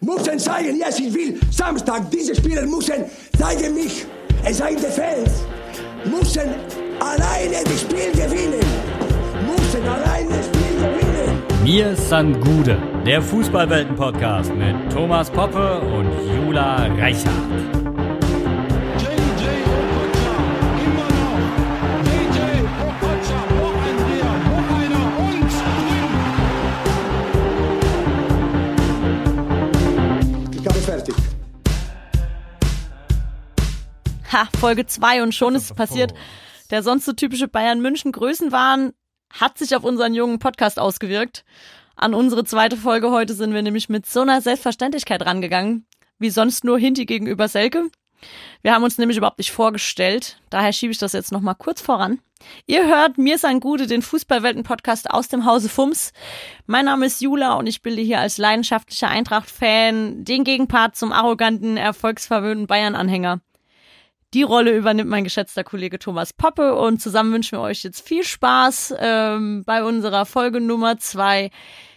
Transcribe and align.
Müssen 0.00 0.38
zeigen, 0.38 0.76
yes, 0.76 0.98
ich 0.98 1.12
will. 1.12 1.38
Samstag, 1.50 2.10
diese 2.10 2.34
Spieler 2.34 2.66
müssen 2.66 3.04
zeigen 3.38 3.74
mich. 3.74 4.06
Es 4.44 4.58
sei 4.58 4.74
der 4.74 4.90
Fans. 4.90 5.44
Müssen 6.04 6.48
alleine 7.00 7.64
das 7.64 7.80
Spiel 7.80 8.10
gewinnen. 8.12 8.64
Müssen 9.46 9.88
alleine 9.88 10.28
das 10.28 10.46
Spiel 10.46 10.76
gewinnen. 10.78 11.42
Mir 11.62 11.94
san 11.94 12.40
Gude, 12.40 12.78
der 13.04 13.20
Fußballwelten-Podcast 13.20 14.54
mit 14.54 14.74
Thomas 14.92 15.30
Poppe 15.30 15.80
und 15.80 16.10
Jula 16.34 16.86
Reichert. 16.98 17.79
Ha, 34.32 34.48
Folge 34.60 34.86
2 34.86 35.24
und 35.24 35.34
schon 35.34 35.56
ist 35.56 35.64
es 35.64 35.74
passiert. 35.74 36.14
Der 36.70 36.84
sonst 36.84 37.04
so 37.04 37.12
typische 37.12 37.48
Bayern-München-Größenwahn 37.48 38.92
hat 39.32 39.58
sich 39.58 39.74
auf 39.74 39.82
unseren 39.82 40.14
jungen 40.14 40.38
Podcast 40.38 40.78
ausgewirkt. 40.78 41.44
An 41.96 42.14
unsere 42.14 42.44
zweite 42.44 42.76
Folge 42.76 43.10
heute 43.10 43.34
sind 43.34 43.54
wir 43.54 43.62
nämlich 43.62 43.88
mit 43.88 44.06
so 44.06 44.20
einer 44.20 44.40
Selbstverständlichkeit 44.40 45.26
rangegangen, 45.26 45.84
wie 46.20 46.30
sonst 46.30 46.62
nur 46.62 46.78
Hinti 46.78 47.06
gegenüber 47.06 47.48
Selke. 47.48 47.90
Wir 48.62 48.72
haben 48.72 48.84
uns 48.84 48.98
nämlich 48.98 49.18
überhaupt 49.18 49.38
nicht 49.38 49.50
vorgestellt, 49.50 50.40
daher 50.48 50.72
schiebe 50.72 50.92
ich 50.92 50.98
das 50.98 51.12
jetzt 51.12 51.32
nochmal 51.32 51.56
kurz 51.56 51.80
voran. 51.80 52.20
Ihr 52.66 52.86
hört 52.86 53.18
Mir 53.18 53.36
sein 53.36 53.58
Gute, 53.58 53.88
den 53.88 54.00
Fußballwelten-Podcast 54.00 55.10
aus 55.10 55.26
dem 55.26 55.44
Hause 55.44 55.68
Fums. 55.68 56.12
Mein 56.66 56.84
Name 56.84 57.06
ist 57.06 57.20
Jula 57.20 57.54
und 57.54 57.66
ich 57.66 57.82
bilde 57.82 58.02
hier 58.02 58.20
als 58.20 58.38
leidenschaftlicher 58.38 59.08
Eintracht-Fan 59.08 60.24
den 60.24 60.44
Gegenpart 60.44 60.94
zum 60.94 61.12
arroganten, 61.12 61.76
erfolgsverwöhnten 61.76 62.68
Bayern-Anhänger. 62.68 63.40
Die 64.32 64.44
Rolle 64.44 64.76
übernimmt 64.76 65.10
mein 65.10 65.24
geschätzter 65.24 65.64
Kollege 65.64 65.98
Thomas 65.98 66.32
Poppe 66.32 66.76
und 66.76 67.02
zusammen 67.02 67.32
wünschen 67.32 67.58
wir 67.58 67.62
euch 67.62 67.82
jetzt 67.82 68.06
viel 68.06 68.22
Spaß 68.22 68.94
ähm, 69.00 69.64
bei 69.66 69.82
unserer 69.82 70.24
Folge 70.24 70.60
Nummer 70.60 70.98
zwei. 70.98 71.50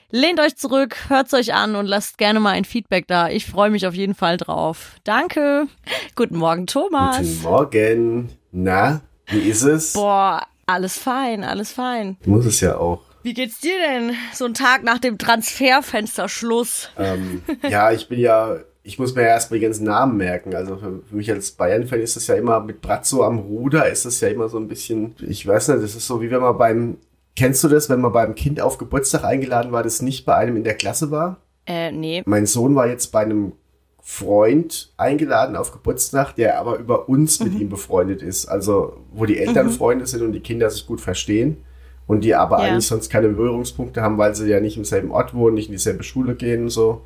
Lehnt 0.10 0.40
euch 0.40 0.56
zurück, 0.56 0.96
hört's 1.10 1.36
euch 1.36 1.54
an 1.54 1.76
und 1.76 1.86
lasst 1.86 2.18
gerne 2.18 2.40
mal 2.40 2.54
ein 2.54 2.66
Feedback 2.66 3.06
da. 3.06 3.30
Ich 3.30 3.46
freue 3.46 3.70
mich 3.70 3.86
auf 3.86 3.94
jeden 3.94 4.16
Fall 4.16 4.38
drauf. 4.38 4.96
Danke. 5.04 5.68
Guten 6.16 6.38
Morgen, 6.38 6.66
Thomas. 6.66 7.18
Guten 7.18 7.42
Morgen. 7.44 8.30
Na, 8.52 9.02
wie 9.28 9.38
ist 9.38 9.62
es? 9.62 9.94
Boah, 9.94 10.42
alles 10.66 10.98
fein, 10.98 11.44
alles 11.44 11.72
fein. 11.72 12.18
Muss 12.26 12.48
es 12.48 12.62
ja 12.62 12.78
auch. 12.78 13.04
Wie 13.22 13.36
geht's 13.36 13.60
dir 13.60 13.78
denn? 13.78 14.16
So 14.34 14.46
ein 14.46 14.56
Tag 14.56 14.84
nach 14.84 14.98
dem 14.98 15.20
Transferfensterschluss. 15.20 16.90
Ähm, 16.98 17.44
ja, 17.70 17.92
ich 17.92 18.08
bin 18.08 18.20
ja, 18.20 18.58
ich 18.84 19.00
muss 19.00 19.16
mir 19.16 19.22
ja 19.22 19.30
erstmal 19.30 19.60
die 19.60 19.66
ganzen 19.66 19.86
Namen 19.86 20.18
merken. 20.18 20.54
Also 20.54 20.76
für, 20.78 21.02
für 21.08 21.16
mich 21.16 21.32
als 21.32 21.52
Bayern-Fan 21.52 22.02
ist 22.02 22.18
es 22.18 22.28
ja 22.28 22.36
immer 22.36 22.60
mit 22.60 22.82
Brazzo 22.82 23.24
am 23.24 23.40
Ruder, 23.40 23.90
ist 23.90 24.06
es 24.06 24.20
ja 24.20 24.28
immer 24.28 24.50
so 24.50 24.58
ein 24.58 24.68
bisschen, 24.68 25.16
ich 25.26 25.48
weiß 25.48 25.70
nicht, 25.70 25.84
das 25.84 25.96
ist 25.96 26.06
so 26.06 26.22
wie 26.22 26.30
wenn 26.30 26.42
man 26.42 26.58
beim, 26.58 26.98
kennst 27.36 27.64
du 27.64 27.70
das, 27.70 27.90
wenn 27.90 28.02
man 28.02 28.12
beim 28.12 28.36
Kind 28.36 28.60
auf 28.60 28.78
Geburtstag 28.78 29.24
eingeladen 29.24 29.72
war, 29.72 29.84
das 29.84 30.02
nicht 30.02 30.26
bei 30.26 30.36
einem 30.36 30.58
in 30.58 30.64
der 30.66 30.76
Klasse 30.76 31.12
war? 31.12 31.38
Äh, 31.66 31.92
nee. 31.92 32.24
Mein 32.26 32.46
Sohn 32.46 32.76
war 32.76 32.88
jetzt 32.88 33.14
bei 33.14 33.22
einem 33.22 33.54
Freund 34.02 34.92
eingeladen 34.98 35.56
auf 35.56 35.72
Geburtstag, 35.72 36.36
der 36.36 36.60
aber 36.60 36.78
über 36.78 37.08
uns 37.08 37.40
mit 37.40 37.54
ihm 37.58 37.70
befreundet 37.70 38.22
ist. 38.22 38.48
Also, 38.48 38.98
wo 39.14 39.26
die 39.26 39.40
Eltern 39.40 39.70
Freunde 39.70 40.06
sind 40.06 40.24
und 40.24 40.34
die 40.34 40.42
Kinder 40.42 40.70
sich 40.70 40.86
gut 40.86 41.00
verstehen. 41.00 41.64
Und 42.06 42.26
die 42.26 42.36
aber 42.36 42.58
Ja. 42.60 42.66
eigentlich 42.74 42.88
sonst 42.88 43.10
keine 43.10 43.30
Berührungspunkte 43.30 44.02
haben, 44.02 44.18
weil 44.18 44.36
sie 44.36 44.50
ja 44.50 44.60
nicht 44.60 44.76
im 44.76 44.84
selben 44.84 45.12
Ort 45.12 45.34
wohnen, 45.34 45.54
nicht 45.56 45.68
in 45.70 45.72
dieselbe 45.72 46.04
Schule 46.04 46.36
gehen 46.36 46.64
und 46.64 46.70
so. 46.70 47.04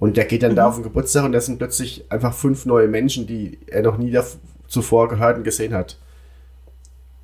Und 0.00 0.16
der 0.16 0.24
geht 0.24 0.42
dann 0.42 0.56
da 0.56 0.66
auf 0.66 0.74
den 0.74 0.82
Geburtstag 0.82 1.24
und 1.24 1.32
das 1.32 1.46
sind 1.46 1.58
plötzlich 1.58 2.06
einfach 2.08 2.32
fünf 2.34 2.64
neue 2.66 2.88
Menschen, 2.88 3.26
die 3.26 3.58
er 3.66 3.82
noch 3.82 3.98
nie 3.98 4.18
zuvor 4.66 5.08
gehört 5.08 5.36
und 5.36 5.44
gesehen 5.44 5.74
hat. 5.74 5.98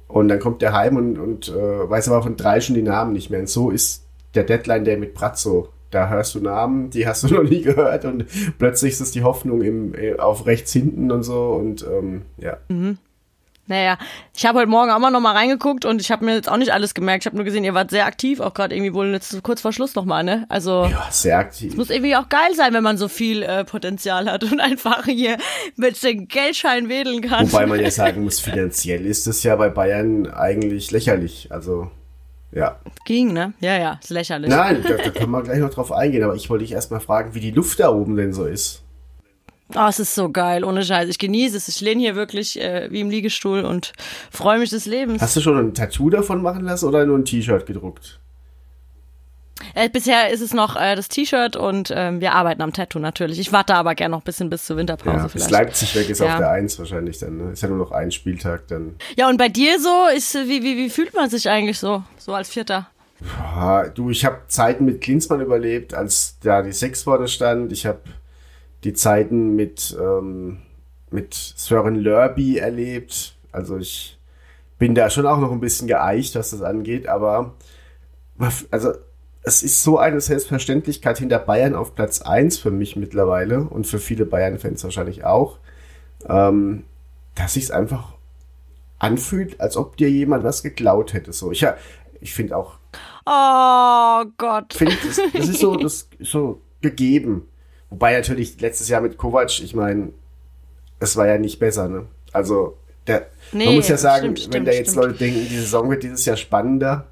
Und 0.09 0.29
dann 0.29 0.39
kommt 0.39 0.63
der 0.63 0.75
heim 0.75 0.97
und, 0.97 1.19
und 1.19 1.49
äh, 1.49 1.55
weiß 1.91 2.09
aber 2.09 2.23
von 2.23 2.37
drei 2.37 2.61
schon 2.61 2.75
die 2.75 2.83
Namen 2.83 3.15
nicht 3.15 3.31
mehr. 3.31 3.41
Und 3.41 3.49
so 3.49 3.71
ist 3.71 4.05
der 4.35 4.45
Deadline 4.45 4.85
der 4.85 4.99
mit 4.99 5.15
Brazzo. 5.15 5.71
Da 5.91 6.09
hörst 6.11 6.35
du 6.35 6.41
Namen, 6.41 6.91
die 6.91 7.09
hast 7.09 7.25
du 7.25 7.35
noch 7.35 7.45
nie 7.45 7.63
gehört 7.63 8.05
und 8.05 8.27
plötzlich 8.59 8.93
ist 8.93 9.01
es 9.01 9.11
die 9.11 9.23
Hoffnung 9.23 9.63
im, 9.63 9.95
äh, 9.95 10.17
auf 10.17 10.45
rechts 10.47 10.73
hinten 10.73 11.11
und 11.11 11.23
so 11.23 11.53
und 11.53 11.85
ähm, 11.91 12.23
ja. 12.37 12.59
Naja, 13.69 13.99
ich 14.35 14.47
habe 14.47 14.61
heute 14.61 14.69
Morgen 14.69 14.91
auch 14.91 14.99
mal 15.01 15.11
noch 15.11 15.21
mal 15.21 15.33
reingeguckt 15.33 15.85
und 15.85 16.01
ich 16.01 16.13
habe 16.13 16.25
mir 16.25 16.35
jetzt 16.35 16.49
auch 16.49 16.57
nicht 16.57 16.73
alles 16.73 16.95
gemerkt. 16.95 17.23
Ich 17.23 17.27
habe 17.27 17.37
nur 17.37 17.45
gesehen, 17.45 17.65
ihr 17.65 17.75
wart 17.75 17.91
sehr 17.91 18.07
aktiv, 18.07 18.39
auch 18.39 18.55
gerade 18.55 18.75
irgendwie 18.75 18.95
wohl 18.95 19.09
jetzt 19.13 19.43
kurz 19.43 19.61
vor 19.61 19.73
Schluss 19.73 19.95
noch 19.97 20.05
mal, 20.05 20.23
ne? 20.23 20.47
Also 20.49 20.85
Ja, 20.85 21.09
sehr 21.11 21.39
aktiv. 21.39 21.77
muss 21.77 21.91
irgendwie 21.91 22.15
auch 22.15 22.29
geil 22.29 22.55
sein, 22.55 22.73
wenn 22.75 22.85
man 22.85 22.97
so 22.97 23.09
viel 23.09 23.43
äh, 23.43 23.65
Potenzial 23.65 24.31
hat 24.31 24.45
und 24.45 24.61
einfach 24.67 25.05
hier 25.07 25.37
mit 25.75 26.01
den 26.03 26.29
Geldschein 26.29 26.89
wedeln 26.89 27.23
kann. 27.23 27.51
Wobei 27.51 27.67
man 27.67 27.81
ja 27.81 27.91
sagen 27.91 28.23
muss, 28.23 28.39
finanziell 28.39 29.05
ist 29.05 29.27
es 29.27 29.43
ja 29.43 29.57
bei 29.57 29.69
Bayern 29.69 30.29
eigentlich 30.29 30.93
lächerlich. 30.93 31.49
Also, 31.51 31.91
ja. 32.53 32.79
ging, 33.05 33.33
ne? 33.33 33.53
Ja, 33.61 33.77
ja, 33.77 33.99
ist 34.01 34.11
lächerlich. 34.11 34.49
Nein, 34.49 34.85
da, 34.87 34.97
da 34.97 35.11
können 35.11 35.33
wir 35.33 35.43
gleich 35.43 35.59
noch 35.59 35.71
drauf 35.71 35.91
eingehen, 35.91 36.23
aber 36.23 36.37
ich 36.37 36.49
wollte 36.49 36.65
dich 36.65 36.73
erstmal 36.73 37.01
fragen, 37.01 37.35
wie 37.35 37.41
die 37.41 37.51
Luft 37.51 37.81
da 37.81 37.91
oben 37.91 38.17
denn 38.17 38.33
so 38.33 38.45
ist. 38.45 38.83
Oh, 39.75 39.87
es 39.89 39.99
ist 39.99 40.15
so 40.15 40.31
geil, 40.31 40.65
ohne 40.65 40.85
Scheiß. 40.85 41.09
Ich 41.09 41.19
genieße 41.19 41.57
es. 41.57 41.67
Ich 41.69 41.81
lehne 41.81 42.01
hier 42.01 42.15
wirklich 42.15 42.61
äh, 42.61 42.89
wie 42.91 43.01
im 43.01 43.11
Liegestuhl 43.11 43.65
und 43.65 43.93
freue 44.31 44.59
mich 44.61 44.71
des 44.71 44.87
Lebens. 44.87 45.21
Hast 45.21 45.35
du 45.37 45.41
schon 45.41 45.59
ein 45.59 45.75
Tattoo 45.75 46.09
davon 46.09 46.41
machen 46.41 46.65
lassen 46.65 46.87
oder 46.87 47.05
nur 47.05 47.19
ein 47.19 47.25
T-Shirt 47.25 47.67
gedruckt? 47.67 48.21
Äh, 49.75 49.89
bisher 49.89 50.31
ist 50.31 50.43
es 50.43 50.53
noch 50.55 50.77
äh, 50.77 50.95
das 50.95 51.09
T-Shirt 51.09 51.57
und 51.57 51.91
ähm, 51.95 52.21
wir 52.21 52.33
arbeiten 52.35 52.63
am 52.63 52.73
Tattoo 52.73 52.99
natürlich. 52.99 53.39
Ich 53.41 53.53
warte 53.53 53.75
aber 53.75 53.95
gerne 53.95 54.13
noch 54.13 54.21
ein 54.21 54.25
bisschen 54.25 54.51
bis 54.51 54.67
zur 54.67 54.77
Winterpause 54.77 55.17
Ja, 55.17 55.23
bis 55.25 55.33
vielleicht. 55.33 55.51
Leipzig 55.51 55.97
weg 55.97 56.11
ist 56.11 56.21
Ja. 56.21 56.27
auf 56.35 56.39
der 56.39 56.51
Eins 56.51 56.79
wahrscheinlich 56.79 57.19
dann. 57.19 57.39
Ne? 57.39 57.53
Ist 57.53 57.63
ja 57.63 57.69
nur 57.69 57.79
noch 57.79 57.91
ein 57.91 58.13
Spieltag 58.13 58.69
dann. 58.69 58.97
Ja, 59.17 59.29
und 59.29 59.39
bei 59.39 59.49
dir 59.49 59.81
so, 59.81 60.07
ist, 60.15 60.35
äh, 60.35 60.47
wie, 60.47 60.63
wie, 60.63 60.77
wie 60.77 60.91
fühlt 60.91 61.15
man 61.15 61.29
sich 61.31 61.49
eigentlich 61.49 61.79
so, 61.79 62.05
so 62.19 62.35
als 62.35 62.51
Vierter? 62.51 62.89
Ah, 63.43 63.85
du, 63.89 64.11
ich 64.11 64.25
habe 64.27 64.41
Zeiten 64.47 64.85
mit 64.85 65.01
Klinsmann 65.01 65.41
überlebt, 65.41 65.95
als 65.95 66.37
da 66.43 66.61
die 66.63 66.73
Sechs 66.73 67.03
vorne 67.05 67.27
stand. 67.27 67.73
Ich 67.73 67.87
habe 67.87 68.01
die 68.87 68.93
Zeiten 68.93 69.57
mit, 69.57 69.97
ähm, 70.01 70.59
mit 71.11 71.35
Sören 71.35 71.97
Lörby 71.97 72.59
erlebt. 72.59 73.37
Also 73.51 73.79
ich 73.79 74.17
bin 74.79 74.95
da 74.95 75.11
schon 75.11 75.27
auch 75.27 75.39
noch 75.39 75.51
ein 75.51 75.59
bisschen 75.61 75.89
geeicht, 75.89 76.37
was 76.37 76.51
das 76.51 76.63
angeht, 76.63 77.09
aber 77.09 77.55
also 78.71 78.93
es 79.43 79.63
ist 79.65 79.83
so 79.83 79.99
eine 79.99 80.21
Selbstverständlichkeit 80.21 81.19
hinter 81.19 81.41
Bayern 81.41 81.75
auf 81.75 81.97
Platz 81.97 82.23
1 82.23 82.59
für 82.59 82.71
mich 82.71 82.95
mittlerweile 82.95 83.63
und 83.65 83.89
für 83.89 83.99
viele 83.99 84.25
Bayern-Fans 84.25 84.85
wahrscheinlich 84.85 85.25
auch, 85.25 85.59
ähm, 86.29 86.85
dass 87.35 87.55
sich 87.55 87.65
es 87.65 87.71
einfach 87.73 88.15
anfühlt, 89.01 89.61
als 89.61 89.77
ob 89.77 89.97
dir 89.97 90.11
jemand 90.11 90.45
was 90.45 90.63
geklaut 90.63 91.13
hätte. 91.13 91.33
So, 91.33 91.51
ich, 91.51 91.67
ich 92.21 92.33
finde 92.35 92.57
auch 92.57 92.79
Oh 93.25 94.25
Gott. 94.37 94.75
finde, 94.75 94.95
das, 95.05 95.21
das 95.33 95.49
ist 95.49 95.61
so, 95.61 95.75
das 95.75 96.09
ist 96.19 96.31
so 96.31 96.61
gegeben. 96.83 97.49
Wobei 97.91 98.15
natürlich 98.15 98.61
letztes 98.61 98.89
Jahr 98.89 99.01
mit 99.01 99.17
Kovac, 99.17 99.61
ich 99.61 99.75
meine, 99.75 100.11
es 100.99 101.17
war 101.17 101.27
ja 101.27 101.39
nicht 101.39 101.59
besser, 101.59 101.89
ne? 101.89 102.07
Also, 102.33 102.77
der, 103.07 103.29
Nee, 103.53 103.67
man 103.67 103.75
muss 103.77 103.89
ja 103.89 103.97
sagen, 103.97 104.37
stimmt, 104.37 104.55
wenn 104.55 104.65
da 104.65 104.73
jetzt 104.73 104.91
stimmt. 104.91 105.07
Leute 105.07 105.19
denken, 105.19 105.47
die 105.49 105.57
Saison 105.57 105.89
wird 105.91 106.03
dieses 106.03 106.25
Jahr 106.25 106.37
spannender. 106.37 107.07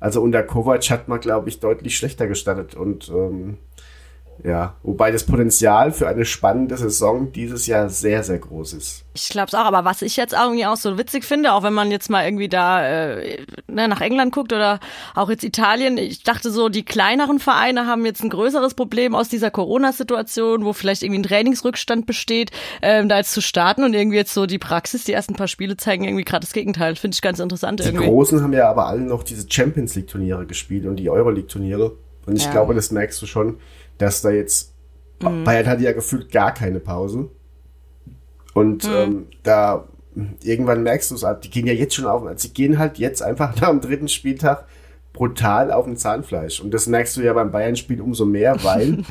Also 0.00 0.22
unter 0.22 0.42
Kovac 0.42 0.90
hat 0.90 1.08
man, 1.08 1.20
glaube 1.20 1.48
ich, 1.48 1.60
deutlich 1.60 1.96
schlechter 1.96 2.26
gestartet 2.28 2.74
und 2.74 3.08
ähm, 3.08 3.58
ja, 4.44 4.76
wobei 4.82 5.10
das 5.10 5.24
Potenzial 5.24 5.90
für 5.92 6.06
eine 6.08 6.24
spannende 6.24 6.76
Saison 6.76 7.32
dieses 7.32 7.66
Jahr 7.66 7.88
sehr, 7.90 8.22
sehr 8.22 8.38
groß 8.38 8.74
ist. 8.74 9.04
Ich 9.14 9.28
glaub's 9.30 9.52
auch, 9.54 9.64
aber 9.64 9.84
was 9.84 10.00
ich 10.02 10.16
jetzt 10.16 10.32
irgendwie 10.32 10.64
auch 10.64 10.76
so 10.76 10.96
witzig 10.96 11.24
finde, 11.24 11.52
auch 11.52 11.64
wenn 11.64 11.72
man 11.74 11.90
jetzt 11.90 12.08
mal 12.08 12.24
irgendwie 12.24 12.48
da 12.48 12.86
äh, 12.86 13.38
ne, 13.66 13.88
nach 13.88 14.00
England 14.00 14.32
guckt 14.32 14.52
oder 14.52 14.78
auch 15.16 15.28
jetzt 15.28 15.42
Italien, 15.42 15.98
ich 15.98 16.22
dachte 16.22 16.50
so, 16.52 16.68
die 16.68 16.84
kleineren 16.84 17.40
Vereine 17.40 17.86
haben 17.86 18.06
jetzt 18.06 18.22
ein 18.22 18.30
größeres 18.30 18.74
Problem 18.74 19.14
aus 19.16 19.28
dieser 19.28 19.50
Corona-Situation, 19.50 20.64
wo 20.64 20.72
vielleicht 20.72 21.02
irgendwie 21.02 21.20
ein 21.20 21.24
Trainingsrückstand 21.24 22.06
besteht, 22.06 22.50
ähm, 22.82 23.08
da 23.08 23.18
jetzt 23.18 23.32
zu 23.32 23.40
starten 23.42 23.82
und 23.82 23.94
irgendwie 23.94 24.18
jetzt 24.18 24.34
so 24.34 24.46
die 24.46 24.58
Praxis, 24.58 25.04
die 25.04 25.12
ersten 25.12 25.34
paar 25.34 25.48
Spiele 25.48 25.76
zeigen 25.76 26.04
irgendwie 26.04 26.24
gerade 26.24 26.44
das 26.44 26.52
Gegenteil. 26.52 26.94
Finde 26.96 27.14
ich 27.14 27.22
ganz 27.22 27.40
interessant 27.40 27.80
Die 27.80 27.84
irgendwie. 27.84 28.06
Großen 28.06 28.42
haben 28.42 28.52
ja 28.52 28.70
aber 28.70 28.86
alle 28.86 29.00
noch 29.00 29.24
diese 29.24 29.46
Champions 29.50 29.94
League 29.96 30.06
Turniere 30.08 30.46
gespielt 30.46 30.86
und 30.86 30.96
die 30.96 31.10
Euroleague 31.10 31.48
Turniere. 31.48 31.96
Und 32.26 32.36
ich 32.36 32.44
Ja. 32.44 32.50
glaube, 32.52 32.74
das 32.74 32.90
merkst 32.90 33.20
du 33.22 33.26
schon, 33.26 33.58
dass 33.98 34.22
da 34.22 34.30
jetzt 34.30 34.74
Bayern 35.18 35.66
hatte 35.66 35.82
ja 35.82 35.92
gefühlt 35.92 36.30
gar 36.30 36.54
keine 36.54 36.80
Pause. 36.80 37.30
Und 38.54 38.84
ähm, 38.84 39.26
da 39.42 39.88
irgendwann 40.42 40.82
merkst 40.82 41.10
du 41.10 41.14
es, 41.14 41.22
halt, 41.22 41.44
die 41.44 41.50
gehen 41.50 41.66
ja 41.66 41.72
jetzt 41.72 41.94
schon 41.94 42.06
auf, 42.06 42.24
also 42.24 42.48
sie 42.48 42.54
gehen 42.54 42.78
halt 42.78 42.98
jetzt 42.98 43.22
einfach 43.22 43.54
nach 43.60 43.70
dem 43.70 43.80
dritten 43.80 44.08
Spieltag 44.08 44.66
brutal 45.12 45.72
auf 45.72 45.84
dem 45.84 45.96
Zahnfleisch. 45.96 46.60
Und 46.60 46.72
das 46.72 46.86
merkst 46.86 47.16
du 47.16 47.22
ja 47.22 47.32
beim 47.32 47.50
Bayern-Spiel 47.50 48.00
umso 48.00 48.24
mehr, 48.24 48.62
weil 48.62 49.04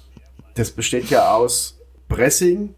das 0.54 0.70
besteht 0.70 1.10
ja 1.10 1.34
aus 1.34 1.78
Pressing 2.08 2.74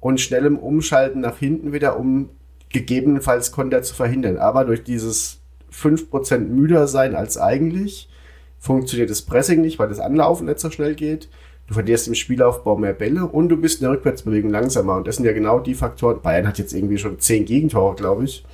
und 0.00 0.20
schnellem 0.20 0.58
Umschalten 0.58 1.20
nach 1.20 1.38
hinten 1.38 1.72
wieder, 1.72 1.98
um 1.98 2.30
gegebenenfalls 2.70 3.52
Konter 3.52 3.82
zu 3.82 3.94
verhindern. 3.94 4.36
Aber 4.36 4.64
durch 4.64 4.84
dieses 4.84 5.40
5% 5.72 6.38
müder 6.38 6.88
sein 6.88 7.14
als 7.14 7.38
eigentlich, 7.38 8.08
funktioniert 8.58 9.10
das 9.10 9.22
Pressing 9.22 9.60
nicht, 9.60 9.78
weil 9.78 9.88
das 9.88 10.00
Anlaufen 10.00 10.46
nicht 10.46 10.60
so 10.60 10.70
schnell 10.70 10.94
geht. 10.94 11.28
du 11.66 11.74
verlierst 11.74 12.06
im 12.08 12.14
Spielaufbau 12.14 12.76
mehr 12.76 12.92
Bälle 12.92 13.26
und 13.26 13.48
du 13.48 13.56
bist 13.56 13.80
in 13.80 13.86
der 13.86 13.92
Rückwärtsbewegung 13.92 14.50
langsamer. 14.50 14.96
Und 14.96 15.06
das 15.06 15.16
sind 15.16 15.24
ja 15.24 15.32
genau 15.32 15.58
die 15.58 15.74
Faktoren. 15.74 16.22
Bayern 16.22 16.46
hat 16.46 16.58
jetzt 16.58 16.72
irgendwie 16.72 16.98
schon 16.98 17.18
zehn 17.18 17.44
Gegentore, 17.44 17.96
glaube 17.96 18.24
ich. 18.24 18.44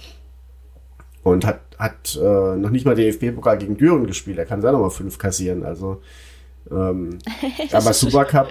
Und 1.22 1.46
hat, 1.46 1.60
hat 1.78 2.18
äh, 2.20 2.56
noch 2.56 2.70
nicht 2.70 2.84
mal 2.84 2.94
DFB-Pokal 2.94 3.58
gegen 3.58 3.76
Düren 3.76 4.06
gespielt. 4.06 4.38
Er 4.38 4.46
kann 4.46 4.60
da 4.60 4.72
nochmal 4.72 4.90
fünf 4.90 5.18
kassieren. 5.18 5.62
Also, 5.62 6.00
ähm, 6.70 7.18
aber 7.72 7.92
Supercup, 7.92 8.48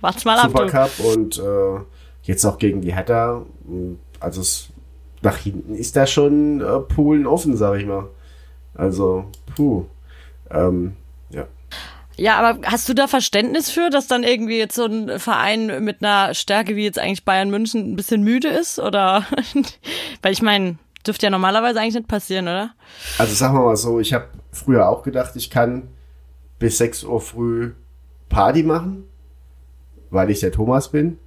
mal. 0.00 0.42
Supercup 0.42 0.90
und 1.12 1.38
äh, 1.38 1.80
jetzt 2.22 2.44
auch 2.44 2.58
gegen 2.58 2.80
die 2.80 2.94
Hertha. 2.94 3.44
Also 4.20 4.40
es, 4.40 4.68
nach 5.22 5.36
hinten 5.36 5.74
ist 5.74 5.96
da 5.96 6.06
schon 6.06 6.60
äh, 6.60 6.80
Polen 6.80 7.26
offen, 7.26 7.56
sag 7.56 7.78
ich 7.78 7.86
mal. 7.86 8.08
Also, 8.74 9.26
puh. 9.56 9.86
Ähm, 10.54 10.96
ja. 11.30 11.46
Ja, 12.16 12.38
aber 12.38 12.60
hast 12.66 12.88
du 12.88 12.94
da 12.94 13.08
Verständnis 13.08 13.70
für, 13.70 13.90
dass 13.90 14.06
dann 14.06 14.22
irgendwie 14.22 14.58
jetzt 14.58 14.76
so 14.76 14.84
ein 14.84 15.18
Verein 15.18 15.82
mit 15.84 16.02
einer 16.02 16.32
Stärke 16.32 16.76
wie 16.76 16.84
jetzt 16.84 16.98
eigentlich 16.98 17.24
Bayern 17.24 17.50
München 17.50 17.92
ein 17.92 17.96
bisschen 17.96 18.22
müde 18.22 18.48
ist? 18.48 18.78
Oder 18.78 19.26
weil 20.22 20.32
ich 20.32 20.42
meine, 20.42 20.78
dürfte 21.06 21.26
ja 21.26 21.30
normalerweise 21.30 21.80
eigentlich 21.80 21.94
nicht 21.94 22.08
passieren, 22.08 22.46
oder? 22.46 22.74
Also 23.18 23.34
sagen 23.34 23.54
wir 23.54 23.64
mal 23.64 23.76
so, 23.76 23.98
ich 23.98 24.12
habe 24.14 24.28
früher 24.52 24.88
auch 24.88 25.02
gedacht, 25.02 25.34
ich 25.34 25.50
kann 25.50 25.88
bis 26.58 26.78
6 26.78 27.04
Uhr 27.04 27.20
früh 27.20 27.72
Party 28.28 28.62
machen, 28.62 29.04
weil 30.10 30.30
ich 30.30 30.40
der 30.40 30.52
Thomas 30.52 30.90
bin. 30.90 31.18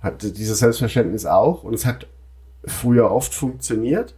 Hatte 0.00 0.32
dieses 0.32 0.60
Selbstverständnis 0.60 1.26
auch 1.26 1.62
und 1.64 1.74
es 1.74 1.84
hat 1.84 2.06
früher 2.64 3.10
oft 3.10 3.34
funktioniert. 3.34 4.14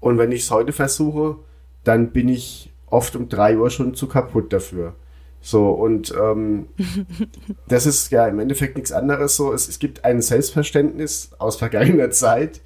Und 0.00 0.18
wenn 0.18 0.32
ich 0.32 0.42
es 0.42 0.50
heute 0.50 0.72
versuche, 0.72 1.36
dann 1.84 2.10
bin 2.10 2.28
ich 2.28 2.69
oft 2.90 3.16
um 3.16 3.28
3 3.28 3.56
Uhr 3.58 3.70
schon 3.70 3.94
zu 3.94 4.08
kaputt 4.08 4.52
dafür. 4.52 4.94
So, 5.42 5.70
und 5.70 6.14
ähm, 6.20 6.68
das 7.68 7.86
ist 7.86 8.12
ja 8.12 8.26
im 8.26 8.38
Endeffekt 8.40 8.76
nichts 8.76 8.92
anderes 8.92 9.36
so. 9.36 9.52
Es, 9.52 9.68
es 9.68 9.78
gibt 9.78 10.04
ein 10.04 10.20
Selbstverständnis 10.20 11.30
aus 11.38 11.56
vergangener 11.56 12.10
Zeit 12.10 12.60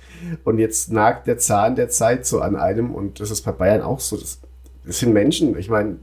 und 0.45 0.59
jetzt 0.59 0.91
nagt 0.93 1.27
der 1.27 1.39
Zahn 1.39 1.77
der 1.77 1.89
Zeit 1.89 2.27
so 2.27 2.41
an 2.41 2.57
einem 2.57 2.95
und 2.95 3.21
das 3.21 3.31
ist 3.31 3.43
bei 3.43 3.53
Bayern 3.53 3.83
auch 3.83 4.01
so. 4.01 4.17
Das, 4.17 4.41
das 4.85 4.99
sind 4.99 5.13
Menschen, 5.13 5.57
ich 5.57 5.71
meine, 5.71 5.99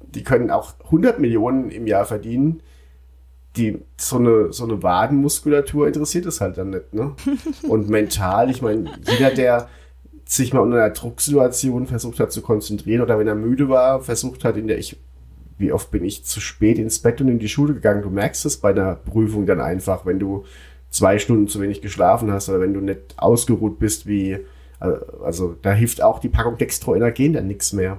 die 0.00 0.24
können 0.24 0.50
auch 0.50 0.74
100 0.84 1.18
Millionen 1.18 1.70
im 1.70 1.86
Jahr 1.86 2.06
verdienen. 2.06 2.62
Die, 3.56 3.82
so 3.96 4.16
eine, 4.16 4.52
so 4.52 4.64
eine 4.64 4.82
Wadenmuskulatur 4.82 5.86
interessiert 5.86 6.26
es 6.26 6.40
halt 6.40 6.58
dann 6.58 6.70
nicht, 6.70 6.92
ne? 6.92 7.14
Und 7.68 7.88
mental, 7.88 8.50
ich 8.50 8.62
meine, 8.62 8.90
jeder, 9.06 9.30
der 9.30 9.68
sich 10.24 10.52
mal 10.52 10.60
unter 10.60 10.76
einer 10.76 10.94
Drucksituation 10.94 11.86
versucht 11.86 12.20
hat 12.20 12.32
zu 12.32 12.42
konzentrieren 12.42 13.02
oder 13.02 13.18
wenn 13.18 13.28
er 13.28 13.34
müde 13.34 13.68
war, 13.68 14.00
versucht 14.00 14.44
hat 14.44 14.56
in 14.56 14.68
der, 14.68 14.78
ich 14.78 14.96
wie 15.58 15.72
oft 15.72 15.90
bin 15.90 16.04
ich 16.04 16.24
zu 16.24 16.40
spät 16.40 16.78
ins 16.78 16.98
Bett 16.98 17.20
und 17.20 17.28
in 17.28 17.38
die 17.38 17.48
Schule 17.48 17.74
gegangen. 17.74 18.02
Du 18.02 18.10
merkst 18.10 18.44
es 18.44 18.56
bei 18.56 18.70
einer 18.70 18.96
Prüfung 18.96 19.46
dann 19.46 19.60
einfach, 19.60 20.04
wenn 20.04 20.18
du 20.18 20.44
zwei 20.90 21.18
Stunden 21.18 21.48
zu 21.48 21.60
wenig 21.60 21.80
geschlafen 21.80 22.32
hast 22.32 22.48
oder 22.48 22.60
wenn 22.60 22.74
du 22.74 22.80
nicht 22.80 23.14
ausgeruht 23.16 23.78
bist, 23.78 24.06
wie, 24.06 24.38
also 24.80 25.56
da 25.62 25.72
hilft 25.72 26.02
auch 26.02 26.18
die 26.18 26.28
Packung 26.28 26.58
Dextroenergen 26.58 27.34
dann 27.34 27.46
nichts 27.46 27.72
mehr. 27.72 27.98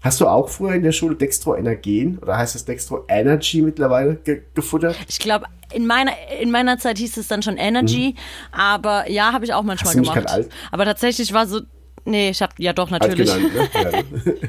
Hast 0.00 0.20
du 0.20 0.26
auch 0.26 0.48
früher 0.48 0.74
in 0.74 0.82
der 0.82 0.92
Schule 0.92 1.16
Dextroenergen 1.16 2.18
oder 2.18 2.36
heißt 2.36 2.54
es 2.54 2.64
Dextro 2.64 3.04
Energy 3.08 3.62
mittlerweile 3.62 4.16
ge 4.16 4.42
gefuttert? 4.54 4.96
Ich 5.08 5.18
glaube, 5.18 5.46
in 5.74 5.86
meiner, 5.86 6.12
in 6.40 6.50
meiner 6.50 6.78
Zeit 6.78 6.98
hieß 6.98 7.16
es 7.16 7.28
dann 7.28 7.42
schon 7.42 7.56
Energy, 7.56 8.14
aber 8.52 9.10
ja, 9.10 9.32
habe 9.32 9.44
ich 9.44 9.52
auch 9.54 9.62
manchmal 9.62 9.94
gemacht. 9.94 10.28
alt? 10.30 10.48
Aber 10.72 10.84
tatsächlich 10.84 11.32
war 11.32 11.46
so, 11.46 11.60
nee, 12.04 12.30
ich 12.30 12.40
habe 12.42 12.52
ja 12.58 12.72
doch 12.72 12.90
natürlich. 12.90 13.32
Genannt, 13.32 13.54
ne? 13.54 13.68
ja? 13.74 14.02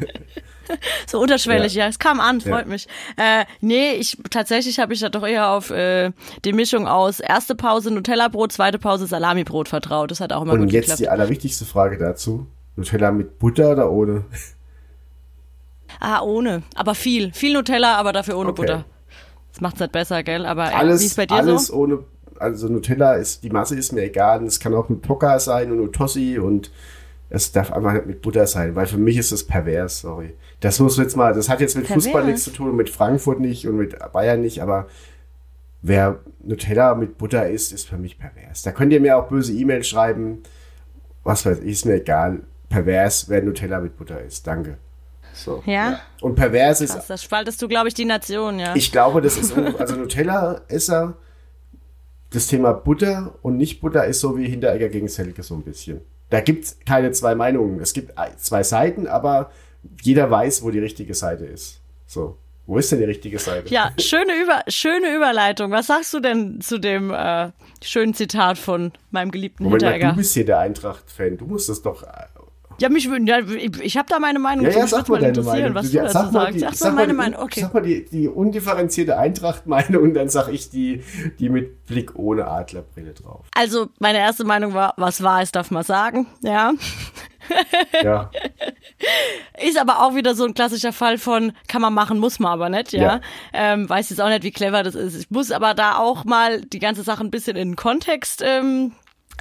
So 1.06 1.20
unterschwellig, 1.22 1.76
Ja. 1.76 1.84
ja. 1.84 1.90
Es 1.90 2.00
kam 2.00 2.20
an, 2.20 2.42
freut 2.42 2.66
Ja. 2.66 2.72
mich. 2.72 2.88
Äh, 3.18 3.46
nee, 3.62 3.92
ich 3.94 4.18
tatsächlich 4.32 4.80
habe 4.80 4.94
ich 4.96 5.00
da 5.00 5.10
doch 5.10 5.22
eher 5.26 5.50
auf 5.52 5.70
äh, 5.70 6.12
die 6.44 6.54
Mischung 6.54 6.88
aus 6.88 7.20
erste 7.20 7.54
Pause 7.54 7.92
Nutella-Brot, 7.92 8.52
zweite 8.52 8.80
Pause 8.80 9.06
Salami-Brot 9.06 9.70
vertraut. 9.70 10.10
Das 10.10 10.22
hat 10.22 10.34
auch 10.34 10.42
immer 10.42 10.54
Und 10.54 10.62
gut 10.62 10.72
jetzt 10.72 10.86
geklappt. 10.86 11.00
die 11.02 11.10
allerwichtigste 11.10 11.66
Frage 11.66 12.00
dazu. 12.00 12.48
Nutella 12.78 13.12
mit 13.12 13.38
Butter 13.38 13.74
oder 13.74 13.92
ohne? 13.92 14.26
Ah, 16.00 16.22
ohne. 16.22 16.64
Aber 16.74 16.96
viel. 16.96 17.32
Viel 17.34 17.54
Nutella, 17.54 17.96
aber 17.98 18.12
dafür 18.12 18.36
ohne 18.38 18.50
Okay. 18.50 18.62
Butter. 18.64 18.86
Das 19.56 19.62
macht's 19.62 19.80
nicht 19.80 19.94
besser, 19.94 20.22
gell? 20.22 20.46
Aber 20.46 20.70
ja, 20.70 20.78
alles, 20.78 21.00
wie 21.00 21.06
ist 21.06 21.16
bei 21.16 21.26
dir 21.26 21.36
alles 21.36 21.68
so? 21.68 21.76
ohne, 21.76 22.00
also 22.38 22.68
Nutella 22.68 23.14
ist, 23.14 23.42
die 23.42 23.50
Masse 23.50 23.78
ist 23.78 23.94
mir 23.94 24.02
egal. 24.02 24.40
Und 24.40 24.48
Es 24.48 24.60
kann 24.60 24.74
auch 24.74 24.90
Nutella 24.90 25.40
sein 25.40 25.72
und 25.72 25.78
Nutossi 25.78 26.38
und 26.38 26.72
es 27.30 27.54
darf 27.54 27.72
einfach 27.72 27.94
nicht 27.94 28.06
mit 28.06 28.22
Butter 28.22 28.48
sein, 28.48 28.76
weil 28.76 28.86
für 28.86 28.98
mich 28.98 29.16
ist 29.18 29.32
das 29.32 29.46
pervers, 29.46 30.02
sorry. 30.02 30.34
Das 30.60 30.82
muss 30.82 30.98
jetzt 30.98 31.16
mal, 31.16 31.34
das 31.34 31.48
hat 31.48 31.62
jetzt 31.62 31.78
mit 31.78 31.88
Pervers? 31.88 32.04
Fußball 32.04 32.26
nichts 32.26 32.44
zu 32.44 32.52
tun, 32.52 32.76
mit 32.76 32.90
Frankfurt 32.90 33.40
nicht 33.40 33.66
und 33.66 33.78
mit 33.78 33.96
Bayern 34.12 34.42
nicht, 34.42 34.62
aber 34.62 34.88
wer 35.82 36.20
Nutella 36.44 36.94
mit 36.96 37.18
Butter 37.18 37.50
isst, 37.50 37.72
ist 37.72 37.88
für 37.88 37.98
mich 37.98 38.20
pervers. 38.20 38.62
Da 38.64 38.74
könnt 38.74 38.92
ihr 38.92 39.00
mir 39.00 39.18
auch 39.18 39.30
böse 39.30 39.54
E-Mails 39.54 39.88
schreiben, 39.88 40.44
was 41.24 41.46
weiß 41.46 41.60
ich, 41.60 41.72
ist 41.72 41.86
mir 41.86 41.96
egal. 41.96 42.42
Pervers, 42.68 43.30
wer 43.30 43.42
Nutella 43.42 43.80
mit 43.80 43.96
Butter 43.96 44.22
isst. 44.22 44.46
Danke. 44.48 44.78
So. 45.36 45.62
Ja? 45.66 46.00
Und 46.22 46.36
pervers 46.36 46.82
ist 46.82 46.94
Krass, 46.94 47.08
das 47.08 47.24
spaltest 47.24 47.62
du, 47.62 47.68
glaube 47.68 47.88
ich, 47.88 47.94
die 47.94 48.06
Nation, 48.06 48.60
ja. 48.60 48.76
ich 48.76 48.92
glaube, 48.92 49.22
das 49.22 49.38
ist, 49.38 49.56
also 49.78 49.96
Nutella-Esser, 49.96 51.16
das 52.32 52.48
Thema 52.48 52.74
Butter 52.74 53.36
und 53.42 53.58
nicht 53.58 53.82
Butter 53.82 54.06
ist 54.06 54.20
so 54.20 54.38
wie 54.38 54.48
Hinteregger 54.48 54.90
gegen 54.90 55.08
Selke 55.08 55.44
so 55.44 55.56
ein 55.56 55.64
bisschen. 55.64 56.02
Da 56.30 56.42
gibt 56.42 56.66
es 56.66 56.80
keine 56.86 57.12
zwei 57.12 57.36
Meinungen. 57.36 57.80
Es 57.80 57.94
gibt 57.94 58.14
zwei 58.38 58.64
Seiten, 58.64 59.08
aber 59.08 59.52
jeder 60.02 60.30
weiß, 60.32 60.64
wo 60.64 60.72
die 60.72 60.80
richtige 60.80 61.14
Seite 61.14 61.46
ist. 61.46 61.82
So. 62.08 62.38
Wo 62.68 62.80
ist 62.80 62.92
denn 62.92 62.98
die 62.98 63.06
richtige 63.06 63.38
Seite? 63.38 63.70
Ja, 63.70 63.92
schöne, 64.00 64.42
Über 64.42 64.64
schöne 64.68 65.16
Überleitung. 65.16 65.70
Was 65.70 65.88
sagst 65.88 66.14
du 66.16 66.20
denn 66.20 66.62
zu 66.62 66.80
dem 66.80 67.12
äh, 67.12 67.52
schönen 67.84 68.16
Zitat 68.16 68.58
von 68.58 68.92
meinem 69.12 69.30
geliebten 69.30 69.66
Moment 69.66 69.84
mal, 69.84 69.90
Hinteregger? 69.90 70.14
du 70.14 70.18
bist 70.18 70.34
hier 70.34 70.46
der 70.46 70.60
Eintracht-Fan. 70.60 71.38
Du 71.38 71.46
musst 71.46 71.70
das 71.70 71.84
doch. 71.84 72.04
Ja, 72.80 72.90
mich 72.90 73.10
würden, 73.10 73.26
ja, 73.28 73.40
ich, 73.40 73.80
ich 73.82 73.98
habe 73.98 74.08
da 74.10 74.20
meine 74.20 74.40
Meinung 74.40 74.66
Ja, 74.66 74.72
ja, 74.72 74.88
sag 74.88 75.08
mal 75.08 75.20
deine 75.20 75.42
Meinung. 75.42 75.76
was 75.76 75.92
du 75.92 75.98
dazu 75.98 76.14
sag 76.14 76.32
mal, 76.32 76.42
sagst. 76.42 76.56
die, 76.56 76.60
Sag 76.60 76.74
sag 76.76 76.90
mal 76.90 76.96
meine 76.96 77.08
die, 77.14 77.18
Meinung, 77.18 77.40
okay. 77.42 77.62
Sag 77.62 77.74
mal 77.74 77.82
die, 77.82 78.06
die 78.06 78.28
undifferenzierte 78.28 79.18
Eintracht-Meinung 79.18 80.04
und 80.04 80.14
dann 80.14 80.30
sag 80.30 80.50
ich 80.50 80.70
die, 80.70 81.04
die 81.40 81.50
mit 81.50 81.86
Blick 81.86 82.16
ohne 82.16 82.48
Adlerbrille 82.48 83.14
drauf. 83.14 83.46
Also, 83.56 83.88
meine 84.00 84.18
erste 84.20 84.44
Meinung 84.44 84.74
war, 84.74 84.94
was 84.98 85.24
wahr 85.24 85.42
ist, 85.42 85.56
darf 85.56 85.72
man 85.72 85.84
sagen, 85.84 86.28
ja. 86.42 86.74
Ja. 88.04 88.32
Ist 89.64 89.80
aber 89.80 90.02
auch 90.04 90.16
wieder 90.16 90.36
so 90.36 90.46
ein 90.46 90.54
klassischer 90.54 90.92
Fall 90.92 91.18
von, 91.18 91.54
kann 91.68 91.82
man 91.82 91.94
machen, 91.94 92.18
muss 92.20 92.40
man 92.40 92.52
aber 92.52 92.70
nicht, 92.70 92.92
ja. 92.94 93.02
Ja. 93.02 93.22
Ähm, 93.54 93.88
weiß 93.90 94.10
jetzt 94.10 94.20
auch 94.20 94.30
nicht, 94.30 94.44
wie 94.44 94.52
clever 94.52 94.84
das 94.84 94.96
ist. 94.96 95.16
Ich 95.16 95.30
muss 95.30 95.52
aber 95.52 95.74
da 95.74 95.98
auch 95.98 96.26
mal 96.26 96.62
die 96.62 96.80
ganze 96.80 97.04
Sache 97.04 97.24
ein 97.24 97.30
bisschen 97.32 97.56
in 97.56 97.70
den 97.70 97.76
Kontext 97.76 98.42
ähm, 98.44 98.94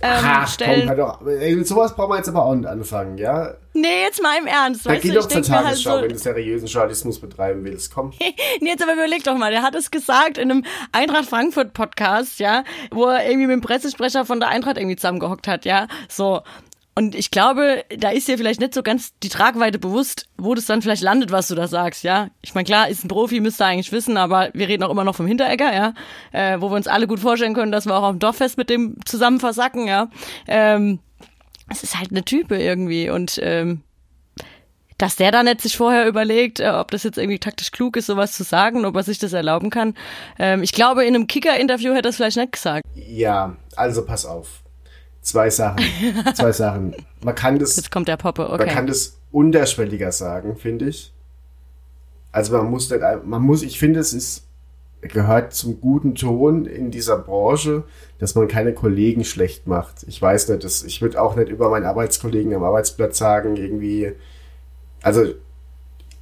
ähm, 0.03 0.11
Ach, 0.23 0.39
komm, 0.41 0.47
stellen. 0.53 0.89
hör 0.89 0.97
doch. 0.97 1.27
Ey, 1.27 1.55
Mit 1.57 1.67
sowas 1.67 1.95
brauchen 1.95 2.11
wir 2.11 2.17
jetzt 2.17 2.29
aber 2.29 2.45
auch 2.45 2.55
nicht 2.55 2.67
anfangen, 2.67 3.17
ja? 3.19 3.55
nee, 3.75 4.03
jetzt 4.03 4.23
mal 4.23 4.39
im 4.39 4.47
Ernst, 4.47 4.87
Dann 4.87 4.95
weißt 4.95 5.03
geh 5.03 5.13
doch 5.13 5.23
ich 5.23 5.29
zur 5.29 5.37
halt 5.37 5.65
Tagesschau, 5.65 5.97
so, 5.97 6.03
wenn 6.03 6.09
du 6.11 6.19
seriösen 6.19 6.69
Journalismus 6.69 7.21
betreiben 7.21 7.65
willst. 7.65 7.93
Komm. 7.93 8.13
Nee, 8.61 8.69
jetzt 8.69 8.83
aber 8.83 8.95
überleg 8.95 9.25
doch 9.25 9.37
mal, 9.37 9.51
der 9.51 9.63
hat 9.63 9.75
es 9.75 9.91
gesagt 9.91 10.39
in 10.39 10.51
einem 10.51 10.65
Eintracht 10.93 11.27
Frankfurt 11.27 11.73
Podcast, 11.73 12.39
ja, 12.39 12.63
wo 12.91 13.07
er 13.07 13.25
irgendwie 13.25 13.47
mit 13.49 13.55
dem 13.55 13.61
Pressesprecher 13.61 14.25
von 14.25 14.41
der 14.41 14.49
Eintracht 14.49 14.77
irgendwie 14.79 14.97
zusammengehockt 14.97 15.49
hat, 15.49 15.65
ja, 15.65 15.87
so. 16.09 16.43
Und 16.97 17.17
ich 17.17 17.31
glaube, 17.31 17.85
da 17.99 18.11
ist 18.11 18.29
dir 18.29 18.39
vielleicht 18.39 18.61
nicht 18.61 18.73
so 18.73 18.83
ganz 18.83 19.19
die 19.23 19.29
Tragweite 19.29 19.81
bewusst, 19.81 20.29
wo 20.39 20.55
das 20.55 20.67
dann 20.67 20.81
vielleicht 20.81 21.03
landet, 21.03 21.33
was 21.33 21.49
du 21.49 21.57
da 21.57 21.67
sagst, 21.67 22.05
ja. 22.05 22.29
Ich 22.41 22.55
meine, 22.55 22.65
klar, 22.65 22.89
ist 22.89 23.05
ein 23.05 23.09
Profi, 23.09 23.41
müsste 23.41 23.65
eigentlich 23.65 23.91
wissen, 23.91 24.17
aber 24.17 24.51
wir 24.55 24.69
reden 24.69 24.85
auch 24.85 24.91
immer 24.91 25.03
noch 25.03 25.17
vom 25.17 25.27
Hinteregger, 25.27 25.75
ja, 25.75 25.95
äh, 26.31 26.61
wo 26.61 26.71
wir 26.71 26.77
uns 26.77 26.87
alle 26.87 27.09
gut 27.09 27.19
vorstellen 27.19 27.55
können, 27.55 27.73
dass 27.73 27.87
wir 27.87 27.97
auch 27.97 28.05
auf 28.05 28.13
dem 28.13 28.21
Dorffest 28.21 28.59
mit 28.59 28.71
dem 28.71 28.97
zusammen 29.05 29.41
versacken, 29.41 29.89
ja. 29.89 30.09
Ähm, 30.47 31.01
es 31.69 31.83
ist 31.83 31.99
halt 31.99 32.11
eine 32.11 32.25
Type 32.25 32.57
irgendwie 32.57 33.11
und 33.11 33.41
ähm, 33.43 33.83
dass 34.99 35.17
der 35.17 35.33
da 35.33 35.43
nicht 35.43 35.61
sich 35.61 35.77
vorher 35.77 36.07
überlegt, 36.07 36.61
äh, 36.61 36.71
ob 36.71 36.91
das 36.91 37.03
jetzt 37.03 37.19
irgendwie 37.19 37.39
taktisch 37.39 37.73
klug 37.73 37.97
ist, 37.97 38.07
sowas 38.07 38.33
zu 38.33 38.45
sagen, 38.45 38.85
ob 38.85 38.95
er 38.95 39.03
sich 39.03 39.19
das 39.19 39.33
erlauben 39.33 39.71
kann. 39.71 39.95
Ähm, 40.39 40.63
ich 40.63 40.73
glaube, 40.73 41.05
in 41.05 41.15
einem 41.15 41.27
Kicker-Interview 41.27 41.93
hätte 41.95 42.09
er 42.09 42.11
es 42.11 42.17
vielleicht 42.17 42.37
nicht 42.37 42.53
gesagt. 42.53 42.85
Ja, 42.95 43.57
also 43.75 44.05
pass 44.05 44.25
auf. 44.25 44.64
Zwei 45.25 45.49
Sachen. 45.49 45.83
Zwei 46.35 46.53
Sachen. 46.53 46.95
Man 47.23 47.35
kann 47.35 47.59
das, 47.59 47.77
Jetzt 47.77 47.91
kommt 47.91 48.09
der 48.09 48.19
Poppe, 48.19 48.43
man 48.47 48.59
kann 48.59 48.69
okay. 48.69 48.87
das 48.87 49.17
unterschwelliger 49.33 50.13
sagen, 50.13 50.55
finde 50.57 50.89
ich. 50.89 51.13
Also 52.31 52.57
man 52.57 52.71
muss 52.71 52.91
nicht, 52.91 53.03
man 53.25 53.43
muss, 53.43 53.63
ich 53.63 53.79
finde, 53.79 54.01
es 54.01 54.13
ist, 54.13 54.47
gehört 55.01 55.55
zum 55.55 55.81
guten 55.81 56.15
Ton 56.15 56.67
in 56.67 56.91
dieser 56.91 57.17
Branche, 57.17 57.85
dass 58.19 58.35
man 58.35 58.49
keine 58.49 58.75
Kollegen 58.75 59.25
schlecht 59.25 59.67
macht. 59.67 60.05
Ich 60.07 60.21
weiß 60.21 60.51
nicht, 60.51 60.63
das, 60.63 60.83
ich 60.83 61.01
würde 61.01 61.21
auch 61.21 61.37
nicht 61.37 61.49
über 61.49 61.71
meinen 61.71 61.87
Arbeitskollegen 61.87 62.53
am 62.53 62.63
Arbeitsplatz 62.63 63.17
sagen, 63.17 63.57
irgendwie, 63.57 64.13
also 65.01 65.25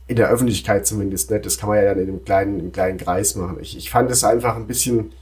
in 0.07 0.17
der 0.17 0.29
Öffentlichkeit 0.29 0.87
zumindest 0.87 1.31
nicht. 1.33 1.45
Das 1.45 1.59
kann 1.59 1.71
man 1.71 1.79
ja 1.79 1.87
dann 1.87 1.99
in 1.99 2.09
einem 2.09 2.25
kleinen, 2.25 2.61
im 2.61 2.71
kleinen 2.71 2.99
Kreis 2.99 3.35
machen. 3.35 3.59
Ich, 3.61 3.77
ich 3.77 3.91
fand 3.91 4.11
es 4.13 4.23
einfach 4.23 4.55
ein 4.55 4.69
bisschen, 4.69 5.13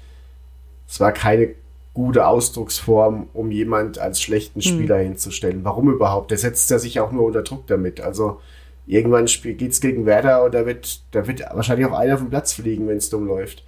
es 0.87 1.00
war 1.00 1.12
keine 1.12 1.54
gute 2.00 2.26
Ausdrucksform, 2.26 3.28
um 3.35 3.50
jemand 3.50 3.99
als 3.99 4.23
schlechten 4.23 4.62
Spieler 4.62 4.97
hinzustellen. 4.97 5.64
Warum 5.64 5.92
überhaupt? 5.92 6.30
Der 6.30 6.38
setzt 6.38 6.71
ja 6.71 6.78
sich 6.78 6.99
auch 6.99 7.12
nur 7.12 7.25
unter 7.25 7.42
Druck 7.42 7.66
damit. 7.66 8.00
Also 8.00 8.40
irgendwann 8.87 9.26
geht's 9.26 9.83
gegen 9.83 10.07
Werder 10.07 10.42
und 10.42 10.54
da 10.54 10.64
wird, 10.64 11.02
da 11.11 11.26
wird 11.26 11.42
wahrscheinlich 11.52 11.87
auch 11.87 11.92
einer 11.92 12.16
vom 12.16 12.30
Platz 12.30 12.54
fliegen, 12.54 12.88
wenn 12.88 12.97
es 12.97 13.11
dumm 13.11 13.26
läuft. 13.26 13.64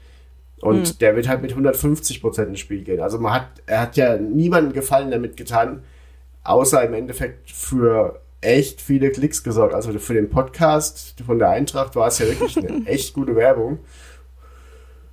Und 0.63 0.89
Hm. 0.89 0.99
der 1.01 1.15
wird 1.15 1.29
halt 1.29 1.43
mit 1.43 1.51
150 1.51 2.23
Prozent 2.23 2.49
ins 2.49 2.61
Spiel 2.61 2.83
gehen. 2.85 3.01
Also 3.01 3.19
man 3.19 3.35
hat, 3.35 3.49
er 3.67 3.83
hat 3.83 3.99
ja 3.99 4.17
niemanden 4.17 4.73
Gefallen 4.73 5.11
damit 5.11 5.37
getan, 5.37 5.83
außer 6.43 6.83
im 6.85 6.95
Endeffekt 6.95 7.51
für 7.51 8.23
echt 8.41 8.81
viele 8.81 9.11
Klicks 9.11 9.43
gesorgt. 9.43 9.75
Also 9.75 9.93
für 9.99 10.15
den 10.15 10.31
Podcast 10.31 11.17
von 11.27 11.39
der 11.39 11.51
Eintracht 11.51 11.97
war 11.97 12.09
es 12.09 12.19
ja 12.19 12.27
wirklich 12.29 12.57
eine 12.57 12.87
echt 12.87 13.13
gute 13.13 13.37
Werbung. 13.37 13.81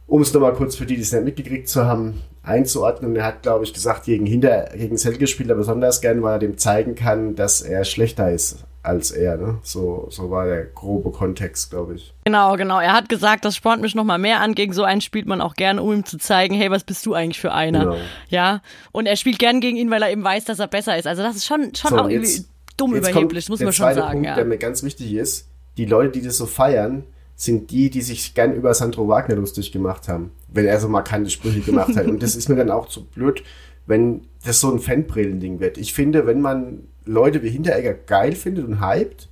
Um 0.08 0.22
es 0.22 0.34
nochmal 0.34 0.54
kurz 0.54 0.78
für 0.78 0.86
die, 0.86 0.96
die 0.96 1.02
es 1.02 1.12
nicht 1.12 1.26
mitgekriegt 1.26 1.68
zu 1.68 1.84
haben, 1.86 2.22
einzuordnen. 2.50 3.16
Er 3.16 3.26
hat, 3.26 3.44
glaube 3.44 3.64
ich, 3.64 3.74
gesagt, 3.74 4.04
gegen 4.06 4.26
hinter, 4.26 4.70
gegen 4.76 4.98
Selke 4.98 5.28
spielt 5.28 5.50
er 5.50 5.56
besonders 5.56 6.02
gern, 6.02 6.22
weil 6.24 6.34
er 6.36 6.40
dem 6.40 6.58
zeigen 6.58 6.96
kann, 6.96 7.36
dass 7.36 7.62
er 7.62 7.86
schlechter 7.86 8.32
ist 8.32 8.66
als 8.82 9.12
er. 9.12 9.38
Ne? 9.38 9.58
So, 9.62 10.08
so 10.10 10.32
war 10.32 10.46
der 10.46 10.64
grobe 10.64 11.12
Kontext, 11.12 11.70
glaube 11.70 11.96
ich. 11.96 12.14
Genau, 12.24 12.56
genau. 12.56 12.80
Er 12.80 12.94
hat 12.94 13.10
gesagt, 13.10 13.44
das 13.46 13.56
spornt 13.56 13.82
mich 13.82 13.94
noch 13.94 14.06
mal 14.06 14.18
mehr 14.18 14.40
an. 14.42 14.56
Gegen 14.56 14.72
so 14.74 14.84
einen 14.84 15.02
spielt 15.02 15.26
man 15.28 15.42
auch 15.42 15.56
gerne, 15.56 15.82
um 15.82 15.92
ihm 15.94 16.06
zu 16.06 16.18
zeigen, 16.18 16.56
hey, 16.56 16.72
was 16.72 16.84
bist 16.86 17.06
du 17.06 17.14
eigentlich 17.14 17.40
für 17.40 17.52
einer? 17.52 17.80
Genau. 17.86 17.98
Ja. 18.30 18.62
Und 18.92 19.06
er 19.06 19.16
spielt 19.18 19.38
gern 19.38 19.60
gegen 19.60 19.78
ihn, 19.78 19.92
weil 19.92 20.02
er 20.02 20.10
eben 20.12 20.24
weiß, 20.24 20.46
dass 20.46 20.60
er 20.60 20.68
besser 20.68 20.98
ist. 20.98 21.08
Also 21.08 21.22
das 21.24 21.36
ist 21.36 21.46
schon, 21.46 21.76
schon 21.76 21.92
So, 21.92 21.98
auch 21.98 22.06
und 22.06 22.12
irgendwie 22.12 22.32
jetzt- 22.32 22.50
dumm 22.78 22.96
Jetzt 22.96 23.10
überheblich, 23.10 23.50
muss 23.50 23.60
man 23.60 23.74
schon 23.74 23.94
sagen. 23.94 24.12
Punkt, 24.12 24.26
ja. 24.28 24.36
der 24.36 24.46
mir 24.46 24.58
ganz 24.58 24.82
wichtig 24.84 25.14
ist. 25.14 25.48
Die 25.78 25.86
Leute, 25.86 26.12
die 26.18 26.22
das 26.26 26.38
so 26.38 26.46
feiern, 26.46 27.04
sind 27.40 27.72
die, 27.72 27.90
die 27.90 28.02
sich 28.02 28.34
gern 28.34 28.54
über 28.54 28.74
Sandro 28.74 29.08
Wagner 29.08 29.36
lustig 29.36 29.72
gemacht 29.72 30.10
haben, 30.10 30.32
wenn 30.50 30.66
er 30.66 30.78
so 30.78 30.90
markante 30.90 31.30
Sprüche 31.30 31.62
gemacht 31.62 31.96
hat. 31.96 32.06
Und 32.06 32.22
das 32.22 32.36
ist 32.36 32.50
mir 32.50 32.58
dann 32.58 32.70
auch 32.70 32.90
zu 32.90 33.06
blöd, 33.06 33.44
wenn 33.86 34.28
das 34.44 34.60
so 34.60 34.70
ein 34.70 34.80
Fanbrillen-Ding 34.80 35.62
wird. 35.62 35.78
Ich 35.78 35.94
finde, 35.94 36.28
wenn 36.28 36.42
man 36.42 36.84
Leute 37.06 37.42
wie 37.42 37.50
Hinteregger 37.50 37.94
geil 37.94 38.34
findet 38.34 38.68
und 38.68 38.86
hypt, 38.86 39.30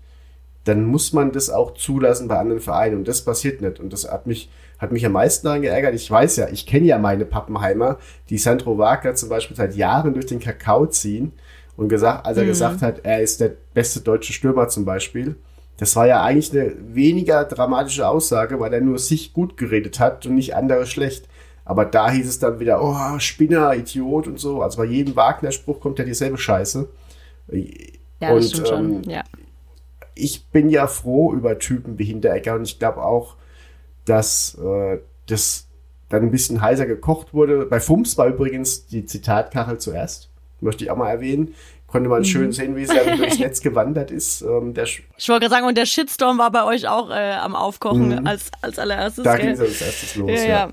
dann 0.63 0.85
muss 0.85 1.11
man 1.11 1.33
das 1.33 1.49
auch 1.49 1.73
zulassen 1.73 2.29
bei 2.29 2.39
anderen 2.39 2.61
Vereinen. 2.61 2.95
Und 2.95 3.09
das 3.09 3.25
passiert 3.25 3.59
nicht. 3.59 3.81
Und 3.81 3.91
das 3.91 4.09
hat 4.09 4.25
mich, 4.25 4.49
hat 4.79 4.93
mich 4.93 5.05
am 5.05 5.11
meisten 5.11 5.45
daran 5.45 5.61
geärgert. 5.61 5.93
Ich 5.93 6.09
weiß 6.09 6.37
ja, 6.37 6.47
ich 6.47 6.65
kenne 6.65 6.85
ja 6.85 6.97
meine 6.97 7.25
Pappenheimer, 7.25 7.97
die 8.29 8.37
Sandro 8.37 8.77
Wagner 8.77 9.15
zum 9.15 9.27
Beispiel 9.27 9.57
seit 9.57 9.75
Jahren 9.75 10.13
durch 10.13 10.27
den 10.27 10.39
Kakao 10.39 10.85
ziehen 10.85 11.33
und 11.75 11.89
gesagt, 11.89 12.25
als 12.25 12.37
er 12.37 12.45
gesagt 12.45 12.81
hat, 12.81 13.01
er 13.03 13.21
ist 13.21 13.41
der 13.41 13.51
beste 13.73 13.99
deutsche 13.99 14.31
Stürmer 14.31 14.69
zum 14.69 14.85
Beispiel. 14.85 15.35
Das 15.77 15.95
war 15.95 16.07
ja 16.07 16.23
eigentlich 16.23 16.51
eine 16.51 16.73
weniger 16.93 17.45
dramatische 17.45 18.07
Aussage, 18.07 18.59
weil 18.59 18.73
er 18.73 18.81
nur 18.81 18.97
sich 18.97 19.33
gut 19.33 19.57
geredet 19.57 19.99
hat 19.99 20.25
und 20.25 20.35
nicht 20.35 20.55
andere 20.55 20.87
schlecht. 20.87 21.27
Aber 21.65 21.85
da 21.85 22.09
hieß 22.09 22.27
es 22.27 22.39
dann 22.39 22.59
wieder, 22.59 22.81
oh, 22.81 23.19
Spinner, 23.19 23.75
Idiot 23.75 24.27
und 24.27 24.39
so. 24.39 24.61
Also 24.61 24.77
bei 24.77 24.85
jedem 24.85 25.15
Wagner-Spruch 25.15 25.79
kommt 25.79 25.99
ja 25.99 26.05
dieselbe 26.05 26.37
Scheiße. 26.37 26.87
ja, 27.51 27.59
das 28.19 28.31
und, 28.31 28.43
stimmt 28.43 28.67
schon. 28.67 28.93
ähm, 28.93 29.01
ja. 29.03 29.23
ich 30.15 30.47
bin 30.47 30.69
ja 30.69 30.87
froh 30.87 31.33
über 31.33 31.59
Typen 31.59 31.99
wie 31.99 32.05
Hinteregger 32.05 32.55
und 32.55 32.63
ich 32.63 32.79
glaube 32.79 33.03
auch, 33.03 33.35
dass 34.05 34.57
äh, 34.63 34.99
das 35.27 35.67
dann 36.09 36.23
ein 36.23 36.31
bisschen 36.31 36.61
heißer 36.61 36.85
gekocht 36.85 37.33
wurde. 37.33 37.65
Bei 37.65 37.79
Fums 37.79 38.17
war 38.17 38.27
übrigens 38.27 38.87
die 38.87 39.05
Zitatkachel 39.05 39.77
zuerst, 39.77 40.29
möchte 40.61 40.85
ich 40.85 40.91
auch 40.91 40.97
mal 40.97 41.09
erwähnen. 41.09 41.53
Konnte 41.87 42.09
Mhm. 42.09 42.15
man 42.15 42.25
schön 42.25 42.51
sehen, 42.51 42.75
wie 42.75 42.83
es 42.83 42.89
dann 42.89 43.17
durchs 43.17 43.39
Netz 43.39 43.61
gewandert 43.61 44.11
ist. 44.11 44.41
Ähm, 44.41 44.73
Ich 44.75 45.29
wollte 45.29 45.45
gerade 45.45 45.49
sagen, 45.49 45.65
und 45.67 45.77
der 45.77 45.85
Shitstorm 45.85 46.37
war 46.37 46.51
bei 46.51 46.63
euch 46.65 46.87
auch 46.87 47.09
äh, 47.09 47.31
am 47.33 47.55
Aufkochen 47.55 48.27
als, 48.27 48.51
als 48.61 48.77
allererstes. 48.77 49.19
Mhm. 49.23 49.29
da 49.29 49.37
ging 49.37 49.49
es 49.49 49.59
als 49.59 49.81
erstes 49.81 50.15
los. 50.15 50.29
ja, 50.31 50.35
Ja, 50.35 50.47
ja, 50.47 50.69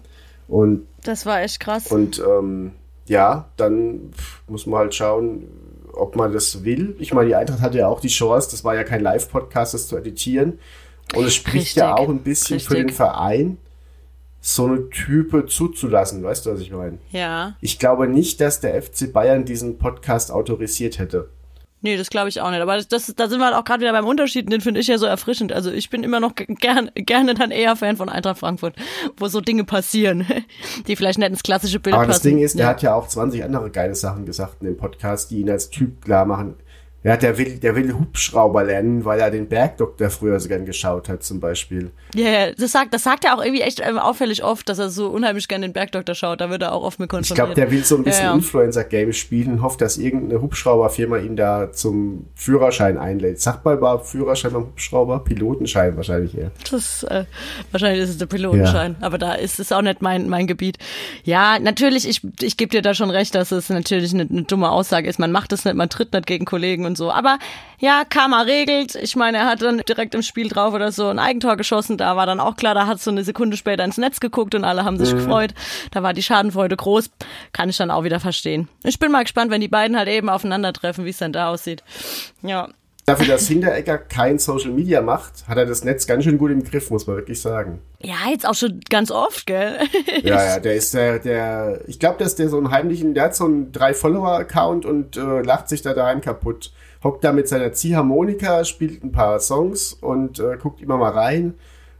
Und, 0.48 0.86
das 1.04 1.24
war 1.24 1.40
echt 1.42 1.60
krass. 1.60 1.86
und 1.92 2.18
ähm, 2.26 2.72
ja, 3.06 3.48
dann 3.56 4.10
muss 4.48 4.66
man 4.66 4.80
halt 4.80 4.94
schauen, 4.94 5.46
ob 5.92 6.16
man 6.16 6.32
das 6.32 6.64
will. 6.64 6.96
Ich 6.98 7.12
meine, 7.14 7.28
die 7.28 7.34
Eintracht 7.36 7.60
hatte 7.60 7.78
ja 7.78 7.86
auch 7.86 8.00
die 8.00 8.08
Chance, 8.08 8.48
das 8.50 8.64
war 8.64 8.74
ja 8.74 8.82
kein 8.82 9.00
Live-Podcast, 9.00 9.74
das 9.74 9.86
zu 9.86 9.96
editieren. 9.96 10.58
Und 11.14 11.24
es 11.26 11.34
spricht 11.34 11.76
ja 11.76 11.90
Richtig, 11.94 12.04
auch 12.06 12.10
ein 12.10 12.18
bisschen 12.20 12.58
für 12.58 12.70
richtig. 12.74 12.86
den 12.88 12.96
Verein, 12.96 13.58
so 14.46 14.66
eine 14.66 14.90
Type 14.90 15.46
zuzulassen. 15.46 16.22
Weißt 16.22 16.44
du, 16.44 16.52
was 16.52 16.60
ich 16.60 16.70
meine? 16.70 16.98
ja. 17.12 17.56
Ich 17.62 17.78
glaube 17.78 18.06
nicht, 18.08 18.42
dass 18.42 18.60
der 18.60 18.80
FC 18.82 19.10
Bayern 19.10 19.46
diesen 19.46 19.78
Podcast 19.78 20.30
autorisiert 20.30 20.98
hätte. 20.98 21.30
Nee, 21.80 21.96
das 21.98 22.08
glaube 22.10 22.28
ich 22.30 22.40
auch 22.40 22.50
nicht. 22.50 22.60
Aber 22.60 22.76
das, 22.76 22.88
das, 22.88 23.12
da 23.14 23.28
sind 23.28 23.40
wir 23.40 23.46
halt 23.46 23.54
auch 23.54 23.64
gerade 23.64 23.80
wieder 23.82 23.92
beim 23.92 24.06
Unterschied. 24.06 24.50
Den 24.50 24.60
finde 24.62 24.80
ich 24.80 24.86
ja 24.86 24.96
so 24.98 25.04
erfrischend. 25.06 25.52
Also 25.52 25.70
ich 25.70 25.88
bin 25.90 26.02
immer 26.02 26.18
noch 26.20 26.34
ge- 26.34 26.46
gern, 26.58 26.90
gerne 26.94 27.34
dann 27.34 27.50
eher 27.50 27.74
Fan 27.76 27.96
von 27.98 28.08
Eintracht 28.08 28.38
Frankfurt, 28.38 28.74
wo 29.18 29.28
so 29.28 29.40
Dinge 29.40 29.64
passieren, 29.64 30.26
die 30.88 30.96
vielleicht 30.96 31.18
nicht 31.18 31.28
ins 31.30 31.42
klassische 31.42 31.80
Bild 31.80 31.94
Aber 31.94 32.06
passen. 32.06 32.16
das 32.16 32.22
Ding 32.22 32.38
ist, 32.38 32.58
der 32.58 32.64
ja. 32.66 32.70
hat 32.70 32.82
ja 32.82 32.94
auch 32.94 33.08
20 33.08 33.44
andere 33.44 33.70
geile 33.70 33.94
Sachen 33.94 34.24
gesagt 34.26 34.56
in 34.60 34.66
dem 34.66 34.76
Podcast, 34.76 35.30
die 35.30 35.40
ihn 35.40 35.50
als 35.50 35.68
Typ 35.70 36.02
klar 36.04 36.24
machen. 36.26 36.54
Ja, 37.04 37.16
der 37.18 37.36
will, 37.38 37.58
der 37.58 37.76
will 37.76 37.92
Hubschrauber 37.92 38.64
lernen, 38.64 39.04
weil 39.04 39.20
er 39.20 39.30
den 39.30 39.46
Bergdoktor 39.46 40.08
früher 40.08 40.40
so 40.40 40.48
gern 40.48 40.64
geschaut 40.64 41.08
hat, 41.10 41.22
zum 41.22 41.38
Beispiel. 41.38 41.90
Ja, 42.14 42.30
ja, 42.30 42.52
das 42.52 42.72
sagt, 42.72 42.94
das 42.94 43.02
sagt 43.02 43.24
er 43.26 43.36
auch 43.36 43.44
irgendwie 43.44 43.60
echt 43.60 43.80
ähm, 43.86 43.98
auffällig 43.98 44.42
oft, 44.42 44.68
dass 44.70 44.78
er 44.78 44.88
so 44.88 45.08
unheimlich 45.08 45.46
gerne 45.46 45.66
den 45.68 45.74
Bergdoktor 45.74 46.14
schaut. 46.14 46.40
Da 46.40 46.48
wird 46.48 46.62
er 46.62 46.72
auch 46.72 46.82
oft 46.82 46.98
mit 46.98 47.08
Ich 47.08 47.10
konfrontiert. 47.10 47.36
glaube, 47.36 47.54
der 47.54 47.70
will 47.70 47.84
so 47.84 47.96
ein 47.96 48.04
bisschen 48.04 48.24
Ja, 48.24 48.30
ja. 48.30 48.34
Influencer-Game 48.34 49.12
spielen, 49.12 49.60
hofft, 49.62 49.82
dass 49.82 49.98
irgendeine 49.98 50.40
Hubschrauberfirma 50.40 51.18
ihn 51.18 51.36
da 51.36 51.72
zum 51.72 52.26
Führerschein 52.34 52.96
einlädt. 52.96 53.38
Sagt 53.40 53.66
mal 53.66 53.76
überhaupt 53.76 54.06
Führerschein 54.06 54.52
beim 54.54 54.62
Hubschrauber? 54.62 55.18
Pilotenschein 55.22 55.96
wahrscheinlich 55.96 56.36
eher. 56.38 56.52
Das, 56.70 57.02
äh, 57.04 57.24
wahrscheinlich 57.70 58.02
ist 58.02 58.10
es 58.10 58.18
der 58.18 58.26
Pilotenschein, 58.26 58.96
aber 59.02 59.18
da 59.18 59.34
ist 59.34 59.60
es 59.60 59.72
auch 59.72 59.82
nicht 59.82 60.00
mein, 60.00 60.30
mein 60.30 60.46
Gebiet. 60.46 60.78
Ja, 61.24 61.58
natürlich, 61.58 62.08
ich, 62.08 62.22
ich 62.40 62.56
gebe 62.56 62.70
dir 62.70 62.80
da 62.80 62.94
schon 62.94 63.10
recht, 63.10 63.34
dass 63.34 63.52
es 63.52 63.68
natürlich 63.68 64.14
eine, 64.14 64.22
eine 64.22 64.44
dumme 64.44 64.70
Aussage 64.70 65.06
ist. 65.06 65.18
Man 65.18 65.32
macht 65.32 65.52
es 65.52 65.66
nicht, 65.66 65.74
man 65.74 65.90
tritt 65.90 66.14
nicht 66.14 66.26
gegen 66.26 66.46
Kollegen 66.46 66.86
und 66.86 66.93
so. 66.96 67.10
Aber 67.10 67.38
ja, 67.78 68.04
Karma 68.08 68.42
regelt. 68.42 68.94
Ich 68.94 69.16
meine, 69.16 69.38
er 69.38 69.46
hat 69.46 69.62
dann 69.62 69.78
direkt 69.78 70.14
im 70.14 70.22
Spiel 70.22 70.48
drauf 70.48 70.74
oder 70.74 70.92
so 70.92 71.08
ein 71.08 71.18
Eigentor 71.18 71.56
geschossen. 71.56 71.98
Da 71.98 72.16
war 72.16 72.26
dann 72.26 72.40
auch 72.40 72.56
klar, 72.56 72.74
da 72.74 72.86
hat 72.86 73.00
so 73.00 73.10
eine 73.10 73.24
Sekunde 73.24 73.56
später 73.56 73.84
ins 73.84 73.98
Netz 73.98 74.20
geguckt 74.20 74.54
und 74.54 74.64
alle 74.64 74.84
haben 74.84 74.98
sich 74.98 75.12
gefreut. 75.12 75.54
Da 75.90 76.02
war 76.02 76.12
die 76.12 76.22
Schadenfreude 76.22 76.76
groß. 76.76 77.10
Kann 77.52 77.68
ich 77.68 77.76
dann 77.76 77.90
auch 77.90 78.04
wieder 78.04 78.20
verstehen. 78.20 78.68
Ich 78.84 78.98
bin 78.98 79.12
mal 79.12 79.22
gespannt, 79.22 79.50
wenn 79.50 79.60
die 79.60 79.68
beiden 79.68 79.96
halt 79.96 80.08
eben 80.08 80.28
aufeinandertreffen, 80.28 81.04
wie 81.04 81.10
es 81.10 81.18
dann 81.18 81.32
da 81.32 81.50
aussieht. 81.50 81.82
Ja. 82.42 82.68
Dafür, 83.06 83.26
dass 83.26 83.46
Hinteregger 83.46 83.98
kein 83.98 84.38
Social 84.38 84.70
Media 84.70 85.02
macht, 85.02 85.46
hat 85.46 85.58
er 85.58 85.66
das 85.66 85.84
Netz 85.84 86.06
ganz 86.06 86.24
schön 86.24 86.38
gut 86.38 86.50
im 86.50 86.64
Griff, 86.64 86.90
muss 86.90 87.06
man 87.06 87.16
wirklich 87.16 87.38
sagen. 87.38 87.82
Ja, 88.00 88.30
jetzt 88.30 88.48
auch 88.48 88.54
schon 88.54 88.80
ganz 88.88 89.10
oft, 89.10 89.46
gell? 89.46 89.78
Ja, 90.22 90.42
ja, 90.42 90.58
der 90.58 90.74
ist 90.74 90.94
der, 90.94 91.18
der, 91.18 91.80
ich 91.86 91.98
glaube, 91.98 92.18
dass 92.18 92.34
der 92.34 92.48
so 92.48 92.56
einen 92.56 92.70
heimlichen, 92.70 93.12
der 93.12 93.24
hat 93.24 93.36
so 93.36 93.44
einen 93.44 93.72
Drei-Follower-Account 93.72 94.86
und 94.86 95.18
äh, 95.18 95.42
lacht 95.42 95.68
sich 95.68 95.82
da 95.82 95.92
daheim 95.92 96.22
kaputt. 96.22 96.72
Hockt 97.04 97.22
da 97.22 97.32
mit 97.32 97.46
seiner 97.48 97.72
Ziehharmonika, 97.72 98.64
spielt 98.64 99.04
ein 99.04 99.12
paar 99.12 99.38
Songs 99.38 99.92
und 99.92 100.40
äh, 100.40 100.56
guckt 100.60 100.80
immer 100.80 100.96
mal 100.96 101.12
rein 101.12 101.54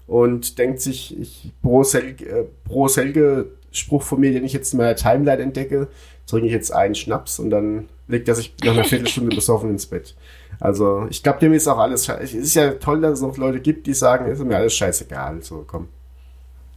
und 0.07 0.59
denkt 0.59 0.81
sich, 0.81 1.19
ich, 1.21 1.53
pro, 1.63 1.83
Selge, 1.85 2.27
äh, 2.27 2.45
pro 2.65 2.89
Selge 2.89 3.51
Spruch 3.71 4.03
von 4.03 4.21
mir, 4.21 4.33
den 4.33 4.45
ich 4.45 4.53
jetzt 4.53 4.73
in 4.73 4.79
meiner 4.79 4.97
Timeline 4.97 5.43
entdecke, 5.43 5.89
trinke 6.27 6.47
ich 6.47 6.53
jetzt 6.53 6.73
einen 6.73 6.95
Schnaps 6.95 7.39
und 7.39 7.51
dann 7.51 7.89
legt 8.09 8.29
er 8.29 8.35
sich 8.35 8.55
nach 8.65 8.73
einer 8.73 8.85
Viertelstunde 8.85 9.35
besoffen 9.37 9.71
ins 9.71 9.87
Bett. 9.87 10.15
Also, 10.61 11.07
ich 11.11 11.23
glaube, 11.23 11.41
dem 11.41 11.53
ist 11.53 11.67
auch 11.69 11.79
alles, 11.79 12.09
sche- 12.09 12.19
es 12.19 12.33
ist 12.33 12.55
ja 12.55 12.71
toll, 12.75 13.01
dass 13.01 13.15
es 13.15 13.21
noch 13.23 13.37
Leute 13.37 13.61
gibt, 13.61 13.87
die 13.87 13.95
sagen, 13.95 14.27
ist 14.31 14.43
mir 14.45 14.57
alles 14.57 14.75
scheißegal, 14.75 15.43
so, 15.43 15.65
komm. 15.67 15.89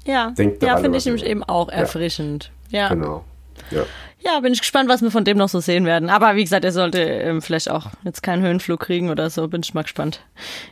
Ja, 0.06 0.32
Denkt 0.32 0.64
ja 0.64 0.78
finde 0.78 0.98
ich 0.98 1.06
nämlich 1.06 1.26
eben 1.26 1.44
auch 1.44 1.70
erfrischend. 1.70 2.52
Ja. 2.70 2.90
Genau. 2.90 3.24
Ja. 3.72 3.84
ja, 4.20 4.40
bin 4.40 4.54
ich 4.54 4.60
gespannt, 4.60 4.90
was 4.90 5.02
wir 5.02 5.12
von 5.12 5.24
dem 5.26 5.38
noch 5.38 5.50
so 5.50 5.60
sehen 5.60 5.86
werden. 5.86 6.10
Aber 6.10 6.36
wie 6.36 6.44
gesagt, 6.44 6.66
er 6.66 6.72
sollte 6.72 7.00
ähm, 7.02 7.42
vielleicht 7.42 7.70
auch 7.70 7.88
jetzt 8.04 8.24
keinen 8.24 8.44
Höhenflug 8.44 8.80
kriegen 8.80 9.10
oder 9.10 9.30
so, 9.30 9.48
bin 9.48 9.62
ich 9.64 9.74
mal 9.74 9.84
gespannt. 9.84 10.22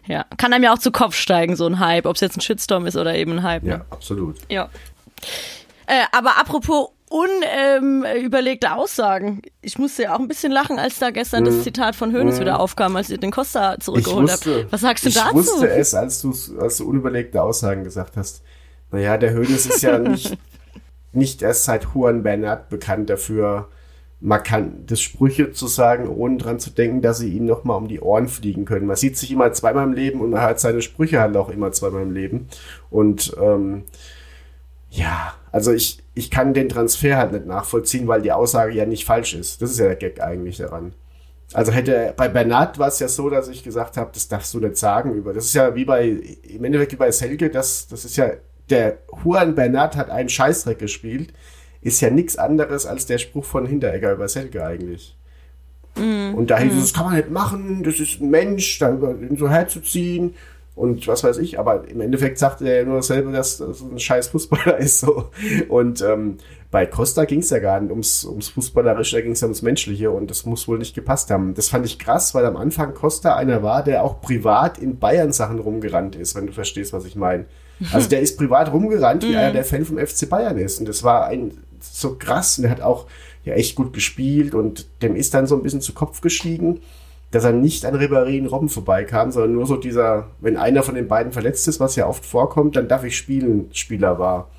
Ja, 0.08 0.26
kann 0.38 0.54
einem 0.54 0.64
ja 0.64 0.74
auch 0.74 0.80
zu 0.80 0.92
Kopf 0.92 1.16
steigen, 1.16 1.56
so 1.56 1.66
ein 1.66 1.80
Hype, 1.80 2.06
ob 2.06 2.16
es 2.16 2.22
jetzt 2.22 2.38
ein 2.38 2.42
Shitstorm 2.42 2.86
ist 2.86 2.96
oder 2.98 3.16
eben 3.16 3.34
ein 3.34 3.44
Hype. 3.44 3.64
Ja, 3.64 3.78
Ne? 3.78 3.86
absolut. 3.90 4.38
Ja. 4.50 4.70
Äh, 5.88 6.04
aber 6.12 6.40
apropos 6.40 6.90
unüberlegte 7.08 8.74
Aussagen. 8.74 9.42
Ich 9.62 9.78
musste 9.78 10.04
ja 10.04 10.16
auch 10.16 10.20
ein 10.20 10.28
bisschen 10.28 10.52
lachen, 10.52 10.80
als 10.80 11.00
da 11.00 11.12
gestern 11.12 11.46
das 11.46 11.64
Zitat 11.64 11.96
von 11.96 12.12
Hönes 12.12 12.40
wieder 12.40 12.60
aufkam, 12.60 12.96
als 12.96 13.10
ihr 13.10 13.18
den 13.20 13.32
Costa 13.32 13.70
Mhm. 13.72 13.76
Ich 13.78 13.84
zurückgeholt 13.86 14.32
habt. 14.32 14.72
Was 14.72 14.82
sagst 14.82 15.06
du 15.06 15.10
ich 15.10 15.16
dazu? 15.16 15.36
wusste 15.36 15.70
es, 15.70 15.94
als 15.94 16.22
du, 16.22 16.34
als 16.60 16.78
du 16.78 16.90
unüberlegte 16.90 17.42
Aussagen 17.42 17.84
gesagt 17.84 18.18
hast. 18.18 18.42
Naja, 18.92 19.18
der 19.18 19.34
Hönes 19.34 19.66
ist 19.66 19.82
ja 19.82 19.98
nicht, 20.00 20.36
nicht 21.16 21.42
erst 21.42 21.66
seit 21.66 21.88
Juan 21.94 22.24
Bernat 22.24 22.70
bekannt 22.70 23.10
dafür, 23.10 23.68
markante 24.22 24.96
Sprüche 24.96 25.52
zu 25.52 25.68
sagen, 25.68 26.08
ohne 26.08 26.38
dran 26.38 26.60
zu 26.60 26.72
denken, 26.72 27.02
dass 27.02 27.20
sie 27.20 27.30
ihm 27.30 27.46
nochmal 27.46 27.78
um 27.78 27.88
die 27.88 28.00
Ohren 28.00 28.28
fliegen 28.28 28.66
können. 28.66 28.88
Man 28.88 28.96
sieht 28.96 29.18
sich 29.18 29.32
immer 29.32 29.52
zweimal 29.54 29.86
im 29.86 29.94
Leben 29.94 30.22
und 30.22 30.32
man 30.32 30.42
hört 30.42 30.60
seine 30.60 30.82
Sprüche 30.82 31.20
halt 31.20 31.36
auch 31.38 31.50
immer 31.50 31.72
zweimal 31.72 32.04
im 32.04 32.12
Leben. 32.12 32.48
Und 32.90 33.36
ähm, 33.42 33.84
ja, 34.90 35.34
also 35.52 35.72
ich, 35.74 36.02
ich 36.14 36.32
kann 36.32 36.54
den 36.54 36.70
Transfer 36.70 37.18
halt 37.18 37.34
nicht 37.34 37.46
nachvollziehen, 37.46 38.08
weil 38.08 38.22
die 38.22 38.32
Aussage 38.32 38.74
ja 38.74 38.86
nicht 38.86 39.06
falsch 39.06 39.34
ist. 39.34 39.62
Das 39.62 39.72
ist 39.72 39.80
ja 39.80 39.86
der 39.86 39.96
Gag 39.96 40.22
eigentlich 40.22 40.58
daran. 40.58 40.94
Also 41.54 41.72
hätte 41.72 42.14
bei 42.18 42.28
Bernat 42.28 42.80
war 42.80 42.88
es 42.88 43.00
ja 43.00 43.08
so, 43.08 43.30
dass 43.30 43.48
ich 43.48 43.64
gesagt 43.64 43.98
habe, 43.98 44.10
das 44.14 44.28
darfst 44.28 44.54
du 44.54 44.60
nicht 44.60 44.78
sagen 44.78 45.14
über. 45.14 45.34
Das 45.34 45.46
ist 45.46 45.54
ja 45.54 45.76
wie 45.76 45.86
bei 45.86 46.08
im 46.08 46.64
Endeffekt 46.64 46.94
wie 46.94 46.98
bei 46.98 47.12
Selke, 47.12 47.50
das, 47.50 47.88
das 47.88 48.06
ist 48.06 48.16
ja 48.16 48.32
der 48.70 49.00
Juan 49.24 49.56
Bernat 49.56 49.96
hat 49.96 50.10
einen 50.10 50.30
Scheißdreck 50.30 50.80
gespielt, 50.80 51.34
ist 51.82 52.02
ja 52.02 52.10
nichts 52.10 52.38
anderes 52.38 52.86
als 52.86 53.06
der 53.06 53.20
Spruch 53.20 53.46
von 53.46 53.66
Hinteregger 53.66 54.14
über 54.14 54.28
Selke 54.28 54.66
eigentlich. 54.66 55.16
Und 55.98 56.50
da 56.50 56.60
hieß 56.60 56.74
es, 56.74 56.80
das 56.82 56.94
kann 56.94 57.06
man 57.06 57.16
nicht 57.16 57.32
machen, 57.32 57.84
das 57.84 58.00
ist 58.00 58.20
ein 58.20 58.30
Mensch, 58.30 58.80
da 58.80 58.92
über 58.92 59.12
ihn 59.12 59.38
so 59.38 59.50
herzuziehen. 59.50 60.36
und 60.76 61.08
was 61.08 61.24
weiß 61.24 61.38
ich, 61.38 61.58
aber 61.58 61.88
im 61.88 62.02
Endeffekt 62.02 62.38
sagte 62.38 62.68
er 62.68 62.84
nur 62.84 62.98
dasselbe, 62.98 63.32
dass 63.32 63.60
das 63.60 63.82
ein 63.82 63.98
scheiß 63.98 64.28
Fußballer 64.28 64.78
ist. 64.80 65.00
So. 65.00 65.30
Und 65.70 66.02
ähm, 66.02 66.38
bei 66.70 66.86
Costa 66.86 67.24
ging 67.24 67.40
es 67.40 67.50
ja 67.50 67.60
gar 67.60 67.80
nicht 67.80 67.92
ums, 67.92 68.26
ums 68.26 68.50
Fußballerische, 68.50 69.16
da 69.16 69.22
ging 69.22 69.32
es 69.32 69.40
ja 69.40 69.48
ums 69.48 69.62
Menschliche 69.62 70.12
und 70.12 70.30
das 70.30 70.46
muss 70.46 70.68
wohl 70.68 70.80
nicht 70.80 70.96
gepasst 70.96 71.32
haben. 71.32 71.54
Das 71.54 71.70
fand 71.70 71.86
ich 71.86 71.98
krass, 71.98 72.36
weil 72.36 72.46
am 72.46 72.58
Anfang 72.58 72.94
Costa 72.94 73.38
einer 73.38 73.64
war, 73.64 73.82
der 73.82 74.04
auch 74.04 74.20
privat 74.20 74.78
in 74.78 75.00
Bayern 75.00 75.32
Sachen 75.32 75.60
rumgerannt 75.60 76.18
ist, 76.18 76.36
wenn 76.36 76.48
du 76.48 76.52
verstehst, 76.52 76.92
was 76.92 77.06
ich 77.06 77.16
meine. 77.16 77.46
Also 77.92 78.10
der 78.10 78.22
ist 78.22 78.38
privat 78.38 78.72
rumgerannt, 78.72 79.24
wie 79.24 79.36
einer 79.36 79.52
der 79.52 79.66
Fan 79.66 79.86
vom 79.86 79.98
FC 79.98 80.30
Bayern 80.30 80.58
ist. 80.58 80.80
Und 80.80 80.88
das 80.88 81.04
war 81.04 81.28
ein 81.28 81.52
so 81.82 82.16
krass 82.16 82.58
und 82.58 82.64
der 82.64 82.72
hat 82.72 82.82
auch 82.82 83.06
ja 83.44 83.54
echt 83.54 83.76
gut 83.76 83.94
gespielt 83.94 84.56
und 84.56 84.88
dem 85.02 85.16
ist 85.16 85.34
dann 85.34 85.46
so 85.46 85.56
ein 85.56 85.62
bisschen 85.62 85.82
zu 85.82 85.94
Kopf 85.94 86.22
gestiegen 86.22 86.80
dass 87.36 87.44
er 87.44 87.52
nicht 87.52 87.86
an 87.86 87.96
Ribéry 87.96 88.40
und 88.40 88.48
Robben 88.48 88.70
vorbeikam, 88.70 89.30
sondern 89.30 89.54
nur 89.54 89.66
so 89.66 89.76
dieser, 89.76 90.28
wenn 90.40 90.56
einer 90.56 90.84
von 90.84 90.96
den 90.96 91.10
beiden 91.10 91.34
verletzt 91.34 91.68
ist, 91.68 91.82
was 91.82 91.98
ja 91.98 92.08
oft 92.08 92.26
vorkommt, 92.26 92.78
dann 92.78 92.88
darf 92.88 93.04
ich 93.04 93.18
spielen, 93.18 93.70
Spieler 93.74 94.20
war. 94.20 94.50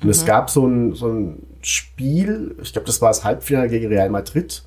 Und 0.00 0.04
mhm. 0.04 0.10
es 0.10 0.24
gab 0.24 0.50
so 0.50 0.64
ein, 0.66 0.94
so 0.94 1.08
ein 1.08 1.42
Spiel, 1.60 2.54
ich 2.62 2.72
glaube, 2.72 2.86
das 2.86 3.02
war 3.02 3.10
das 3.10 3.24
Halbfinale 3.24 3.68
gegen 3.68 3.88
Real 3.88 4.08
Madrid. 4.08 4.62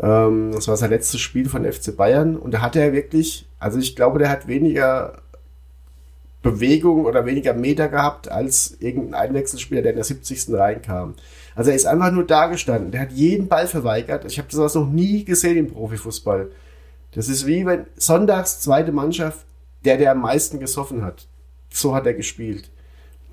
Ähm, 0.00 0.50
das 0.52 0.66
war 0.66 0.76
sein 0.76 0.90
letztes 0.90 1.20
Spiel 1.20 1.48
von 1.48 1.64
FC 1.64 1.96
Bayern. 1.96 2.36
Und 2.36 2.54
da 2.54 2.60
hatte 2.60 2.80
er 2.80 2.92
wirklich, 2.92 3.46
also 3.60 3.78
ich 3.78 3.94
glaube, 3.94 4.18
der 4.18 4.30
hat 4.30 4.48
weniger 4.48 5.22
Bewegung 6.44 7.06
oder 7.06 7.26
weniger 7.26 7.54
Meter 7.54 7.88
gehabt 7.88 8.30
als 8.30 8.76
irgendein 8.78 9.14
Einwechselspieler, 9.14 9.82
der 9.82 9.92
in 9.92 9.96
der 9.96 10.04
70. 10.04 10.52
reinkam. 10.52 11.14
Also 11.56 11.70
er 11.70 11.76
ist 11.76 11.86
einfach 11.86 12.12
nur 12.12 12.26
da 12.26 12.46
gestanden. 12.46 12.92
Der 12.92 13.00
hat 13.00 13.12
jeden 13.12 13.48
Ball 13.48 13.66
verweigert. 13.66 14.26
Ich 14.26 14.38
habe 14.38 14.48
sowas 14.50 14.74
noch 14.74 14.86
nie 14.86 15.24
gesehen 15.24 15.56
im 15.56 15.72
Profifußball. 15.72 16.50
Das 17.12 17.28
ist 17.28 17.46
wie 17.46 17.64
wenn 17.64 17.86
sonntags 17.96 18.60
zweite 18.60 18.92
Mannschaft, 18.92 19.46
der, 19.84 19.96
der 19.96 20.12
am 20.12 20.20
meisten 20.20 20.60
gesoffen 20.60 21.02
hat. 21.02 21.26
So 21.70 21.94
hat 21.94 22.06
er 22.06 22.14
gespielt. 22.14 22.70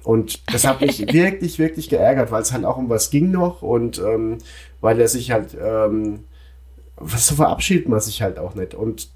Und 0.03 0.41
das 0.51 0.65
hat 0.65 0.79
mich 0.79 0.99
wirklich, 1.13 1.59
wirklich 1.59 1.89
geärgert, 1.89 2.31
weil 2.31 2.41
es 2.41 2.53
halt 2.53 2.63
auch 2.63 2.77
um 2.77 2.89
was 2.89 3.09
ging 3.09 3.29
noch 3.29 3.61
und 3.61 3.99
ähm, 3.99 4.37
weil 4.79 4.99
er 4.99 5.09
sich 5.09 5.31
halt, 5.31 5.57
ähm, 5.61 6.23
was 6.95 7.27
so 7.27 7.35
verabschiedet 7.35 7.89
man 7.89 7.99
sich 7.99 8.21
halt 8.21 8.39
auch 8.39 8.55
nicht. 8.55 8.73
Und 8.73 9.09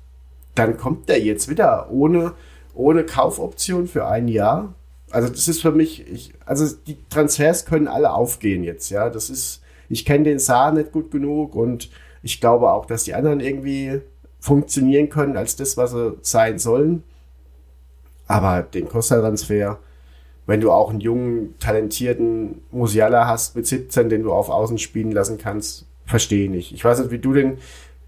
dann 0.53 0.77
kommt 0.77 1.07
der 1.07 1.21
jetzt 1.21 1.49
wieder 1.49 1.89
ohne, 1.91 2.33
ohne 2.75 3.03
Kaufoption 3.05 3.87
für 3.87 4.07
ein 4.07 4.27
Jahr 4.27 4.75
also 5.11 5.29
das 5.29 5.47
ist 5.47 5.61
für 5.61 5.71
mich, 5.71 6.05
ich, 6.11 6.33
also 6.45 6.75
die 6.87 6.97
Transfers 7.09 7.65
können 7.65 7.87
alle 7.87 8.13
aufgehen 8.13 8.65
jetzt, 8.65 8.89
ja. 8.89 9.09
Das 9.09 9.29
ist, 9.29 9.61
ich 9.87 10.03
kenne 10.03 10.25
den 10.25 10.39
Saar 10.39 10.71
nicht 10.71 10.91
gut 10.91 11.11
genug 11.11 11.55
und 11.55 11.89
ich 12.21 12.41
glaube 12.41 12.71
auch, 12.71 12.85
dass 12.85 13.03
die 13.03 13.13
anderen 13.13 13.39
irgendwie 13.39 14.01
funktionieren 14.39 15.09
können 15.09 15.37
als 15.37 15.55
das, 15.55 15.77
was 15.77 15.91
sie 15.91 16.17
sein 16.21 16.59
sollen. 16.59 17.03
Aber 18.27 18.63
den 18.63 18.89
Costa-Transfer, 18.89 19.79
wenn 20.47 20.59
du 20.59 20.71
auch 20.71 20.89
einen 20.89 20.99
jungen, 20.99 21.55
talentierten 21.59 22.61
Musiala 22.71 23.27
hast 23.27 23.55
mit 23.55 23.67
17, 23.67 24.09
den 24.09 24.23
du 24.23 24.33
auf 24.33 24.49
Außen 24.49 24.79
spielen 24.79 25.11
lassen 25.11 25.37
kannst, 25.37 25.85
verstehe 26.05 26.45
ich 26.45 26.49
nicht. 26.49 26.71
Ich 26.73 26.83
weiß 26.83 26.99
nicht, 26.99 27.11
wie 27.11 27.19
du 27.19 27.33
den, 27.33 27.59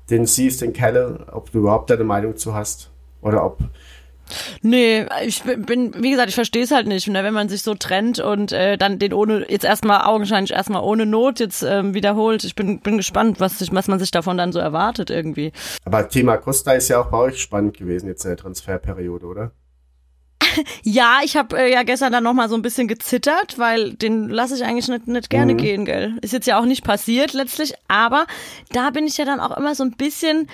den 0.09 0.25
siehst, 0.25 0.61
den 0.61 0.73
Kelle, 0.73 1.27
ob 1.31 1.51
du 1.51 1.59
überhaupt 1.59 1.89
deine 1.89 2.03
Meinung 2.03 2.35
zu 2.35 2.53
hast 2.53 2.89
oder 3.21 3.45
ob 3.45 3.59
Nee, 4.61 5.05
ich 5.25 5.43
bin, 5.43 5.93
wie 6.01 6.11
gesagt, 6.11 6.29
ich 6.29 6.35
verstehe 6.35 6.63
es 6.63 6.71
halt 6.71 6.87
nicht, 6.87 7.07
ne? 7.07 7.23
wenn 7.23 7.33
man 7.33 7.49
sich 7.49 7.61
so 7.61 7.73
trennt 7.73 8.19
und 8.19 8.51
äh, 8.51 8.77
dann 8.77 8.99
den 8.99 9.13
ohne, 9.13 9.49
jetzt 9.49 9.65
erstmal 9.65 10.01
augenscheinlich 10.01 10.51
erstmal 10.51 10.83
ohne 10.83 11.05
Not 11.05 11.39
jetzt 11.39 11.63
ähm, 11.63 11.93
wiederholt. 11.93 12.43
Ich 12.43 12.55
bin, 12.55 12.79
bin 12.79 12.97
gespannt, 12.97 13.39
was, 13.39 13.59
sich, 13.59 13.73
was 13.73 13.87
man 13.87 13.99
sich 13.99 14.11
davon 14.11 14.37
dann 14.37 14.51
so 14.51 14.59
erwartet 14.59 15.09
irgendwie. 15.09 15.51
Aber 15.85 16.07
Thema 16.09 16.37
Costa 16.37 16.73
ist 16.73 16.89
ja 16.89 17.01
auch 17.01 17.07
bei 17.07 17.17
euch 17.17 17.41
spannend 17.41 17.77
gewesen 17.77 18.07
jetzt 18.07 18.25
in 18.25 18.31
der 18.31 18.37
Transferperiode, 18.37 19.25
oder? 19.25 19.51
ja, 20.83 21.19
ich 21.23 21.35
habe 21.37 21.57
äh, 21.57 21.71
ja 21.71 21.83
gestern 21.83 22.11
dann 22.11 22.23
nochmal 22.23 22.49
so 22.49 22.55
ein 22.55 22.61
bisschen 22.61 22.87
gezittert, 22.87 23.57
weil 23.57 23.93
den 23.93 24.29
lasse 24.29 24.55
ich 24.55 24.63
eigentlich 24.63 24.87
nicht, 24.87 25.07
nicht 25.07 25.29
gerne 25.29 25.53
mhm. 25.53 25.57
gehen, 25.57 25.85
gell. 25.85 26.17
Ist 26.21 26.33
jetzt 26.33 26.47
ja 26.47 26.59
auch 26.59 26.65
nicht 26.65 26.83
passiert 26.83 27.33
letztlich, 27.33 27.73
aber 27.87 28.25
da 28.71 28.89
bin 28.89 29.05
ich 29.05 29.17
ja 29.17 29.25
dann 29.25 29.39
auch 29.39 29.55
immer 29.57 29.75
so 29.75 29.83
ein 29.83 29.91
bisschen 29.91 30.47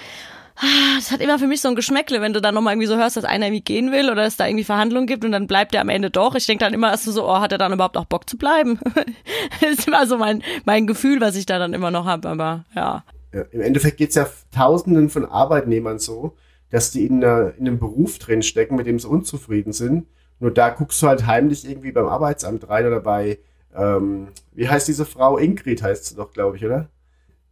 das 0.98 1.12
hat 1.12 1.22
immer 1.22 1.40
für 1.40 1.48
mich 1.48 1.62
so 1.62 1.70
ein 1.70 1.76
Geschmäckle, 1.76 2.22
wenn 2.22 2.34
du 2.34 2.42
dann 2.42 2.54
nochmal 2.54 2.74
irgendwie 2.74 2.88
so 2.88 2.96
hörst, 2.96 3.18
dass 3.18 3.26
einer 3.26 3.48
irgendwie 3.48 3.64
gehen 3.64 3.92
will 3.92 4.10
oder 4.10 4.24
es 4.24 4.38
da 4.38 4.48
irgendwie 4.48 4.64
Verhandlungen 4.64 5.08
gibt 5.08 5.26
und 5.26 5.32
dann 5.32 5.48
bleibt 5.48 5.74
er 5.74 5.82
am 5.82 5.90
Ende 5.90 6.12
doch. 6.12 6.36
Ich 6.36 6.46
denke 6.46 6.64
dann 6.64 6.74
immer 6.74 6.92
erst 6.92 7.06
so, 7.06 7.28
oh, 7.28 7.40
hat 7.40 7.52
er 7.52 7.58
dann 7.58 7.74
überhaupt 7.74 7.98
auch 7.98 8.06
Bock 8.06 8.30
zu 8.30 8.38
bleiben? 8.38 8.80
das 9.62 9.72
ist 9.72 9.88
immer 9.88 10.06
so 10.06 10.18
mein, 10.18 10.44
mein 10.66 10.86
Gefühl, 10.86 11.22
was 11.22 11.36
ich 11.36 11.46
da 11.46 11.58
dann 11.58 11.74
immer 11.74 11.92
noch 11.92 12.06
habe, 12.06 12.30
aber 12.30 12.66
ja. 12.76 13.04
ja 13.34 13.42
Im 13.52 13.62
Endeffekt 13.62 13.98
geht's 13.98 14.16
ja 14.16 14.28
Tausenden 14.52 15.10
von 15.10 15.26
Arbeitnehmern 15.26 16.00
so, 16.00 16.36
dass 16.70 16.92
die 16.92 17.06
in, 17.06 17.22
in 17.22 17.28
einem 17.60 17.80
Beruf 17.80 18.20
drinstecken, 18.20 18.78
mit 18.78 18.86
dem 18.86 19.00
sie 19.00 19.08
unzufrieden 19.08 19.74
sind. 19.74 20.08
Nur 20.40 20.52
da 20.52 20.70
guckst 20.70 21.02
du 21.02 21.08
halt 21.08 21.26
heimlich 21.26 21.68
irgendwie 21.68 21.92
beim 21.92 22.08
Arbeitsamt 22.08 22.70
rein 22.70 22.86
oder 22.86 23.00
bei, 23.00 23.40
ähm, 23.76 24.28
wie 24.54 24.68
heißt 24.68 24.88
diese 24.88 25.06
Frau? 25.06 25.38
Ingrid 25.38 25.82
heißt 25.82 26.06
sie 26.06 26.16
doch, 26.16 26.32
glaube 26.32 26.58
ich, 26.58 26.66
oder? 26.66 26.90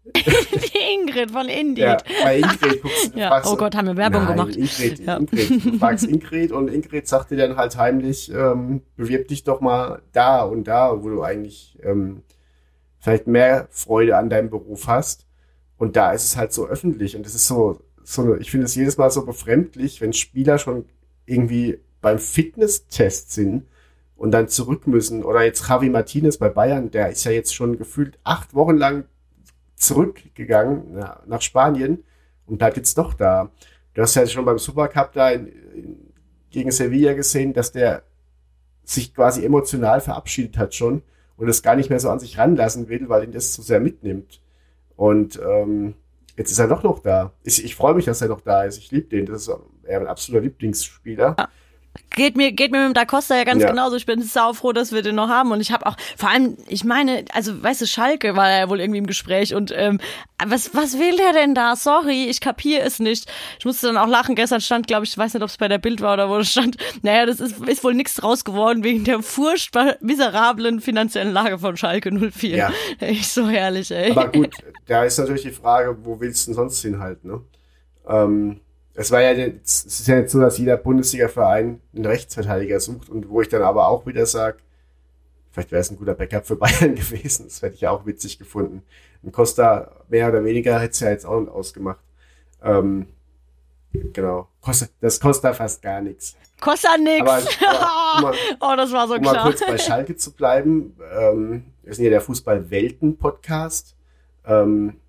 Die 0.15 0.93
Ingrid 0.93 1.29
von 1.31 1.47
Indeed. 1.47 1.83
Ja, 1.83 1.97
bei 2.23 2.37
Ingrid 2.37 2.81
guckst 2.81 3.13
du. 3.13 3.19
ja. 3.19 3.29
Fragst, 3.29 3.51
oh 3.51 3.55
Gott, 3.55 3.75
haben 3.75 3.87
wir 3.87 3.97
Werbung 3.97 4.23
nein, 4.25 4.37
gemacht. 4.37 4.55
Ingrid, 4.55 4.99
ja. 4.99 5.17
Ingrid. 5.17 5.65
Du 5.65 5.77
fragst 5.77 6.07
Ingrid 6.07 6.51
und 6.51 6.69
Ingrid 6.69 7.07
sagt 7.07 7.31
dir 7.31 7.37
dann 7.37 7.55
halt 7.55 7.77
heimlich, 7.77 8.31
ähm, 8.33 8.81
bewirb 8.95 9.27
dich 9.27 9.43
doch 9.43 9.61
mal 9.61 10.01
da 10.11 10.41
und 10.41 10.63
da, 10.63 11.03
wo 11.03 11.09
du 11.09 11.21
eigentlich 11.21 11.77
ähm, 11.83 12.23
vielleicht 12.99 13.27
mehr 13.27 13.67
Freude 13.69 14.17
an 14.17 14.29
deinem 14.29 14.49
Beruf 14.49 14.87
hast. 14.87 15.27
Und 15.77 15.95
da 15.95 16.13
ist 16.13 16.25
es 16.25 16.37
halt 16.37 16.51
so 16.53 16.67
öffentlich 16.67 17.15
und 17.15 17.25
es 17.25 17.35
ist 17.35 17.47
so, 17.47 17.79
so 18.03 18.35
ich 18.35 18.49
finde 18.49 18.65
es 18.65 18.75
jedes 18.75 18.97
Mal 18.97 19.11
so 19.11 19.25
befremdlich, 19.25 20.01
wenn 20.01 20.13
Spieler 20.13 20.57
schon 20.57 20.85
irgendwie 21.25 21.79
beim 22.01 22.17
Fitnesstest 22.17 23.31
sind 23.31 23.65
und 24.15 24.31
dann 24.31 24.47
zurück 24.47 24.87
müssen. 24.87 25.23
Oder 25.23 25.43
jetzt 25.43 25.67
Javi 25.67 25.89
Martinez 25.89 26.37
bei 26.37 26.49
Bayern, 26.49 26.89
der 26.89 27.09
ist 27.09 27.23
ja 27.23 27.31
jetzt 27.31 27.53
schon 27.53 27.77
gefühlt 27.77 28.19
acht 28.23 28.53
Wochen 28.55 28.77
lang 28.77 29.05
zurückgegangen 29.81 30.93
na, 30.93 31.21
nach 31.25 31.41
Spanien 31.41 32.03
und 32.45 32.57
bleibt 32.57 32.77
jetzt 32.77 32.97
doch 32.97 33.13
da. 33.13 33.51
Du 33.93 34.01
hast 34.01 34.15
ja 34.15 34.25
schon 34.27 34.45
beim 34.45 34.59
Supercup 34.59 35.11
da 35.13 35.31
in, 35.31 35.47
in, 35.47 36.13
gegen 36.49 36.71
Sevilla 36.71 37.13
gesehen, 37.13 37.53
dass 37.53 37.71
der 37.71 38.03
sich 38.83 39.13
quasi 39.13 39.45
emotional 39.45 40.01
verabschiedet 40.01 40.57
hat 40.57 40.75
schon 40.75 41.01
und 41.37 41.47
es 41.47 41.63
gar 41.63 41.75
nicht 41.75 41.89
mehr 41.89 41.99
so 41.99 42.09
an 42.09 42.19
sich 42.19 42.37
ranlassen 42.37 42.89
will, 42.89 43.09
weil 43.09 43.23
ihn 43.23 43.31
das 43.31 43.53
zu 43.53 43.61
sehr 43.61 43.79
mitnimmt. 43.79 44.41
Und 44.95 45.39
ähm, 45.43 45.95
jetzt 46.37 46.51
ist 46.51 46.59
er 46.59 46.67
doch 46.67 46.83
noch 46.83 46.99
da. 46.99 47.33
Ich, 47.43 47.63
ich 47.63 47.75
freue 47.75 47.95
mich, 47.95 48.05
dass 48.05 48.21
er 48.21 48.27
noch 48.27 48.41
da 48.41 48.63
ist. 48.63 48.77
Ich 48.77 48.91
liebe 48.91 49.07
den. 49.07 49.25
Das 49.25 49.47
ist 49.47 49.51
er 49.83 50.01
ein 50.01 50.07
absoluter 50.07 50.43
Lieblingsspieler. 50.43 51.35
Geht 52.13 52.35
mir, 52.35 52.51
geht 52.51 52.73
mir 52.73 52.87
mit 52.87 52.97
Da 52.97 53.05
Costa 53.05 53.37
ja 53.37 53.45
ganz 53.45 53.63
ja. 53.63 53.69
genauso. 53.69 53.95
Ich 53.95 54.05
bin 54.05 54.21
sau 54.21 54.51
froh, 54.51 54.73
dass 54.73 54.91
wir 54.91 55.01
den 55.01 55.15
noch 55.15 55.29
haben. 55.29 55.51
Und 55.51 55.61
ich 55.61 55.71
habe 55.71 55.85
auch, 55.85 55.95
vor 56.17 56.29
allem, 56.29 56.57
ich 56.67 56.83
meine, 56.83 57.23
also 57.33 57.63
weißt 57.63 57.81
du, 57.81 57.87
Schalke 57.87 58.35
war 58.35 58.49
ja 58.49 58.69
wohl 58.69 58.81
irgendwie 58.81 58.97
im 58.97 59.07
Gespräch 59.07 59.55
und 59.55 59.73
ähm, 59.73 59.99
was, 60.45 60.75
was 60.75 60.99
will 60.99 61.15
der 61.15 61.31
denn 61.31 61.55
da? 61.55 61.75
Sorry, 61.77 62.25
ich 62.25 62.41
kapiere 62.41 62.81
es 62.81 62.99
nicht. 62.99 63.31
Ich 63.59 63.65
musste 63.65 63.87
dann 63.87 63.97
auch 63.97 64.07
lachen. 64.07 64.35
Gestern 64.35 64.59
stand, 64.59 64.87
glaube 64.87 65.05
ich, 65.05 65.11
ich 65.11 65.17
weiß 65.17 65.33
nicht, 65.33 65.43
ob 65.43 65.49
es 65.49 65.57
bei 65.57 65.69
der 65.69 65.77
Bild 65.77 66.01
war 66.01 66.13
oder 66.13 66.29
wo 66.29 66.37
es 66.37 66.51
stand, 66.51 66.75
naja, 67.01 67.25
das 67.25 67.39
ist, 67.39 67.65
ist 67.65 67.83
wohl 67.83 67.93
nichts 67.93 68.15
draus 68.15 68.43
geworden 68.43 68.83
wegen 68.83 69.05
der 69.05 69.21
furchtbar 69.21 69.95
miserablen 70.01 70.81
finanziellen 70.81 71.31
Lage 71.31 71.59
von 71.59 71.77
Schalke 71.77 72.11
04. 72.11 72.57
Ja. 72.57 72.71
Echt 72.99 73.31
so 73.31 73.47
herrlich, 73.47 73.89
ey. 73.89 74.11
Aber 74.11 74.29
gut, 74.29 74.53
da 74.85 75.05
ist 75.05 75.17
natürlich 75.17 75.43
die 75.43 75.51
Frage, 75.51 75.97
wo 76.03 76.19
willst 76.19 76.45
du 76.45 76.51
denn 76.51 76.55
sonst 76.55 76.81
hinhalten, 76.81 77.29
ne? 77.29 77.41
Ähm 78.05 78.59
es 78.93 79.11
war 79.11 79.21
ja 79.21 79.31
jetzt, 79.31 79.87
es 79.87 80.01
ist 80.01 80.07
ja 80.07 80.17
jetzt 80.17 80.31
so, 80.31 80.39
dass 80.39 80.57
jeder 80.57 80.77
Bundesliga-Verein 80.77 81.81
einen 81.95 82.05
Rechtsverteidiger 82.05 82.79
sucht 82.79 83.09
und 83.09 83.29
wo 83.29 83.41
ich 83.41 83.49
dann 83.49 83.61
aber 83.61 83.87
auch 83.87 84.05
wieder 84.05 84.25
sage, 84.25 84.57
vielleicht 85.51 85.71
wäre 85.71 85.81
es 85.81 85.91
ein 85.91 85.97
guter 85.97 86.15
Backup 86.15 86.45
für 86.45 86.55
Bayern 86.57 86.95
gewesen. 86.95 87.45
Das 87.45 87.61
hätte 87.61 87.75
ich 87.75 87.81
ja 87.81 87.91
auch 87.91 88.05
witzig 88.05 88.37
gefunden. 88.39 88.83
Ein 89.23 89.31
Costa 89.31 89.91
mehr 90.09 90.27
oder 90.27 90.43
weniger 90.43 90.79
hätte 90.79 90.91
es 90.91 90.99
ja 90.99 91.09
jetzt 91.09 91.25
auch 91.25 91.47
ausgemacht. 91.47 91.99
Ähm, 92.63 93.07
genau. 93.93 94.47
Costa, 94.61 94.87
das 94.99 95.19
kostet 95.19 95.55
fast 95.55 95.81
gar 95.81 96.01
nichts. 96.01 96.35
Kostet 96.59 97.01
nix. 97.01 97.21
Aber, 97.21 97.41
aber, 98.17 98.29
um 98.31 98.35
oh, 98.59 98.75
das 98.75 98.91
war 98.91 99.07
so 99.07 99.15
um 99.15 99.21
klar. 99.21 99.33
mal 99.35 99.43
kurz 99.43 99.65
bei 99.65 99.77
Schalke 99.77 100.15
zu 100.15 100.31
bleiben. 100.33 100.95
Ähm, 101.11 101.65
wir 101.83 101.93
sind 101.93 102.03
ja 102.03 102.11
der 102.11 102.21
Fußball-Welten-Podcast. 102.21 103.95
Ähm, 104.45 105.00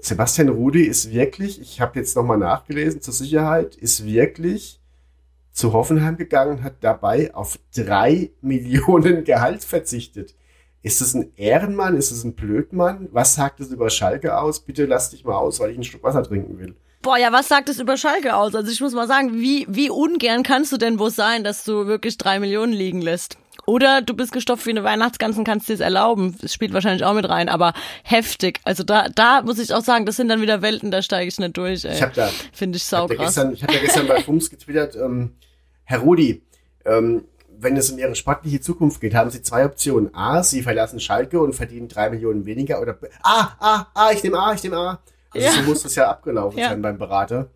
Sebastian 0.00 0.48
Rudi 0.48 0.84
ist 0.84 1.12
wirklich, 1.12 1.60
ich 1.60 1.80
habe 1.80 1.98
jetzt 1.98 2.16
nochmal 2.16 2.38
nachgelesen 2.38 3.00
zur 3.00 3.14
Sicherheit, 3.14 3.76
ist 3.76 4.04
wirklich 4.04 4.80
zu 5.52 5.72
Hoffenheim 5.72 6.16
gegangen, 6.16 6.62
hat 6.62 6.76
dabei 6.80 7.34
auf 7.34 7.58
drei 7.74 8.30
Millionen 8.40 9.24
Gehalt 9.24 9.64
verzichtet. 9.64 10.34
Ist 10.82 11.02
es 11.02 11.12
ein 11.14 11.32
Ehrenmann? 11.36 11.96
Ist 11.96 12.10
es 12.10 12.24
ein 12.24 12.34
Blödmann? 12.34 13.08
Was 13.12 13.34
sagt 13.34 13.60
es 13.60 13.70
über 13.70 13.90
Schalke 13.90 14.38
aus? 14.38 14.60
Bitte 14.60 14.86
lass 14.86 15.10
dich 15.10 15.24
mal 15.24 15.36
aus, 15.36 15.60
weil 15.60 15.72
ich 15.72 15.76
ein 15.76 15.84
Stück 15.84 16.02
Wasser 16.02 16.22
trinken 16.22 16.58
will. 16.58 16.74
Boah, 17.02 17.18
ja, 17.18 17.32
was 17.32 17.48
sagt 17.48 17.68
es 17.68 17.80
über 17.80 17.96
Schalke 17.96 18.34
aus? 18.34 18.54
Also 18.54 18.70
ich 18.70 18.80
muss 18.80 18.94
mal 18.94 19.08
sagen, 19.08 19.34
wie, 19.34 19.66
wie 19.68 19.90
ungern 19.90 20.42
kannst 20.42 20.72
du 20.72 20.76
denn 20.76 20.98
wohl 20.98 21.10
sein, 21.10 21.44
dass 21.44 21.64
du 21.64 21.86
wirklich 21.86 22.16
drei 22.18 22.40
Millionen 22.40 22.72
liegen 22.72 23.00
lässt? 23.02 23.38
Oder 23.70 24.02
du 24.02 24.14
bist 24.14 24.32
gestopft 24.32 24.66
wie 24.66 24.70
eine 24.70 24.82
Weihnachtsgans 24.82 25.38
und 25.38 25.44
kannst 25.44 25.68
dir 25.68 25.74
es 25.74 25.80
erlauben. 25.80 26.36
Es 26.42 26.52
spielt 26.52 26.72
wahrscheinlich 26.72 27.04
auch 27.04 27.14
mit 27.14 27.28
rein, 27.28 27.48
aber 27.48 27.72
heftig. 28.02 28.58
Also 28.64 28.82
da, 28.82 29.08
da 29.08 29.42
muss 29.42 29.60
ich 29.60 29.72
auch 29.72 29.84
sagen, 29.84 30.06
das 30.06 30.16
sind 30.16 30.26
dann 30.28 30.40
wieder 30.40 30.60
Welten, 30.60 30.90
da 30.90 31.02
steige 31.02 31.28
ich 31.28 31.38
nicht 31.38 31.56
durch. 31.56 31.84
Ey. 31.84 31.94
Ich 31.94 32.02
hab 32.02 32.12
da, 32.14 32.28
Finde 32.52 32.78
ich 32.78 32.82
gestern, 33.16 33.52
ich 33.52 33.62
habe 33.62 33.72
ja 33.74 33.78
gestern 33.80 34.08
bei 34.08 34.20
Fums 34.22 34.50
getwittert, 34.50 34.96
ähm, 34.96 35.36
Herr 35.84 36.00
Rudi, 36.00 36.42
ähm, 36.84 37.24
wenn 37.60 37.76
es 37.76 37.90
um 37.92 37.98
Ihre 37.98 38.16
sportliche 38.16 38.60
Zukunft 38.60 39.00
geht, 39.00 39.14
haben 39.14 39.30
Sie 39.30 39.40
zwei 39.40 39.64
Optionen. 39.64 40.12
A, 40.16 40.42
Sie 40.42 40.62
verlassen 40.62 40.98
Schalke 40.98 41.40
und 41.40 41.52
verdienen 41.54 41.86
drei 41.86 42.10
Millionen 42.10 42.46
weniger 42.46 42.80
oder 42.80 42.94
B, 42.94 43.06
A, 43.22 43.52
A, 43.60 43.86
A, 43.94 44.10
ich 44.10 44.24
nehme 44.24 44.38
A, 44.40 44.52
ich 44.52 44.64
nehme 44.64 44.78
A. 44.78 45.00
Also 45.30 45.46
Ja. 45.46 45.52
so 45.52 45.62
muss 45.62 45.84
das 45.84 45.94
ja 45.94 46.10
abgelaufen 46.10 46.58
Ja. 46.58 46.70
sein 46.70 46.82
beim 46.82 46.98
Berater. 46.98 47.50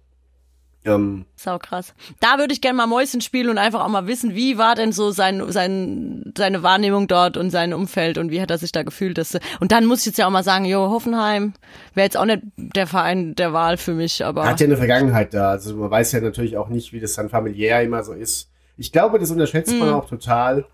Ähm, 0.86 1.24
Sau 1.36 1.58
krass. 1.58 1.94
Da 2.20 2.38
würde 2.38 2.52
ich 2.52 2.60
gerne 2.60 2.76
mal 2.76 2.86
Mäuschen 2.86 3.20
spielen 3.22 3.48
und 3.48 3.56
einfach 3.58 3.82
auch 3.84 3.88
mal 3.88 4.06
wissen, 4.06 4.34
wie 4.34 4.58
war 4.58 4.74
denn 4.74 4.92
so 4.92 5.10
sein, 5.10 5.42
sein, 5.50 6.32
seine 6.36 6.62
Wahrnehmung 6.62 7.08
dort 7.08 7.36
und 7.38 7.50
sein 7.50 7.72
Umfeld 7.72 8.18
und 8.18 8.30
wie 8.30 8.40
hat 8.42 8.50
er 8.50 8.58
sich 8.58 8.70
da 8.70 8.82
gefühlt. 8.82 9.16
Dass, 9.16 9.38
und 9.60 9.72
dann 9.72 9.86
muss 9.86 10.00
ich 10.00 10.06
jetzt 10.06 10.18
ja 10.18 10.26
auch 10.26 10.30
mal 10.30 10.44
sagen, 10.44 10.66
jo, 10.66 10.90
Hoffenheim 10.90 11.54
wäre 11.94 12.04
jetzt 12.04 12.16
auch 12.18 12.26
nicht 12.26 12.42
der 12.56 12.86
Verein 12.86 13.34
der 13.34 13.52
Wahl 13.54 13.76
für 13.78 13.94
mich, 13.94 14.24
aber 14.24 14.44
hat 14.46 14.60
ja 14.60 14.66
eine 14.66 14.76
Vergangenheit 14.76 15.32
da. 15.32 15.50
Also 15.50 15.74
man 15.74 15.90
weiß 15.90 16.12
ja 16.12 16.20
natürlich 16.20 16.56
auch 16.58 16.68
nicht, 16.68 16.92
wie 16.92 17.00
das 17.00 17.14
dann 17.14 17.30
familiär 17.30 17.82
immer 17.82 18.04
so 18.04 18.12
ist. 18.12 18.50
Ich 18.76 18.92
glaube, 18.92 19.18
das 19.18 19.30
unterschätzt 19.30 19.72
man 19.78 19.88
Mhm. 19.88 19.94
auch 19.94 20.08
total. 20.08 20.66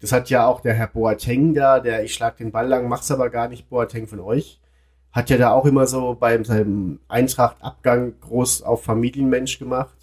Das 0.00 0.12
hat 0.12 0.30
ja 0.30 0.46
auch 0.46 0.60
der 0.60 0.74
Herr 0.74 0.86
Boateng 0.88 1.54
da, 1.54 1.80
der 1.80 2.04
ich 2.04 2.12
schlag 2.14 2.36
den 2.36 2.52
Ball 2.52 2.66
lang, 2.68 2.88
mach's 2.88 3.10
aber 3.10 3.30
gar 3.30 3.48
nicht, 3.48 3.68
Boateng 3.70 4.06
von 4.06 4.20
euch. 4.20 4.59
Hat 5.12 5.28
ja 5.30 5.36
da 5.36 5.50
auch 5.50 5.64
immer 5.66 5.86
so 5.86 6.16
bei 6.18 6.42
seinem 6.44 7.00
Eintracht-Abgang 7.08 8.14
groß 8.20 8.62
auf 8.62 8.84
Familienmensch 8.84 9.58
gemacht. 9.58 9.96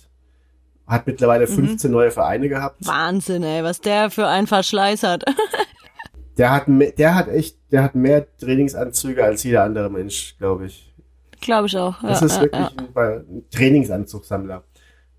Hat 0.86 1.08
mittlerweile 1.08 1.48
15 1.48 1.92
neue 1.92 2.12
Vereine 2.12 2.50
gehabt. 2.50 2.86
Wahnsinn, 2.86 3.44
ey, 3.44 3.64
was 3.64 3.82
der 3.82 4.10
für 4.10 4.28
einen 4.28 4.48
Verschleiß 4.48 5.04
hat. 5.04 5.26
Der 6.38 6.52
hat, 6.52 6.66
der 6.68 7.16
hat 7.16 7.30
echt, 7.30 7.58
der 7.72 7.82
hat 7.82 7.96
mehr 7.96 8.28
Trainingsanzüge 8.38 9.24
als 9.24 9.42
jeder 9.42 9.64
andere 9.64 9.90
Mensch, 9.90 10.36
glaube 10.38 10.68
ich. 10.68 10.94
Glaube 11.42 11.66
ich 11.66 11.76
auch. 11.76 12.02
Ja, 12.04 12.10
Das 12.10 12.22
ist 12.22 12.40
wirklich 12.40 12.62
ja. 12.62 12.72
ein, 12.78 13.26
ein 13.28 13.44
Trainingsanzugsammler. 13.50 14.64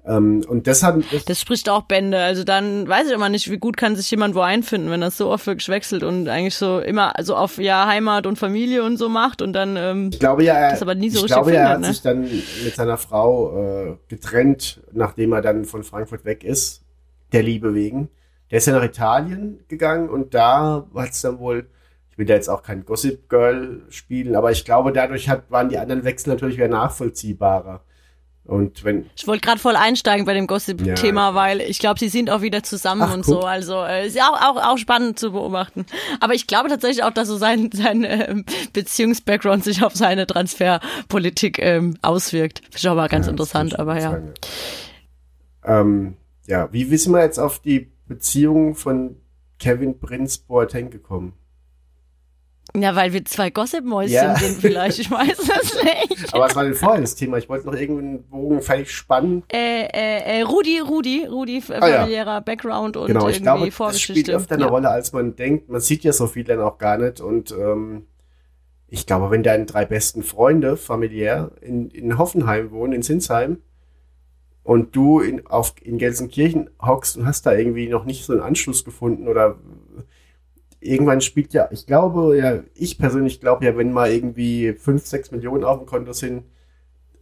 Ähm, 0.06 0.44
und 0.48 0.66
das 0.66 0.82
hat, 0.82 0.96
das, 1.12 1.24
Das 1.24 1.40
spricht 1.40 1.68
auch 1.68 1.82
Bände. 1.82 2.18
Also 2.18 2.44
dann 2.44 2.88
weiß 2.88 3.08
ich 3.08 3.12
immer 3.12 3.28
nicht, 3.28 3.50
wie 3.50 3.58
gut 3.58 3.76
kann 3.76 3.96
sich 3.96 4.10
jemand 4.10 4.34
wo 4.34 4.40
einfinden, 4.40 4.90
wenn 4.90 5.00
das 5.00 5.16
so 5.16 5.28
oft 5.30 5.46
wirklich 5.46 5.68
wechselt 5.68 6.02
und 6.02 6.28
eigentlich 6.28 6.54
so 6.54 6.78
immer 6.80 7.12
so 7.20 7.36
auf 7.36 7.58
ja 7.58 7.86
Heimat 7.86 8.26
und 8.26 8.38
Familie 8.38 8.84
und 8.84 8.96
so 8.96 9.08
macht 9.08 9.42
und 9.42 9.52
dann 9.52 9.76
ähm, 9.76 10.10
Ich 10.12 10.18
glaube 10.18 10.44
ja, 10.44 10.54
er, 10.54 10.70
Das 10.70 10.82
aber 10.82 10.94
nie 10.94 11.10
so 11.10 11.20
ich 11.20 11.26
glaube, 11.26 11.54
er 11.54 11.70
hat 11.70 11.80
ne? 11.80 11.88
sich 11.88 12.00
dann 12.00 12.22
mit 12.22 12.74
seiner 12.74 12.96
Frau 12.96 13.56
äh, 13.56 13.96
getrennt, 14.08 14.80
nachdem 14.92 15.32
er 15.32 15.42
dann 15.42 15.64
von 15.64 15.84
Frankfurt 15.84 16.24
weg 16.24 16.42
ist, 16.42 16.84
der 17.32 17.42
Liebe 17.42 17.74
wegen. 17.74 18.08
Der 18.50 18.58
ist 18.58 18.66
ja 18.66 18.72
nach 18.72 18.84
Italien 18.84 19.60
gegangen 19.68 20.08
und 20.08 20.32
da 20.32 20.86
hat 20.94 21.10
es 21.10 21.20
dann 21.20 21.38
wohl, 21.38 21.66
ich 22.10 22.16
will 22.16 22.24
da 22.24 22.32
jetzt 22.34 22.48
auch 22.48 22.62
kein 22.62 22.86
Gossip 22.86 23.28
Girl 23.28 23.82
spielen, 23.90 24.36
aber 24.36 24.52
ich 24.52 24.64
glaube, 24.64 24.92
dadurch 24.92 25.28
hat, 25.28 25.50
waren 25.50 25.68
die 25.68 25.76
anderen 25.76 26.04
Wechsel 26.04 26.30
natürlich 26.30 26.56
wieder 26.56 26.68
nachvollziehbarer. 26.68 27.82
Und 28.48 28.82
wenn, 28.82 29.04
Ich 29.14 29.26
wollte 29.26 29.42
gerade 29.46 29.60
voll 29.60 29.76
einsteigen 29.76 30.24
bei 30.24 30.32
dem 30.32 30.46
Gossip-Thema, 30.46 31.28
Ja. 31.28 31.34
weil 31.34 31.60
ich 31.60 31.78
glaube, 31.78 32.00
sie 32.00 32.08
sind 32.08 32.30
auch 32.30 32.40
wieder 32.40 32.62
zusammen 32.62 33.02
Ach, 33.02 33.12
und 33.12 33.26
guck. 33.26 33.34
so. 33.34 33.40
Also 33.42 33.82
äh, 33.84 34.06
ist 34.06 34.16
ja 34.16 34.30
auch, 34.30 34.40
auch, 34.56 34.72
auch 34.72 34.78
spannend 34.78 35.18
zu 35.18 35.32
beobachten. 35.32 35.84
Aber 36.20 36.32
ich 36.32 36.46
glaube 36.46 36.70
tatsächlich 36.70 37.04
auch, 37.04 37.10
dass 37.10 37.28
so 37.28 37.36
sein, 37.36 37.68
sein 37.74 38.04
ähm, 38.08 38.46
Beziehungs-Background 38.72 39.64
sich 39.64 39.82
auf 39.84 39.94
seine 39.94 40.26
Transferpolitik 40.26 41.58
ähm, 41.58 41.98
auswirkt. 42.00 42.62
Ich 42.74 42.88
auch 42.88 42.94
mal 42.94 43.08
ganz 43.08 43.26
Ja, 43.26 43.32
interessant, 43.32 43.78
aber 43.78 44.00
ja. 44.00 44.18
Ähm, 45.64 46.16
ja, 46.46 46.72
wie 46.72 46.90
wissen 46.90 47.12
wir 47.12 47.22
jetzt 47.22 47.38
auf 47.38 47.58
die 47.60 47.90
Beziehung 48.06 48.74
von 48.74 49.16
Kevin 49.58 49.98
Prinz 50.00 50.38
Boateng 50.38 50.88
gekommen? 50.88 51.34
Ja, 52.76 52.94
weil 52.94 53.12
wir 53.12 53.24
zwei 53.24 53.50
Gossip-Mäuschen 53.50 54.14
Ja. 54.14 54.36
sind 54.36 54.60
vielleicht. 54.60 54.98
Ich 54.98 55.10
weiß 55.10 55.38
es 55.38 55.82
nicht. 55.82 56.34
Aber 56.34 56.44
was 56.44 56.54
war 56.54 56.64
denn 56.64 56.74
vorher 56.74 57.00
das 57.00 57.14
Thema? 57.14 57.38
Ich 57.38 57.48
wollte 57.48 57.66
noch 57.66 57.74
irgendeinen 57.74 58.22
Bogen 58.24 58.60
fertig 58.60 58.90
spannen. 58.90 59.42
Äh, 59.52 59.86
äh, 59.86 60.40
äh, 60.40 60.42
Rudi, 60.42 60.78
Rudi, 60.80 61.24
Rudi, 61.26 61.58
äh, 61.68 61.72
Ah, 61.74 61.88
ja. 61.88 61.96
familiärer 62.00 62.40
Background 62.42 62.96
und 62.96 63.06
Genau, 63.06 63.28
ich 63.28 63.36
irgendwie 63.36 63.42
glaube, 63.42 63.66
das 63.66 63.74
Vorgeschichte. 63.74 64.12
spielt 64.20 64.30
öfter 64.36 64.54
eine 64.56 64.64
ja. 64.64 64.70
Rolle, 64.70 64.90
als 64.90 65.12
man 65.12 65.34
denkt. 65.34 65.68
Man 65.70 65.80
sieht 65.80 66.04
ja 66.04 66.12
so 66.12 66.26
viel 66.26 66.44
dann 66.44 66.60
auch 66.60 66.78
gar 66.78 66.98
nicht. 66.98 67.20
Und 67.20 67.52
ähm, 67.52 68.06
ich 68.86 69.06
glaube, 69.06 69.30
wenn 69.30 69.42
deine 69.42 69.64
drei 69.64 69.84
besten 69.86 70.22
Freunde 70.22 70.76
familiär 70.76 71.50
in, 71.62 71.88
in 71.90 72.18
Hoffenheim 72.18 72.70
wohnen, 72.70 72.92
in 72.92 73.02
Sinsheim, 73.02 73.58
und 74.62 74.94
du 74.94 75.20
in, 75.20 75.46
auf, 75.46 75.74
in 75.82 75.96
Gelsenkirchen 75.96 76.68
hockst 76.82 77.16
und 77.16 77.24
hast 77.24 77.46
da 77.46 77.52
irgendwie 77.54 77.88
noch 77.88 78.04
nicht 78.04 78.26
so 78.26 78.34
einen 78.34 78.42
Anschluss 78.42 78.84
gefunden 78.84 79.26
oder 79.26 79.56
irgendwann 80.80 81.20
spielt 81.20 81.52
ja, 81.52 81.68
ich 81.72 81.86
glaube 81.86 82.36
ja, 82.38 82.62
ich 82.74 82.98
persönlich 82.98 83.40
glaube 83.40 83.64
ja, 83.64 83.76
wenn 83.76 83.92
mal 83.92 84.10
irgendwie 84.10 84.72
fünf, 84.74 85.06
sechs 85.06 85.30
Millionen 85.30 85.64
auf 85.64 85.78
dem 85.78 85.86
Konto 85.86 86.12
sind 86.12 86.44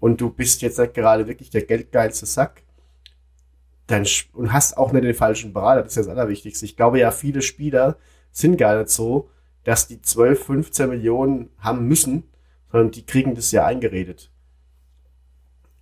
und 0.00 0.20
du 0.20 0.30
bist 0.30 0.62
jetzt 0.62 0.78
nicht 0.78 0.94
gerade 0.94 1.26
wirklich 1.26 1.50
der 1.50 1.62
geldgeilste 1.62 2.26
Sack, 2.26 2.62
dann 3.86 4.06
und 4.32 4.52
hast 4.52 4.76
auch 4.76 4.92
nicht 4.92 5.04
den 5.04 5.14
falschen 5.14 5.52
Berater, 5.52 5.82
das 5.82 5.92
ist 5.92 5.96
ja 5.96 6.02
das 6.02 6.10
Allerwichtigste. 6.10 6.64
Ich 6.64 6.76
glaube 6.76 6.98
ja, 6.98 7.10
viele 7.10 7.42
Spieler 7.42 7.96
sind 8.32 8.58
gar 8.58 8.78
nicht 8.78 8.90
so, 8.90 9.30
dass 9.64 9.88
die 9.88 10.00
12, 10.00 10.44
15 10.44 10.88
Millionen 10.88 11.50
haben 11.58 11.86
müssen, 11.86 12.24
sondern 12.70 12.90
die 12.90 13.06
kriegen 13.06 13.34
das 13.34 13.52
ja 13.52 13.64
eingeredet. 13.64 14.30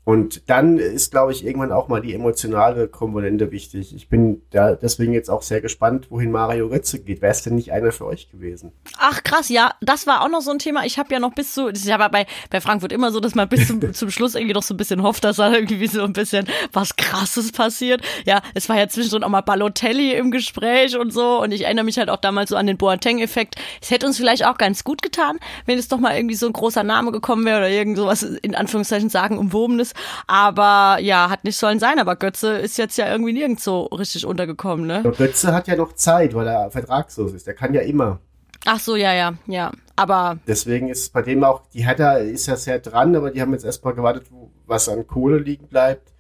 Und 0.05 0.51
dann 0.51 0.77
ist, 0.77 1.11
glaube 1.11 1.33
ich, 1.33 1.47
irgendwann 1.47 1.73
auch 1.73 1.89
mal 1.89 2.03
die 2.03 2.13
emotionale 2.13 2.89
Komponente 2.89 3.51
wichtig. 3.51 3.95
Ich 3.97 4.11
bin 4.11 4.43
da 4.51 4.75
deswegen 4.75 5.15
jetzt 5.15 5.31
auch 5.31 5.41
sehr 5.41 5.63
gespannt, 5.63 6.11
wohin 6.11 6.31
Mario 6.31 6.69
Götze 6.69 7.01
geht. 7.01 7.23
Wäre 7.23 7.33
es 7.33 7.43
denn 7.43 7.55
nicht 7.55 7.73
einer 7.73 7.91
für 7.91 8.05
euch 8.05 8.31
gewesen? 8.31 8.73
Ach 8.99 9.23
krass, 9.23 9.49
ja, 9.49 9.73
das 9.81 10.07
war 10.07 10.23
auch 10.23 10.29
noch 10.29 10.43
so 10.43 10.51
ein 10.51 10.59
Thema. 10.59 10.85
Ich 10.85 10.99
habe 10.99 11.13
ja 11.15 11.21
noch 11.21 11.33
bis 11.33 11.55
zu, 11.55 11.71
das 11.71 11.81
ist 11.81 11.89
ja 11.89 11.97
bei, 12.09 12.27
bei 12.51 12.61
Frankfurt 12.61 12.93
immer 12.93 13.13
so, 13.13 13.21
dass 13.21 13.35
man 13.35 13.49
bis 13.49 13.67
zum, 13.67 13.81
zum 13.95 14.11
Schluss 14.11 14.35
irgendwie 14.35 14.53
noch 14.53 14.63
so 14.63 14.75
ein 14.75 14.77
bisschen 14.77 15.03
hofft, 15.03 15.25
dass 15.25 15.37
da 15.37 15.51
irgendwie 15.51 15.87
so 15.87 16.03
ein 16.03 16.13
bisschen 16.13 16.47
was 16.73 16.97
Krasses 16.97 17.53
passiert. 17.53 18.03
Ja, 18.27 18.43
es 18.53 18.69
war 18.69 18.77
ja 18.77 18.89
zwischendrin 18.89 19.25
auch 19.25 19.31
mal 19.31 19.41
Balotelli 19.41 20.13
im 20.13 20.31
Gespräch 20.31 20.99
und 20.99 21.15
so. 21.15 21.41
Und 21.41 21.51
ich 21.53 21.65
erinnere 21.65 21.87
mich 21.87 21.97
halt 21.97 22.11
auch 22.11 22.19
damals 22.19 22.51
so 22.51 22.57
an 22.57 22.67
den 22.67 22.77
Boateng-Effekt. 22.77 23.55
Es 23.81 23.91
hätte 23.91 24.07
uns 24.07 24.19
vielleicht 24.19 24.45
auch 24.45 24.59
ganz 24.59 24.85
gut 24.85 25.01
getan, 25.01 25.39
wenn 25.65 25.79
es 25.79 25.89
doch 25.89 25.99
mal 25.99 26.15
irgendwie 26.15 26.35
so 26.35 26.47
ein 26.47 26.53
großer 26.53 26.83
Name 26.83 27.11
gekommen 27.11 27.47
wäre 27.47 27.57
oder 27.57 27.71
irgend 27.71 27.97
sowas 27.97 28.23
in 28.23 28.55
Anführungszeichen 28.55 29.09
sagen 29.09 29.39
umwobenes. 29.39 29.94
Aber 30.27 30.99
ja, 31.01 31.31
hat 31.31 31.45
nicht 31.45 31.57
sollen 31.57 31.79
sein. 31.79 31.99
Aber 31.99 32.17
Götze 32.17 32.59
ist 32.59 32.79
jetzt 32.79 32.97
ja 32.99 33.11
irgendwie 33.11 33.33
nirgends 33.33 33.65
so 33.65 33.85
richtig 33.85 34.27
untergekommen, 34.27 34.87
ne? 34.87 35.03
Götze 35.17 35.53
hat 35.53 35.69
ja 35.69 35.77
noch 35.77 35.93
Zeit, 35.95 36.35
weil 36.35 36.47
er 36.47 36.71
vertragslos 36.71 37.33
ist. 37.33 37.47
Der 37.47 37.55
kann 37.55 37.75
ja 37.75 37.83
immer. 37.83 38.21
Ach 38.67 38.81
so, 38.81 38.97
ja, 38.97 39.13
ja, 39.13 39.35
ja. 39.47 39.73
Aber 39.97 40.39
Deswegen 40.47 40.89
ist 40.89 41.13
bei 41.13 41.23
dem 41.23 41.45
auch, 41.45 41.63
die 41.73 41.87
Hertha 41.87 42.15
ist 42.15 42.47
ja 42.47 42.57
sehr 42.57 42.79
dran, 42.79 43.15
aber 43.15 43.31
die 43.31 43.41
haben 43.41 43.53
jetzt 43.53 43.65
erstmal 43.65 43.95
gewartet, 43.95 44.27
was 44.67 44.89
an 44.89 45.07
Kohle 45.07 45.39
liegen 45.39 45.69
bleibt. 45.69 46.13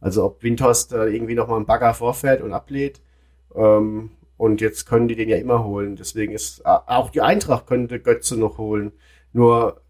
Also 0.00 0.24
ob 0.24 0.42
Windhorst 0.42 0.92
äh, 0.92 1.06
irgendwie 1.06 1.34
nochmal 1.34 1.56
einen 1.56 1.66
Bagger 1.66 1.94
vorfährt 1.94 2.42
und 2.42 2.52
ablädt. 2.52 3.00
Ähm, 3.54 4.10
und 4.36 4.60
jetzt 4.60 4.86
können 4.86 5.06
die 5.06 5.14
den 5.14 5.28
ja 5.28 5.36
immer 5.36 5.62
holen. 5.62 5.94
Deswegen 5.94 6.32
ist 6.32 6.60
äh, 6.60 6.68
auch 6.86 7.10
die 7.10 7.20
Eintracht 7.20 7.66
könnte 7.68 8.00
Götze 8.00 8.36
noch 8.36 8.58
holen. 8.58 8.92
Nur 9.32 9.81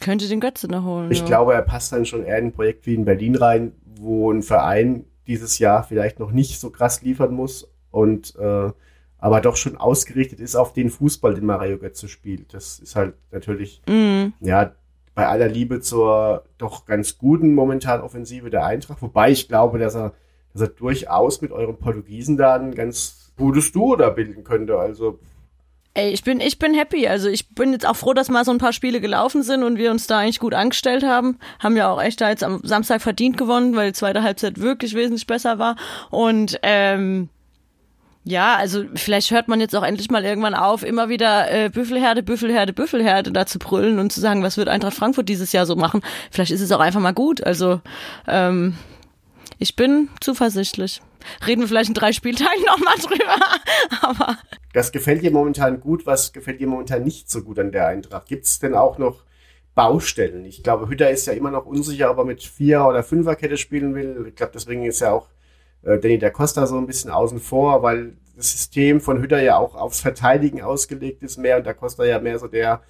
könnte 0.00 0.28
den 0.28 0.40
Götze 0.40 0.66
noch 0.68 0.84
holen. 0.84 1.10
ich 1.10 1.20
ja. 1.20 1.26
glaube, 1.26 1.54
er 1.54 1.62
passt 1.62 1.92
dann 1.92 2.06
schon 2.06 2.24
eher 2.24 2.38
in 2.38 2.46
ein 2.46 2.52
Projekt 2.52 2.86
wie 2.86 2.94
in 2.94 3.04
Berlin 3.04 3.36
rein, 3.36 3.72
wo 3.96 4.32
ein 4.32 4.42
Verein 4.42 5.04
dieses 5.26 5.58
Jahr 5.58 5.84
vielleicht 5.84 6.18
noch 6.18 6.32
nicht 6.32 6.58
so 6.58 6.70
krass 6.70 7.02
liefern 7.02 7.32
muss 7.32 7.70
und 7.90 8.34
äh, 8.36 8.70
aber 9.18 9.40
doch 9.42 9.56
schon 9.56 9.76
ausgerichtet 9.76 10.40
ist 10.40 10.56
auf 10.56 10.72
den 10.72 10.88
Fußball, 10.88 11.34
den 11.34 11.44
Mario 11.44 11.78
Götze 11.78 12.08
spielt. 12.08 12.54
Das 12.54 12.78
ist 12.78 12.96
halt 12.96 13.14
natürlich, 13.30 13.82
Mhm. 13.86 14.32
ja, 14.40 14.72
bei 15.14 15.26
aller 15.26 15.48
Liebe 15.48 15.80
zur 15.80 16.44
doch 16.56 16.86
ganz 16.86 17.18
guten 17.18 17.54
momentan 17.54 18.00
Offensive 18.00 18.48
der 18.48 18.64
Eintracht, 18.64 19.02
wobei 19.02 19.30
ich 19.30 19.48
glaube, 19.48 19.78
dass 19.78 19.94
er, 19.94 20.14
dass 20.54 20.62
er 20.62 20.68
durchaus 20.68 21.42
mit 21.42 21.52
eurem 21.52 21.76
Portugiesen 21.76 22.38
da 22.38 22.54
ein 22.54 22.74
ganz 22.74 23.32
gutes 23.36 23.72
Duo 23.72 23.96
da 23.96 24.08
bilden 24.10 24.44
könnte. 24.44 24.78
Also 24.78 25.18
Ey, 25.94 26.12
ich 26.12 26.22
bin, 26.22 26.40
ich 26.40 26.58
bin 26.58 26.72
happy. 26.72 27.08
Also 27.08 27.28
ich 27.28 27.48
bin 27.48 27.72
jetzt 27.72 27.86
auch 27.86 27.96
froh, 27.96 28.14
dass 28.14 28.28
mal 28.28 28.44
so 28.44 28.52
ein 28.52 28.58
paar 28.58 28.72
Spiele 28.72 29.00
gelaufen 29.00 29.42
sind 29.42 29.64
und 29.64 29.76
wir 29.76 29.90
uns 29.90 30.06
da 30.06 30.20
eigentlich 30.20 30.38
gut 30.38 30.54
angestellt 30.54 31.02
haben. 31.02 31.38
Haben 31.58 31.76
ja 31.76 31.90
auch 31.90 32.00
echt 32.00 32.20
da 32.20 32.28
jetzt 32.28 32.44
am 32.44 32.60
Samstag 32.62 33.02
verdient 33.02 33.36
gewonnen, 33.36 33.74
weil 33.74 33.88
die 33.88 33.98
zweite 33.98 34.22
Halbzeit 34.22 34.60
wirklich 34.60 34.94
wesentlich 34.94 35.26
besser 35.26 35.58
war. 35.58 35.74
Und 36.10 36.60
ähm, 36.62 37.28
ja, 38.22 38.54
also 38.54 38.84
vielleicht 38.94 39.32
hört 39.32 39.48
man 39.48 39.60
jetzt 39.60 39.74
auch 39.74 39.82
endlich 39.82 40.10
mal 40.10 40.24
irgendwann 40.24 40.54
auf, 40.54 40.84
immer 40.84 41.08
wieder 41.08 41.50
äh, 41.50 41.70
Büffelherde, 41.70 42.22
Büffelherde, 42.22 42.72
Büffelherde 42.72 43.32
da 43.32 43.46
zu 43.46 43.58
brüllen 43.58 43.98
und 43.98 44.12
zu 44.12 44.20
sagen, 44.20 44.44
was 44.44 44.56
wird 44.56 44.68
Eintracht 44.68 44.94
Frankfurt 44.94 45.28
dieses 45.28 45.50
Jahr 45.52 45.66
so 45.66 45.74
machen. 45.74 46.02
Vielleicht 46.30 46.52
ist 46.52 46.60
es 46.60 46.70
auch 46.70 46.80
einfach 46.80 47.00
mal 47.00 47.14
gut. 47.14 47.42
Also 47.44 47.80
ähm, 48.28 48.76
ich 49.58 49.74
bin 49.74 50.08
zuversichtlich. 50.20 51.00
Reden 51.46 51.62
wir 51.62 51.68
vielleicht 51.68 51.88
in 51.88 51.94
drei 51.94 52.12
Spieltagen 52.12 52.62
nochmal 52.66 52.96
drüber. 52.98 53.36
Aber 54.02 54.38
Das 54.72 54.92
gefällt 54.92 55.22
dir 55.22 55.32
momentan 55.32 55.80
gut, 55.80 56.06
was 56.06 56.32
gefällt 56.32 56.60
dir 56.60 56.68
momentan 56.68 57.02
nicht 57.02 57.30
so 57.30 57.42
gut 57.42 57.58
an 57.58 57.72
der 57.72 57.88
Eintracht? 57.88 58.28
Gibt 58.28 58.44
es 58.44 58.58
denn 58.60 58.74
auch 58.74 58.98
noch 58.98 59.24
Baustellen? 59.74 60.44
Ich 60.44 60.62
glaube, 60.62 60.88
Hütter 60.88 61.10
ist 61.10 61.26
ja 61.26 61.32
immer 61.32 61.50
noch 61.50 61.66
unsicher, 61.66 62.10
ob 62.10 62.18
er 62.18 62.24
mit 62.24 62.42
Vier- 62.42 62.86
oder 62.86 63.02
Fünferkette 63.02 63.56
spielen 63.56 63.94
will. 63.94 64.26
Ich 64.28 64.36
glaube, 64.36 64.52
deswegen 64.54 64.84
ist 64.84 65.00
ja 65.00 65.12
auch 65.12 65.28
äh, 65.82 65.98
Danny 65.98 66.18
da 66.18 66.30
Costa 66.30 66.66
so 66.66 66.76
ein 66.78 66.86
bisschen 66.86 67.10
außen 67.10 67.40
vor, 67.40 67.82
weil 67.82 68.16
das 68.36 68.52
System 68.52 69.00
von 69.00 69.20
Hütter 69.20 69.42
ja 69.42 69.58
auch 69.58 69.74
aufs 69.74 70.00
Verteidigen 70.00 70.62
ausgelegt 70.62 71.22
ist 71.22 71.36
mehr 71.36 71.58
und 71.58 71.66
da 71.66 71.74
Costa 71.74 72.04
ja 72.04 72.20
mehr 72.20 72.38
so 72.38 72.46
der 72.46 72.82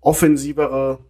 offensivere 0.00 1.00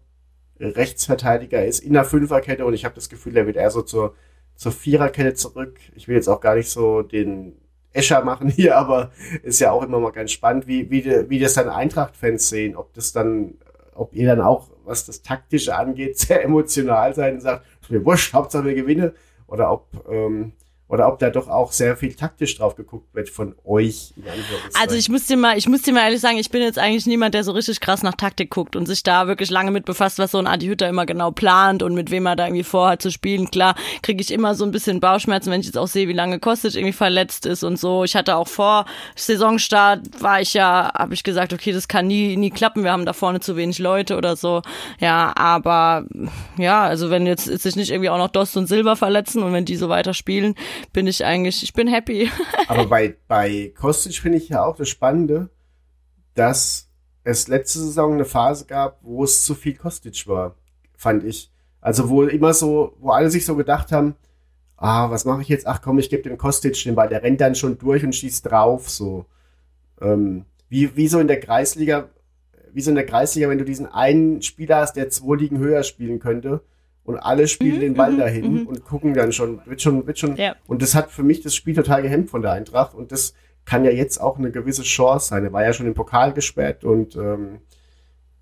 Rechtsverteidiger 0.59 1.65
ist 1.65 1.81
in 1.81 1.95
der 1.95 2.05
Fünferkette 2.05 2.65
und 2.67 2.75
ich 2.75 2.85
habe 2.85 2.95
das 2.95 3.09
Gefühl, 3.09 3.37
er 3.37 3.47
wird 3.47 3.57
eher 3.57 3.71
so 3.71 3.83
zur, 3.83 4.15
zur 4.57 4.73
Viererkette 4.73 5.35
zurück. 5.35 5.79
Ich 5.95 6.09
will 6.09 6.17
jetzt 6.17 6.29
auch 6.29 6.41
gar 6.41 6.57
nicht 6.57 6.69
so 6.69 7.03
den 7.03 7.57
Escher 7.93 8.25
machen 8.25 8.49
hier, 8.51 8.77
aber 8.77 9.11
ist 9.43 9.61
ja 9.61 9.73
auch 9.73 9.83
immer 9.83 10.01
mal 10.01 10.13
ganz 10.13 10.33
spannend, 10.33 10.67
wie, 10.67 10.91
wie, 10.91 11.05
wie 11.29 11.39
das 11.39 11.55
dann 11.55 11.69
Eintracht-Fans 11.69 12.49
sehen, 12.49 12.77
ob 12.77 12.93
das 12.95 13.13
dann, 13.13 13.55
ob 13.95 14.15
ihr 14.15 14.27
dann 14.27 14.41
auch, 14.41 14.69
was 14.85 15.07
das 15.07 15.23
Taktische 15.23 15.77
angeht, 15.77 16.19
sehr 16.19 16.45
emotional 16.45 17.15
seid 17.15 17.35
und 17.35 17.41
sagt, 17.41 17.65
ist 17.83 17.91
mir 17.91 18.05
wurscht, 18.05 18.33
Hauptsache 18.33 18.65
wir 18.65 18.75
gewinnen, 18.75 19.13
oder 19.47 19.73
ob, 19.73 19.87
ähm, 20.09 20.53
oder 20.91 21.07
ob 21.07 21.21
da 21.21 21.31
doch 21.31 21.49
auch 21.49 21.71
sehr 21.71 21.97
viel 21.97 22.15
taktisch 22.15 22.57
drauf 22.59 22.75
geguckt 22.75 23.15
wird 23.15 23.31
von 23.31 23.55
euch. 23.65 24.13
Also 24.79 24.97
ich 24.97 25.09
muss 25.09 25.25
dir 25.27 25.37
mal, 25.37 25.57
ich 25.57 25.69
muss 25.69 25.83
dir 25.83 25.95
mal 25.95 26.03
ehrlich 26.03 26.21
sagen, 26.21 26.37
ich 26.37 26.51
bin 26.51 26.63
jetzt 26.63 26.81
eigentlich 26.81 27.07
niemand, 27.07 27.33
der 27.33 27.45
so 27.45 27.53
richtig 27.53 27.81
krass 27.81 28.03
nach 28.03 28.17
Taktik 28.17 28.51
guckt 28.51 28.75
und 28.75 28.87
sich 28.87 29.05
da 29.05 29.29
wirklich 29.29 29.51
lange 29.51 29.71
mit 29.71 29.85
befasst, 29.85 30.19
was 30.19 30.33
so 30.33 30.39
ein 30.39 30.49
Adi 30.49 30.67
Hütter 30.67 30.89
immer 30.89 31.07
genau 31.07 31.31
plant 31.31 31.85
und 31.85 31.95
mit 31.95 32.11
wem 32.11 32.27
er 32.27 32.35
da 32.35 32.47
irgendwie 32.47 32.65
vorhat 32.65 33.03
zu 33.03 33.13
spielen. 33.13 33.53
Klar, 33.53 33.77
kriege 34.03 34.21
ich 34.21 34.33
immer 34.33 34.57
so 34.57 34.65
ein 34.65 34.73
bisschen 34.73 34.99
Bauchschmerzen, 34.99 35.53
wenn 35.53 35.61
ich 35.61 35.67
jetzt 35.67 35.79
auch 35.79 35.87
sehe, 35.87 36.09
wie 36.09 36.13
lange 36.13 36.41
Kostic 36.41 36.75
irgendwie 36.75 36.93
verletzt 36.93 37.47
ist 37.47 37.63
und 37.63 37.79
so. 37.79 38.03
Ich 38.03 38.17
hatte 38.17 38.35
auch 38.35 38.49
vor 38.49 38.85
Saisonstart 39.15 40.21
war 40.21 40.41
ich 40.41 40.55
ja, 40.55 40.91
habe 40.93 41.15
ich 41.15 41.23
gesagt, 41.23 41.53
okay, 41.53 41.71
das 41.71 41.87
kann 41.87 42.09
nie 42.09 42.37
nie 42.37 42.51
klappen. 42.51 42.83
Wir 42.83 42.91
haben 42.91 43.07
da 43.07 43.13
vorne 43.13 43.39
zu 43.39 43.55
wenig 43.55 43.79
Leute 43.79 44.17
oder 44.17 44.35
so. 44.35 44.63
Ja, 44.99 45.33
aber 45.37 46.05
ja, 46.59 46.83
also 46.83 47.11
wenn 47.11 47.27
jetzt 47.27 47.45
sich 47.45 47.77
nicht 47.77 47.91
irgendwie 47.91 48.11
auch 48.11 48.19
noch 48.19 48.29
Dost 48.29 48.57
und 48.57 48.67
Silber 48.67 48.97
verletzen 48.97 49.45
und 49.45 49.53
wenn 49.53 49.65
die 49.65 49.77
so 49.77 49.89
weiter 49.89 50.15
spielen, 50.15 50.57
bin 50.93 51.07
ich 51.07 51.25
eigentlich, 51.25 51.63
ich 51.63 51.73
bin 51.73 51.89
happy. 51.89 52.31
Aber 52.69 52.87
bei, 52.87 53.17
bei 53.29 53.73
Kostic 53.79 54.15
finde 54.21 54.39
ich 54.39 54.49
ja 54.49 54.65
auch 54.65 54.77
das 54.77 54.89
Spannende, 54.89 55.51
dass 56.35 56.89
es 57.25 57.49
letzte 57.49 57.81
Saison 57.81 58.15
eine 58.15 58.25
Phase 58.25 58.67
gab, 58.67 58.99
wo 59.03 59.25
es 59.25 59.45
zu 59.45 59.55
viel 59.55 59.77
Kostic 59.77 60.27
war, 60.27 60.57
fand 60.97 61.25
ich. 61.25 61.51
Also 61.81 62.09
wo 62.09 62.25
immer 62.25 62.55
so, 62.55 62.97
wo 62.99 63.11
alle 63.11 63.31
sich 63.31 63.45
so 63.45 63.57
gedacht 63.57 63.93
haben, 63.93 64.15
ah, 64.77 65.11
was 65.11 65.25
mache 65.25 65.43
ich 65.43 65.49
jetzt? 65.49 65.67
Ach 65.67 65.81
komm, 65.83 65.99
ich 65.99 66.11
gebe 66.11 66.23
dem 66.23 66.39
Kostic 66.39 66.83
den 66.83 66.95
Ball, 66.95 67.09
der 67.09 67.23
rennt 67.23 67.41
dann 67.41 67.55
schon 67.55 67.79
durch 67.79 68.05
und 68.05 68.15
schießt 68.15 68.47
drauf, 68.47 68.91
so. 68.91 69.27
Ähm, 70.01 70.45
wie, 70.69 70.97
wie 70.97 71.09
so 71.09 71.19
in 71.19 71.29
der 71.29 71.41
Kreisliga, 71.41 72.09
wie 72.73 72.81
so 72.81 72.91
in 72.91 72.97
der 72.97 73.07
Kreisliga, 73.07 73.49
wenn 73.49 73.59
du 73.59 73.65
diesen 73.65 73.87
einen 73.87 74.43
Spieler 74.43 74.77
hast, 74.77 74.95
der 74.95 75.11
zwei 75.11 75.37
Ligen 75.37 75.59
höher 75.59 75.83
spielen 75.83 76.21
könnte 76.21 76.63
und 77.05 77.19
alle 77.19 77.49
spielen 77.49 77.77
mhm, 77.77 77.81
den 77.81 77.95
Ball 77.95 78.13
mhm, 78.13 78.19
dahin 78.19 78.53
mhm. 78.53 78.67
und 78.67 78.85
gucken 78.85 79.15
dann 79.15 79.33
schon, 79.33 79.61
wird 79.65 79.83
schon, 79.83 80.07
wird 80.07 80.19
schon. 80.19 80.37
Ja. 80.37 80.57
Und 80.67 80.83
das 80.83 80.95
hat 80.95 81.11
für 81.11 81.23
mich 81.23 81.41
das 81.41 81.55
Spiel 81.55 81.75
total 81.75 82.03
gehemmt 82.03 82.31
von 82.31 82.43
der 82.43 82.53
Eintracht 82.53 82.95
und 82.95 83.13
das 83.13 83.35
kann 83.65 83.85
ja 83.85 83.91
jetzt 83.91 84.21
auch 84.21 84.39
eine 84.39 84.51
gewisse 84.51 84.83
Chance 84.83 85.29
sein. 85.29 85.45
Er 85.45 85.53
war 85.53 85.65
ja 85.65 85.73
schon 85.73 85.87
im 85.87 85.95
Pokal 85.95 86.33
gesperrt 86.33 86.85
und 86.85 87.17
ähm, 87.17 87.61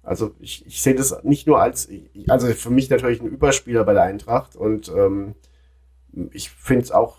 also 0.03 0.33
ich, 0.38 0.66
ich 0.66 0.81
sehe 0.81 0.94
das 0.94 1.23
nicht 1.23 1.47
nur 1.47 1.61
als, 1.61 1.88
also 2.29 2.47
für 2.49 2.71
mich 2.71 2.88
natürlich 2.88 3.21
ein 3.21 3.29
Überspieler 3.29 3.85
bei 3.85 3.92
der 3.92 4.05
Eintracht 4.05 4.57
und 4.57 4.88
ähm, 4.88 5.35
ich 6.33 6.51
finde 6.51 6.85
es 6.85 6.92
auch 6.92 7.16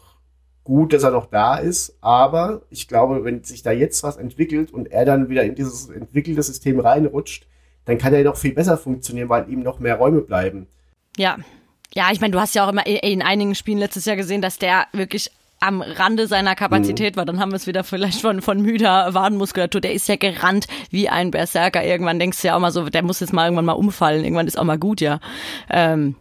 gut, 0.64 0.94
dass 0.94 1.04
er 1.04 1.12
noch 1.12 1.28
da 1.28 1.58
ist, 1.58 1.98
aber 2.02 2.62
ich 2.70 2.88
glaube, 2.88 3.24
wenn 3.24 3.44
sich 3.44 3.64
da 3.64 3.72
jetzt 3.72 4.04
was 4.04 4.18
entwickelt 4.18 4.72
und 4.72 4.92
er 4.92 5.06
dann 5.06 5.30
wieder 5.30 5.44
in 5.44 5.56
dieses 5.56 5.90
entwickelte 5.90 6.44
System 6.44 6.80
reinrutscht, 6.80 7.48
dann 7.86 7.98
kann 7.98 8.14
er 8.14 8.24
noch 8.24 8.38
viel 8.38 8.54
besser 8.54 8.78
funktionieren, 8.78 9.30
weil 9.30 9.50
ihm 9.50 9.62
noch 9.62 9.80
mehr 9.80 9.96
Räume 9.96 10.22
bleiben. 10.22 10.68
Ja. 11.20 11.38
Ja, 11.94 12.12
ich 12.12 12.22
meine, 12.22 12.32
du 12.32 12.40
hast 12.40 12.56
ja 12.56 12.66
auch 12.66 12.70
immer 12.72 12.86
in 12.86 13.22
einigen 13.22 13.56
Spielen 13.56 13.80
letztes 13.80 14.06
Jahr 14.06 14.16
gesehen, 14.16 14.42
dass 14.42 14.60
der 14.60 14.86
wirklich 14.94 15.32
am 15.60 15.82
Rande 15.82 16.28
seiner 16.28 16.56
Kapazität 16.56 17.16
mhm. 17.16 17.18
war. 17.18 17.26
Dann 17.26 17.40
haben 17.40 17.52
wir 17.52 17.58
es 17.58 17.68
wieder 17.68 17.84
vielleicht 17.84 18.22
von, 18.22 18.42
von 18.42 18.62
müder 18.62 19.14
Wadenmuskulatur. 19.14 19.82
Der 19.82 19.94
ist 19.94 20.08
ja 20.08 20.16
gerannt 20.16 20.68
wie 20.92 21.10
ein 21.10 21.32
Berserker. 21.32 21.84
Irgendwann 21.84 22.20
denkst 22.20 22.42
du 22.42 22.48
ja 22.48 22.56
auch 22.56 22.60
mal 22.60 22.72
so, 22.72 22.88
der 22.88 23.04
muss 23.04 23.20
jetzt 23.20 23.34
mal 23.34 23.46
irgendwann 23.46 23.66
mal 23.66 23.74
umfallen. 23.74 24.24
Irgendwann 24.24 24.48
ist 24.48 24.58
auch 24.58 24.64
mal 24.64 24.78
gut, 24.78 25.02
ja. 25.02 25.20
Ähm, 25.70 26.16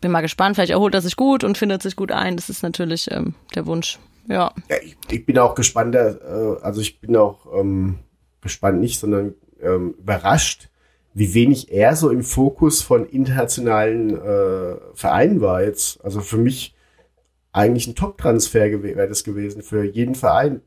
bin 0.00 0.10
mal 0.10 0.20
gespannt. 0.20 0.56
Vielleicht 0.56 0.72
erholt 0.72 0.92
er 0.92 1.00
sich 1.00 1.16
gut 1.16 1.44
und 1.44 1.56
findet 1.56 1.80
sich 1.80 1.96
gut 1.96 2.12
ein. 2.12 2.36
Das 2.36 2.50
ist 2.50 2.62
natürlich 2.62 3.10
ähm, 3.10 3.34
der 3.54 3.64
Wunsch. 3.64 3.98
Ja. 4.28 4.52
ja 4.68 4.76
ich, 4.82 4.96
ich, 5.10 5.24
bin 5.24 5.38
auch 5.38 5.54
gespannt. 5.54 5.94
Äh, 5.94 6.16
also 6.60 6.82
ich 6.82 7.00
bin 7.00 7.16
auch 7.16 7.46
ähm, 7.58 8.00
gespannt 8.42 8.80
nicht, 8.80 8.98
sondern 8.98 9.34
ähm, 9.62 9.94
überrascht, 9.98 10.68
wie 11.14 11.32
wenig 11.32 11.72
er 11.72 11.94
so 11.94 12.10
im 12.10 12.22
Fokus 12.22 12.82
von 12.82 13.06
internationalen 13.06 14.10
äh, 14.10 14.76
Vereinen 14.94 15.40
war 15.40 15.62
jetzt. 15.62 16.04
Also 16.04 16.20
für 16.20 16.36
mich 16.36 16.74
eigentlich 17.52 17.86
ein 17.86 17.94
Top-Transfer 17.94 18.82
wäre 18.82 19.08
das 19.08 19.22
gewesen 19.22 19.62
für 19.62 19.84
jeden 19.84 20.16
Verein. 20.16 20.60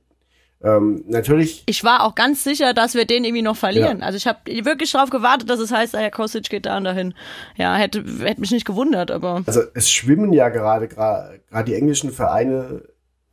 Ähm, 0.63 1.03
natürlich. 1.07 1.63
Ich 1.67 1.83
war 1.83 2.03
auch 2.03 2.15
ganz 2.15 2.43
sicher, 2.43 2.73
dass 2.73 2.95
wir 2.95 3.05
den 3.05 3.25
irgendwie 3.25 3.43
noch 3.43 3.57
verlieren. 3.57 3.99
Ja. 3.99 4.05
Also 4.05 4.17
ich 4.17 4.25
habe 4.25 4.39
wirklich 4.65 4.91
darauf 4.91 5.09
gewartet, 5.09 5.49
dass 5.49 5.59
es 5.59 5.71
heißt, 5.71 5.95
ah, 5.95 5.99
Herr 5.99 6.11
Kostic 6.11 6.49
geht 6.49 6.65
da 6.65 6.77
und 6.77 6.85
dahin. 6.85 7.13
Ja, 7.57 7.75
hätte, 7.75 8.03
hätte 8.21 8.41
mich 8.41 8.51
nicht 8.51 8.65
gewundert, 8.65 9.11
aber. 9.11 9.43
Also 9.45 9.61
es 9.75 9.91
schwimmen 9.91 10.33
ja 10.33 10.49
gerade 10.49 10.87
gerade 10.87 11.41
die 11.67 11.75
englischen 11.75 12.11
Vereine 12.11 12.83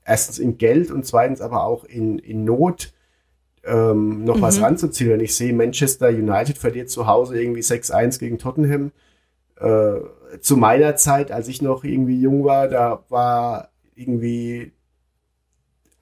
erstens 0.05 0.39
in 0.39 0.59
Geld 0.59 0.91
und 0.91 1.07
zweitens 1.07 1.41
aber 1.41 1.65
auch 1.65 1.85
in, 1.85 2.19
in 2.19 2.45
Not 2.45 2.93
ähm, 3.67 4.25
noch 4.25 4.37
mhm. 4.37 4.43
was 4.43 4.61
ranzuziehen. 4.61 5.11
Wenn 5.11 5.21
ich 5.21 5.35
sehe, 5.35 5.53
Manchester 5.53 6.09
United 6.09 6.59
verliert 6.59 6.91
zu 6.91 7.07
Hause 7.07 7.41
irgendwie 7.41 7.61
6-1 7.61 8.19
gegen 8.19 8.39
Tottenham. 8.39 8.93
Äh, 9.57 10.01
zu 10.41 10.57
meiner 10.57 10.97
Zeit, 10.97 11.31
als 11.31 11.49
ich 11.49 11.63
noch 11.63 11.85
irgendwie 11.85 12.21
jung 12.21 12.45
war, 12.45 12.69
da 12.69 13.05
war 13.09 13.71
irgendwie 13.95 14.73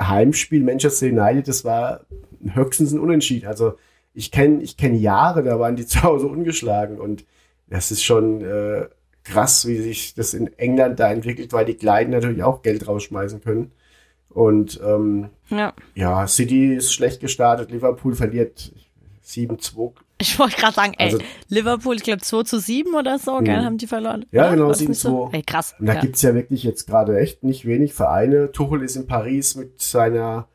Heimspiel 0.01 0.63
Manchester 0.63 1.07
United, 1.07 1.49
das 1.49 1.65
war 1.65 2.07
höchstens 2.55 2.93
ein 2.93 3.01
Unentschieden. 3.01 3.47
Also 3.47 3.75
ich 4.15 4.31
kenne 4.31 4.63
ich 4.63 4.77
kenn 4.77 4.95
Jahre, 4.95 5.43
da 5.43 5.59
waren 5.59 5.77
die 5.77 5.87
zu 5.87 6.03
Hause 6.03 6.27
ungeschlagen 6.27 6.99
und 6.99 7.25
das 7.69 7.91
ist 7.91 8.03
schon 8.03 8.43
äh, 8.43 8.87
krass, 9.25 9.67
wie 9.67 9.79
sich 9.79 10.15
das 10.15 10.35
in 10.35 10.53
England 10.59 11.01
da 11.01 11.11
entwickelt, 11.11 11.53
weil 11.53 11.65
die 11.65 11.75
Kleinen 11.75 12.11
natürlich 12.11 12.43
auch 12.43 12.63
Geld 12.63 12.87
rausschmeißen 12.87 13.41
können. 13.41 13.73
Und 14.29 14.81
ähm, 14.85 15.31
ja. 15.53 15.73
ja, 15.95 16.27
City 16.27 16.75
ist 16.75 16.93
schlecht 16.93 17.21
gestartet, 17.21 17.71
Liverpool 17.71 18.15
verliert 18.15 18.73
7-2. 19.25 19.93
Ich 20.19 20.39
wollte 20.39 20.57
gerade 20.57 20.75
sagen, 20.75 20.95
ey, 20.99 21.07
also, 21.07 21.19
Liverpool, 21.49 21.97
ich 21.97 22.03
glaube 22.03 22.23
2 22.23 22.45
zu 22.45 22.61
7 22.61 22.95
oder 22.95 23.19
so, 23.19 23.39
gell, 23.39 23.61
mhm. 23.61 23.65
haben 23.65 23.79
die 23.79 23.87
verloren. 23.87 24.25
Ja, 24.31 24.51
genau, 24.51 24.71
7-2. 24.71 24.95
So? 24.95 25.31
Ey, 25.33 25.43
krass. 25.43 25.75
Und 25.79 25.87
da 25.87 25.95
ja. 25.95 26.01
gibt's 26.01 26.23
ja 26.23 26.35
wirklich 26.35 26.63
jetzt 26.63 26.87
gerade 26.87 27.19
echt 27.19 27.43
nicht 27.43 27.65
wenig 27.67 27.93
Vereine. 27.93 28.53
Tuchel 28.53 28.83
ist 28.83 28.97
in 28.97 29.07
Paris 29.07 29.57
mit 29.57 29.81
seiner 29.81 30.47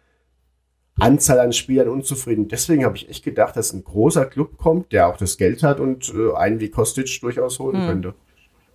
Anzahl 0.99 1.39
an 1.39 1.53
Spielern 1.53 1.89
unzufrieden. 1.89 2.47
Deswegen 2.47 2.85
habe 2.85 2.95
ich 2.95 3.09
echt 3.09 3.23
gedacht, 3.23 3.55
dass 3.55 3.73
ein 3.73 3.83
großer 3.83 4.25
Club 4.25 4.57
kommt, 4.57 4.91
der 4.91 5.07
auch 5.07 5.17
das 5.17 5.37
Geld 5.37 5.63
hat 5.63 5.79
und 5.79 6.13
äh, 6.13 6.33
einen 6.35 6.59
wie 6.59 6.69
Kostic 6.69 7.19
durchaus 7.21 7.59
holen 7.59 7.83
mhm. 7.83 7.87
könnte. 7.87 8.13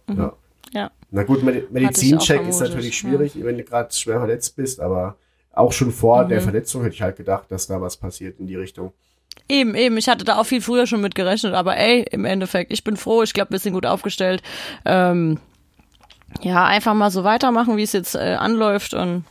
Mhm. 0.09 0.19
Ja. 0.19 0.33
ja. 0.73 0.91
Na 1.11 1.25
gut, 1.25 1.43
Medizincheck 1.43 2.47
ist 2.47 2.61
natürlich 2.61 2.97
schwierig, 2.97 3.35
ja. 3.35 3.45
wenn 3.45 3.57
du 3.57 3.65
gerade 3.65 3.93
schwer 3.93 4.19
verletzt 4.19 4.57
bist, 4.57 4.81
aber 4.81 5.17
auch 5.53 5.73
schon 5.73 5.93
vor 5.93 6.25
mhm. 6.25 6.29
der 6.29 6.41
Verletzung 6.41 6.83
hätte 6.83 6.95
ich 6.95 7.03
halt 7.03 7.17
gedacht, 7.17 7.51
dass 7.51 7.67
da 7.67 7.81
was 7.81 7.97
passiert 7.97 8.38
in 8.41 8.47
die 8.47 8.57
Richtung. 8.57 8.93
Eben, 9.49 9.75
eben. 9.75 9.97
Ich 9.97 10.09
hatte 10.09 10.25
da 10.25 10.38
auch 10.38 10.47
viel 10.47 10.61
früher 10.61 10.87
schon 10.87 11.01
mit 11.01 11.15
gerechnet, 11.15 11.55
aber 11.55 11.77
ey, 11.77 12.05
im 12.11 12.25
Endeffekt, 12.25 12.73
ich 12.73 12.85
bin 12.85 12.97
froh. 12.97 13.23
Ich 13.23 13.35
glaube, 13.35 13.51
wir 13.51 13.59
sind 13.59 13.73
gut 13.73 13.87
aufgestellt. 13.87 14.43
Ähm, 14.85 15.38
ja, 16.43 16.65
einfach 16.65 16.95
mal 16.95 17.11
so 17.11 17.25
weitermachen, 17.25 17.77
wie 17.77 17.83
es 17.83 17.93
jetzt 17.93 18.15
äh, 18.15 18.37
anläuft 18.38 18.95
und 18.95 19.25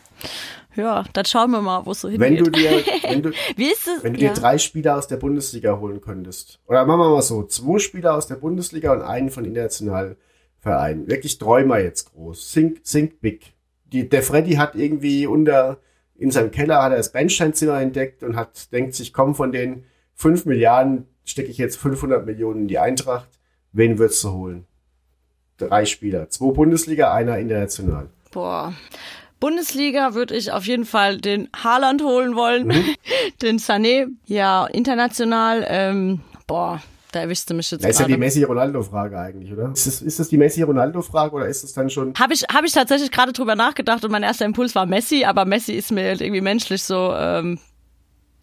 ja, 0.76 1.04
dann 1.14 1.26
schauen 1.26 1.52
wir 1.52 1.62
mal, 1.62 1.86
wo 1.86 1.92
es 1.92 2.02
so 2.02 2.10
hingeht. 2.10 2.30
Wenn 2.30 2.44
du 2.44 2.50
dir, 2.50 2.84
wenn 3.04 3.22
du, 3.24 3.32
wie 3.56 3.72
ist 3.72 3.88
es? 3.88 4.04
Wenn 4.04 4.14
du 4.14 4.22
ja. 4.22 4.30
dir 4.30 4.40
drei 4.40 4.58
Spieler 4.58 4.98
aus 4.98 5.08
der 5.08 5.18
Bundesliga 5.18 5.78
holen 5.80 6.00
könntest, 6.00 6.60
oder 6.68 6.86
machen 6.86 7.00
wir 7.00 7.10
mal 7.10 7.22
so, 7.22 7.44
zwei 7.44 7.80
Spieler 7.80 8.16
aus 8.16 8.28
der 8.28 8.36
Bundesliga 8.36 8.94
und 8.94 9.02
einen 9.02 9.30
von 9.30 9.44
internationalen 9.44 10.16
Verein. 10.60 11.08
Wirklich 11.08 11.38
Träumer 11.40 11.80
jetzt 11.80 12.14
groß. 12.14 12.52
Think, 12.52 12.84
think 12.84 13.20
big. 13.20 13.54
Die, 13.92 14.08
der 14.08 14.24
Freddy 14.24 14.54
hat 14.54 14.76
irgendwie 14.76 15.28
unter, 15.28 15.80
in 16.22 16.30
seinem 16.30 16.52
Keller 16.52 16.84
hat 16.84 16.92
er 16.92 16.98
das 16.98 17.12
Bernsteinzimmer 17.12 17.82
entdeckt 17.82 18.22
und 18.22 18.36
hat, 18.36 18.72
denkt 18.72 18.94
sich, 18.94 19.12
komm, 19.12 19.34
von 19.34 19.52
den 19.52 19.86
5 20.14 20.46
Milliarden 20.46 21.08
stecke 21.26 21.50
ich 21.50 21.58
jetzt 21.58 21.78
500 21.78 22.28
Millionen 22.28 22.62
in 22.62 22.68
die 22.68 22.78
Eintracht. 22.78 23.28
Wen 23.72 23.98
würdest 23.98 24.24
du 24.24 24.32
holen? 24.32 24.68
Drei 25.58 25.86
Spieler. 25.86 26.30
Zwei 26.30 26.52
Bundesliga, 26.52 27.12
einer 27.12 27.40
international. 27.40 28.10
Boah. 28.32 28.74
Bundesliga 29.40 30.14
würde 30.14 30.36
ich 30.36 30.52
auf 30.52 30.66
jeden 30.66 30.86
Fall 30.86 31.18
den 31.18 31.50
Haaland 31.56 32.04
holen 32.04 32.36
wollen, 32.36 32.68
mhm. 32.68 32.86
den 33.42 33.58
Sané. 33.58 34.06
Ja, 34.28 34.68
international, 34.68 35.66
ähm, 35.68 36.22
boah, 36.46 36.84
da 37.12 37.22
erwischst 37.22 37.50
du 37.50 37.54
mich 37.54 37.70
jetzt. 37.72 37.84
Das 37.84 37.92
ist 37.92 38.00
ja 38.00 38.08
die 38.08 38.18
Messi-Ronaldo-Frage 38.18 39.20
eigentlich, 39.20 39.52
oder? 39.52 39.72
Ist 39.72 39.88
das, 39.88 40.02
ist 40.02 40.20
das 40.20 40.30
die 40.30 40.38
Messi-Ronaldo-Frage 40.38 41.36
oder 41.36 41.48
ist 41.48 41.64
es 41.64 41.74
dann 41.74 41.90
schon. 41.90 42.14
Habe 42.20 42.34
ich, 42.34 42.44
hab 42.44 42.64
ich 42.64 42.72
tatsächlich 42.72 43.12
gerade 43.12 43.34
drüber 43.34 43.56
nachgedacht 43.56 44.04
und 44.04 44.12
mein 44.12 44.24
erster 44.24 44.46
Impuls 44.46 44.76
war 44.76 44.86
Messi, 44.86 45.26
aber 45.26 45.46
Messi 45.46 45.74
ist 45.74 45.92
mir 45.92 46.04
halt 46.04 46.22
irgendwie 46.22 46.42
menschlich 46.42 46.84
so, 46.84 47.14
ähm, 47.16 47.60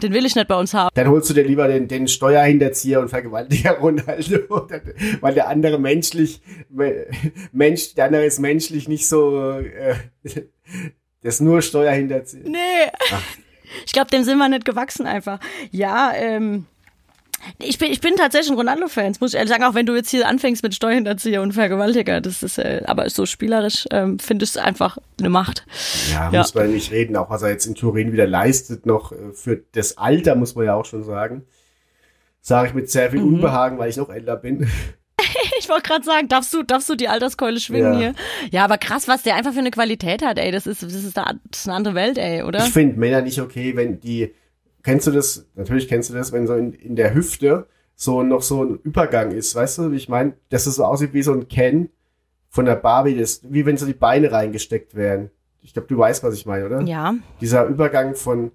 den 0.02 0.12
will 0.12 0.24
ich 0.26 0.36
nicht 0.36 0.48
bei 0.48 0.54
uns 0.54 0.74
haben. 0.74 0.90
Dann 0.94 1.08
holst 1.08 1.30
du 1.30 1.34
dir 1.34 1.44
lieber 1.44 1.66
den, 1.66 1.88
den 1.88 2.06
Steuerhinterzieher 2.08 3.00
und 3.00 3.08
Vergewaltiger 3.08 3.72
Ronaldo, 3.80 4.68
weil 5.20 5.34
der 5.34 5.48
andere 5.48 5.78
menschlich, 5.78 6.40
Mensch, 7.52 7.94
der 7.94 8.04
andere 8.06 8.24
ist 8.24 8.38
menschlich 8.38 8.88
nicht 8.88 9.08
so, 9.08 9.52
äh, 9.58 9.94
das 11.22 11.34
ist 11.34 11.40
nur 11.40 11.62
Steuerhinterzieher. 11.62 12.48
Nee. 12.48 12.90
Ach. 13.12 13.22
Ich 13.84 13.92
glaube, 13.92 14.10
dem 14.10 14.24
sind 14.24 14.38
wir 14.38 14.48
nicht 14.48 14.64
gewachsen 14.64 15.06
einfach. 15.06 15.40
Ja, 15.70 16.12
ähm. 16.14 16.66
Ich 17.58 17.78
bin, 17.78 17.90
ich 17.90 18.00
bin 18.00 18.14
tatsächlich 18.16 18.50
ein 18.50 18.56
Ronaldo-Fan, 18.56 19.14
muss 19.20 19.32
ich 19.32 19.36
ehrlich 19.36 19.50
sagen, 19.50 19.64
auch 19.64 19.74
wenn 19.74 19.86
du 19.86 19.94
jetzt 19.96 20.10
hier 20.10 20.26
anfängst 20.28 20.62
mit 20.62 20.74
Steuerhinterzieher 20.74 21.42
und 21.42 21.52
Vergewaltiger, 21.52 22.20
das 22.20 22.42
ist, 22.42 22.58
äh, 22.58 22.82
aber 22.86 23.08
so 23.10 23.26
spielerisch 23.26 23.86
ähm, 23.90 24.18
finde 24.18 24.44
ich 24.44 24.50
es 24.50 24.56
einfach 24.56 24.98
eine 25.18 25.30
Macht. 25.30 25.64
Ja, 26.12 26.30
Ja. 26.32 26.38
muss 26.40 26.54
man 26.54 26.72
nicht 26.72 26.90
reden, 26.92 27.16
auch 27.16 27.30
was 27.30 27.42
er 27.42 27.50
jetzt 27.50 27.66
in 27.66 27.74
Turin 27.74 28.12
wieder 28.12 28.26
leistet, 28.26 28.86
noch 28.86 29.12
äh, 29.12 29.32
für 29.32 29.62
das 29.72 29.98
Alter, 29.98 30.34
muss 30.34 30.54
man 30.54 30.66
ja 30.66 30.74
auch 30.74 30.84
schon 30.84 31.04
sagen. 31.04 31.44
Sage 32.40 32.68
ich 32.68 32.74
mit 32.74 32.90
sehr 32.90 33.08
Mhm. 33.08 33.12
viel 33.12 33.22
Unbehagen, 33.22 33.78
weil 33.78 33.90
ich 33.90 33.96
noch 33.96 34.10
älter 34.10 34.36
bin. 34.36 34.68
Ich 35.58 35.68
wollte 35.68 35.88
gerade 35.88 36.04
sagen, 36.04 36.28
darfst 36.28 36.54
du, 36.54 36.62
darfst 36.62 36.88
du 36.88 36.94
die 36.94 37.08
Alterskeule 37.08 37.58
schwingen 37.58 37.92
Ja. 37.94 37.98
hier? 37.98 38.14
Ja, 38.52 38.64
aber 38.64 38.78
krass, 38.78 39.08
was 39.08 39.22
der 39.24 39.34
einfach 39.34 39.52
für 39.52 39.58
eine 39.58 39.72
Qualität 39.72 40.24
hat, 40.24 40.38
ey. 40.38 40.52
Das 40.52 40.66
ist, 40.68 40.82
das 40.82 40.94
ist, 40.94 41.16
da, 41.16 41.32
das 41.50 41.60
ist 41.62 41.66
eine 41.68 41.76
andere 41.76 41.94
Welt, 41.96 42.16
ey, 42.18 42.42
oder? 42.44 42.60
Ich 42.64 42.72
finde 42.72 42.98
Männer 42.98 43.20
nicht 43.22 43.40
okay, 43.40 43.74
wenn 43.76 44.00
die, 44.00 44.32
kennst 44.82 45.06
du 45.06 45.10
das, 45.10 45.46
natürlich 45.54 45.88
kennst 45.88 46.10
du 46.10 46.14
das, 46.14 46.32
wenn 46.32 46.46
so 46.46 46.54
in, 46.54 46.72
in 46.72 46.96
der 46.96 47.14
Hüfte 47.14 47.66
so 47.94 48.22
noch 48.22 48.42
so 48.42 48.64
ein 48.64 48.78
Übergang 48.84 49.32
ist, 49.32 49.54
weißt 49.54 49.78
du, 49.78 49.92
wie 49.92 49.96
ich 49.96 50.08
meine? 50.08 50.34
Dass 50.50 50.66
es 50.66 50.76
so 50.76 50.84
aussieht 50.84 51.14
wie 51.14 51.22
so 51.22 51.32
ein 51.32 51.48
Ken 51.48 51.90
von 52.48 52.64
der 52.64 52.76
Barbie, 52.76 53.18
das, 53.18 53.40
wie 53.42 53.66
wenn 53.66 53.76
so 53.76 53.86
die 53.86 53.92
Beine 53.92 54.30
reingesteckt 54.32 54.94
wären. 54.94 55.30
Ich 55.62 55.72
glaube, 55.72 55.88
du 55.88 55.98
weißt, 55.98 56.22
was 56.22 56.34
ich 56.34 56.46
meine, 56.46 56.66
oder? 56.66 56.82
Ja. 56.82 57.14
Dieser 57.40 57.66
Übergang 57.66 58.14
von 58.14 58.52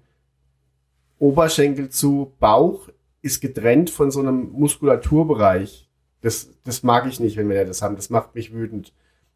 Oberschenkel 1.18 1.90
zu 1.90 2.32
Bauch 2.40 2.88
ist 3.22 3.40
getrennt 3.40 3.90
von 3.90 4.10
so 4.10 4.20
einem 4.20 4.50
Muskulaturbereich. 4.52 5.88
Das, 6.22 6.48
das 6.64 6.82
mag 6.82 7.06
ich 7.06 7.20
nicht, 7.20 7.36
wenn 7.36 7.46
Männer 7.46 7.66
das 7.66 7.82
haben. 7.82 7.96
Das 7.96 8.10
macht 8.10 8.34
mich 8.34 8.52
wütend. 8.52 8.92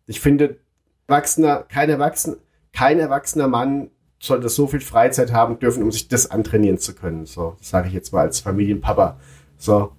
Ich 0.07 0.21
finde, 0.21 0.59
Erwachsener, 1.07 1.65
kein 1.69 1.91
Erwachsener, 1.91 2.37
kein 2.73 2.99
erwachsener 2.99 3.49
Mann 3.49 3.91
sollte 4.19 4.49
so 4.49 4.67
viel 4.67 4.81
Freizeit 4.81 5.33
haben 5.33 5.59
dürfen, 5.59 5.83
um 5.83 5.93
sich 5.93 6.09
das 6.09 6.31
antrainieren 6.31 6.79
zu 6.79 6.95
können. 6.95 7.27
So, 7.27 7.57
das 7.59 7.71
sage 7.71 7.89
ich 7.89 7.95
jetzt 7.95 8.13
mal 8.13 8.23
als 8.23 8.41
Familienpapa. 8.41 9.19
So. 9.57 9.93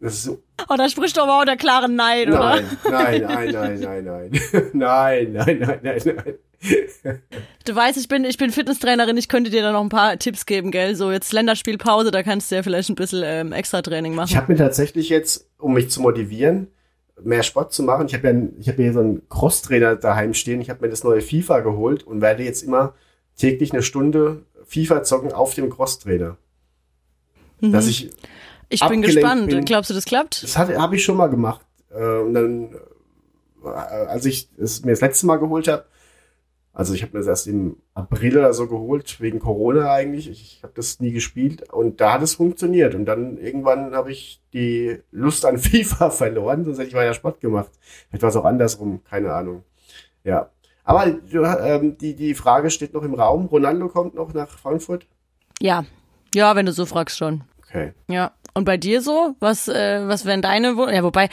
Das 0.00 0.26
ist 0.26 0.38
Oh, 0.68 0.74
da 0.76 0.88
spricht 0.88 1.16
doch 1.16 1.22
aber 1.22 1.40
auch 1.40 1.44
der 1.44 1.56
klare 1.56 1.88
Nein, 1.88 2.28
oder? 2.28 2.60
nein, 2.90 3.22
nein, 3.22 3.22
nein, 3.22 3.52
nein, 3.52 3.80
nein, 3.80 4.04
nein. 4.04 4.70
Nein, 4.72 5.32
nein, 5.32 5.58
nein, 5.60 5.80
nein, 5.82 6.00
nein. 6.04 7.22
Du 7.64 7.74
weißt, 7.76 7.96
ich 7.96 8.08
bin, 8.08 8.24
ich 8.24 8.36
bin 8.36 8.50
Fitnesstrainerin, 8.50 9.16
ich 9.16 9.28
könnte 9.28 9.50
dir 9.50 9.62
da 9.62 9.70
noch 9.70 9.80
ein 9.82 9.88
paar 9.88 10.18
Tipps 10.18 10.46
geben, 10.46 10.72
gell? 10.72 10.96
So, 10.96 11.12
jetzt 11.12 11.32
Länderspielpause, 11.32 12.10
da 12.10 12.24
kannst 12.24 12.50
du 12.50 12.56
ja 12.56 12.64
vielleicht 12.64 12.88
ein 12.90 12.96
bisschen 12.96 13.22
ähm, 13.24 13.52
extra 13.52 13.80
Training 13.80 14.16
machen. 14.16 14.30
Ich 14.30 14.36
habe 14.36 14.52
mir 14.52 14.58
tatsächlich 14.58 15.08
jetzt, 15.08 15.48
um 15.58 15.74
mich 15.74 15.90
zu 15.90 16.02
motivieren, 16.02 16.66
mehr 17.24 17.42
Sport 17.42 17.72
zu 17.72 17.82
machen, 17.82 18.06
ich 18.06 18.14
habe 18.14 18.28
ja, 18.28 18.34
ich 18.58 18.68
habe 18.68 18.82
hier 18.82 18.92
so 18.92 19.00
einen 19.00 19.28
Crosstrainer 19.28 19.96
daheim 19.96 20.34
stehen, 20.34 20.60
ich 20.60 20.70
habe 20.70 20.84
mir 20.84 20.90
das 20.90 21.04
neue 21.04 21.20
FIFA 21.20 21.60
geholt 21.60 22.02
und 22.04 22.20
werde 22.20 22.42
jetzt 22.42 22.62
immer 22.62 22.94
täglich 23.36 23.72
eine 23.72 23.82
Stunde 23.82 24.42
FIFA 24.66 25.02
zocken 25.02 25.32
auf 25.32 25.54
dem 25.54 25.70
Crosstrainer. 25.70 26.36
Dass 27.60 27.88
ich, 27.88 28.10
ich 28.68 28.86
bin 28.86 29.02
gespannt. 29.02 29.48
bin. 29.48 29.64
Glaubst 29.64 29.90
du, 29.90 29.94
das 29.94 30.04
klappt? 30.04 30.42
das 30.42 30.56
habe 30.56 30.96
ich 30.96 31.04
schon 31.04 31.16
mal 31.16 31.28
gemacht. 31.28 31.60
Äh, 31.90 32.18
und 32.18 32.34
dann, 32.34 32.74
äh, 33.64 33.68
als 33.68 34.24
ich 34.26 34.48
es 34.58 34.84
mir 34.84 34.92
das 34.92 35.00
letzte 35.00 35.26
Mal 35.26 35.36
geholt 35.36 35.66
habe, 35.68 35.84
also 36.78 36.94
ich 36.94 37.02
habe 37.02 37.14
mir 37.14 37.18
das 37.18 37.26
erst 37.26 37.48
im 37.48 37.76
April 37.94 38.38
oder 38.38 38.54
so 38.54 38.68
geholt, 38.68 39.20
wegen 39.20 39.40
Corona 39.40 39.90
eigentlich. 39.90 40.30
Ich, 40.30 40.60
habe 40.62 40.72
das 40.76 41.00
nie 41.00 41.10
gespielt 41.10 41.72
und 41.72 42.00
da 42.00 42.12
hat 42.12 42.22
es 42.22 42.36
funktioniert. 42.36 42.94
Und 42.94 43.04
dann 43.04 43.36
irgendwann 43.36 43.96
habe 43.96 44.12
ich 44.12 44.40
die 44.52 45.00
Lust 45.10 45.44
an 45.44 45.58
FIFA 45.58 46.10
verloren, 46.10 46.64
sonst 46.64 46.78
hätte 46.78 46.90
ich 46.90 46.94
weiter 46.94 47.14
Sport 47.14 47.40
gemacht. 47.40 47.72
Vielleicht 48.08 48.22
war 48.22 48.28
es 48.28 48.36
auch 48.36 48.44
andersrum, 48.44 49.02
keine 49.02 49.32
Ahnung. 49.32 49.64
Ja. 50.22 50.50
Aber 50.84 51.04
ähm, 51.64 51.98
die, 51.98 52.14
die 52.14 52.34
Frage 52.34 52.70
steht 52.70 52.94
noch 52.94 53.02
im 53.02 53.14
Raum. 53.14 53.46
Ronaldo 53.46 53.88
kommt 53.88 54.14
noch 54.14 54.32
nach 54.32 54.48
Frankfurt? 54.48 55.04
Ja. 55.60 55.84
Ja, 56.32 56.54
wenn 56.54 56.66
du 56.66 56.72
so 56.72 56.86
fragst 56.86 57.18
schon. 57.18 57.42
Okay. 57.58 57.92
Ja. 58.08 58.30
Und 58.58 58.64
bei 58.64 58.76
dir 58.76 59.02
so? 59.02 59.36
Was, 59.38 59.68
äh, 59.68 60.00
was 60.08 60.24
wären 60.24 60.42
deine 60.42 60.76
Wun 60.76 60.92
Ja, 60.92 61.04
wobei, 61.04 61.28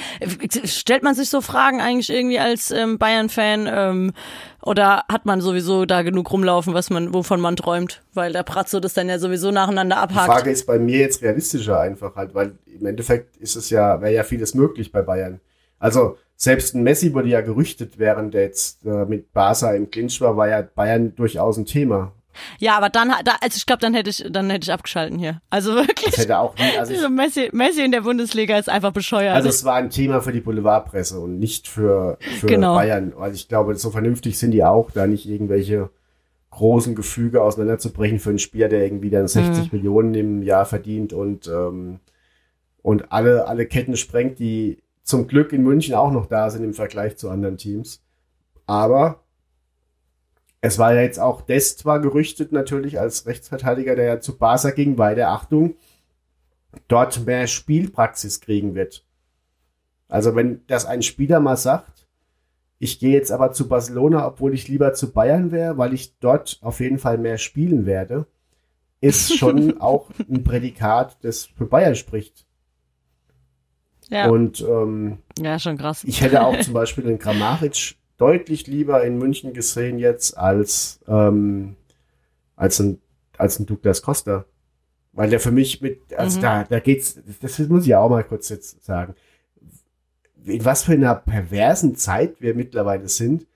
stellt 0.63 1.01
man 1.01 1.15
sich 1.15 1.31
so 1.31 1.41
Fragen 1.41 1.81
eigentlich 1.81 2.11
irgendwie 2.11 2.37
als 2.37 2.69
ähm, 2.69 2.99
Bayern-Fan? 2.99 3.67
Ähm, 3.67 4.13
oder 4.61 5.05
hat 5.11 5.25
man 5.25 5.41
sowieso 5.41 5.85
da 5.85 6.03
genug 6.03 6.31
rumlaufen, 6.31 6.75
was 6.75 6.91
man, 6.91 7.15
wovon 7.15 7.41
man 7.41 7.55
träumt? 7.55 8.03
Weil 8.13 8.31
der 8.31 8.43
Pratzo 8.43 8.79
das 8.79 8.93
dann 8.93 9.09
ja 9.09 9.17
sowieso 9.17 9.49
nacheinander 9.49 9.95
Die 9.95 10.01
abhakt. 10.01 10.31
Frage 10.31 10.51
ist 10.51 10.67
bei 10.67 10.77
mir 10.77 10.99
jetzt 10.99 11.23
realistischer 11.23 11.79
einfach 11.79 12.15
halt, 12.15 12.35
weil 12.35 12.59
im 12.67 12.85
Endeffekt 12.85 13.37
ist 13.37 13.55
es 13.55 13.71
ja, 13.71 13.99
wäre 14.01 14.13
ja 14.13 14.23
vieles 14.23 14.53
möglich 14.53 14.91
bei 14.91 15.01
Bayern. 15.01 15.39
Also 15.79 16.19
selbst 16.35 16.75
ein 16.75 16.83
Messi 16.83 17.11
wurde 17.15 17.29
ja 17.29 17.41
gerüchtet, 17.41 17.97
während 17.97 18.35
der 18.35 18.43
jetzt 18.43 18.85
äh, 18.85 19.05
mit 19.05 19.33
Barca 19.33 19.73
im 19.73 19.89
Clinch 19.89 20.21
war, 20.21 20.37
war 20.37 20.47
ja 20.47 20.61
Bayern 20.61 21.15
durchaus 21.15 21.57
ein 21.57 21.65
Thema. 21.65 22.11
Ja, 22.59 22.77
aber 22.77 22.89
dann, 22.89 23.09
da, 23.23 23.33
also 23.41 23.57
ich 23.57 23.65
glaube, 23.65 23.81
dann 23.81 23.93
hätte 23.93 24.09
ich, 24.09 24.23
dann 24.29 24.49
hätte 24.49 24.65
ich 24.65 24.71
abgeschalten 24.73 25.17
hier. 25.19 25.41
Also 25.49 25.75
wirklich. 25.75 26.11
Das 26.11 26.17
hätte 26.19 26.37
auch 26.37 26.55
nie, 26.55 26.63
also, 26.77 26.93
Also 26.93 27.05
ich, 27.07 27.09
Messi, 27.11 27.49
Messi 27.51 27.83
in 27.83 27.91
der 27.91 28.01
Bundesliga 28.01 28.57
ist 28.57 28.69
einfach 28.69 28.91
bescheuert. 28.91 29.35
also 29.35 29.49
es 29.49 29.63
war 29.65 29.75
ein 29.75 29.89
Thema 29.89 30.21
für 30.21 30.31
die 30.31 30.41
Boulevardpresse 30.41 31.19
und 31.19 31.39
nicht 31.39 31.67
für, 31.67 32.17
für 32.39 32.47
Genau. 32.47 32.75
Bayern. 32.75 33.13
Weil 33.15 33.33
ich 33.33 33.47
glaube, 33.47 33.75
so 33.75 33.91
vernünftig 33.91 34.37
sind 34.37 34.51
die 34.51 34.63
auch, 34.63 34.91
da 34.91 35.07
nicht 35.07 35.25
irgendwelche 35.27 35.89
großen 36.51 36.95
Gefüge 36.95 37.41
auseinanderzubrechen 37.41 38.19
für 38.19 38.29
einen 38.29 38.39
Spieler, 38.39 38.69
der 38.69 38.83
irgendwie 38.85 39.09
dann 39.09 39.27
60 39.27 39.73
Millionen 39.73 40.13
im 40.15 40.41
Jahr 40.41 40.65
verdient 40.65 41.11
und, 41.11 41.47
ähm, 41.47 41.99
und 42.81 43.11
alle, 43.11 43.47
alle 43.47 43.65
Ketten 43.65 43.97
sprengt, 43.97 44.39
die 44.39 44.77
zum 45.03 45.27
Glück 45.27 45.51
in 45.51 45.63
München 45.63 45.95
auch 45.95 46.11
noch 46.11 46.27
da 46.27 46.49
sind 46.49 46.63
im 46.63 46.73
Vergleich 46.73 47.17
zu 47.17 47.29
anderen 47.29 47.57
Teams. 47.57 48.01
Aber 48.67 49.19
es 50.65 50.79
war 50.79 50.95
ja 50.95 51.01
jetzt 51.01 51.19
auch 51.19 51.41
Dest 51.41 51.79
zwar 51.79 51.99
gerüchtet 51.99 52.51
natürlich 52.51 52.99
als 52.99 53.27
Rechtsverteidiger, 53.27 53.95
der 53.95 54.05
ja 54.05 54.19
zu 54.19 54.35
Barca 54.35 54.71
ging, 54.71 54.97
weil 54.97 55.13
der 55.13 55.29
Achtung 55.29 55.75
dort 56.87 57.23
mehr 57.23 57.45
Spielpraxis 57.45 58.41
kriegen 58.41 58.73
wird. 58.73 59.05
Also 60.07 60.35
wenn 60.35 60.65
das 60.65 60.87
ein 60.87 61.03
Spieler 61.03 61.39
mal 61.39 61.55
sagt, 61.55 62.07
ich 62.79 62.97
gehe 62.97 63.13
jetzt 63.13 63.31
aber 63.31 63.51
zu 63.51 63.67
Barcelona, 63.67 64.25
obwohl 64.25 64.55
ich 64.55 64.67
lieber 64.67 64.93
zu 64.93 65.11
Bayern 65.11 65.51
wäre, 65.51 65.77
weil 65.77 65.93
ich 65.93 66.17
dort 66.17 66.57
auf 66.61 66.79
jeden 66.79 66.97
Fall 66.97 67.19
mehr 67.19 67.37
spielen 67.37 67.85
werde, 67.85 68.25
ist 69.01 69.37
schon 69.37 69.79
auch 69.79 70.09
ein 70.19 70.43
Prädikat, 70.43 71.17
das 71.21 71.45
für 71.45 71.67
Bayern 71.67 71.95
spricht. 71.95 72.47
ja. 74.09 74.29
Und 74.29 74.61
ähm, 74.61 75.19
ja, 75.37 75.59
schon 75.59 75.77
krass. 75.77 76.03
ich 76.05 76.21
hätte 76.21 76.43
auch 76.43 76.59
zum 76.61 76.73
Beispiel 76.73 77.03
den 77.03 77.19
Kramaric 77.19 77.97
deutlich 78.17 78.67
lieber 78.67 79.03
in 79.03 79.17
München 79.17 79.53
gesehen 79.53 79.99
jetzt 79.99 80.37
als, 80.37 80.99
ähm, 81.07 81.75
als 82.55 82.79
ein, 82.79 82.99
als 83.37 83.59
ein 83.59 83.65
Douglas 83.65 84.01
Costa. 84.01 84.45
Weil 85.13 85.29
der 85.29 85.39
für 85.39 85.51
mich 85.51 85.81
mit, 85.81 86.13
also 86.13 86.37
Mhm. 86.39 86.41
da, 86.43 86.63
da 86.65 86.79
geht's, 86.79 87.19
das 87.41 87.59
muss 87.59 87.83
ich 87.83 87.89
ja 87.89 87.99
auch 87.99 88.09
mal 88.09 88.23
kurz 88.23 88.49
jetzt 88.49 88.83
sagen. 88.83 89.15
In 90.43 90.63
was 90.63 90.83
für 90.83 90.91
einer 90.93 91.15
perversen 91.15 91.95
Zeit 91.95 92.41
wir 92.41 92.53
mittlerweile 92.53 93.07
sind, 93.07 93.47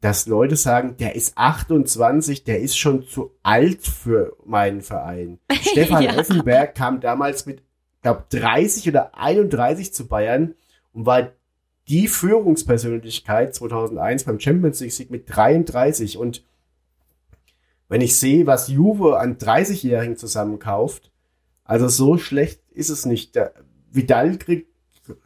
dass 0.00 0.26
Leute 0.26 0.56
sagen, 0.56 0.96
der 0.98 1.14
ist 1.14 1.38
28, 1.38 2.42
der 2.44 2.60
ist 2.60 2.76
schon 2.76 3.04
zu 3.06 3.32
alt 3.44 3.82
für 3.86 4.36
meinen 4.44 4.80
Verein. 4.80 5.38
Stefan 5.60 6.02
Ja. 6.02 6.16
Effenberg 6.18 6.74
kam 6.74 7.00
damals 7.00 7.46
mit, 7.46 7.62
glaube 8.02 8.24
30 8.30 8.88
oder 8.88 9.16
31 9.16 9.94
zu 9.94 10.08
Bayern 10.08 10.54
und 10.92 11.06
war 11.06 11.30
die 11.92 12.08
Führungspersönlichkeit 12.08 13.54
2001 13.54 14.24
beim 14.24 14.40
Champions 14.40 14.80
League 14.80 14.92
Sieg 14.92 15.10
mit 15.10 15.24
33 15.28 16.16
und 16.16 16.42
wenn 17.90 18.00
ich 18.00 18.16
sehe, 18.16 18.46
was 18.46 18.68
Juve 18.68 19.18
an 19.18 19.36
30-Jährigen 19.36 20.16
zusammenkauft, 20.16 21.12
also 21.64 21.88
so 21.88 22.16
schlecht 22.16 22.62
ist 22.70 22.88
es 22.88 23.04
nicht. 23.04 23.34
Der 23.34 23.52
Vidal 23.90 24.38
kriegt, 24.38 24.68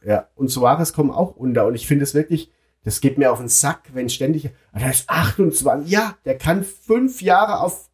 ja, 0.04 0.26
und 0.34 0.48
Suarez 0.48 0.92
kommen 0.92 1.12
auch 1.12 1.36
unter 1.36 1.66
und 1.66 1.76
ich 1.76 1.86
finde 1.86 2.02
es 2.02 2.14
wirklich, 2.14 2.50
das 2.82 3.00
geht 3.00 3.16
mir 3.16 3.30
auf 3.30 3.38
den 3.38 3.48
Sack, 3.48 3.90
wenn 3.92 4.08
ständig, 4.08 4.50
ah, 4.72 4.80
der 4.80 4.90
ist 4.90 5.08
28, 5.08 5.88
ja, 5.88 6.16
der 6.24 6.36
kann 6.36 6.64
fünf 6.64 7.22
Jahre 7.22 7.60
auf, 7.60 7.88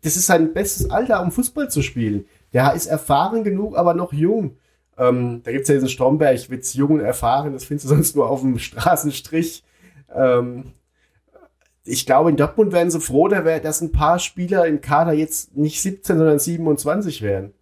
das 0.00 0.16
ist 0.16 0.24
sein 0.24 0.54
bestes 0.54 0.88
Alter, 0.88 1.20
um 1.22 1.32
Fußball 1.32 1.70
zu 1.70 1.82
spielen. 1.82 2.24
Der 2.54 2.72
ist 2.72 2.86
erfahren 2.86 3.44
genug, 3.44 3.76
aber 3.76 3.92
noch 3.92 4.14
jung. 4.14 4.56
Ähm, 4.98 5.42
da 5.44 5.52
gibt's 5.52 5.68
ja 5.68 5.74
diesen 5.74 5.88
Stromberg-Witz, 5.88 6.74
jung 6.74 6.92
und 6.92 7.00
erfahren, 7.00 7.52
das 7.52 7.64
findest 7.64 7.84
du 7.84 7.94
sonst 7.94 8.16
nur 8.16 8.30
auf 8.30 8.40
dem 8.40 8.58
Straßenstrich. 8.58 9.62
Ähm, 10.14 10.72
ich 11.84 12.04
glaube, 12.06 12.30
in 12.30 12.36
Dortmund 12.36 12.72
wären 12.72 12.90
sie 12.90 13.00
froh, 13.00 13.28
dass 13.28 13.80
ein 13.80 13.92
paar 13.92 14.18
Spieler 14.18 14.66
im 14.66 14.80
Kader 14.80 15.12
jetzt 15.12 15.56
nicht 15.56 15.80
17, 15.80 16.18
sondern 16.18 16.38
27 16.38 17.22
wären. 17.22 17.52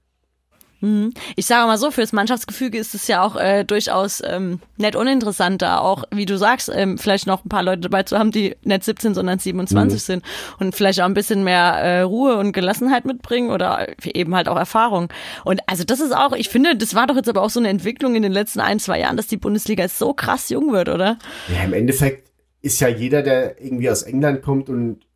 Ich 1.37 1.47
sage 1.47 1.67
mal 1.67 1.79
so, 1.79 1.91
fürs 1.91 2.13
Mannschaftsgefüge 2.13 2.79
ist 2.79 2.95
es 2.95 3.07
ja 3.07 3.23
auch 3.23 3.37
äh, 3.37 3.65
durchaus 3.65 4.23
ähm, 4.25 4.61
nicht 4.77 4.97
uninteressant, 4.97 5.63
da 5.63 5.79
auch, 5.79 6.05
wie 6.11 6.27
du 6.27 6.37
sagst, 6.37 6.71
ähm, 6.75 6.99
vielleicht 6.99 7.27
noch 7.27 7.45
ein 7.45 7.49
paar 7.49 7.63
Leute 7.63 7.83
dabei 7.83 8.03
zu 8.03 8.19
haben, 8.19 8.31
die 8.31 8.57
nicht 8.63 8.85
17, 8.85 9.15
sondern 9.15 9.39
27 9.39 10.03
sind 10.03 10.25
und 10.59 10.75
vielleicht 10.75 11.01
auch 11.01 11.07
ein 11.07 11.15
bisschen 11.15 11.45
mehr 11.45 11.75
äh, 11.75 12.01
Ruhe 12.03 12.37
und 12.37 12.53
Gelassenheit 12.53 13.05
mitbringen 13.05 13.51
oder 13.51 13.89
eben 14.05 14.35
halt 14.35 14.49
auch 14.49 14.57
Erfahrung. 14.57 15.09
Und 15.45 15.61
also 15.67 15.85
das 15.85 16.01
ist 16.01 16.15
auch, 16.15 16.33
ich 16.33 16.49
finde, 16.49 16.77
das 16.77 16.95
war 16.95 17.07
doch 17.07 17.17
jetzt 17.17 17.29
aber 17.29 17.43
auch 17.43 17.51
so 17.51 17.61
eine 17.61 17.69
Entwicklung 17.69 18.15
in 18.15 18.23
den 18.23 18.33
letzten 18.33 18.61
ein, 18.61 18.79
zwei 18.79 19.01
Jahren, 19.01 19.17
dass 19.17 19.27
die 19.27 19.37
Bundesliga 19.37 19.89
so 19.89 20.13
krass 20.13 20.49
jung 20.49 20.73
wird, 20.73 20.89
oder? 20.89 21.19
Ja, 21.55 21.65
im 21.65 21.73
Endeffekt 21.73 22.31
ist 22.63 22.81
ja 22.81 22.89
jeder, 22.89 23.23
der 23.23 23.63
irgendwie 23.63 23.91
aus 23.91 24.03
England 24.03 24.43
kommt 24.43 24.69
und 24.69 25.07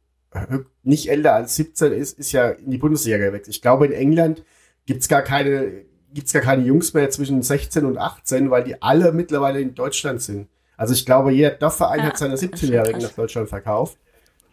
nicht 0.82 1.10
älter 1.10 1.34
als 1.34 1.56
17 1.56 1.92
ist, 1.92 2.18
ist 2.18 2.32
ja 2.32 2.50
in 2.50 2.70
die 2.70 2.78
Bundesliga 2.78 3.18
gewechselt. 3.18 3.56
Ich 3.56 3.62
glaube, 3.62 3.86
in 3.86 3.92
England 3.92 4.44
gibt's 4.88 5.06
gar 5.06 5.20
keine, 5.20 5.84
gibt's 6.14 6.32
gar 6.32 6.40
keine 6.40 6.64
Jungs 6.64 6.94
mehr 6.94 7.10
zwischen 7.10 7.42
16 7.42 7.84
und 7.84 7.98
18, 7.98 8.50
weil 8.50 8.64
die 8.64 8.80
alle 8.80 9.12
mittlerweile 9.12 9.60
in 9.60 9.74
Deutschland 9.74 10.22
sind. 10.22 10.48
Also 10.78 10.94
ich 10.94 11.04
glaube, 11.04 11.30
jeder 11.30 11.50
Dorfverein 11.50 12.00
Ja, 12.00 12.06
hat 12.06 12.16
seine 12.16 12.32
das 12.32 12.42
ist 12.42 12.54
17-Jährigen 12.54 13.00
krass. 13.00 13.10
nach 13.10 13.16
Deutschland 13.16 13.50
verkauft. 13.50 13.98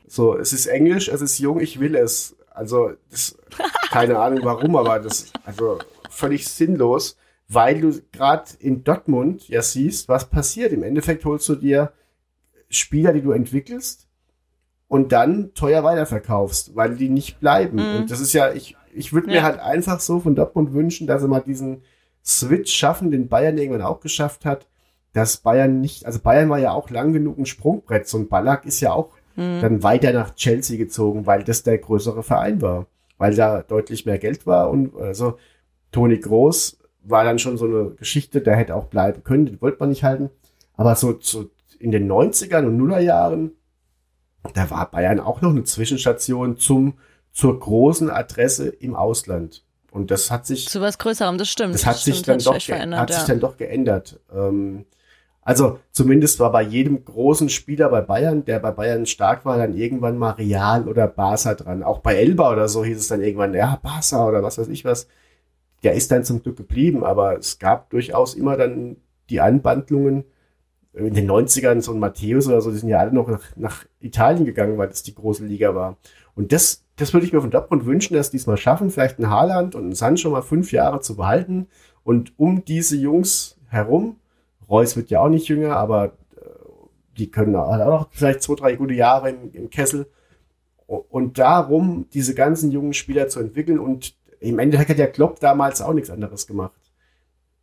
So, 0.07 0.38
es 0.38 0.51
ist 0.51 0.65
Englisch, 0.65 1.07
es 1.07 1.21
ist 1.21 1.39
jung, 1.39 1.61
ich 1.61 1.79
will 1.79 1.95
es. 1.95 2.36
Also, 2.49 2.91
das, 3.09 3.38
keine 3.89 4.19
Ahnung 4.19 4.41
warum, 4.43 4.75
aber 4.75 4.99
das, 4.99 5.31
also 5.45 5.79
völlig 6.09 6.47
sinnlos, 6.49 7.15
weil 7.47 7.79
du 7.79 8.01
gerade 8.11 8.51
in 8.59 8.83
Dortmund 8.83 9.47
ja 9.47 9.61
siehst, 9.61 10.09
was 10.09 10.29
passiert. 10.29 10.73
Im 10.73 10.83
Endeffekt 10.83 11.23
holst 11.23 11.47
du 11.47 11.55
dir 11.55 11.93
Spieler, 12.69 13.13
die 13.13 13.21
du 13.21 13.31
entwickelst 13.31 14.07
und 14.89 15.13
dann 15.13 15.53
teuer 15.53 15.86
weiterverkaufst, 15.86 16.75
weil 16.75 16.95
die 16.97 17.07
nicht 17.09 17.39
bleiben. 17.39 17.77
Mhm. 17.77 17.95
Und 18.01 18.11
das 18.11 18.19
ist 18.19 18.33
ja, 18.33 18.51
ich, 18.51 18.75
ich 18.95 19.13
würde 19.13 19.27
mir 19.27 19.37
Ja. 19.37 19.43
halt 19.43 19.59
einfach 19.59 19.99
so 19.99 20.19
von 20.19 20.35
Dortmund 20.35 20.73
wünschen, 20.73 21.07
dass 21.07 21.21
sie 21.21 21.27
mal 21.27 21.41
diesen 21.41 21.81
Switch 22.23 22.73
schaffen, 22.73 23.11
den 23.11 23.27
Bayern 23.27 23.57
irgendwann 23.57 23.81
auch 23.83 23.99
geschafft 23.99 24.45
hat, 24.45 24.67
dass 25.13 25.37
Bayern 25.37 25.79
nicht, 25.81 26.05
also 26.05 26.19
Bayern 26.19 26.49
war 26.49 26.59
ja 26.59 26.71
auch 26.71 26.89
lang 26.89 27.13
genug 27.13 27.37
ein 27.37 27.45
Sprungbrett. 27.45 28.07
So 28.07 28.17
ein 28.17 28.27
Ballack 28.27 28.65
ist 28.65 28.81
ja 28.81 28.91
auch 28.93 29.09
Mhm. 29.37 29.59
dann 29.61 29.83
weiter 29.83 30.13
nach 30.13 30.33
Chelsea 30.35 30.77
gezogen, 30.77 31.25
weil 31.25 31.43
das 31.43 31.61
der 31.63 31.77
größere 31.77 32.23
Verein 32.23 32.61
war, 32.61 32.85
weil 33.17 33.35
da 33.35 33.61
deutlich 33.63 34.05
mehr 34.05 34.17
Geld 34.17 34.47
war 34.47 34.69
und 34.69 34.95
also 34.95 35.37
Toni 35.91 36.17
Groß 36.19 36.77
war 37.03 37.23
dann 37.25 37.37
schon 37.37 37.57
so 37.57 37.65
eine 37.65 37.89
Geschichte, 37.91 38.39
der 38.41 38.55
hätte 38.55 38.75
auch 38.75 38.85
bleiben 38.85 39.23
können, 39.23 39.45
den 39.45 39.61
wollte 39.61 39.77
man 39.79 39.89
nicht 39.89 40.03
halten. 40.05 40.29
Aber 40.75 40.95
so, 40.95 41.17
so 41.19 41.49
in 41.79 41.91
den 41.91 42.07
90ern 42.09 42.65
und 42.65 42.77
Nullerjahren, 42.77 43.51
da 44.53 44.69
war 44.69 44.89
Bayern 44.89 45.19
auch 45.19 45.41
noch 45.41 45.49
eine 45.51 45.63
Zwischenstation 45.63 46.57
zum, 46.57 46.93
zur 47.36 47.59
großen 47.59 48.09
Adresse 48.09 48.69
im 48.69 48.95
Ausland. 48.95 49.63
Und 49.91 50.09
das 50.09 50.31
hat 50.31 50.45
sich 50.47 50.67
Zu 50.67 50.81
was 50.81 50.97
Größerem, 50.97 51.38
das 51.38 51.49
stimmt. 51.49 51.73
das 51.75 51.86
hat 51.86 51.97
sich 51.97 52.15
stimmt, 52.15 52.27
dann 52.29 52.39
doch, 52.39 52.53
sich 52.55 52.67
ge- 52.67 52.75
verändert, 52.75 52.99
hat 53.01 53.09
ja. 53.11 53.15
sich 53.17 53.25
dann 53.25 53.39
doch 53.41 53.57
geändert. 53.57 54.19
Ähm, 54.33 54.86
also 55.41 55.79
zumindest 55.91 56.39
war 56.39 56.51
bei 56.51 56.63
jedem 56.63 57.03
großen 57.05 57.49
Spieler 57.49 57.89
bei 57.89 58.01
Bayern, 58.01 58.45
der 58.45 58.59
bei 58.59 58.71
Bayern 58.71 59.05
stark 59.05 59.45
war, 59.45 59.57
dann 59.57 59.75
irgendwann 59.77 60.17
mal 60.17 60.31
Real 60.31 60.88
oder 60.88 61.07
Barca 61.07 61.53
dran. 61.53 61.83
Auch 61.83 61.99
bei 61.99 62.15
Elba 62.15 62.51
oder 62.51 62.67
so 62.69 62.83
hieß 62.83 62.97
es 62.97 63.09
dann 63.09 63.21
irgendwann, 63.21 63.53
ja, 63.53 63.79
Barca 63.83 64.27
oder 64.27 64.41
was 64.41 64.57
weiß 64.57 64.69
ich 64.69 64.86
was. 64.86 65.07
Der 65.83 65.93
ist 65.93 66.11
dann 66.11 66.23
zum 66.23 66.41
Glück 66.41 66.55
geblieben, 66.57 67.03
aber 67.03 67.38
es 67.38 67.59
gab 67.59 67.89
durchaus 67.89 68.33
immer 68.33 68.55
dann 68.57 68.95
die 69.29 69.41
Anbandlungen. 69.41 70.23
In 70.93 71.13
den 71.13 71.29
90ern, 71.29 71.81
so 71.81 71.91
ein 71.91 71.99
Matthäus 71.99 72.47
oder 72.47 72.61
so, 72.61 72.71
die 72.71 72.77
sind 72.77 72.88
ja 72.88 72.99
alle 72.99 73.11
noch 73.11 73.27
nach, 73.27 73.43
nach 73.57 73.86
Italien 73.99 74.45
gegangen, 74.45 74.77
weil 74.77 74.88
das 74.88 75.03
die 75.03 75.13
große 75.13 75.45
Liga 75.45 75.75
war. 75.75 75.97
Und 76.36 76.53
das, 76.53 76.84
das 76.97 77.13
würde 77.13 77.25
ich 77.25 77.33
mir 77.33 77.41
von 77.41 77.51
Dortmund 77.51 77.85
wünschen, 77.85 78.13
dass 78.13 78.31
die 78.31 78.37
es 78.37 78.47
mal 78.47 78.57
schaffen, 78.57 78.89
vielleicht 78.89 79.19
ein 79.19 79.29
Haaland 79.29 79.75
und 79.75 79.83
einen 79.83 79.95
Sancho 79.95 80.29
mal 80.29 80.41
fünf 80.41 80.71
Jahre 80.71 81.01
zu 81.01 81.15
behalten. 81.15 81.67
Und 82.03 82.33
um 82.37 82.63
diese 82.63 82.95
Jungs 82.95 83.57
herum, 83.67 84.17
Reus 84.69 84.95
wird 84.95 85.09
ja 85.09 85.19
auch 85.19 85.29
nicht 85.29 85.47
jünger, 85.47 85.75
aber 85.75 86.05
äh, 86.05 86.49
die 87.17 87.29
können 87.31 87.55
auch 87.55 87.67
auch 87.67 87.77
noch 87.77 88.07
vielleicht 88.11 88.43
zwei, 88.43 88.55
drei 88.55 88.75
gute 88.75 88.93
Jahre 88.93 89.29
im, 89.29 89.51
im 89.53 89.69
Kessel. 89.69 90.07
Und 90.87 91.39
darum 91.39 92.07
diese 92.13 92.35
ganzen 92.35 92.71
jungen 92.71 92.93
Spieler 92.93 93.27
zu 93.27 93.39
entwickeln. 93.39 93.79
Und 93.79 94.15
im 94.39 94.59
Endeffekt 94.59 94.91
hat 94.91 94.97
ja 94.99 95.07
Klopp 95.07 95.39
damals 95.39 95.81
auch 95.81 95.93
nichts 95.93 96.11
anderes 96.11 96.45
gemacht. 96.45 96.84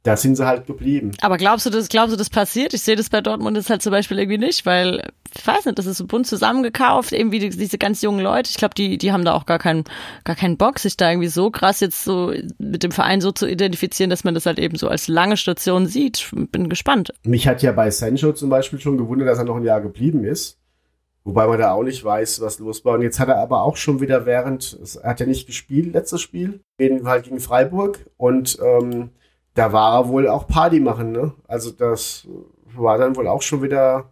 Da 0.04 0.16
sind 0.16 0.34
sie 0.34 0.44
halt 0.44 0.66
geblieben. 0.66 1.12
Aber 1.20 1.36
glaubst 1.36 1.64
du, 1.64 1.70
das, 1.70 1.88
glaubst 1.88 2.12
du, 2.12 2.16
das 2.16 2.28
passiert? 2.28 2.74
Ich 2.74 2.82
sehe 2.82 2.96
das 2.96 3.08
bei 3.08 3.20
Dortmund 3.20 3.56
jetzt 3.56 3.70
halt 3.70 3.82
zum 3.82 3.92
Beispiel 3.92 4.18
irgendwie 4.18 4.38
nicht, 4.38 4.66
weil, 4.66 5.08
ich 5.36 5.46
weiß 5.46 5.64
nicht, 5.64 5.78
das 5.78 5.86
ist 5.86 5.98
so 5.98 6.06
bunt 6.06 6.26
zusammengekauft, 6.26 7.12
irgendwie 7.12 7.38
die, 7.38 7.50
diese 7.50 7.78
ganz 7.78 8.02
jungen 8.02 8.18
Leute. 8.18 8.50
Ich 8.50 8.56
glaube, 8.56 8.74
die, 8.74 8.98
die 8.98 9.12
haben 9.12 9.24
da 9.24 9.32
auch 9.32 9.46
gar 9.46 9.60
keinen, 9.60 9.84
gar 10.24 10.34
keinen 10.34 10.56
Bock, 10.56 10.80
sich 10.80 10.96
da 10.96 11.08
irgendwie 11.08 11.28
so 11.28 11.52
krass 11.52 11.78
jetzt 11.78 12.02
so 12.02 12.34
mit 12.58 12.82
dem 12.82 12.90
Verein 12.90 13.20
so 13.20 13.30
zu 13.30 13.46
identifizieren, 13.46 14.10
dass 14.10 14.24
man 14.24 14.34
das 14.34 14.44
halt 14.44 14.58
eben 14.58 14.76
so 14.76 14.88
als 14.88 15.06
lange 15.06 15.36
Station 15.36 15.86
sieht. 15.86 16.28
Bin 16.50 16.68
gespannt. 16.68 17.12
Mich 17.22 17.46
hat 17.46 17.62
ja 17.62 17.70
bei 17.70 17.88
Sancho 17.92 18.32
zum 18.32 18.50
Beispiel 18.50 18.80
schon 18.80 18.98
gewundert, 18.98 19.28
dass 19.28 19.38
er 19.38 19.44
noch 19.44 19.56
ein 19.56 19.64
Jahr 19.64 19.80
geblieben 19.80 20.24
ist. 20.24 20.58
Wobei 21.24 21.46
man 21.46 21.60
da 21.60 21.70
auch 21.70 21.84
nicht 21.84 22.02
weiß, 22.02 22.40
was 22.40 22.58
los 22.58 22.84
war. 22.84 22.94
Und 22.94 23.02
jetzt 23.02 23.20
hat 23.20 23.28
er 23.28 23.38
aber 23.38 23.62
auch 23.62 23.76
schon 23.76 24.00
wieder 24.00 24.26
während, 24.26 24.76
er 25.00 25.10
hat 25.10 25.20
ja 25.20 25.26
nicht 25.26 25.46
gespielt, 25.46 25.92
letztes 25.92 26.20
Spiel, 26.20 26.58
gegen, 26.78 27.06
halt 27.06 27.24
gegen 27.24 27.38
Freiburg. 27.38 28.00
Und 28.16 28.58
ähm, 28.60 29.10
da 29.54 29.72
war 29.72 30.00
er 30.00 30.08
wohl 30.08 30.28
auch 30.28 30.46
Party 30.46 30.80
machen, 30.80 31.12
ne? 31.12 31.32
Also 31.46 31.70
das 31.70 32.26
war 32.74 32.98
dann 32.98 33.16
wohl 33.16 33.28
auch 33.28 33.42
schon 33.42 33.62
wieder 33.62 34.10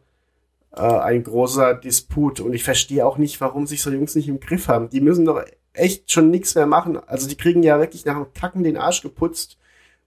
äh, 0.76 0.80
ein 0.82 1.24
großer 1.24 1.74
Disput. 1.74 2.40
Und 2.40 2.52
ich 2.52 2.62
verstehe 2.64 3.06
auch 3.06 3.16
nicht, 3.18 3.40
warum 3.40 3.66
sich 3.66 3.82
so 3.82 3.90
Jungs 3.90 4.14
nicht 4.14 4.28
im 4.28 4.40
Griff 4.40 4.68
haben. 4.68 4.90
Die 4.90 5.00
müssen 5.00 5.24
doch 5.24 5.42
echt 5.72 6.10
schon 6.10 6.30
nichts 6.30 6.54
mehr 6.54 6.66
machen. 6.66 6.98
Also 7.06 7.28
die 7.28 7.36
kriegen 7.36 7.62
ja 7.62 7.78
wirklich 7.78 8.04
nach 8.04 8.16
dem 8.16 8.32
Kacken 8.34 8.62
den 8.64 8.76
Arsch 8.76 9.00
geputzt. 9.02 9.56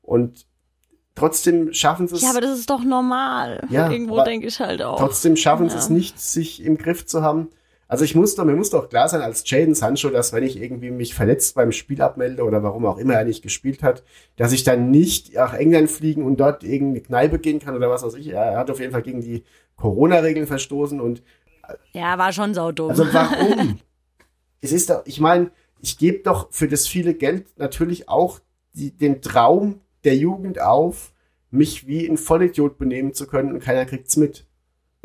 Und 0.03 0.45
trotzdem 1.15 1.73
schaffen 1.73 2.07
sie 2.07 2.15
es. 2.15 2.21
Ja, 2.21 2.29
aber 2.31 2.41
das 2.41 2.59
ist 2.59 2.69
doch 2.69 2.83
normal. 2.83 3.65
Ja, 3.69 3.89
Irgendwo 3.89 4.23
denke 4.23 4.47
ich 4.47 4.59
halt 4.59 4.81
auch. 4.83 4.99
Trotzdem 4.99 5.35
schaffen 5.35 5.69
sie 5.69 5.75
Ja. 5.75 5.81
es 5.81 5.89
nicht, 5.89 6.19
sich 6.19 6.63
im 6.63 6.77
Griff 6.77 7.05
zu 7.05 7.23
haben. 7.23 7.49
Also 7.93 8.05
ich 8.05 8.15
muss 8.15 8.33
doch, 8.33 8.43
mir 8.43 8.55
muss 8.55 8.71
doch 8.71 8.89
klar 8.89 9.07
sein 9.07 9.21
als 9.21 9.47
Jaden 9.47 9.75
Sancho, 9.75 10.09
dass 10.09 10.33
wenn 10.33 10.41
ich 10.41 10.59
irgendwie 10.59 10.89
mich 10.89 11.13
verletzt 11.13 11.53
beim 11.53 11.71
Spiel 11.71 12.01
abmelde 12.01 12.43
oder 12.43 12.63
warum 12.63 12.87
auch 12.87 12.97
immer 12.97 13.13
er 13.13 13.23
nicht 13.23 13.43
gespielt 13.43 13.83
hat, 13.83 14.01
dass 14.35 14.51
ich 14.51 14.63
dann 14.63 14.89
nicht 14.89 15.35
nach 15.35 15.53
England 15.53 15.91
fliegen 15.91 16.23
und 16.23 16.39
dort 16.39 16.63
irgendeine 16.63 17.01
Kneipe 17.01 17.37
gehen 17.37 17.59
kann 17.59 17.75
oder 17.75 17.91
was 17.91 18.01
weiß 18.01 18.15
ich. 18.15 18.29
Er 18.29 18.57
hat 18.57 18.71
auf 18.71 18.79
jeden 18.79 18.93
Fall 18.93 19.03
gegen 19.03 19.21
die 19.21 19.43
Corona-Regeln 19.75 20.47
verstoßen 20.47 20.99
und 20.99 21.21
Ja, 21.91 22.17
war 22.17 22.33
schon 22.33 22.55
saudumm. 22.55 22.89
also 22.89 23.05
warum? 23.13 23.77
es 24.61 24.71
ist 24.71 24.89
doch, 24.89 25.05
ich 25.05 25.19
meine, 25.19 25.51
ich 25.79 25.99
gebe 25.99 26.23
doch 26.23 26.47
für 26.51 26.67
das 26.67 26.87
viele 26.87 27.13
Geld 27.13 27.45
natürlich 27.59 28.09
auch 28.09 28.39
die, 28.73 28.89
den 28.89 29.21
Traum 29.21 29.81
der 30.03 30.15
Jugend 30.15 30.59
auf, 30.59 31.13
mich 31.51 31.85
wie 31.85 32.09
ein 32.09 32.17
Vollidiot 32.17 32.79
benehmen 32.79 33.13
zu 33.13 33.27
können 33.27 33.51
und 33.51 33.59
keiner 33.59 33.85
kriegt's 33.85 34.17
mit. 34.17 34.47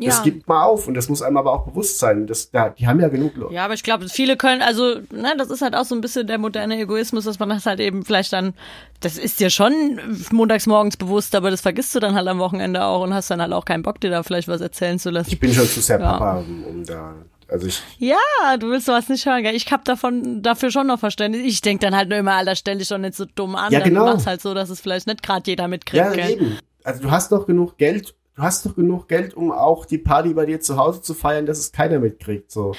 Das 0.01 0.17
ja. 0.17 0.23
gibt 0.23 0.47
man 0.47 0.61
auf 0.61 0.87
und 0.87 0.93
das 0.93 1.09
muss 1.09 1.21
einem 1.21 1.35
aber 1.35 1.51
auch 1.51 1.65
bewusst 1.65 1.99
sein. 1.99 2.25
Das, 2.25 2.51
da, 2.51 2.69
die 2.69 2.87
haben 2.87 3.01
ja 3.01 3.09
genug 3.09 3.35
Leute. 3.35 3.53
Ja, 3.53 3.65
aber 3.65 3.73
ich 3.73 3.83
glaube, 3.83 4.07
viele 4.07 4.37
können, 4.37 4.61
also, 4.61 4.95
ne, 5.11 5.33
das 5.37 5.49
ist 5.49 5.61
halt 5.61 5.75
auch 5.75 5.83
so 5.83 5.93
ein 5.93 5.99
bisschen 5.99 6.25
der 6.25 6.37
moderne 6.37 6.79
Egoismus, 6.79 7.25
dass 7.25 7.37
man 7.37 7.49
das 7.49 7.65
halt 7.65 7.81
eben 7.81 8.05
vielleicht 8.05 8.31
dann, 8.31 8.53
das 9.01 9.17
ist 9.17 9.41
dir 9.41 9.49
schon 9.49 9.99
montags 10.31 10.67
morgens 10.67 10.95
bewusst, 10.95 11.35
aber 11.35 11.51
das 11.51 11.59
vergisst 11.59 11.93
du 11.95 11.99
dann 11.99 12.15
halt 12.15 12.29
am 12.29 12.39
Wochenende 12.39 12.85
auch 12.85 13.03
und 13.03 13.13
hast 13.13 13.29
dann 13.29 13.41
halt 13.41 13.51
auch 13.51 13.65
keinen 13.65 13.83
Bock, 13.83 13.99
dir 13.99 14.09
da 14.09 14.23
vielleicht 14.23 14.47
was 14.47 14.61
erzählen 14.61 14.99
zu 14.99 15.09
lassen. 15.09 15.31
Ich 15.31 15.39
bin 15.39 15.53
schon 15.53 15.67
zu 15.67 15.81
sehr 15.81 15.99
Ja. 15.99 16.13
Papa, 16.13 16.37
um, 16.47 16.63
um 16.63 16.85
da. 16.85 17.15
Also 17.49 17.67
ich, 17.67 17.81
Ja, 17.97 18.15
du 18.57 18.69
willst 18.69 18.85
sowas 18.85 19.09
nicht 19.09 19.25
hören, 19.25 19.43
gell? 19.43 19.55
Ich 19.55 19.69
hab 19.69 19.83
davon, 19.83 20.41
dafür 20.41 20.71
schon 20.71 20.87
noch 20.87 20.99
Verständnis. 20.99 21.43
Ich 21.45 21.59
denk 21.59 21.81
dann 21.81 21.95
halt 21.95 22.07
nur 22.07 22.17
immer, 22.17 22.35
Alter, 22.35 22.55
stell 22.55 22.77
dich 22.77 22.87
doch 22.87 22.99
nicht 22.99 23.15
so 23.15 23.25
dumm 23.25 23.55
an. 23.55 23.73
Ja, 23.73 23.79
dann 23.79 23.89
genau. 23.89 24.05
mach's 24.05 24.27
halt 24.27 24.41
so, 24.41 24.53
dass 24.53 24.69
es 24.69 24.79
vielleicht 24.79 25.07
nicht 25.07 25.23
gerade 25.23 25.49
jeder 25.49 25.67
mitkriegt, 25.67 26.05
ja, 26.05 26.13
gell? 26.13 26.31
eben. 26.31 26.57
Also 26.83 27.01
du 27.01 27.11
hast 27.11 27.31
doch 27.31 27.45
genug 27.45 27.77
Geld, 27.77 28.15
du 28.39 28.45
hast 28.45 28.65
doch 28.65 28.75
genug 28.75 29.09
Geld, 29.09 29.33
um 29.33 29.51
auch 29.51 29.85
die 29.85 29.97
Party 29.97 30.33
bei 30.33 30.45
dir 30.45 30.61
zu 30.61 30.77
Hause 30.77 31.01
zu 31.01 31.13
feiern, 31.13 31.45
dass 31.45 31.59
es 31.59 31.73
keiner 31.73 31.99
mitkriegt. 31.99 32.49
So. 32.51 32.73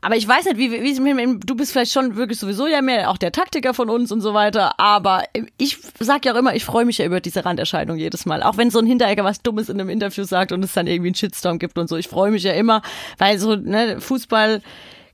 Aber 0.00 0.16
ich 0.16 0.26
weiß 0.26 0.46
nicht, 0.46 0.56
wie, 0.56 0.72
wie, 0.72 0.82
wie 0.82 1.38
du 1.38 1.54
bist 1.54 1.72
vielleicht 1.72 1.92
schon 1.92 2.16
wirklich 2.16 2.38
sowieso 2.38 2.66
ja 2.66 2.80
mehr 2.80 3.10
auch 3.10 3.18
der 3.18 3.30
Taktiker 3.30 3.74
von 3.74 3.90
uns 3.90 4.10
und 4.10 4.22
so 4.22 4.32
weiter. 4.32 4.80
Aber 4.80 5.22
ich 5.58 5.78
sag 6.00 6.24
ja 6.24 6.32
auch 6.32 6.38
immer, 6.38 6.56
ich 6.56 6.64
freue 6.64 6.86
mich 6.86 6.98
ja 6.98 7.04
über 7.04 7.20
diese 7.20 7.44
Randerscheinung 7.44 7.98
jedes 7.98 8.24
Mal. 8.24 8.42
Auch 8.42 8.56
wenn 8.56 8.70
so 8.70 8.78
ein 8.78 8.86
Hinteregger 8.86 9.22
was 9.22 9.42
Dummes 9.42 9.68
in 9.68 9.78
einem 9.78 9.90
Interview 9.90 10.24
sagt 10.24 10.50
und 10.50 10.64
es 10.64 10.72
dann 10.72 10.86
irgendwie 10.86 11.08
einen 11.08 11.14
Shitstorm 11.14 11.58
gibt 11.58 11.78
und 11.78 11.88
so. 11.88 11.96
Ich 11.96 12.08
freue 12.08 12.30
mich 12.30 12.42
ja 12.42 12.52
immer, 12.52 12.82
weil 13.18 13.38
so, 13.38 13.54
ne, 13.54 14.00
Fußball 14.00 14.62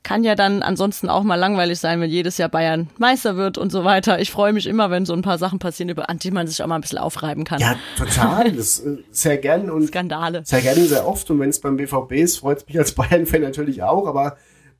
kann 0.03 0.25
ja 0.25 0.35
dann 0.35 0.63
ansonsten 0.63 1.09
auch 1.09 1.23
mal 1.23 1.35
langweilig 1.35 1.79
sein, 1.81 2.01
wenn 2.01 2.09
jedes 2.11 2.39
Jahr 2.39 2.49
Bayern 2.49 2.89
Meister 2.99 3.37
wird 3.37 3.59
und 3.59 3.71
so 3.71 3.85
weiter. 3.85 4.21
Ich 4.21 4.31
freue 4.31 4.53
mich 4.53 4.67
immer, 4.67 4.91
wenn 4.91 5.05
so 5.05 5.13
ein 5.13 5.23
paar 5.23 5.39
Sachen 5.39 5.59
passieren, 5.59 5.91
über 5.91 6.09
an 6.09 6.19
die 6.19 6.31
man 6.31 6.47
sich 6.47 6.63
auch 6.63 6.67
mal 6.67 6.77
ein 6.77 6.81
bisschen 6.81 6.99
aufreiben 6.99 7.45
kann. 7.45 7.61
Ja, 7.61 7.77
total. 7.97 8.53
Das 8.57 8.81
äh, 8.81 8.99
sehr 9.11 9.39
gern 9.39 9.71
und 9.71 9.89
Skandale. 9.89 10.43
sehr 10.45 10.61
gerne, 10.63 10.85
sehr 10.87 11.07
oft. 11.07 11.31
Und 11.31 11.41
wenn 11.41 11.51
es 11.51 11.61
beim 11.61 11.77
BVB 11.77 12.13
ist, 12.13 12.39
freut 12.39 12.59
es 12.59 12.67
mich 12.67 12.79
als 12.79 12.93
Bayern-Fan 12.95 13.43
natürlich 13.43 13.83
auch. 13.83 14.07
Aber 14.07 14.37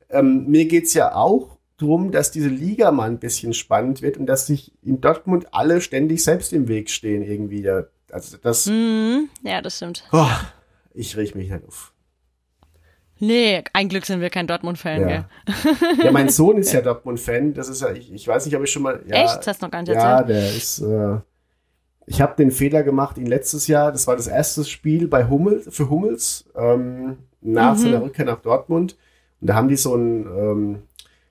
ähm, 0.09 0.45
mir 0.47 0.65
geht's 0.65 0.93
ja 0.93 1.13
auch 1.15 1.57
drum, 1.77 2.11
dass 2.11 2.31
diese 2.31 2.49
Liga 2.49 2.91
mal 2.91 3.09
ein 3.09 3.19
bisschen 3.19 3.53
spannend 3.53 4.01
wird 4.01 4.17
und 4.17 4.25
dass 4.25 4.47
sich 4.47 4.73
in 4.81 4.99
Dortmund 5.01 5.47
alle 5.53 5.79
ständig 5.81 6.23
selbst 6.23 6.51
im 6.53 6.67
Weg 6.67 6.89
stehen 6.89 7.21
irgendwie. 7.23 7.69
Also 8.11 8.37
das, 8.41 8.65
Mhm. 8.65 9.29
Ja, 9.43 9.61
das 9.61 9.77
stimmt. 9.77 10.03
oh, 10.11 10.27
ich 10.93 11.15
reg 11.15 11.35
mich 11.35 11.49
nicht 11.51 11.63
auf. 11.67 11.93
Nee, 13.19 13.63
ein 13.73 13.89
Glück 13.89 14.05
sind 14.05 14.21
wir 14.21 14.29
kein 14.29 14.47
Dortmund-Fan, 14.47 15.01
Ja. 15.01 15.07
gell? 15.07 15.25
Ja, 16.05 16.11
mein 16.11 16.29
Sohn 16.29 16.57
ist 16.57 16.71
ja 16.73 16.81
Dortmund-Fan. 16.81 17.53
Das 17.53 17.67
ist 17.69 17.81
ja, 17.81 17.91
ich, 17.91 18.11
ich 18.13 18.27
weiß 18.27 18.45
nicht, 18.45 18.55
ob 18.55 18.63
ich 18.63 18.71
schon 18.71 18.83
mal. 18.83 19.01
Ja, 19.07 19.23
Echt? 19.23 19.37
Das 19.39 19.47
hast 19.47 19.61
du 19.61 19.65
noch 19.65 19.71
gar 19.71 19.81
nicht 19.81 19.89
Ja, 19.91 20.19
erzählt? 20.21 20.29
der 20.29 20.55
ist. 20.55 20.79
Äh, 20.81 21.17
ich 22.05 22.21
habe 22.21 22.35
den 22.37 22.49
Fehler 22.51 22.81
gemacht, 22.83 23.17
ihn 23.17 23.27
letztes 23.27 23.67
Jahr. 23.67 23.91
Das 23.91 24.07
war 24.07 24.15
das 24.15 24.27
erste 24.27 24.63
Spiel 24.65 25.07
bei 25.07 25.27
Hummels 25.27 25.67
für 25.75 25.89
Hummels 25.89 26.45
ähm, 26.55 27.17
nach 27.41 27.73
Mhm. 27.75 27.79
seiner 27.79 28.01
Rückkehr 28.01 28.25
nach 28.25 28.41
Dortmund. 28.41 28.97
Und 29.41 29.47
da 29.49 29.55
haben 29.55 29.67
die 29.67 29.75
so 29.77 29.95
ein. 29.95 30.25
Ähm, 30.25 30.81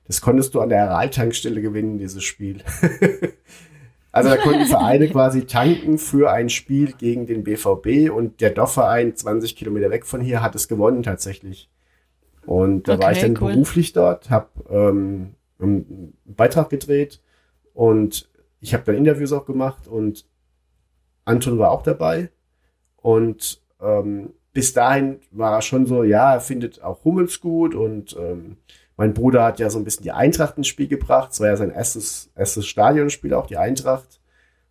das 0.06 0.20
konntest 0.22 0.54
du 0.54 0.60
an 0.60 0.68
der 0.70 0.90
Aral-Tankstelle 0.90 1.60
gewinnen, 1.60 1.98
dieses 1.98 2.24
Spiel. 2.24 2.62
also 4.12 4.30
da 4.30 4.36
konnten 4.38 4.64
Vereine 4.66 5.08
quasi 5.08 5.44
tanken 5.44 5.98
für 5.98 6.30
ein 6.32 6.48
Spiel 6.48 6.92
gegen 6.92 7.26
den 7.26 7.44
BVB 7.44 8.10
und 8.10 8.40
der 8.40 8.50
Dorfverein 8.50 9.14
20 9.16 9.54
Kilometer 9.56 9.90
weg 9.90 10.06
von 10.06 10.20
hier 10.22 10.40
hat 10.42 10.54
es 10.54 10.66
gewonnen 10.68 11.02
tatsächlich. 11.02 11.68
Und 12.48 12.88
da 12.88 12.94
Okay, 12.94 13.02
war 13.02 13.12
ich 13.12 13.20
dann 13.20 13.36
cool. 13.42 13.52
beruflich 13.52 13.92
dort, 13.92 14.30
habe 14.30 14.48
ähm, 14.70 15.34
einen 15.58 16.16
Beitrag 16.24 16.70
gedreht 16.70 17.20
und 17.74 18.30
ich 18.60 18.72
habe 18.72 18.84
dann 18.84 18.94
Interviews 18.96 19.32
auch 19.34 19.44
gemacht 19.44 19.86
und 19.86 20.24
Anton 21.26 21.58
war 21.58 21.70
auch 21.72 21.82
dabei. 21.82 22.30
Und 22.96 23.62
ähm, 23.82 24.32
bis 24.54 24.72
dahin 24.72 25.20
war 25.30 25.52
er 25.56 25.60
schon 25.62 25.84
so, 25.84 26.04
ja, 26.04 26.32
er 26.32 26.40
findet 26.40 26.82
auch 26.82 27.04
Hummels 27.04 27.40
gut 27.40 27.74
und 27.74 28.16
ähm, 28.18 28.56
mein 28.96 29.12
Bruder 29.12 29.44
hat 29.44 29.58
ja 29.60 29.68
so 29.68 29.78
ein 29.78 29.84
bisschen 29.84 30.04
die 30.04 30.12
Eintracht 30.12 30.56
ins 30.56 30.68
Spiel 30.68 30.88
gebracht. 30.88 31.32
Es 31.32 31.40
war 31.40 31.48
ja 31.48 31.56
sein 31.58 31.70
erstes, 31.70 32.30
erstes 32.34 32.66
Stadionspiel, 32.66 33.34
auch 33.34 33.46
die 33.46 33.58
Eintracht. 33.58 34.22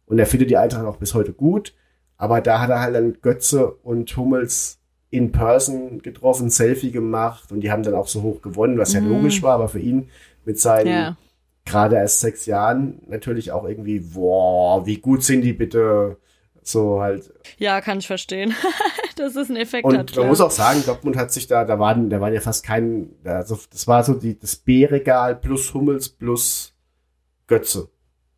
Und 0.08 0.18
er 0.18 0.26
findet 0.26 0.50
die 0.50 0.58
Eintracht 0.58 0.86
auch 0.86 0.98
bis 0.98 1.14
heute 1.14 1.32
gut. 1.32 1.76
Aber 2.18 2.42
da 2.42 2.60
hat 2.60 2.72
er 2.72 2.82
halt 2.82 2.96
dann 2.96 3.22
Götze 3.22 3.72
und 3.72 4.18
Hummels 4.18 4.77
in 5.10 5.32
person 5.32 6.02
getroffen, 6.02 6.50
Selfie 6.50 6.92
gemacht 6.92 7.52
und 7.52 7.62
die 7.62 7.72
haben 7.72 7.84
dann 7.84 7.96
auch 7.96 8.08
so 8.08 8.22
hoch 8.24 8.42
gewonnen, 8.42 8.78
was 8.78 8.94
ja 8.94 9.00
logisch 9.00 9.42
war, 9.42 9.54
aber 9.56 9.70
für 9.70 9.80
ihn 9.80 10.10
mit 10.46 10.60
seinen 10.60 10.88
Ja. 10.88 11.18
gerade 11.66 11.96
erst 11.96 12.20
sechs 12.20 12.46
Jahren 12.46 13.02
natürlich 13.08 13.52
auch 13.52 13.66
irgendwie, 13.68 14.00
boah, 14.00 14.86
wie 14.86 14.98
gut 14.98 15.24
sind 15.24 15.42
die 15.42 15.54
bitte 15.54 16.18
so 16.62 17.00
halt. 17.02 17.32
Ja, 17.58 17.80
kann 17.80 18.00
ich 18.00 18.08
verstehen. 18.08 18.54
das 19.16 19.38
ist 19.38 19.50
ein 19.50 19.56
Effekt 19.56 19.86
Und 19.86 19.94
hat. 19.94 19.98
man 20.00 20.06
klar. 20.08 20.26
muss 20.28 20.42
auch 20.42 20.52
sagen, 20.52 20.84
Dortmund 20.86 21.16
hat 21.16 21.32
sich 21.32 21.48
da, 21.48 21.64
da 21.64 21.80
waren, 21.80 22.10
da 22.10 22.20
waren 22.20 22.34
ja 22.34 22.42
fast 22.42 22.66
kein, 22.66 23.10
also 23.24 23.58
das 23.72 23.88
war 23.88 24.04
so 24.04 24.14
die, 24.14 24.38
das 24.38 24.58
B-Regal 24.58 25.36
plus 25.38 25.74
Hummels 25.74 26.10
plus 26.10 26.74
Götze. 27.48 27.88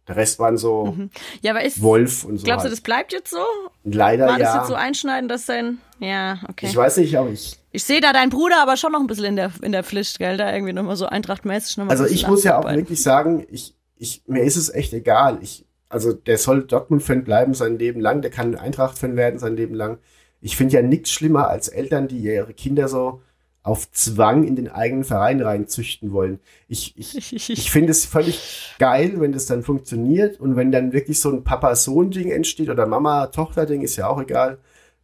Der 0.10 0.16
Rest 0.16 0.40
waren 0.40 0.58
so 0.58 0.98
ja, 1.42 1.52
aber 1.52 1.64
ist, 1.64 1.84
Wolf 1.84 2.24
und 2.24 2.38
so. 2.38 2.42
Mhm. 2.42 2.46
glaubst 2.46 2.64
du, 2.64 2.70
halt. 2.70 2.74
das 2.74 2.82
bleibt 2.82 3.14
jetzt 3.14 3.30
so? 3.30 3.46
Leider 3.84 4.26
War 4.26 4.40
das 4.40 4.54
ja. 4.54 4.58
jetzt 4.58 4.68
so 4.68 4.74
einschneidend, 4.74 5.30
dass 5.30 5.46
dein, 5.46 5.78
ja, 6.00 6.40
okay. 6.50 6.66
ich 6.66 6.76
weiß 6.76 6.98
nicht, 6.98 7.16
aber 7.16 7.30
ich, 7.30 7.60
Ich 7.72 7.84
sehe 7.84 8.02
da 8.02 8.12
deinen 8.12 8.32
Bruder 8.32 8.60
aber 8.60 8.76
schon 8.76 8.92
noch 8.92 9.02
ein 9.02 9.06
bisschen 9.06 9.26
in 9.26 9.36
der, 9.36 9.52
in 9.62 9.72
der 9.72 9.84
Pflicht, 9.84 10.18
gell? 10.18 10.36
Da 10.36 10.52
irgendwie 10.52 10.74
nochmal 10.74 10.96
so 10.96 11.06
eintrachtmäßig 11.06 11.78
nochmal. 11.78 11.96
Also 11.96 12.12
ich 12.12 12.28
muss 12.28 12.44
ja 12.44 12.58
auch 12.58 12.66
wirklich 12.74 13.04
sagen, 13.04 13.46
ich, 13.52 13.76
ich, 13.98 14.24
mir 14.26 14.42
ist 14.42 14.56
es 14.56 14.74
echt 14.74 14.94
egal. 14.94 15.38
Ich, 15.42 15.68
also 15.90 16.12
der 16.12 16.40
soll 16.40 16.64
Dortmund-Fan 16.64 17.24
bleiben 17.24 17.54
sein 17.54 17.78
Leben 17.78 18.02
lang, 18.02 18.24
der 18.24 18.32
kann 18.32 18.56
Eintracht-Fan 18.56 19.16
werden 19.16 19.38
sein 19.38 19.56
Leben 19.56 19.76
lang. 19.76 20.00
Ich 20.42 20.58
finde 20.58 20.74
ja 20.74 20.82
nichts 20.82 21.12
schlimmer 21.12 21.50
als 21.50 21.68
Eltern, 21.68 22.08
die 22.08 22.18
ihre 22.18 22.54
Kinder 22.56 22.88
so 22.88 23.22
auf 23.62 23.92
Zwang 23.92 24.46
in 24.46 24.56
den 24.56 24.70
eigenen 24.70 25.04
Verein 25.04 25.42
reinzüchten 25.42 26.12
wollen. 26.12 26.40
Ich, 26.68 26.98
ich, 26.98 27.50
ich 27.50 27.72
finde 27.72 27.92
es 27.92 28.06
völlig 28.06 28.76
geil, 28.80 29.20
wenn 29.20 29.32
das 29.32 29.46
dann 29.46 29.64
funktioniert 29.64 30.40
und 30.40 30.56
wenn 30.56 30.72
dann 30.72 30.94
wirklich 30.94 31.20
so 31.20 31.30
ein 31.30 31.44
Papa-Sohn-Ding 31.44 32.32
entsteht 32.32 32.70
oder 32.70 32.88
Mama-Tochter-Ding, 32.88 33.82
ist 33.82 33.98
ja 33.98 34.08
auch 34.08 34.22
egal. 34.22 34.60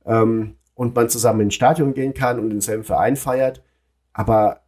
Ähm, 0.05 0.55
und 0.73 0.95
man 0.95 1.09
zusammen 1.09 1.41
ins 1.41 1.55
Stadion 1.55 1.93
gehen 1.93 2.13
kann 2.13 2.39
und 2.39 2.49
denselben 2.49 2.83
Verein 2.83 3.15
feiert. 3.15 3.61
Aber 4.13 4.61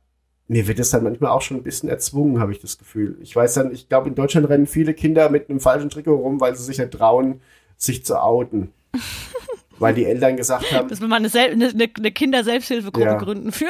mir 0.47 0.67
wird 0.67 0.79
es 0.79 0.89
dann 0.89 1.03
manchmal 1.03 1.31
auch 1.31 1.41
schon 1.41 1.57
ein 1.57 1.63
bisschen 1.63 1.89
erzwungen, 1.89 2.39
habe 2.39 2.51
ich 2.51 2.59
das 2.59 2.77
Gefühl. 2.77 3.17
Ich 3.21 3.35
weiß 3.35 3.55
dann, 3.55 3.71
ich 3.71 3.89
glaube, 3.89 4.09
in 4.09 4.15
Deutschland 4.15 4.49
rennen 4.49 4.67
viele 4.67 4.93
Kinder 4.93 5.29
mit 5.29 5.49
einem 5.49 5.59
falschen 5.59 5.89
Trikot 5.89 6.15
rum, 6.15 6.39
weil 6.39 6.55
sie 6.55 6.63
sich 6.63 6.77
nicht 6.77 6.91
trauen, 6.91 7.41
sich 7.77 8.05
zu 8.05 8.21
outen. 8.21 8.71
Weil 9.79 9.93
die 9.93 10.05
Eltern 10.05 10.37
gesagt 10.37 10.71
haben, 10.71 10.87
Dass 10.89 11.01
wir 11.01 11.07
mal 11.07 11.17
eine, 11.17 11.29
Sel 11.29 11.51
eine, 11.51 11.69
eine 11.69 12.11
Kinder-Selbsthilfegruppe 12.11 13.05
Ja. 13.05 13.15
gründen 13.17 13.51
für. 13.51 13.65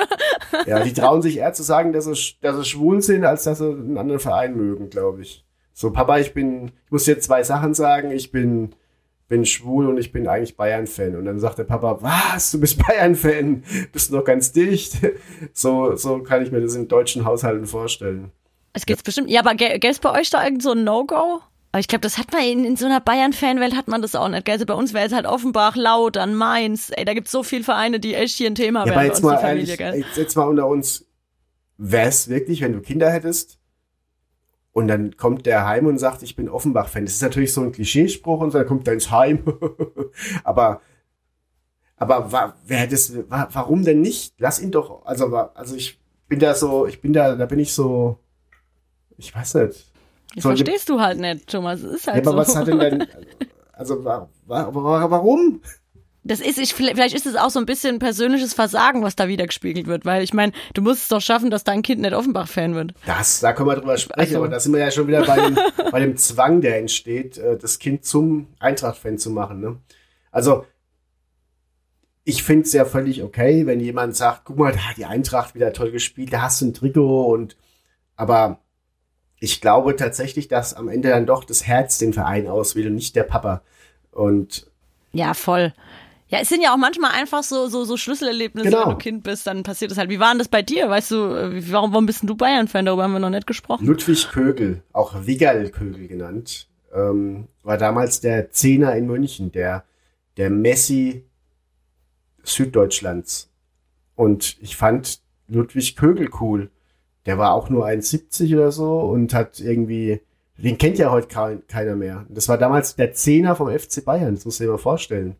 ja, 0.65 0.79
die 0.83 0.93
trauen 0.93 1.21
sich 1.21 1.37
eher 1.37 1.53
zu 1.53 1.63
sagen, 1.63 1.93
dass 1.93 2.05
sie, 2.05 2.35
dass 2.41 2.55
sie 2.57 2.65
schwul 2.65 3.01
sind, 3.01 3.25
als 3.25 3.43
dass 3.43 3.59
sie 3.59 3.69
einen 3.69 3.97
anderen 3.97 4.19
Verein 4.19 4.55
mögen, 4.55 4.89
glaube 4.89 5.21
ich. 5.21 5.43
So, 5.73 5.91
Papa, 5.91 6.17
ich 6.19 6.33
bin, 6.33 6.71
ich 6.85 6.91
muss 6.91 7.05
jetzt 7.05 7.25
zwei 7.25 7.43
Sachen 7.43 7.73
sagen. 7.73 8.09
Ich 8.11 8.31
bin, 8.31 8.71
bin 9.27 9.45
schwul 9.45 9.87
und 9.87 9.97
ich 9.97 10.11
bin 10.11 10.27
eigentlich 10.27 10.57
Bayern-Fan. 10.57 11.15
Und 11.15 11.25
dann 11.25 11.39
sagt 11.39 11.59
der 11.59 11.65
Papa, 11.65 11.99
was, 12.01 12.49
du 12.51 12.59
bist 12.59 12.81
Bayern-Fan? 12.87 13.63
Bist 13.91 14.09
du 14.09 14.15
noch 14.15 14.23
ganz 14.23 14.51
dicht? 14.51 14.95
So, 15.53 15.95
so 15.95 16.19
kann 16.23 16.41
ich 16.41 16.51
mir 16.51 16.61
das 16.61 16.75
in 16.75 16.87
deutschen 16.87 17.25
Haushalten 17.25 17.65
vorstellen. 17.67 18.31
Es 18.73 18.85
geht's 18.85 19.03
bestimmt. 19.03 19.29
Ja, 19.29 19.41
aber 19.41 19.53
gäbe 19.55 19.87
es 19.87 19.99
bei 19.99 20.11
euch 20.19 20.29
da 20.29 20.43
irgend 20.43 20.61
so 20.63 20.71
ein 20.71 20.83
No-Go? 20.83 21.41
Aber 21.77 21.81
ich 21.81 21.87
glaube, 21.87 22.01
das 22.01 22.17
hat 22.17 22.33
man 22.33 22.41
in, 22.41 22.65
in 22.65 22.75
so 22.75 22.87
einer 22.87 22.99
Bayern-Fanwelt 22.99 23.75
hat 23.75 23.87
man 23.87 24.01
das 24.01 24.15
auch 24.15 24.29
nicht. 24.29 24.45
Gell? 24.45 24.53
Also 24.53 24.65
bei 24.65 24.73
uns 24.73 24.95
wäre 24.95 25.05
es 25.05 25.13
halt 25.13 25.27
Offenbach, 25.27 25.75
Laut, 25.75 26.15
dann 26.15 26.33
Mainz. 26.33 26.89
Ey, 26.91 27.05
da 27.05 27.13
gibt's 27.13 27.31
so 27.31 27.43
viele 27.43 27.63
Vereine, 27.63 27.99
die 27.99 28.15
echt 28.15 28.35
hier 28.35 28.49
ein 28.49 28.55
Thema 28.55 28.87
Ja, 28.87 28.95
wären 28.95 29.05
jetzt 29.05 29.21
mal 29.21 29.37
Familie, 29.37 29.75
ehrlich, 29.75 30.03
jetzt, 30.03 30.17
jetzt 30.17 30.35
mal 30.35 30.45
unter 30.45 30.65
uns, 30.65 31.05
wär's 31.77 32.29
wirklich, 32.29 32.61
wenn 32.61 32.73
du 32.73 32.81
Kinder 32.81 33.11
hättest 33.11 33.59
und 34.71 34.87
dann 34.87 35.17
kommt 35.17 35.45
der 35.45 35.67
heim 35.67 35.85
und 35.85 35.99
sagt, 35.99 36.23
ich 36.23 36.35
bin 36.35 36.49
Offenbach-Fan. 36.49 37.05
Das 37.05 37.13
ist 37.13 37.21
natürlich 37.21 37.53
so 37.53 37.61
ein 37.61 37.71
Klischeespruch 37.71 38.39
und 38.39 38.49
so, 38.49 38.57
dann 38.57 38.67
kommt 38.67 38.87
er 38.87 38.95
ins 38.95 39.11
Heim. 39.11 39.43
aber 40.43 40.81
aber 41.95 42.31
wa, 42.31 42.55
wer 42.65 42.87
das, 42.87 43.15
wa, 43.29 43.49
warum 43.51 43.83
denn 43.83 44.01
nicht? 44.01 44.33
Lass 44.39 44.59
ihn 44.59 44.71
doch, 44.71 45.05
also, 45.05 45.27
also 45.35 45.75
ich 45.75 45.99
bin 46.27 46.39
da 46.39 46.55
so, 46.55 46.87
ich 46.87 47.01
bin 47.01 47.13
da, 47.13 47.35
da 47.35 47.45
bin 47.45 47.59
ich 47.59 47.71
so, 47.71 48.17
ich 49.15 49.35
weiß 49.35 49.55
nicht. 49.55 49.86
Das 50.35 50.43
So, 50.43 50.49
verstehst 50.49 50.89
du 50.89 50.99
halt 50.99 51.19
nicht, 51.19 51.47
Thomas. 51.47 51.81
Es 51.81 51.95
ist 51.95 52.05
Ja, 52.07 52.13
halt 52.13 52.27
aber 52.27 52.31
so. 52.31 52.37
was 52.49 52.55
hat 52.55 52.67
denn 52.67 52.79
dann, 52.79 53.07
also 53.73 54.03
wa, 54.03 54.29
wa, 54.45 54.69
wa, 54.73 55.09
warum? 55.11 55.61
Das 56.23 56.41
ist, 56.41 56.57
ich, 56.57 56.73
vielleicht 56.73 57.15
ist 57.15 57.25
es 57.25 57.37
auch 57.37 57.49
so 57.49 57.57
ein 57.59 57.65
bisschen 57.65 57.99
persönliches 57.99 58.53
Versagen, 58.53 59.01
was 59.01 59.15
da 59.15 59.29
wieder 59.29 59.47
gespiegelt 59.47 59.87
wird, 59.87 60.03
weil 60.03 60.23
ich 60.23 60.33
meine, 60.33 60.51
du 60.73 60.81
musst 60.81 61.03
es 61.03 61.07
doch 61.07 61.21
schaffen, 61.21 61.49
dass 61.49 61.63
dein 61.63 61.83
Kind 61.83 62.01
nicht 62.01 62.13
Offenbach-Fan 62.13 62.75
wird. 62.75 62.93
Das, 63.05 63.39
da 63.39 63.53
können 63.53 63.69
wir 63.69 63.75
drüber 63.77 63.97
sprechen, 63.97 64.19
Also- 64.35 64.37
aber 64.39 64.49
da 64.49 64.59
sind 64.59 64.73
wir 64.73 64.81
ja 64.81 64.91
schon 64.91 65.07
wieder 65.07 65.25
bei 65.25 65.37
dem, 65.39 65.57
bei 65.91 65.99
dem 66.01 66.17
Zwang, 66.17 66.59
der 66.59 66.79
entsteht, 66.79 67.37
äh, 67.37 67.57
das 67.57 67.79
Kind 67.79 68.03
zum 68.03 68.47
Eintracht-Fan 68.59 69.17
zu 69.17 69.29
machen. 69.29 69.61
Ne? 69.61 69.77
Also, 70.31 70.65
ich 72.25 72.43
finde 72.43 72.63
es 72.65 72.73
ja 72.73 72.83
völlig 72.83 73.23
okay, 73.23 73.65
wenn 73.65 73.79
jemand 73.79 74.15
sagt, 74.17 74.41
guck 74.43 74.57
mal, 74.57 74.73
da 74.73 74.79
hat 74.79 74.97
die 74.97 75.05
Eintracht 75.05 75.55
wieder 75.55 75.71
toll 75.71 75.91
gespielt, 75.91 76.33
da 76.33 76.41
hast 76.41 76.59
du 76.61 76.65
ein 76.65 76.73
Trikot 76.73 77.27
und, 77.31 77.55
aber 78.17 78.59
ich 79.39 79.61
glaube 79.61 79.95
tatsächlich, 79.95 80.47
dass 80.47 80.73
am 80.73 80.87
Ende 80.89 81.09
dann 81.09 81.25
doch 81.25 81.43
das 81.43 81.65
Herz 81.65 81.97
den 81.97 82.13
Verein 82.13 82.47
auswählt 82.47 82.87
und 82.87 82.95
nicht 82.95 83.15
der 83.15 83.23
Papa. 83.23 83.61
Und 84.11 84.69
Ja, 85.13 85.33
voll. 85.33 85.73
Ja, 86.29 86.39
es 86.41 86.49
sind 86.49 86.61
ja 86.61 86.73
auch 86.73 86.77
manchmal 86.77 87.11
einfach 87.11 87.41
so, 87.41 87.67
so, 87.67 87.85
so 87.85 87.95
Schlüsselerlebnisse, 87.95 88.69
Genau. 88.69 88.81
wenn 88.81 88.89
du 88.89 88.97
Kind 88.97 89.23
bist, 89.23 89.47
dann 89.47 89.63
passiert 89.63 89.91
es 89.91 89.97
halt. 89.97 90.09
Wie 90.09 90.19
war 90.19 90.29
denn 90.31 90.39
das 90.39 90.49
bei 90.49 90.61
dir? 90.61 90.89
Weißt 90.89 91.11
du, 91.11 91.15
äh, 91.15 91.71
warum, 91.71 91.93
warum 91.93 92.05
bist 92.05 92.21
denn 92.21 92.27
du 92.27 92.35
Bayern-Fan? 92.35 92.85
Darüber 92.85 93.03
haben 93.03 93.13
wir 93.13 93.19
noch 93.19 93.29
nicht 93.29 93.47
gesprochen. 93.47 93.85
Ludwig 93.85 94.27
Kögel, 94.29 94.81
auch 94.91 95.25
Wiggerl 95.25 95.69
Kögel 95.69 96.07
genannt, 96.09 96.67
ähm, 96.93 97.47
war 97.63 97.77
damals 97.77 98.19
der 98.19 98.51
Zehner 98.51 98.95
in 98.95 99.07
München, 99.07 99.53
der, 99.53 99.85
der 100.35 100.49
Messi 100.49 101.23
Süddeutschlands. 102.43 103.49
Und 104.15 104.57
ich 104.61 104.75
fand 104.75 105.19
Ludwig 105.47 105.95
Kögel 105.95 106.29
cool. 106.41 106.71
Der 107.27 107.37
war 107.37 107.53
auch 107.53 107.69
nur 107.69 107.85
1,70 107.85 108.55
oder 108.55 108.71
so 108.71 108.99
und 109.01 109.33
hat 109.33 109.59
irgendwie, 109.59 110.21
den 110.57 110.77
kennt 110.77 110.97
ja 110.97 111.11
heute 111.11 111.27
kein, 111.27 111.67
keiner 111.67 111.95
mehr. 111.95 112.25
Das 112.29 112.47
war 112.49 112.57
damals 112.57 112.95
der 112.95 113.13
Zehner 113.13 113.55
vom 113.55 113.69
FC 113.69 114.03
Bayern, 114.03 114.33
das 114.35 114.45
muss 114.45 114.59
ich 114.59 114.65
dir 114.65 114.71
mal 114.71 114.77
vorstellen. 114.77 115.35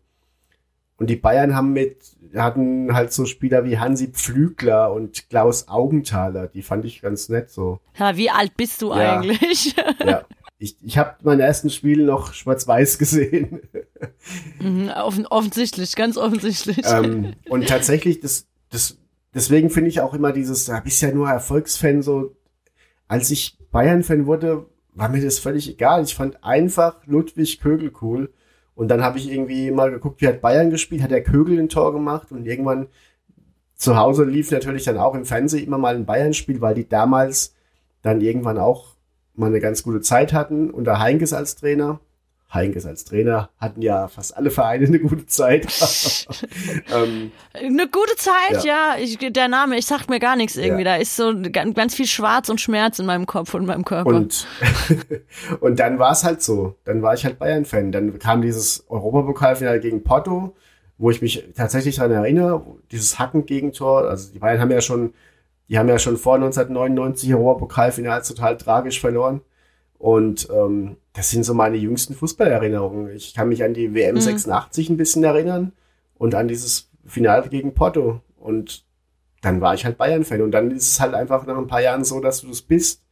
Und 0.98 1.08
die 1.10 1.16
Bayern 1.16 1.54
haben 1.54 1.72
mit, 1.72 1.96
hatten 2.34 2.92
halt 2.92 3.12
so 3.12 3.24
Spieler 3.24 3.64
wie 3.64 3.78
Hansi 3.78 4.08
Pflügler 4.08 4.92
und 4.92 5.28
Klaus 5.30 5.68
Augenthaler, 5.68 6.48
die 6.48 6.62
fand 6.62 6.84
ich 6.84 7.00
ganz 7.00 7.28
nett 7.28 7.50
so. 7.50 7.78
Ja, 7.98 8.16
wie 8.16 8.30
alt 8.30 8.56
bist 8.56 8.82
du 8.82 8.90
Ja. 8.90 9.18
eigentlich? 9.20 9.74
Ja. 10.04 10.22
Ich, 10.60 10.76
ich 10.82 10.98
habe 10.98 11.14
meine 11.22 11.44
ersten 11.44 11.70
Spiele 11.70 12.02
noch 12.04 12.32
schwarz-weiß 12.34 12.98
gesehen. 12.98 13.60
Mhm, 14.60 14.90
Offen, 14.90 15.24
offensichtlich, 15.26 15.94
ganz 15.94 16.16
offensichtlich. 16.16 16.80
ähm, 16.84 17.34
und 17.48 17.68
tatsächlich, 17.68 18.18
das, 18.18 18.46
das, 18.68 18.98
deswegen 19.34 19.70
finde 19.70 19.90
ich 19.90 20.00
auch 20.00 20.14
immer 20.14 20.32
dieses, 20.32 20.66
da 20.66 20.80
bist 20.80 21.02
ja 21.02 21.12
nur 21.12 21.28
Erfolgsfan, 21.28 22.02
so, 22.02 22.36
als 23.06 23.30
ich 23.30 23.58
Bayern-Fan 23.70 24.26
wurde, 24.26 24.66
war 24.94 25.08
mir 25.08 25.22
das 25.22 25.38
völlig 25.38 25.68
egal. 25.70 26.02
Ich 26.02 26.14
fand 26.14 26.42
einfach 26.42 27.06
Ludwig 27.06 27.60
Kögel 27.60 27.92
cool. 28.02 28.32
Und 28.74 28.88
dann 28.88 29.02
habe 29.02 29.18
ich 29.18 29.30
irgendwie 29.30 29.70
mal 29.70 29.90
geguckt, 29.90 30.20
wie 30.20 30.28
hat 30.28 30.40
Bayern 30.40 30.70
gespielt, 30.70 31.02
hat 31.02 31.10
der 31.10 31.22
Kögel 31.22 31.58
ein 31.58 31.68
Tor 31.68 31.92
gemacht 31.92 32.30
und 32.30 32.46
irgendwann 32.46 32.88
zu 33.74 33.96
Hause 33.96 34.24
lief 34.24 34.50
natürlich 34.50 34.84
dann 34.84 34.98
auch 34.98 35.14
im 35.14 35.24
Fernsehen 35.24 35.64
immer 35.64 35.78
mal 35.78 35.94
ein 35.94 36.06
Bayern-Spiel, 36.06 36.60
weil 36.60 36.74
die 36.74 36.88
damals 36.88 37.54
dann 38.02 38.20
irgendwann 38.20 38.58
auch 38.58 38.96
mal 39.34 39.46
eine 39.46 39.60
ganz 39.60 39.82
gute 39.82 40.00
Zeit 40.00 40.32
hatten 40.32 40.70
unter 40.70 40.98
Heinkes 40.98 41.32
als 41.32 41.56
Trainer. 41.56 42.00
Heinkes 42.52 42.86
als 42.86 43.04
Trainer 43.04 43.50
hatten 43.58 43.82
ja 43.82 44.08
fast 44.08 44.34
alle 44.34 44.50
Vereine 44.50 44.86
eine 44.86 44.98
gute 44.98 45.26
Zeit. 45.26 45.66
ähm, 46.94 47.30
Eine 47.52 47.88
gute 47.88 48.16
Zeit, 48.16 48.64
ja. 48.64 48.96
ich, 48.98 49.18
der 49.18 49.48
Name, 49.48 49.76
ich 49.76 49.84
sag 49.84 50.08
mir 50.08 50.18
gar 50.18 50.34
nichts 50.34 50.56
irgendwie. 50.56 50.84
Ja. 50.84 50.96
Da 50.96 50.96
ist 50.96 51.14
so 51.14 51.34
ganz, 51.52 51.94
viel 51.94 52.06
Schwarz 52.06 52.48
und 52.48 52.58
Schmerz 52.58 52.98
in 52.98 53.06
meinem 53.06 53.26
Kopf 53.26 53.52
und 53.52 53.62
in 53.62 53.66
meinem 53.66 53.84
Körper. 53.84 54.08
Und, 54.08 54.46
und 55.60 55.78
dann 55.78 55.98
war 55.98 56.12
es 56.12 56.24
halt 56.24 56.42
so. 56.42 56.74
Dann 56.84 57.02
war 57.02 57.12
ich 57.12 57.24
halt 57.26 57.38
Bayern-Fan. 57.38 57.92
Dann 57.92 58.18
kam 58.18 58.40
dieses 58.40 58.88
Europapokalfinale 58.88 59.80
gegen 59.80 60.02
Porto, 60.02 60.56
wo 60.96 61.10
ich 61.10 61.20
mich 61.20 61.44
tatsächlich 61.54 61.96
daran 61.96 62.12
erinnere, 62.12 62.64
dieses 62.90 63.18
Hacken-Gegentor. 63.18 64.08
Also 64.08 64.32
die 64.32 64.38
Bayern 64.38 64.58
haben 64.58 64.70
ja 64.70 64.80
schon, 64.80 65.12
die 65.68 65.78
haben 65.78 65.88
ja 65.88 65.98
schon 65.98 66.16
vor 66.16 66.36
1999 66.36 67.34
Europapokalfinals 67.34 68.26
total 68.26 68.56
tragisch 68.56 69.00
verloren. 69.00 69.42
Und 69.98 70.48
ähm, 70.54 70.96
das 71.12 71.30
sind 71.30 71.44
so 71.44 71.54
meine 71.54 71.76
jüngsten 71.76 72.14
Fußballerinnerungen. 72.14 73.10
Ich 73.16 73.34
kann 73.34 73.48
mich 73.48 73.64
an 73.64 73.74
die 73.74 73.94
WM 73.94 74.14
Mhm. 74.14 74.20
86 74.20 74.90
ein 74.90 74.96
bisschen 74.96 75.24
erinnern 75.24 75.72
und 76.16 76.34
an 76.34 76.46
dieses 76.48 76.88
Finale 77.04 77.48
gegen 77.48 77.74
Porto. 77.74 78.20
Und 78.38 78.84
dann 79.42 79.60
war 79.60 79.74
ich 79.74 79.84
halt 79.84 79.98
Bayern-Fan. 79.98 80.42
Und 80.42 80.52
dann 80.52 80.70
ist 80.70 80.88
es 80.92 81.00
halt 81.00 81.14
einfach 81.14 81.46
nach 81.46 81.58
ein 81.58 81.66
paar 81.66 81.82
Jahren 81.82 82.04
so, 82.04 82.20
dass 82.20 82.40
du 82.42 82.48
das 82.48 82.62
bist. 82.62 83.02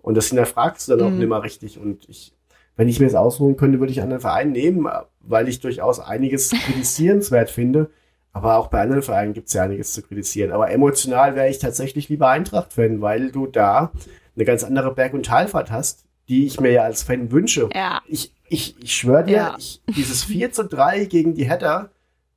Und 0.00 0.16
das 0.16 0.28
hinterfragst 0.28 0.88
du 0.88 0.96
dann 0.96 1.06
auch 1.06 1.10
Mhm. 1.10 1.18
nicht 1.18 1.28
mehr 1.28 1.42
richtig. 1.42 1.78
Und 1.78 2.08
ich, 2.08 2.34
wenn 2.76 2.88
ich 2.88 2.98
mir 2.98 3.06
das 3.06 3.14
ausruhen 3.14 3.56
könnte, 3.56 3.78
würde 3.78 3.92
ich 3.92 3.98
einen 4.00 4.04
anderen 4.12 4.22
Verein 4.22 4.52
nehmen, 4.52 4.88
weil 5.20 5.48
ich 5.48 5.60
durchaus 5.60 6.00
einiges 6.00 6.50
kritisierenswert 6.50 7.50
finde. 7.50 7.90
Aber 8.32 8.56
auch 8.56 8.68
bei 8.68 8.80
anderen 8.80 9.02
Vereinen 9.02 9.34
gibt 9.34 9.48
es 9.48 9.54
ja 9.54 9.64
einiges 9.64 9.92
zu 9.92 10.00
kritisieren. 10.00 10.52
Aber 10.52 10.70
emotional 10.70 11.34
wäre 11.36 11.50
ich 11.50 11.58
tatsächlich 11.58 12.08
lieber 12.08 12.28
Eintracht-Fan, 12.28 13.02
weil 13.02 13.30
du 13.30 13.46
da 13.46 13.92
eine 14.34 14.46
ganz 14.46 14.64
andere 14.64 14.94
Berg- 14.94 15.12
und 15.12 15.26
Talfahrt 15.26 15.70
hast, 15.70 16.06
die 16.32 16.46
ich 16.46 16.58
mir 16.60 16.72
ja 16.72 16.82
als 16.82 17.02
Fan 17.02 17.30
wünsche. 17.30 17.68
Ja. 17.74 18.00
Ich, 18.06 18.32
ich, 18.48 18.74
ich 18.82 18.94
schwöre 18.96 19.24
dir, 19.24 19.32
Ja. 19.36 19.56
ich, 19.58 19.82
dieses 19.94 20.24
4 20.24 20.50
zu 20.52 20.64
3 20.64 21.04
gegen 21.04 21.34
die 21.34 21.46
Hatter, 21.48 21.90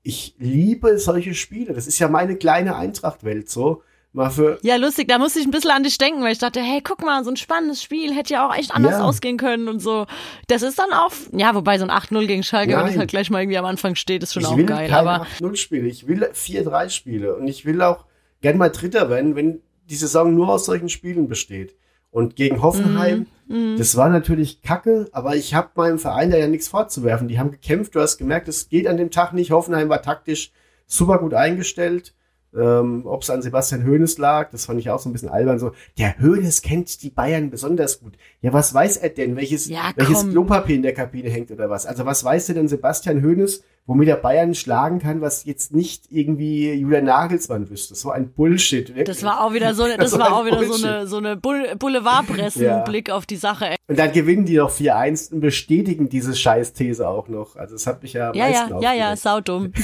ich 0.04 0.36
liebe 0.38 0.98
solche 1.00 1.34
Spiele. 1.34 1.74
Das 1.74 1.88
ist 1.88 1.98
ja 2.00 2.10
meine 2.10 2.36
kleine 2.36 2.76
Eintracht-Welt 2.76 3.50
so. 3.50 3.82
Mal 4.12 4.30
für, 4.30 4.60
Ja, 4.62 4.76
lustig, 4.78 5.08
da 5.10 5.18
musste 5.18 5.40
ich 5.40 5.46
ein 5.46 5.52
bisschen 5.52 5.72
an 5.72 5.84
dich 5.84 5.98
denken, 5.98 6.22
weil 6.24 6.32
ich 6.34 6.38
dachte, 6.40 6.62
hey, 6.62 6.82
guck 6.82 7.04
mal, 7.04 7.24
so 7.24 7.30
ein 7.32 7.36
spannendes 7.38 7.82
Spiel 7.84 8.14
hätte 8.14 8.34
ja 8.34 8.48
auch 8.48 8.56
echt 8.56 8.74
anders 8.74 8.94
Ja. 9.00 9.04
ausgehen 9.04 9.38
können 9.38 9.68
und 9.70 9.80
so. 9.80 10.06
Das 10.48 10.62
ist 10.62 10.78
dann 10.80 10.92
auch, 10.94 11.12
ja, 11.34 11.54
wobei 11.56 11.78
so 11.80 11.86
ein 11.86 11.92
8-0 11.92 12.26
gegen 12.28 12.44
Schalke, 12.44 12.78
wenn 12.78 12.86
das 12.86 12.98
halt 12.98 13.10
gleich 13.10 13.30
mal 13.30 13.42
irgendwie 13.42 13.58
am 13.58 13.66
Anfang 13.66 13.96
steht, 13.96 14.24
ist 14.24 14.34
schon 14.34 14.44
ich 14.44 14.48
auch 14.50 14.58
will 14.58 14.66
geil. 14.66 14.90
Aber 14.94 15.26
8-0-Spiele. 15.40 15.88
Ich 15.88 16.08
will 16.08 16.24
4-3-Spiele. 16.34 17.36
Und 17.36 17.48
ich 17.48 17.66
will 17.66 17.82
auch 17.82 18.06
gern 18.42 18.58
mal 18.58 18.70
Dritter 18.70 19.10
werden, 19.10 19.36
wenn 19.36 19.62
die 19.90 19.96
Saison 19.96 20.34
nur 20.34 20.50
aus 20.50 20.66
solchen 20.66 20.90
Spielen 20.90 21.28
besteht. 21.28 21.76
Und 22.12 22.36
gegen 22.38 22.62
Hoffenheim, 22.62 23.20
Mhm, 23.20 23.26
das 23.48 23.96
war 23.96 24.10
natürlich 24.10 24.62
kacke, 24.64 25.08
aber 25.12 25.36
ich 25.36 25.54
habe 25.54 25.70
meinem 25.76 26.00
Verein 26.00 26.32
da 26.32 26.38
ja 26.38 26.48
nichts 26.48 26.68
vorzuwerfen. 26.68 27.28
Die 27.28 27.38
haben 27.38 27.52
gekämpft, 27.52 27.94
du 27.94 28.02
hast 28.02 28.18
gemerkt, 28.18 28.48
es 28.48 28.70
geht 28.70 28.88
an 28.88 28.98
dem 28.98 29.12
Tag 29.12 29.34
nicht. 29.34 29.52
Hoffenheim 29.52 29.90
war 29.90 30.02
taktisch 30.02 30.52
super 30.88 31.20
gut 31.20 31.34
eingestellt. 31.34 32.14
Ähm, 32.58 33.04
Ob 33.06 33.22
es 33.24 33.30
an 33.30 33.42
Sebastian 33.42 33.86
Hoeneß 33.86 34.18
lag, 34.18 34.50
das 34.52 34.66
fand 34.66 34.80
ich 34.80 34.90
auch 34.90 35.00
so 35.00 35.10
ein 35.10 35.14
bisschen 35.14 35.30
albern. 35.30 35.60
So, 35.60 35.72
der 35.98 36.16
Hoeneß 36.20 36.62
kennt 36.62 37.02
die 37.04 37.10
Bayern 37.10 37.50
besonders 37.50 38.00
gut. 38.00 38.14
Ja, 38.42 38.54
was 38.54 38.74
weiß 38.74 38.98
er 38.98 39.10
denn? 39.10 39.36
Welches, 39.36 39.68
Ja, 39.68 39.92
welches. 39.96 40.30
Klopapier 40.30 40.76
in 40.78 40.84
der 40.84 40.94
Kabine 40.94 41.30
hängt 41.30 41.52
oder 41.52 41.70
was? 41.70 41.86
Also 41.86 42.06
was 42.06 42.24
weiß 42.24 42.48
denn 42.48 42.68
Sebastian 42.68 43.22
Hoeneß, 43.24 43.64
womit 43.88 44.08
er 44.08 44.16
Bayern 44.16 44.56
schlagen 44.56 45.00
kann, 45.00 45.22
was 45.22 45.44
jetzt 45.46 45.74
nicht 45.74 46.06
irgendwie 46.12 46.72
Julian 46.74 47.06
Nagelsmann 47.06 47.70
wüsste? 47.70 47.94
So 47.96 48.10
ein 48.12 48.30
Bullshit. 48.32 48.88
Wirklich. 48.90 49.06
das 49.06 49.24
war 49.24 49.42
auch 49.44 49.54
wieder 49.54 49.74
so, 49.74 49.84
eine- 49.84 49.98
das 49.98 50.12
So 50.12 50.20
war 50.20 50.34
auch 50.36 50.46
wieder 50.46 50.64
so 50.66 50.86
eine, 50.86 51.08
so 51.08 51.18
eine 51.18 51.36
Boulevardpressen-Blick 51.36 53.10
auf 53.12 53.26
die 53.26 53.36
Sache. 53.36 53.66
Ey. 53.72 53.76
Und 53.88 54.00
dann 54.00 54.12
gewinnen 54.12 54.46
die 54.46 54.58
noch 54.58 54.72
4-1 54.72 55.34
und 55.34 55.42
bestätigen 55.42 56.10
diese 56.10 56.36
Scheiß-These 56.36 57.08
auch 57.08 57.28
noch. 57.28 57.56
Also 57.56 57.76
das 57.76 57.86
hat 57.88 58.02
mich 58.04 58.14
ja 58.14 58.34
Ja, 58.34 58.48
ja, 58.50 58.80
ja, 58.80 58.94
ja, 58.94 59.16
saudumm. 59.16 59.72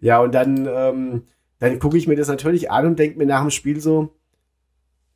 Ja, 0.00 0.20
und 0.20 0.32
dann, 0.34 0.66
ähm, 0.72 1.22
dann 1.62 1.78
gucke 1.78 1.96
ich 1.96 2.08
mir 2.08 2.16
das 2.16 2.26
natürlich 2.26 2.72
an 2.72 2.86
und 2.86 2.98
denke 2.98 3.16
mir 3.18 3.26
nach 3.26 3.40
dem 3.42 3.50
Spiel 3.50 3.80
so, 3.80 4.12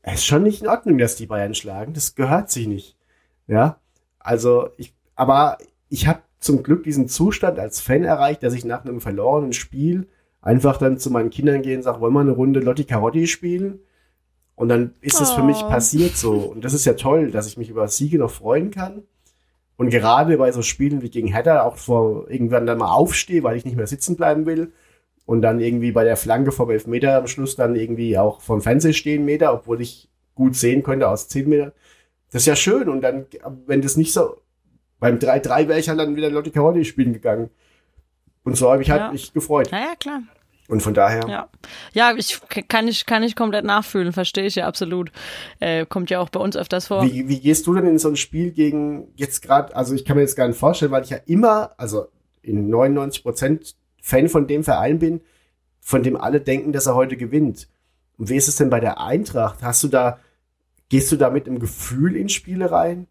es 0.03 0.14
ist 0.20 0.26
schon 0.26 0.44
nicht 0.44 0.62
in 0.62 0.68
Ordnung, 0.68 0.97
dass 0.97 1.16
die 1.16 1.26
Bayern 1.26 1.57
schlagen. 1.57 1.92
Das 1.92 2.14
gehört 2.14 2.51
sich 2.51 2.68
nicht. 2.68 2.97
Ja, 3.49 3.80
also 4.20 4.68
ich, 4.76 4.94
aber 5.16 5.59
ich 5.88 6.07
habe 6.07 6.20
zum 6.38 6.62
Glück 6.62 6.84
diesen 6.84 7.09
Zustand 7.09 7.59
als 7.59 7.80
Fan 7.80 8.05
erreicht, 8.05 8.44
dass 8.44 8.55
ich 8.55 8.64
nach 8.64 8.84
einem 8.84 9.01
verlorenen 9.01 9.53
Spiel 9.53 10.07
einfach 10.40 10.76
dann 10.76 10.99
zu 10.99 11.11
meinen 11.11 11.30
Kindern 11.30 11.62
gehe 11.62 11.76
und 11.76 11.82
sage, 11.82 12.01
wollen 12.01 12.14
wir 12.14 12.20
eine 12.20 12.30
Runde 12.30 12.61
Lotti 12.61 12.84
Carotti 12.84 13.26
spielen? 13.26 13.80
Und 14.55 14.68
dann 14.68 14.94
ist 15.01 15.20
es 15.20 15.32
für 15.32 15.42
mich 15.42 15.57
Oh. 15.64 15.68
passiert 15.68 16.16
so. 16.16 16.34
Und 16.34 16.64
das 16.64 16.74
ist 16.74 16.84
ja 16.86 16.94
toll, 16.94 17.32
dass 17.32 17.49
ich 17.49 17.59
mich 17.59 17.70
über 17.70 17.88
Siege 17.88 18.18
noch 18.18 18.30
freuen 18.30 18.70
kann. 18.70 19.03
Und 19.76 19.90
gerade 19.90 20.38
bei 20.38 20.53
so 20.53 20.62
Spielen 20.62 21.03
wie 21.03 21.11
gegen 21.11 21.26
Hertha 21.26 21.62
auch 21.62 21.76
vor 21.76 22.30
irgendwann 22.30 22.66
dann 22.66 22.78
mal 22.78 22.92
aufstehe, 22.92 23.42
weil 23.42 23.57
ich 23.57 23.64
nicht 23.64 23.76
mehr 23.76 23.88
sitzen 23.88 24.14
bleiben 24.14 24.47
will. 24.47 24.72
Und 25.27 25.43
dann 25.43 25.61
irgendwie 25.61 25.91
bei 25.93 26.05
der 26.05 26.16
Flanke 26.16 26.53
vom 26.53 26.70
Elfmeter 26.70 27.16
am 27.18 27.27
Schluss 27.27 27.57
dann 27.57 27.74
irgendwie 27.74 28.16
auch 28.16 28.41
vom 28.41 28.62
Fernseher 28.62 28.93
stehen 28.93 29.24
Meter, 29.24 29.53
obwohl 29.53 29.81
ich 29.81 30.09
gut 30.35 30.55
sehen 30.55 30.83
könnte 30.85 31.09
aus 31.09 31.29
10 31.29 31.49
Metern. 31.49 31.72
Das 32.31 32.43
ist 32.43 32.47
ja 32.47 32.57
schön. 32.57 32.89
Und 32.89 33.01
dann, 33.01 33.27
wenn 33.66 33.83
das 33.83 33.97
nicht 33.97 34.12
so, 34.12 34.37
beim 35.01 35.18
3-3 35.18 35.66
wäre 35.68 35.81
ich 35.81 35.89
halt 35.89 35.99
dann 35.99 36.14
wieder 36.14 36.31
Lotti 36.31 36.51
Carotti 36.51 36.85
spielen 36.85 37.12
gegangen. 37.12 37.51
Und 38.45 38.57
so 38.57 38.70
habe 38.70 38.83
ich 38.83 38.91
halt 38.91 39.01
Ja. 39.03 39.11
mich 39.12 39.33
gefreut. 39.33 39.70
Ja, 39.72 39.79
ja, 39.79 39.95
klar. 39.99 40.22
Und 40.68 40.81
von 40.83 40.95
daher, 40.95 41.27
Ja, 41.29 41.49
ja, 41.93 42.14
ich 42.16 42.41
kann 42.68 42.89
ich 42.89 43.07
kann 43.07 43.22
ich 43.22 43.37
komplett 43.37 43.64
nachfühlen, 43.64 44.12
verstehe 44.12 44.47
ich 44.47 44.57
ja 44.57 44.66
absolut. 44.66 45.11
Äh, 45.61 45.87
kommt 45.87 46.11
ja 46.11 46.20
auch 46.20 46.29
bei 46.29 46.41
uns 46.41 46.57
öfters 46.57 46.89
vor. 46.89 47.05
Wie, 47.05 47.29
wie 47.29 47.41
gehst 47.41 47.66
du 47.66 47.74
denn 47.74 47.87
in 47.87 47.99
so 47.99 48.09
ein 48.09 48.16
Spiel 48.16 48.51
gegen 48.53 49.09
jetzt 49.16 49.43
gerade, 49.43 49.74
also 49.77 49.95
ich 49.95 50.05
kann 50.05 50.16
mir 50.16 50.22
jetzt 50.22 50.37
gar 50.37 50.47
nicht 50.49 50.59
vorstellen, 50.59 50.91
weil 50.93 51.03
ich 51.05 51.11
ja 51.11 51.18
immer, 51.27 51.72
also 51.77 52.07
in 52.43 52.68
99 52.68 53.22
Prozent 53.22 53.77
Fan 54.07 54.28
von 54.28 54.46
dem 54.46 54.62
Verein 54.62 55.00
bin, 55.00 55.20
von 55.80 56.04
dem 56.04 56.16
alle 56.16 56.40
denken, 56.40 56.72
dass 56.72 56.86
er 56.86 56.94
heute 56.94 57.16
gewinnt. 57.16 57.66
Und 58.16 58.28
wie 58.28 58.36
ist 58.36 58.46
es 58.46 58.54
denn 58.54 58.70
bei 58.70 58.78
der 58.78 59.00
Eintracht? 59.00 59.64
Hast 59.64 59.82
du 59.82 59.88
da, 59.88 60.20
gehst 60.88 61.11
du 61.11 61.16
da 61.16 61.28
mit 61.28 61.48
einem 61.48 61.59
Gefühl 61.59 62.14
in 62.14 62.28
Spiele 62.28 62.70
rein? 62.70 63.09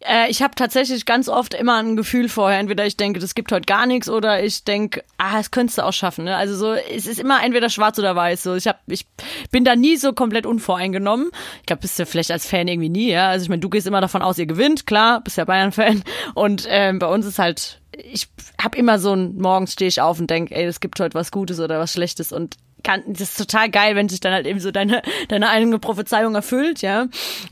Äh, 0.00 0.28
ich 0.28 0.42
habe 0.42 0.56
tatsächlich 0.56 1.06
ganz 1.06 1.28
oft 1.28 1.54
immer 1.54 1.80
ein 1.80 1.94
Gefühl 1.94 2.28
vorher, 2.28 2.58
entweder 2.58 2.86
ich 2.86 2.96
denke, 2.96 3.20
das 3.20 3.36
gibt 3.36 3.52
heute 3.52 3.66
gar 3.66 3.86
nichts 3.86 4.08
oder 4.10 4.42
ich 4.42 4.64
denke, 4.64 5.04
ah, 5.16 5.36
das 5.36 5.52
könntest 5.52 5.78
du 5.78 5.82
auch 5.82 5.92
schaffen. 5.92 6.24
Ne? 6.24 6.34
Also 6.34 6.56
so, 6.56 6.72
es 6.72 7.06
ist 7.06 7.20
immer 7.20 7.44
entweder 7.44 7.70
schwarz 7.70 7.96
oder 7.96 8.16
weiß. 8.16 8.42
So, 8.42 8.56
ich 8.56 8.66
hab, 8.66 8.80
ich 8.88 9.06
bin 9.52 9.64
da 9.64 9.76
nie 9.76 9.96
so 9.96 10.12
komplett 10.12 10.44
unvoreingenommen. 10.44 11.30
Ich 11.60 11.66
glaube, 11.66 11.82
bist 11.82 11.96
du 12.00 12.04
vielleicht 12.04 12.32
als 12.32 12.48
Fan 12.48 12.66
irgendwie 12.66 12.88
nie. 12.88 13.12
Ja, 13.12 13.28
also 13.30 13.44
ich 13.44 13.48
meine, 13.48 13.60
du 13.60 13.70
gehst 13.70 13.86
immer 13.86 14.00
davon 14.00 14.22
aus, 14.22 14.38
ihr 14.38 14.46
gewinnt, 14.46 14.88
klar, 14.88 15.22
bist 15.22 15.38
ja 15.38 15.44
Bayern-Fan. 15.44 16.02
Und 16.34 16.66
ähm, 16.68 16.98
bei 16.98 17.06
uns 17.06 17.26
ist 17.26 17.38
halt, 17.38 17.79
ich 18.04 18.28
habe 18.60 18.76
immer 18.78 18.98
so 18.98 19.14
ein, 19.14 19.36
morgens 19.36 19.72
stehe 19.72 19.88
ich 19.88 20.00
auf 20.00 20.18
und 20.20 20.30
denke, 20.30 20.54
ey, 20.54 20.64
es 20.64 20.80
gibt 20.80 20.98
heute 21.00 21.14
was 21.14 21.30
Gutes 21.30 21.60
oder 21.60 21.78
was 21.78 21.92
Schlechtes 21.92 22.32
und 22.32 22.56
kann, 22.82 23.02
das 23.06 23.20
ist 23.20 23.38
total 23.38 23.70
geil, 23.70 23.94
wenn 23.94 24.08
sich 24.08 24.20
dann 24.20 24.32
halt 24.32 24.46
eben 24.46 24.60
so 24.60 24.70
deine, 24.70 25.02
deine 25.28 25.50
eigene 25.50 25.78
Prophezeiung 25.78 26.34
erfüllt, 26.34 26.82
ja. 26.82 27.06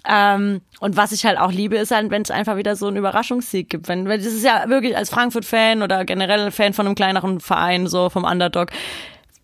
Ähm, 0.09 0.63
und 0.81 0.97
was 0.97 1.13
ich 1.13 1.27
halt 1.27 1.39
auch 1.39 1.53
liebe, 1.53 1.77
ist 1.77 1.91
halt, 1.91 2.11
wenn 2.11 2.23
es 2.23 2.31
einfach 2.31 2.57
wieder 2.57 2.77
so 2.77 2.87
einen 2.87 2.97
Überraschungssieg 2.97 3.69
gibt. 3.69 3.89
Wenn, 3.89 4.09
wenn 4.09 4.23
das 4.23 4.33
ist 4.33 4.45
ja 4.45 4.69
wirklich 4.69 4.97
als 4.97 5.11
Frankfurt-Fan 5.11 5.83
oder 5.83 6.05
generell 6.05 6.51
Fan 6.51 6.73
von 6.73 6.87
einem 6.87 6.95
kleineren 6.95 7.41
Verein, 7.41 7.87
so 7.87 8.11
vom 8.11 8.25
Underdog, 8.25 8.71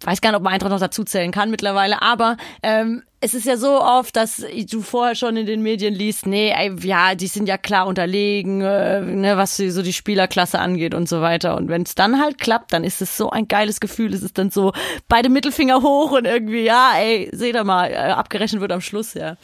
weiß 0.04 0.20
gar 0.20 0.30
nicht, 0.30 0.36
ob 0.36 0.42
man 0.42 0.52
Eintracht 0.52 0.70
noch 0.70 0.80
dazu 0.80 1.04
zählen 1.04 1.32
kann 1.32 1.50
mittlerweile, 1.50 2.02
aber 2.02 2.36
ähm, 2.62 3.02
es 3.24 3.32
ist 3.32 3.46
ja 3.46 3.56
so 3.56 3.80
oft, 3.80 4.14
dass 4.16 4.44
du 4.70 4.82
vorher 4.82 5.14
schon 5.14 5.36
in 5.38 5.46
den 5.46 5.62
Medien 5.62 5.94
liest, 5.94 6.26
nee, 6.26 6.50
ey, 6.54 6.74
ja, 6.82 7.14
die 7.14 7.26
sind 7.26 7.48
ja 7.48 7.56
klar 7.56 7.86
unterlegen, 7.86 8.60
äh, 8.60 9.00
ne, 9.00 9.38
was 9.38 9.56
die- 9.56 9.70
so 9.70 9.80
die 9.82 9.94
Spielerklasse 9.94 10.58
angeht 10.58 10.94
und 10.94 11.08
so 11.08 11.22
weiter. 11.22 11.56
Und 11.56 11.68
wenn 11.68 11.82
es 11.82 11.94
dann 11.94 12.20
halt 12.20 12.36
klappt, 12.38 12.74
dann 12.74 12.84
ist 12.84 13.00
es 13.00 13.16
so 13.16 13.30
ein 13.30 13.48
geiles 13.48 13.80
Gefühl. 13.80 14.12
Es 14.12 14.22
ist 14.22 14.36
dann 14.36 14.50
so 14.50 14.72
beide 15.08 15.30
Mittelfinger 15.30 15.80
hoch 15.82 16.12
und 16.12 16.26
irgendwie, 16.26 16.64
ja, 16.64 16.92
ey, 16.98 17.30
seht 17.32 17.54
ihr 17.54 17.64
mal, 17.64 17.90
äh, 17.90 17.94
abgerechnet 17.96 18.60
wird 18.60 18.72
am 18.72 18.82
Schluss, 18.82 19.14
ja. 19.14 19.36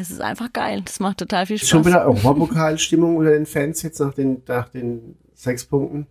Es 0.00 0.10
ist 0.10 0.20
einfach 0.20 0.52
geil. 0.52 0.82
Das 0.84 1.00
macht 1.00 1.18
total 1.18 1.46
viel 1.46 1.58
Spaß. 1.58 1.68
Schon 1.68 1.84
wieder 1.86 2.04
Europapokalstimmung 2.04 3.16
unter 3.16 3.32
den 3.32 3.46
Fans 3.46 3.82
jetzt 3.82 3.98
nach 3.98 4.14
den, 4.14 4.42
nach 4.46 4.68
den 4.68 5.16
sechs 5.34 5.64
Punkten? 5.64 6.06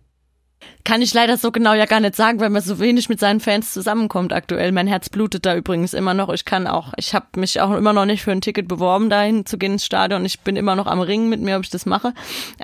Kann 0.84 1.00
ich 1.00 1.14
leider 1.14 1.38
so 1.38 1.50
genau 1.50 1.72
ja 1.72 1.86
gar 1.86 2.00
nicht 2.00 2.14
sagen, 2.14 2.40
weil 2.40 2.50
man 2.50 2.60
so 2.60 2.78
wenig 2.78 3.08
mit 3.08 3.18
seinen 3.18 3.40
Fans 3.40 3.72
zusammenkommt 3.72 4.32
aktuell. 4.32 4.70
Mein 4.70 4.86
Herz 4.86 5.08
blutet 5.08 5.46
da 5.46 5.56
übrigens 5.56 5.94
immer 5.94 6.12
noch. 6.12 6.28
Ich 6.28 6.44
kann 6.44 6.66
auch, 6.66 6.92
ich 6.96 7.14
habe 7.14 7.26
mich 7.36 7.60
auch 7.60 7.74
immer 7.74 7.94
noch 7.94 8.04
nicht 8.04 8.22
für 8.22 8.32
ein 8.32 8.42
Ticket 8.42 8.68
beworben, 8.68 9.08
dahin 9.08 9.46
zu 9.46 9.56
gehen 9.56 9.72
ins 9.72 9.86
Stadion. 9.86 10.24
Ich 10.26 10.40
bin 10.40 10.56
immer 10.56 10.76
noch 10.76 10.86
am 10.86 11.00
Ringen 11.00 11.30
mit 11.30 11.40
mir, 11.40 11.56
ob 11.56 11.64
ich 11.64 11.70
das 11.70 11.86
mache. 11.86 12.12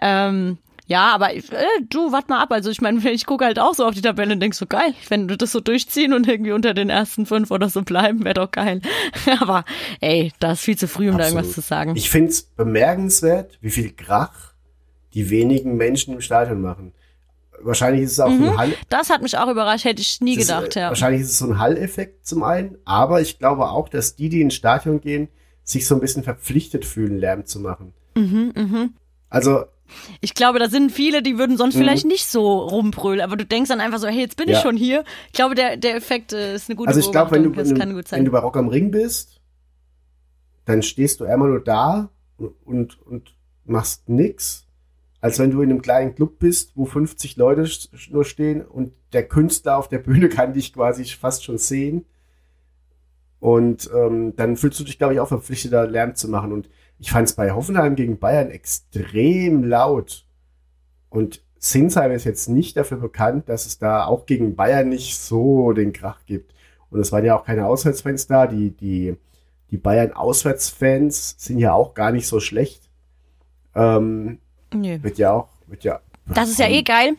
Ähm, 0.02 0.58
ja, 0.90 1.14
aber 1.14 1.32
äh, 1.32 1.42
du, 1.88 2.10
wart 2.10 2.28
mal 2.28 2.42
ab. 2.42 2.50
Also 2.50 2.68
ich 2.68 2.80
meine, 2.80 2.98
ich 3.12 3.24
gucke 3.24 3.44
halt 3.44 3.60
auch 3.60 3.74
so 3.74 3.86
auf 3.86 3.94
die 3.94 4.02
Tabelle 4.02 4.34
und 4.34 4.40
denk 4.40 4.54
so, 4.54 4.66
geil, 4.66 4.92
wenn 5.08 5.28
du 5.28 5.36
das 5.36 5.52
so 5.52 5.60
durchziehen 5.60 6.12
und 6.12 6.26
irgendwie 6.26 6.50
unter 6.50 6.74
den 6.74 6.90
ersten 6.90 7.26
fünf 7.26 7.52
oder 7.52 7.68
so 7.68 7.82
bleiben, 7.82 8.24
wäre 8.24 8.34
doch 8.34 8.50
geil. 8.50 8.82
aber 9.40 9.64
ey, 10.00 10.32
da 10.40 10.52
ist 10.52 10.62
viel 10.62 10.76
zu 10.76 10.88
früh, 10.88 11.08
um 11.08 11.16
da 11.16 11.28
irgendwas 11.28 11.52
zu 11.52 11.60
sagen. 11.60 11.94
Ich 11.94 12.10
finde 12.10 12.30
es 12.30 12.42
bemerkenswert, 12.42 13.56
wie 13.60 13.70
viel 13.70 13.92
Krach 13.92 14.52
die 15.14 15.30
wenigen 15.30 15.76
Menschen 15.76 16.14
im 16.14 16.20
Stadion 16.20 16.60
machen. 16.60 16.92
Wahrscheinlich 17.62 18.02
ist 18.04 18.12
es 18.12 18.20
auch 18.20 18.30
ein 18.30 18.56
Hall. 18.56 18.72
das 18.88 19.10
hat 19.10 19.22
mich 19.22 19.36
auch 19.38 19.48
überrascht, 19.48 19.84
hätte 19.84 20.00
ich 20.02 20.20
nie 20.20 20.34
das 20.36 20.44
ist, 20.44 20.48
gedacht, 20.48 20.76
äh, 20.76 20.80
ja. 20.80 20.88
Wahrscheinlich 20.88 21.22
ist 21.22 21.30
es 21.32 21.38
so 21.38 21.46
ein 21.46 21.58
Hall-Effekt 21.58 22.26
zum 22.26 22.42
einen, 22.42 22.76
aber 22.84 23.20
ich 23.20 23.38
glaube 23.38 23.68
auch, 23.70 23.88
dass 23.88 24.16
die, 24.16 24.28
die 24.28 24.40
ins 24.40 24.54
Stadion 24.54 25.00
gehen, 25.00 25.28
sich 25.62 25.86
so 25.86 25.94
ein 25.94 26.00
bisschen 26.00 26.22
verpflichtet 26.22 26.84
fühlen, 26.84 27.18
Lärm 27.18 27.46
zu 27.46 27.60
machen. 27.60 27.92
Mhm, 28.16 28.94
Also 29.28 29.64
Ich 30.20 30.34
glaube, 30.34 30.58
da 30.58 30.68
sind 30.68 30.90
viele, 30.92 31.22
die 31.22 31.38
würden 31.38 31.56
sonst 31.56 31.76
vielleicht 31.76 32.06
nicht 32.06 32.26
so 32.26 32.58
rumbrüllen, 32.58 33.20
aber 33.20 33.36
du 33.36 33.44
denkst 33.44 33.68
dann 33.68 33.80
einfach 33.80 33.98
so, 33.98 34.06
hey, 34.08 34.20
jetzt 34.20 34.36
bin 34.36 34.46
ich 34.48 34.52
Mhm. 34.52 34.56
Ja. 34.56 34.62
schon 34.62 34.76
hier. 34.76 35.04
Ich 35.28 35.32
glaube, 35.32 35.54
der, 35.54 35.76
der 35.76 35.96
Effekt 35.96 36.32
äh, 36.32 36.54
ist 36.54 36.68
eine 36.68 36.76
gute 36.76 36.88
Also 36.88 37.00
ich 37.00 37.10
glaube, 37.10 37.30
wenn 37.32 37.42
du, 37.44 37.54
wenn, 37.56 37.68
du, 37.74 38.02
wenn 38.10 38.24
du 38.24 38.30
bei 38.30 38.38
Rock 38.38 38.56
am 38.56 38.68
Ring 38.68 38.90
bist, 38.90 39.40
dann 40.64 40.82
stehst 40.82 41.20
du 41.20 41.24
immer 41.24 41.46
nur 41.46 41.60
da 41.62 42.10
und, 42.64 43.00
und 43.06 43.34
machst 43.64 44.08
nix, 44.08 44.66
als 45.20 45.38
wenn 45.38 45.50
du 45.50 45.60
in 45.62 45.70
einem 45.70 45.82
kleinen 45.82 46.14
Club 46.14 46.38
bist, 46.38 46.72
wo 46.74 46.86
50 46.86 47.36
Leute 47.36 47.68
nur 48.10 48.24
stehen 48.24 48.62
und 48.62 48.92
der 49.12 49.28
Künstler 49.28 49.76
auf 49.76 49.88
der 49.88 49.98
Bühne 49.98 50.28
kann 50.30 50.54
dich 50.54 50.72
quasi 50.72 51.04
fast 51.04 51.44
schon 51.44 51.58
sehen. 51.58 52.06
Und 53.38 53.90
ähm, 53.94 54.34
dann 54.36 54.56
fühlst 54.56 54.78
du 54.80 54.84
dich, 54.84 54.98
glaube 54.98 55.14
ich, 55.14 55.20
auch 55.20 55.28
verpflichtet, 55.28 55.72
da 55.72 55.84
Lärm 55.84 56.14
zu 56.14 56.28
machen. 56.28 56.52
Und 56.52 56.68
ich 56.98 57.10
fand 57.10 57.26
es 57.26 57.34
bei 57.34 57.52
Hoffenheim 57.52 57.96
gegen 57.96 58.18
Bayern 58.18 58.50
extrem 58.50 59.64
laut. 59.64 60.26
Und 61.08 61.42
Sinsheim 61.58 62.12
ist 62.12 62.24
jetzt 62.24 62.48
nicht 62.48 62.76
dafür 62.76 62.98
bekannt, 62.98 63.48
dass 63.48 63.66
es 63.66 63.78
da 63.78 64.04
auch 64.04 64.26
gegen 64.26 64.56
Bayern 64.56 64.90
nicht 64.90 65.18
so 65.18 65.72
den 65.72 65.92
Krach 65.92 66.24
gibt. 66.26 66.54
Und 66.90 67.00
es 67.00 67.12
waren 67.12 67.24
ja 67.24 67.38
auch 67.38 67.44
keine 67.44 67.66
Auswärtsfans 67.66 68.26
da. 68.26 68.46
Die, 68.46 68.70
die, 68.70 69.16
die 69.70 69.78
Bayern-Auswärtsfans 69.78 71.36
sind 71.38 71.58
ja 71.58 71.72
auch 71.72 71.94
gar 71.94 72.12
nicht 72.12 72.26
so 72.26 72.40
schlecht. 72.40 72.90
Ähm, 73.74 74.38
Nö. 74.72 75.02
wird 75.02 75.18
ja 75.18 75.32
auch, 75.32 75.48
wird 75.66 75.84
ja. 75.84 76.00
Das 76.26 76.48
ist 76.48 76.58
ja 76.58 76.68
eh 76.68 76.82
geil. 76.82 77.16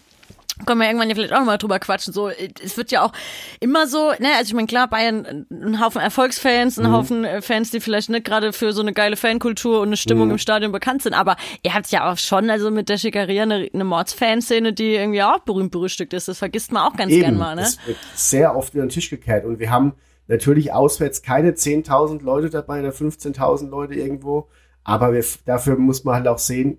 Können 0.66 0.80
wir 0.80 0.88
irgendwann 0.88 1.10
ja 1.10 1.16
vielleicht 1.16 1.34
auch 1.34 1.40
nochmal 1.40 1.58
drüber 1.58 1.80
quatschen. 1.80 2.14
So, 2.14 2.30
es 2.30 2.78
wird 2.78 2.92
ja 2.92 3.04
auch 3.04 3.14
immer 3.60 3.88
so, 3.88 4.12
ne, 4.20 4.28
also 4.38 4.50
ich 4.50 4.54
meine, 4.54 4.68
klar, 4.68 4.88
Bayern, 4.88 5.48
ein 5.50 5.82
Haufen 5.84 6.02
Erfolgsfans, 6.02 6.78
ein 6.78 6.92
Haufen 6.92 7.26
äh, 7.26 7.42
Fans, 7.42 7.72
die 7.72 7.80
vielleicht 7.80 8.10
nicht 8.10 8.26
gerade 8.26 8.54
für 8.54 8.72
so 8.72 8.82
eine 8.82 8.94
geile 8.94 9.16
Fankultur 9.16 9.80
und 9.82 9.90
eine 9.90 9.98
Stimmung 9.98 10.30
im 10.30 10.38
Stadion 10.38 10.72
bekannt 10.72 11.02
sind, 11.02 11.14
aber 11.14 11.36
ihr 11.64 11.74
habt 11.74 11.90
ja 11.92 12.12
auch 12.12 12.18
schon, 12.18 12.50
also 12.50 12.70
mit 12.70 12.90
der 12.90 12.98
Schickeria 12.98 13.44
eine, 13.44 13.70
eine 13.74 13.84
Mordsfanszene, 13.84 14.74
die 14.74 14.94
irgendwie 14.94 15.24
auch 15.24 15.40
berühmt 15.40 15.72
berüchtigt 15.72 16.14
ist. 16.14 16.28
Das 16.28 16.38
vergisst 16.38 16.72
man 16.72 16.84
auch 16.84 16.96
ganz 16.96 17.12
Eben, 17.12 17.22
gern 17.22 17.38
mal, 17.38 17.56
ne? 17.56 17.64
es 17.64 17.80
wird 17.88 17.98
sehr 18.14 18.56
oft 18.56 18.74
über 18.74 18.84
den 18.84 18.90
Tisch 18.90 19.10
gekehrt. 19.10 19.46
Und 19.46 19.60
wir 19.60 19.72
haben 19.72 19.94
natürlich 20.28 20.74
auswärts 20.74 21.24
keine 21.24 21.52
10.000 21.52 22.22
Leute 22.22 22.50
dabei 22.50 22.82
oder 22.82 22.92
15.000 22.92 23.70
Leute 23.70 23.96
irgendwo. 23.96 24.48
Aber 24.84 25.14
wir, 25.14 25.24
dafür 25.46 25.78
muss 25.78 26.04
man 26.04 26.16
halt 26.16 26.28
auch 26.28 26.40
sehen, 26.40 26.78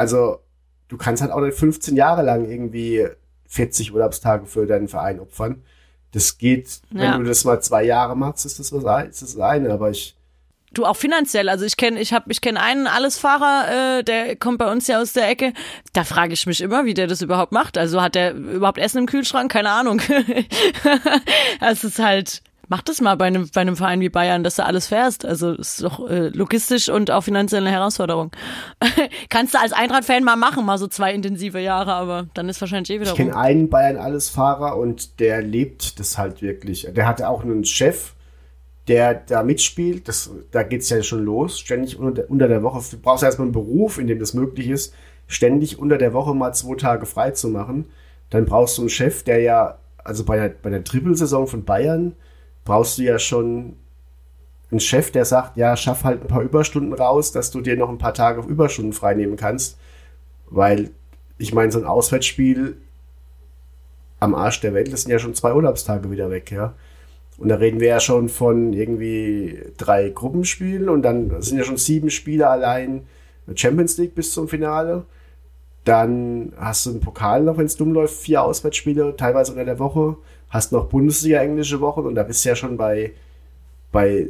also 0.00 0.40
du 0.88 0.96
kannst 0.96 1.22
halt 1.22 1.30
auch 1.30 1.40
nicht 1.40 1.56
15 1.58 1.94
Jahre 1.94 2.22
lang 2.22 2.50
irgendwie 2.50 3.06
40 3.48 3.92
Urlaubstage 3.92 4.46
für 4.46 4.66
deinen 4.66 4.88
Verein 4.88 5.20
opfern. 5.20 5.62
Das 6.12 6.38
geht, 6.38 6.80
wenn 6.90 7.02
Ja. 7.02 7.18
du 7.18 7.24
das 7.24 7.44
mal 7.44 7.60
zwei 7.60 7.84
Jahre 7.84 8.16
machst, 8.16 8.46
ist 8.46 8.58
das 8.58 8.72
was 8.72 9.04
ist 9.08 9.22
das 9.22 9.38
eine. 9.38 9.70
Aber 9.72 9.90
ich, 9.90 10.16
Du 10.72 10.86
auch 10.86 10.96
finanziell, 10.96 11.48
also 11.48 11.64
ich 11.64 11.76
kenne 11.76 12.00
ich 12.00 12.12
hab, 12.12 12.30
ich 12.30 12.40
kenn 12.40 12.56
einen 12.56 12.86
Allesfahrer, 12.86 13.98
äh, 13.98 14.04
der 14.04 14.36
kommt 14.36 14.58
bei 14.58 14.70
uns 14.70 14.86
ja 14.86 15.00
aus 15.02 15.12
der 15.12 15.28
Ecke. 15.28 15.52
Da 15.92 16.04
frage 16.04 16.32
ich 16.32 16.46
mich 16.46 16.60
immer, 16.60 16.84
wie 16.84 16.94
der 16.94 17.08
das 17.08 17.22
überhaupt 17.22 17.50
macht. 17.52 17.76
Also 17.76 18.00
hat 18.00 18.14
der 18.14 18.34
überhaupt 18.34 18.78
Essen 18.78 18.98
im 18.98 19.06
Kühlschrank? 19.06 19.50
Keine 19.50 19.70
Ahnung. 19.70 20.00
es 21.60 21.84
ist 21.84 21.98
halt, 21.98 22.42
mach 22.70 22.82
das 22.82 23.00
mal 23.00 23.16
bei 23.16 23.26
einem, 23.26 23.50
bei 23.52 23.60
einem 23.60 23.76
Verein 23.76 24.00
wie 24.00 24.08
Bayern, 24.08 24.44
dass 24.44 24.54
du 24.54 24.64
alles 24.64 24.86
fährst. 24.86 25.26
Also 25.26 25.52
es 25.52 25.74
ist 25.74 25.82
doch 25.82 26.08
äh, 26.08 26.28
logistisch 26.28 26.88
und 26.88 27.10
auch 27.10 27.22
finanziell 27.22 27.62
eine 27.62 27.72
Herausforderung. 27.72 28.30
Kannst 29.28 29.54
du 29.54 29.58
als 29.58 29.72
Eintracht-Fan 29.72 30.22
mal 30.22 30.36
machen, 30.36 30.64
mal 30.64 30.78
so 30.78 30.86
zwei 30.86 31.12
intensive 31.12 31.58
Jahre, 31.58 31.92
aber 31.92 32.28
dann 32.32 32.48
ist 32.48 32.60
wahrscheinlich 32.60 32.90
eh 32.90 33.00
wieder 33.00 33.10
ich 33.10 33.16
kenne 33.16 33.36
einen 33.36 33.68
Bayern 33.68 33.96
alles 33.96 34.28
Fahrer 34.30 34.78
und 34.78 35.18
der 35.18 35.42
lebt 35.42 35.98
das 35.98 36.16
halt 36.16 36.42
wirklich. 36.42 36.88
Der 36.94 37.06
hatte 37.06 37.28
auch 37.28 37.42
einen 37.42 37.64
Chef, 37.64 38.12
der 38.86 39.14
da 39.14 39.42
mitspielt. 39.42 40.06
Das, 40.06 40.30
da 40.52 40.62
geht's 40.62 40.88
ja 40.90 41.02
schon 41.02 41.24
los. 41.24 41.58
Ständig 41.58 41.98
unter 41.98 42.12
der, 42.12 42.30
unter 42.30 42.46
der 42.46 42.62
Woche. 42.62 42.80
Du 42.88 42.98
brauchst 42.98 43.24
erstmal 43.24 43.46
einen 43.46 43.52
Beruf, 43.52 43.98
in 43.98 44.06
dem 44.06 44.20
das 44.20 44.32
möglich 44.32 44.68
ist, 44.68 44.94
ständig 45.26 45.80
unter 45.80 45.98
der 45.98 46.12
Woche 46.12 46.34
mal 46.36 46.52
zwei 46.52 46.76
Tage 46.76 47.04
frei 47.04 47.32
zu 47.32 47.48
machen. 47.48 47.86
Dann 48.30 48.44
brauchst 48.44 48.78
du 48.78 48.82
einen 48.82 48.90
Chef, 48.90 49.24
der 49.24 49.40
ja, 49.40 49.78
also 50.04 50.24
bei 50.24 50.36
der, 50.36 50.50
bei 50.50 50.70
der 50.70 50.84
Trippelsaison 50.84 51.48
von 51.48 51.64
Bayern, 51.64 52.14
brauchst 52.64 52.98
du 52.98 53.02
ja 53.02 53.18
schon 53.18 53.76
einen 54.70 54.80
Chef, 54.80 55.10
der 55.10 55.24
sagt, 55.24 55.56
ja, 55.56 55.76
schaff 55.76 56.04
halt 56.04 56.22
ein 56.22 56.28
paar 56.28 56.42
Überstunden 56.42 56.92
raus, 56.92 57.32
dass 57.32 57.50
du 57.50 57.60
dir 57.60 57.76
noch 57.76 57.88
ein 57.88 57.98
paar 57.98 58.14
Tage 58.14 58.40
Überstunden 58.42 58.92
freinehmen 58.92 59.36
kannst. 59.36 59.78
Weil, 60.48 60.90
ich 61.38 61.52
meine, 61.52 61.72
so 61.72 61.78
ein 61.78 61.84
Auswärtsspiel 61.84 62.76
am 64.20 64.34
Arsch 64.34 64.60
der 64.60 64.74
Welt, 64.74 64.92
das 64.92 65.02
sind 65.02 65.10
ja 65.12 65.18
schon 65.18 65.34
zwei 65.34 65.54
Urlaubstage 65.54 66.10
wieder 66.10 66.30
weg, 66.30 66.50
ja. 66.52 66.74
Und 67.38 67.48
da 67.48 67.54
reden 67.54 67.80
wir 67.80 67.88
ja 67.88 68.00
schon 68.00 68.28
von 68.28 68.74
irgendwie 68.74 69.58
drei 69.78 70.10
Gruppenspielen 70.10 70.90
und 70.90 71.02
dann 71.02 71.40
sind 71.40 71.56
ja 71.56 71.64
schon 71.64 71.78
sieben 71.78 72.10
Spiele 72.10 72.46
allein 72.48 73.06
Champions 73.54 73.96
League 73.96 74.14
bis 74.14 74.32
zum 74.32 74.46
Finale. 74.46 75.06
Dann 75.84 76.52
hast 76.58 76.84
du 76.84 76.90
einen 76.90 77.00
Pokal 77.00 77.42
noch, 77.42 77.56
wenn 77.56 77.64
es 77.64 77.76
dumm 77.76 77.94
läuft, 77.94 78.14
vier 78.14 78.42
Auswärtsspiele, 78.42 79.16
teilweise 79.16 79.52
unter 79.52 79.64
der 79.64 79.78
Woche. 79.78 80.18
Hast 80.50 80.72
noch 80.72 80.86
Bundesliga 80.86 81.40
englische 81.40 81.80
Wochen 81.80 82.00
und 82.00 82.14
da 82.14 82.22
bist 82.22 82.44
du 82.44 82.50
ja 82.50 82.56
schon 82.56 82.76
bei, 82.76 83.12
bei 83.92 84.28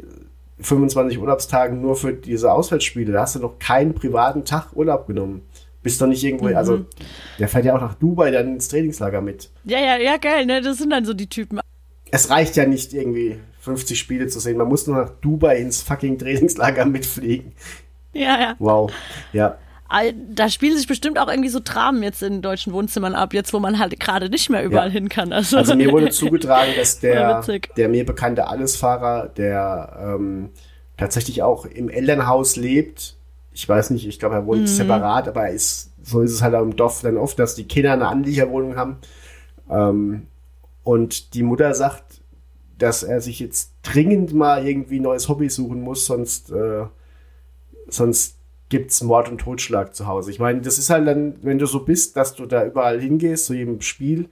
25 0.60 1.18
Urlaubstagen 1.18 1.80
nur 1.80 1.96
für 1.96 2.12
diese 2.12 2.52
Auswärtsspiele. 2.52 3.12
Da 3.12 3.22
hast 3.22 3.36
du 3.36 3.40
noch 3.40 3.58
keinen 3.58 3.94
privaten 3.94 4.44
Tag 4.44 4.74
Urlaub 4.74 5.06
genommen. 5.06 5.42
Bist 5.82 6.00
doch 6.00 6.06
nicht 6.06 6.22
irgendwo, 6.22 6.46
also 6.48 6.84
der 7.38 7.48
fährt 7.48 7.64
ja 7.64 7.74
auch 7.74 7.80
nach 7.80 7.94
Dubai 7.94 8.30
dann 8.30 8.54
ins 8.54 8.68
Trainingslager 8.68 9.22
mit. 9.22 9.48
Ja, 9.64 9.78
ja, 9.78 9.96
ja, 9.96 10.18
geil, 10.18 10.44
ne? 10.44 10.60
Das 10.60 10.76
sind 10.76 10.90
dann 10.90 11.06
so 11.06 11.14
die 11.14 11.26
Typen. 11.26 11.58
Es 12.10 12.28
reicht 12.28 12.56
ja 12.56 12.66
nicht 12.66 12.92
irgendwie 12.92 13.38
50 13.60 13.98
Spiele 13.98 14.26
zu 14.26 14.40
sehen. 14.40 14.58
Man 14.58 14.68
muss 14.68 14.86
nur 14.86 14.96
nach 14.96 15.10
Dubai 15.22 15.58
ins 15.58 15.80
fucking 15.80 16.18
Trainingslager 16.18 16.84
mitfliegen. 16.86 17.52
Ja, 18.12 18.40
ja. 18.40 18.56
Wow. 18.58 18.92
Ja. 19.32 19.56
Da 20.34 20.48
spielen 20.48 20.76
sich 20.76 20.86
bestimmt 20.86 21.18
auch 21.18 21.28
irgendwie 21.28 21.48
so 21.48 21.58
Dramen 21.62 22.02
jetzt 22.02 22.22
in 22.22 22.42
deutschen 22.42 22.72
Wohnzimmern 22.72 23.14
ab, 23.14 23.34
jetzt 23.34 23.52
wo 23.52 23.58
man 23.58 23.78
halt 23.78 23.98
gerade 23.98 24.28
nicht 24.30 24.48
mehr 24.48 24.62
überall 24.64 24.86
Ja. 24.88 24.92
hin 24.92 25.08
kann. 25.08 25.32
Also, 25.32 25.56
Also 25.56 25.74
mir 25.74 25.90
wurde 25.90 26.10
zugetragen, 26.10 26.74
dass 26.76 27.00
der, 27.00 27.42
der 27.76 27.88
mir 27.88 28.06
bekannte 28.06 28.46
Allesfahrer, 28.46 29.28
der 29.28 29.98
ähm, 30.00 30.50
tatsächlich 30.96 31.42
auch 31.42 31.66
im 31.66 31.88
Elternhaus 31.88 32.56
lebt, 32.56 33.16
ich 33.52 33.68
weiß 33.68 33.90
nicht, 33.90 34.06
ich 34.06 34.18
glaube, 34.20 34.36
er 34.36 34.42
Mhm. 34.42 34.46
wohnt 34.46 34.68
separat, 34.68 35.26
aber 35.26 35.46
er 35.48 35.50
ist, 35.52 35.90
so 36.04 36.20
ist 36.20 36.32
es 36.32 36.40
halt 36.42 36.54
auch 36.54 36.62
im 36.62 36.76
Dorf 36.76 37.00
dann 37.02 37.16
oft, 37.16 37.38
dass 37.38 37.56
die 37.56 37.64
Kinder 37.64 37.92
eine 37.92 38.06
Anliegerwohnung 38.06 38.76
haben. 38.76 38.98
Ähm, 39.68 40.28
und 40.84 41.34
die 41.34 41.42
Mutter 41.42 41.74
sagt, 41.74 42.20
dass 42.78 43.02
er 43.02 43.20
sich 43.20 43.40
jetzt 43.40 43.72
dringend 43.82 44.32
mal 44.32 44.66
irgendwie 44.66 45.00
ein 45.00 45.02
neues 45.02 45.28
Hobby 45.28 45.50
suchen 45.50 45.82
muss, 45.82 46.06
sonst, 46.06 46.50
äh, 46.52 46.84
sonst 47.88 48.36
gibt's 48.70 49.02
Mord 49.02 49.28
und 49.28 49.38
Totschlag 49.38 49.94
zu 49.94 50.06
Hause. 50.06 50.30
Ich 50.30 50.38
meine, 50.38 50.62
das 50.62 50.78
ist 50.78 50.88
halt 50.88 51.06
dann, 51.06 51.34
wenn 51.42 51.58
du 51.58 51.66
so 51.66 51.84
bist, 51.84 52.16
dass 52.16 52.34
du 52.34 52.46
da 52.46 52.64
überall 52.64 53.00
hingehst, 53.00 53.46
zu 53.46 53.54
jedem 53.54 53.82
Spiel, 53.82 54.30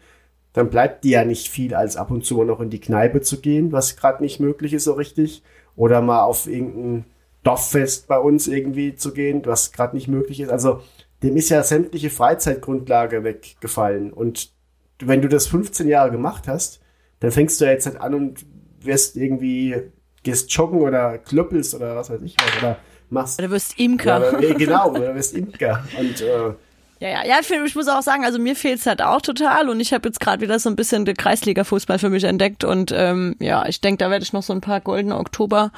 dann 0.54 0.70
bleibt 0.70 1.04
dir 1.04 1.10
ja 1.10 1.24
nicht 1.24 1.48
viel, 1.48 1.74
als 1.74 1.96
ab 1.96 2.10
und 2.10 2.24
zu 2.24 2.36
mal 2.36 2.46
noch 2.46 2.60
in 2.60 2.70
die 2.70 2.80
Kneipe 2.80 3.20
zu 3.20 3.40
gehen, 3.40 3.72
was 3.72 3.96
gerade 3.96 4.22
nicht 4.22 4.40
möglich 4.40 4.72
ist 4.72 4.84
so 4.84 4.94
richtig. 4.94 5.42
Oder 5.76 6.00
mal 6.00 6.22
auf 6.22 6.46
irgendein 6.46 7.04
Dorffest 7.42 8.08
bei 8.08 8.18
uns 8.18 8.48
irgendwie 8.48 8.94
zu 8.94 9.12
gehen, 9.12 9.42
was 9.44 9.72
gerade 9.72 9.94
nicht 9.94 10.08
möglich 10.08 10.40
ist. 10.40 10.50
Also 10.50 10.80
dem 11.22 11.36
ist 11.36 11.48
ja 11.50 11.62
sämtliche 11.62 12.10
Freizeitgrundlage 12.10 13.24
weggefallen. 13.24 14.12
Und 14.12 14.52
wenn 15.00 15.22
du 15.22 15.28
das 15.28 15.46
15 15.46 15.88
Jahre 15.88 16.10
gemacht 16.10 16.48
hast, 16.48 16.80
dann 17.20 17.32
fängst 17.32 17.60
du 17.60 17.64
ja 17.64 17.72
jetzt 17.72 17.86
halt 17.86 18.00
an 18.00 18.14
und 18.14 18.46
wirst 18.80 19.16
irgendwie, 19.16 19.76
gehst 20.22 20.52
joggen 20.52 20.80
oder 20.80 21.18
klöppelst 21.18 21.74
oder 21.74 21.96
was 21.96 22.10
weiß 22.10 22.22
ich 22.22 22.36
was. 22.38 22.62
Oder 22.62 22.78
machst. 23.10 23.40
du 23.40 23.50
wirst 23.50 23.78
Ja, 23.78 23.84
Imker. 23.84 24.14
aber, 24.16 24.42
eh, 24.42 24.54
genau, 24.54 24.90
oder 24.90 25.14
wirst 25.14 25.34
Imker. 25.34 25.84
Und 25.98 26.20
äh, 26.20 26.54
Ja, 27.00 27.08
ja, 27.08 27.24
ja, 27.26 27.36
ich 27.40 27.50
ich 27.50 27.74
muss 27.76 27.88
auch 27.88 28.02
sagen, 28.02 28.24
also 28.24 28.38
mir 28.38 28.56
fehlt's 28.56 28.86
halt 28.86 29.02
auch 29.02 29.20
total 29.20 29.68
und 29.68 29.80
ich 29.80 29.92
habe 29.92 30.08
jetzt 30.08 30.20
gerade 30.20 30.40
wieder 30.42 30.58
so 30.58 30.68
ein 30.68 30.76
bisschen 30.76 31.04
den 31.04 31.16
Kreisliga-Fußball 31.16 31.98
für 31.98 32.10
mich 32.10 32.24
entdeckt 32.24 32.64
und 32.64 32.92
ähm, 32.94 33.36
ja, 33.38 33.66
ich 33.66 33.80
denke, 33.80 33.98
da 34.04 34.10
werde 34.10 34.24
ich 34.24 34.32
noch 34.32 34.42
so 34.42 34.52
ein 34.52 34.60
paar 34.60 34.80
goldene 34.80 35.16
Oktober 35.16 35.70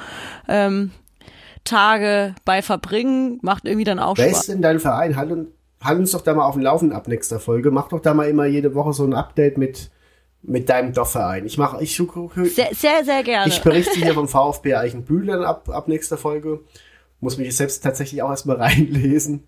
ähm, 0.47 0.91
Tage 1.63 2.35
bei 2.45 2.61
verbringen. 2.61 3.39
Macht 3.41 3.65
irgendwie 3.65 3.83
dann 3.83 3.99
auch 3.99 4.17
wer 4.17 4.29
Spaß. 4.29 4.39
ist 4.41 4.49
denn 4.49 4.61
dein 4.61 4.79
Verein? 4.79 5.15
Halt, 5.15 5.31
und, 5.31 5.47
halt 5.83 5.99
uns 5.99 6.11
doch 6.11 6.21
da 6.21 6.33
mal 6.33 6.45
auf 6.45 6.55
dem 6.55 6.63
Laufenden 6.63 6.95
ab 6.97 7.07
nächster 7.07 7.39
Folge. 7.39 7.71
Mach 7.71 7.89
doch 7.89 7.99
da 7.99 8.13
mal 8.13 8.27
immer 8.27 8.45
jede 8.45 8.73
Woche 8.73 8.93
so 8.93 9.03
ein 9.03 9.13
Update 9.13 9.57
mit, 9.57 9.91
mit 10.41 10.69
deinem 10.69 10.93
Dorfverein. 10.93 11.45
Ich 11.45 11.57
mache, 11.57 11.81
ich, 11.83 11.95
Sehr, 11.95 12.69
sehr, 12.73 13.03
sehr 13.05 13.23
gerne. 13.23 13.47
ich 13.47 13.61
berichte 13.61 13.99
hier 13.99 14.13
vom 14.13 14.27
VfB 14.27 14.75
Eichenbühl 14.75 15.27
dann 15.27 15.43
ab, 15.43 15.69
ab 15.69 15.87
nächster 15.87 16.17
Folge. 16.17 16.61
Muss 17.21 17.37
mich 17.37 17.55
selbst 17.55 17.81
tatsächlich 17.81 18.21
auch 18.21 18.29
erstmal 18.29 18.57
reinlesen. 18.61 19.43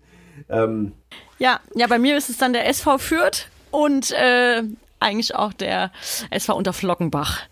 Ähm, 0.48 0.92
Ja, 1.38 1.60
ja, 1.74 1.86
bei 1.86 1.98
mir 1.98 2.16
ist 2.16 2.30
es 2.30 2.38
dann 2.38 2.52
der 2.52 2.66
SV 2.68 2.98
Fürth 2.98 3.48
und 3.70 4.10
äh, 4.12 4.62
eigentlich 5.00 5.34
auch 5.34 5.52
der 5.52 5.92
SV 6.30 6.56
Unterflockenbach. 6.56 7.42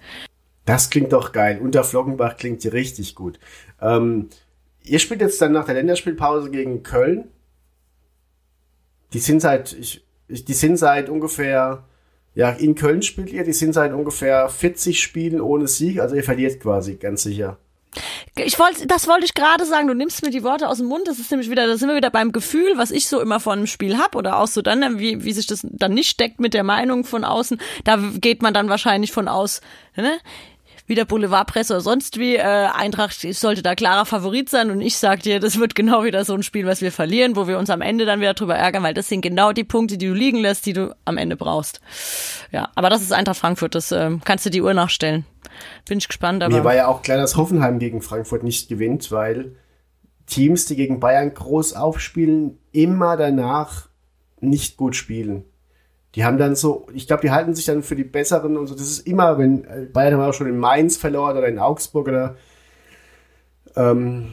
Das 0.65 0.91
klingt 0.91 1.13
doch 1.13 1.33
geil. 1.33 1.61
Unter 1.61 1.85
Flockenbach 1.85 2.37
klingt 2.37 2.63
hier 2.63 2.73
richtig 2.73 3.15
gut. 3.15 3.39
Ähm, 3.81 4.29
ihr 4.83 4.99
spielt 4.99 5.21
jetzt 5.21 5.41
dann 5.41 5.53
nach 5.53 5.65
der 5.65 5.75
Länderspielpause 5.75 6.51
gegen 6.51 6.83
Köln. 6.83 7.29
Die 9.13 9.19
sind 9.19 9.41
seit, 9.41 9.73
ich, 9.73 10.05
die 10.29 10.55
sind 10.55 10.77
seit 10.77 11.09
ungefähr, 11.09 11.85
ja, 12.35 12.51
in 12.51 12.75
Köln 12.75 13.03
spielt 13.03 13.31
ihr, 13.31 13.45
die 13.45 13.53
sind 13.53 13.73
seit 13.75 13.93
ungefähr 13.93 14.49
40 14.49 15.03
Spielen 15.03 15.41
ohne 15.41 15.69
Sieg, 15.69 16.01
also 16.01 16.15
ihr 16.15 16.25
verliert 16.25 16.61
quasi, 16.61 16.95
ganz 16.95 17.25
sicher. 17.25 17.59
Ich 18.37 18.59
wollte, 18.59 18.87
das 18.87 19.07
wollte 19.07 19.25
ich 19.25 19.35
gerade 19.35 19.67
sagen. 19.67 19.89
Du 19.89 19.95
nimmst 19.95 20.23
mir 20.23 20.31
die 20.31 20.43
Worte 20.43 20.69
aus 20.69 20.79
dem 20.79 20.87
Mund. 20.87 21.07
Das 21.07 21.19
ist 21.19 21.31
nämlich 21.31 21.51
wieder, 21.51 21.67
da 21.67 21.77
sind 21.77 21.89
wir 21.89 21.97
wieder 21.97 22.11
beim 22.11 22.33
Gefühl, 22.33 22.77
was 22.77 22.91
ich 22.91 23.09
so 23.09 23.21
immer 23.21 23.41
von 23.41 23.59
einem 23.59 23.67
Spiel 23.67 23.99
hab 23.99 24.17
oder 24.17 24.39
auch 24.39 24.47
so 24.47 24.63
dann, 24.63 24.99
wie, 24.99 25.25
wie 25.25 25.33
sich 25.33 25.47
das 25.47 25.67
dann 25.71 25.93
nicht 25.93 26.19
deckt 26.19 26.41
mit 26.41 26.55
der 26.55 26.65
Meinung 26.65 27.05
von 27.05 27.25
außen. 27.25 27.61
Da 27.85 27.97
geht 27.97 28.43
man 28.43 28.55
dann 28.55 28.69
wahrscheinlich 28.69 29.13
von 29.13 29.29
aus, 29.29 29.61
ne? 29.97 30.19
Wieder 30.87 31.05
Boulevardpresse 31.05 31.75
oder 31.75 31.81
sonst 31.81 32.19
wie. 32.19 32.37
Äh, 32.37 32.43
Eintracht 32.43 33.21
sollte 33.21 33.63
da 33.63 33.75
klarer 33.75 34.05
Favorit 34.05 34.49
sein 34.49 34.71
und 34.71 34.81
ich 34.81 34.97
sag 34.97 35.23
dir, 35.23 35.41
das 35.41 35.59
wird 35.59 35.75
genau 35.75 36.05
wieder 36.05 36.25
so 36.25 36.35
ein 36.35 36.43
Spiel, 36.43 36.67
was 36.67 36.81
wir 36.81 36.93
verlieren, 36.93 37.37
wo 37.37 37.47
wir 37.47 37.59
uns 37.59 37.71
am 37.71 37.81
Ende 37.81 38.05
dann 38.05 38.21
wieder 38.21 38.35
drüber 38.35 38.57
ärgern, 38.57 38.83
weil 38.83 38.95
das 38.95 39.09
sind 39.09 39.21
genau 39.21 39.53
die 39.53 39.65
Punkte, 39.65 39.97
die 39.97 40.09
du 40.09 40.15
liegen 40.15 40.39
lässt, 40.39 40.67
die 40.67 40.73
du 40.73 40.95
am 41.05 41.19
Ende 41.19 41.37
brauchst. 41.37 41.81
Ja, 42.51 42.71
aber 42.75 42.91
das 42.91 43.03
ist 43.03 43.13
Eintracht 43.13 43.39
Frankfurt. 43.39 43.75
Das 43.75 43.93
ähm, 43.93 44.21
kannst 44.25 44.45
du 44.45 44.51
die 44.51 44.63
Uhr 44.63 44.75
nachstellen. 44.75 45.25
Bin 45.89 45.99
ich 45.99 46.09
gespannt. 46.09 46.43
Aber 46.43 46.55
Mir 46.55 46.65
war 46.65 46.75
ja 46.75 46.89
auch 46.89 47.03
klar, 47.03 47.19
dass 47.19 47.37
Hoffenheim 47.37 47.79
gegen 47.79 48.03
Frankfurt 48.03 48.43
nicht 48.43 48.69
gewinnt, 48.69 49.11
weil 49.11 49.57
Teams, 50.27 50.67
die 50.67 50.77
gegen 50.77 51.01
Bayern 51.01 51.33
groß 51.35 51.75
aufspielen, 51.75 52.59
immer 52.73 53.17
danach 53.17 53.89
nicht 54.41 54.77
gut 54.77 54.97
spielen. 54.97 55.45
Die 56.15 56.25
haben 56.25 56.39
dann 56.39 56.55
so, 56.55 56.87
ich 56.93 57.07
glaube, 57.07 57.23
die 57.23 57.31
halten 57.31 57.55
sich 57.55 57.65
dann 57.65 57.83
für 57.83 57.97
die 57.97 58.05
Besseren 58.05 58.57
und 58.57 58.67
so. 58.67 58.75
Das 58.75 58.89
ist 58.89 59.07
immer, 59.07 59.39
wenn 59.39 59.65
äh, 59.65 59.87
Bayern 59.91 60.15
haben 60.15 60.29
auch 60.29 60.35
schon 60.35 60.49
in 60.49 60.59
Mainz 60.59 60.97
verloren 60.97 61.37
oder 61.37 61.49
in 61.49 61.59
Augsburg 61.59 62.09
oder 62.09 62.37
ähm, 63.77 64.29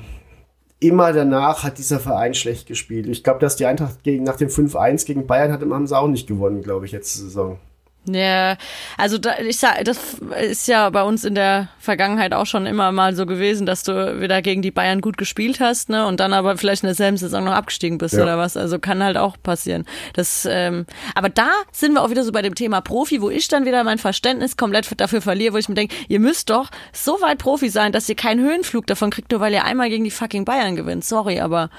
immer 0.79 1.13
danach 1.13 1.63
hat 1.63 1.77
dieser 1.77 1.99
Verein 1.99 2.33
schlecht 2.33 2.67
gespielt. 2.67 3.07
Ich 3.07 3.23
glaube, 3.23 3.39
dass 3.39 3.55
die 3.55 3.65
Eintracht 3.65 4.03
gegen, 4.03 4.23
nach 4.23 4.35
dem 4.35 4.49
5-1 4.49 5.05
gegen 5.05 5.27
Bayern 5.27 5.51
hat, 5.51 5.61
haben 5.61 5.87
sie 5.87 5.97
auch 5.97 6.07
nicht 6.07 6.27
gewonnen, 6.27 6.61
glaube 6.61 6.85
ich, 6.85 6.91
letzte 6.91 7.19
Saison. 7.19 7.59
Ja, 8.05 8.55
also 8.97 9.17
da, 9.19 9.37
ich 9.39 9.57
sag, 9.57 9.83
das 9.83 10.15
ist 10.41 10.67
ja 10.67 10.89
bei 10.89 11.03
uns 11.03 11.25
in 11.25 11.35
der 11.35 11.67
Vergangenheit 11.79 12.33
auch 12.33 12.45
schon 12.45 12.65
immer 12.65 12.91
mal 12.91 13.13
so 13.15 13.25
gewesen, 13.25 13.65
dass 13.67 13.83
du 13.83 14.19
wieder 14.21 14.41
gegen 14.41 14.61
die 14.61 14.71
Bayern 14.71 15.01
gut 15.01 15.17
gespielt 15.17 15.59
hast, 15.59 15.89
ne, 15.89 16.07
und 16.07 16.19
dann 16.19 16.33
aber 16.33 16.57
vielleicht 16.57 16.81
in 16.83 16.87
derselben 16.87 17.17
Saison 17.17 17.43
noch 17.43 17.51
abgestiegen 17.51 17.97
bist 17.99 18.15
Ja. 18.15 18.23
oder 18.23 18.37
was. 18.37 18.57
Also 18.57 18.79
kann 18.79 19.03
halt 19.03 19.17
auch 19.17 19.35
passieren. 19.43 19.85
Das, 20.13 20.47
ähm, 20.49 20.85
aber 21.13 21.29
da 21.29 21.49
sind 21.71 21.93
wir 21.93 22.01
auch 22.01 22.09
wieder 22.09 22.23
so 22.23 22.31
bei 22.31 22.41
dem 22.41 22.55
Thema 22.55 22.81
Profi, 22.81 23.21
wo 23.21 23.29
ich 23.29 23.47
dann 23.47 23.65
wieder 23.65 23.83
mein 23.83 23.99
Verständnis 23.99 24.57
komplett 24.57 24.89
dafür 24.99 25.21
verliere, 25.21 25.53
wo 25.53 25.57
ich 25.57 25.69
mir 25.69 25.75
denke, 25.75 25.93
ihr 26.07 26.19
müsst 26.21 26.49
doch 26.49 26.69
so 26.93 27.21
weit 27.21 27.37
Profi 27.37 27.69
sein, 27.69 27.91
dass 27.91 28.09
ihr 28.09 28.15
keinen 28.15 28.43
Höhenflug 28.43 28.87
davon 28.87 29.11
kriegt, 29.11 29.31
nur 29.31 29.41
weil 29.41 29.53
ihr 29.53 29.65
einmal 29.65 29.89
gegen 29.89 30.05
die 30.05 30.11
fucking 30.11 30.45
Bayern 30.45 30.75
gewinnt. 30.75 31.05
Sorry, 31.05 31.41
aber 31.41 31.69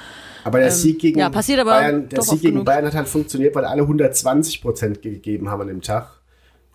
Aber 0.45 0.59
der 0.59 0.70
Sieg 0.70 0.99
gegen 0.99 1.18
Ähm, 1.18 1.22
ja, 1.22 1.30
passiert 1.30 1.61
aber 1.61 1.70
Bayern, 1.70 2.09
der 2.09 2.22
Sieg 2.22 2.41
gegen 2.41 2.53
genug. 2.53 2.66
Bayern 2.66 2.86
hat 2.86 2.95
halt 2.95 3.09
funktioniert, 3.09 3.55
weil 3.55 3.64
alle 3.64 3.82
120 3.82 4.62
Prozent 4.62 5.03
gegeben 5.03 5.51
haben 5.51 5.62
an 5.62 5.68
dem 5.68 5.82
Tag. 5.82 6.20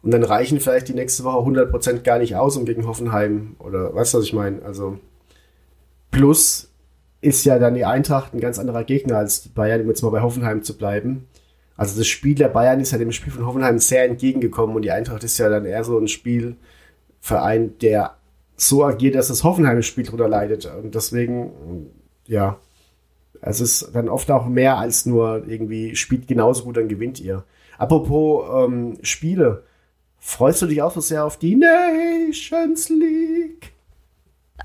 Und 0.01 0.11
dann 0.11 0.23
reichen 0.23 0.59
vielleicht 0.59 0.87
die 0.87 0.93
nächste 0.93 1.23
Woche 1.23 1.39
100 1.39 1.71
Prozent 1.71 2.03
gar 2.03 2.19
nicht 2.19 2.35
aus, 2.35 2.57
um 2.57 2.65
gegen 2.65 2.85
Hoffenheim 2.85 3.55
oder 3.57 3.93
weißt 3.95 4.13
du, 4.13 4.19
was 4.19 4.25
ich 4.25 4.33
meine? 4.33 4.61
Also 4.63 4.99
plus 6.11 6.71
ist 7.21 7.43
ja 7.43 7.57
dann 7.57 7.73
die 7.73 7.85
Eintracht 7.85 8.33
ein 8.33 8.39
ganz 8.39 8.59
anderer 8.59 8.83
Gegner 8.83 9.17
als 9.17 9.47
Bayern, 9.49 9.81
um 9.81 9.87
jetzt 9.87 10.03
mal 10.03 10.11
bei 10.11 10.21
Hoffenheim 10.21 10.61
zu 10.61 10.77
bleiben. 10.77 11.27
Also 11.75 11.97
das 11.97 12.07
Spiel 12.07 12.35
der 12.35 12.49
Bayern 12.49 12.79
ist 12.79 12.91
ja 12.91 12.99
dem 12.99 13.11
Spiel 13.11 13.33
von 13.33 13.47
Hoffenheim 13.47 13.79
sehr 13.79 14.05
entgegengekommen 14.05 14.75
und 14.75 14.83
die 14.83 14.91
Eintracht 14.91 15.23
ist 15.23 15.39
ja 15.39 15.49
dann 15.49 15.65
eher 15.65 15.83
so 15.83 15.97
ein 15.97 16.07
Spielverein, 16.07 17.77
der 17.79 18.15
so 18.55 18.85
agiert, 18.85 19.15
dass 19.15 19.27
das 19.27 19.43
Hoffenheim-Spiel 19.43 20.05
drunter 20.05 20.29
leidet. 20.29 20.65
Und 20.65 20.95
deswegen, 20.95 21.89
ja, 22.27 22.59
es 23.45 23.61
ist 23.61 23.91
dann 23.93 24.09
oft 24.09 24.29
auch 24.31 24.47
mehr 24.47 24.77
als 24.77 25.05
nur 25.05 25.43
irgendwie 25.47 25.95
spielt 25.95 26.27
genauso 26.27 26.63
gut, 26.63 26.77
dann 26.77 26.87
gewinnt 26.89 27.19
ihr. 27.19 27.43
Apropos 27.77 28.67
ähm, 28.67 28.97
Spiele, 29.01 29.63
freust 30.19 30.61
du 30.61 30.65
dich 30.65 30.81
auch 30.81 30.91
so 30.91 31.01
sehr 31.01 31.25
auf 31.25 31.37
die 31.37 31.55
Nations 31.55 32.89
League? 32.89 33.71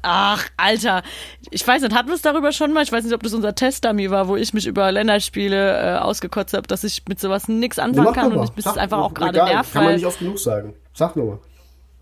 Ach, 0.03 0.49
Alter. 0.57 1.03
Ich 1.51 1.67
weiß 1.67 1.83
nicht, 1.83 1.95
hatten 1.95 2.09
wir 2.09 2.15
es 2.15 2.23
darüber 2.23 2.53
schon 2.53 2.73
mal? 2.73 2.83
Ich 2.83 2.93
weiß 2.93 3.05
nicht, 3.05 3.13
ob 3.13 3.23
das 3.23 3.35
unser 3.35 3.55
Testdummy 3.55 4.11
war, 4.11 4.29
wo 4.29 4.37
ich 4.37 4.55
mich 4.55 4.67
über 4.67 4.91
Länderspiele 4.91 5.97
äh, 5.97 5.99
ausgekotzt 5.99 6.55
habe, 6.55 6.67
dass 6.67 6.85
ich 6.85 7.03
mit 7.09 7.21
sowas 7.21 7.49
nix 7.49 7.79
anfangen 7.79 8.15
kann 8.15 8.33
und 8.33 8.45
ich 8.57 8.65
Sag- 8.65 8.75
das 8.75 8.83
einfach 8.83 8.99
auch 8.99 9.13
gerade 9.13 9.45
nervt. 9.45 9.73
Kann 9.73 9.85
man 9.85 9.95
nicht 9.95 10.07
oft 10.07 10.21
genug 10.21 10.39
sagen. 10.39 10.75
Sag 10.95 11.17
nur 11.17 11.27
mal. 11.27 11.39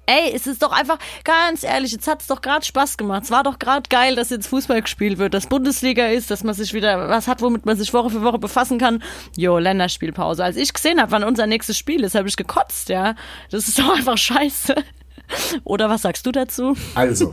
Ey, 0.08 0.32
es 0.34 0.46
ist 0.46 0.62
doch 0.62 0.72
einfach, 0.72 0.98
ganz 1.22 1.64
ehrlich, 1.64 1.92
jetzt 1.92 2.08
hat's 2.08 2.26
doch 2.28 2.40
gerade 2.40 2.64
Spaß 2.64 2.96
gemacht. 2.96 3.24
Es 3.24 3.30
war 3.30 3.42
doch 3.42 3.58
gerade 3.58 3.86
geil, 3.90 4.16
dass 4.16 4.30
jetzt 4.30 4.46
Fußball 4.46 4.80
gespielt 4.80 5.18
wird, 5.18 5.34
dass 5.34 5.48
Bundesliga 5.48 6.06
ist, 6.06 6.30
dass 6.30 6.42
man 6.44 6.54
sich 6.54 6.72
wieder 6.72 7.10
was 7.10 7.28
hat, 7.28 7.42
womit 7.42 7.66
man 7.66 7.76
sich 7.76 7.92
Woche 7.92 8.08
für 8.08 8.22
Woche 8.22 8.38
befassen 8.38 8.78
kann. 8.78 9.02
Jo, 9.36 9.58
Länderspielpause. 9.58 10.42
Als 10.42 10.56
ich 10.56 10.72
gesehen 10.72 10.98
habe, 10.98 11.12
wann 11.12 11.24
unser 11.24 11.46
nächstes 11.46 11.76
Spiel 11.76 12.04
ist, 12.04 12.14
habe 12.14 12.26
ich 12.26 12.38
gekotzt, 12.38 12.88
ja. 12.88 13.16
Das 13.50 13.68
ist 13.68 13.78
doch 13.78 13.94
einfach 13.94 14.16
scheiße. 14.16 14.76
Oder 15.64 15.90
was 15.90 16.00
sagst 16.00 16.24
du 16.24 16.32
dazu? 16.32 16.74
Also. 16.94 17.30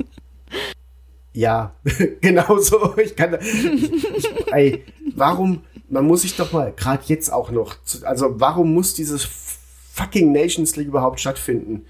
ja, 1.32 1.74
genau 2.20 2.58
so. 2.58 2.98
Ich 2.98 3.16
kann. 3.16 3.38
Ich, 3.40 3.94
ich, 3.94 4.48
ey, 4.52 4.84
warum. 5.16 5.64
Man 5.88 6.06
muss 6.06 6.24
sich 6.24 6.36
doch 6.36 6.52
mal, 6.52 6.74
gerade 6.76 7.04
jetzt 7.06 7.32
auch 7.32 7.52
noch. 7.52 7.78
Also, 8.04 8.38
warum 8.38 8.74
muss 8.74 8.96
dieses 8.96 9.26
fucking 9.94 10.34
Nations 10.34 10.76
League 10.76 10.88
überhaupt 10.90 11.22
stattfinden? 11.22 11.86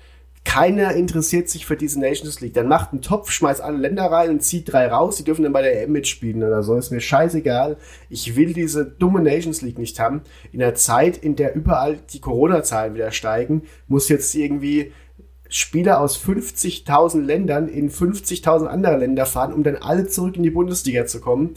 Keiner 0.45 0.93
interessiert 0.93 1.49
sich 1.49 1.65
für 1.65 1.75
diese 1.75 1.99
Nations 1.99 2.39
League. 2.39 2.53
Dann 2.53 2.67
macht 2.67 2.91
einen 2.91 3.01
Topf, 3.01 3.31
schmeißt 3.31 3.61
alle 3.61 3.77
Länder 3.77 4.05
rein 4.05 4.29
und 4.29 4.41
zieht 4.41 4.71
drei 4.71 4.87
raus. 4.87 5.17
Die 5.17 5.23
dürfen 5.23 5.43
dann 5.43 5.51
bei 5.51 5.63
der 5.63 5.83
EM 5.83 5.91
mitspielen 5.91 6.43
oder 6.43 6.63
so. 6.63 6.77
Ist 6.77 6.91
mir 6.91 7.01
scheißegal. 7.01 7.77
Ich 8.09 8.35
will 8.37 8.53
diese 8.53 8.85
dumme 8.85 9.21
Nations 9.21 9.61
League 9.61 9.79
nicht 9.79 9.99
haben. 9.99 10.21
In 10.53 10.59
der 10.59 10.75
Zeit, 10.75 11.17
in 11.17 11.35
der 11.35 11.55
überall 11.55 11.97
die 12.13 12.21
Corona-Zahlen 12.21 12.93
wieder 12.93 13.11
steigen, 13.11 13.63
muss 13.87 14.07
jetzt 14.07 14.33
irgendwie 14.35 14.93
Spieler 15.49 15.99
aus 15.99 16.17
50.000 16.17 17.21
Ländern 17.21 17.67
in 17.67 17.89
50.000 17.89 18.65
andere 18.67 18.97
Länder 18.97 19.25
fahren, 19.25 19.51
um 19.51 19.63
dann 19.63 19.75
alle 19.75 20.07
zurück 20.07 20.37
in 20.37 20.43
die 20.43 20.51
Bundesliga 20.51 21.05
zu 21.05 21.21
kommen. 21.21 21.55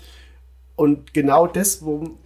Und 0.76 1.12
genau 1.12 1.46
das, 1.46 1.84
wo 1.84 2.16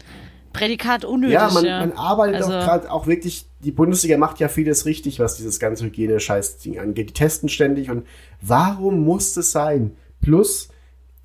Prädikat 0.52 1.04
unnötig. 1.04 1.34
ja, 1.34 1.50
man, 1.50 1.64
ja. 1.64 1.80
man 1.80 1.92
arbeitet 1.92 2.36
Also- 2.36 2.48
auch 2.52 2.64
gerade 2.64 2.90
auch 2.90 3.06
wirklich, 3.06 3.46
die 3.60 3.70
Bundesliga 3.72 4.18
macht 4.18 4.40
ja 4.40 4.48
vieles 4.48 4.86
richtig, 4.86 5.18
was 5.20 5.36
dieses 5.36 5.58
ganze 5.58 5.84
Hygiene-Scheiß-Ding 5.84 6.78
angeht. 6.78 7.10
Die 7.10 7.14
testen 7.14 7.48
ständig 7.48 7.90
und 7.90 8.06
warum 8.40 9.04
muss 9.04 9.34
das 9.34 9.52
sein? 9.52 9.96
Plus, 10.20 10.68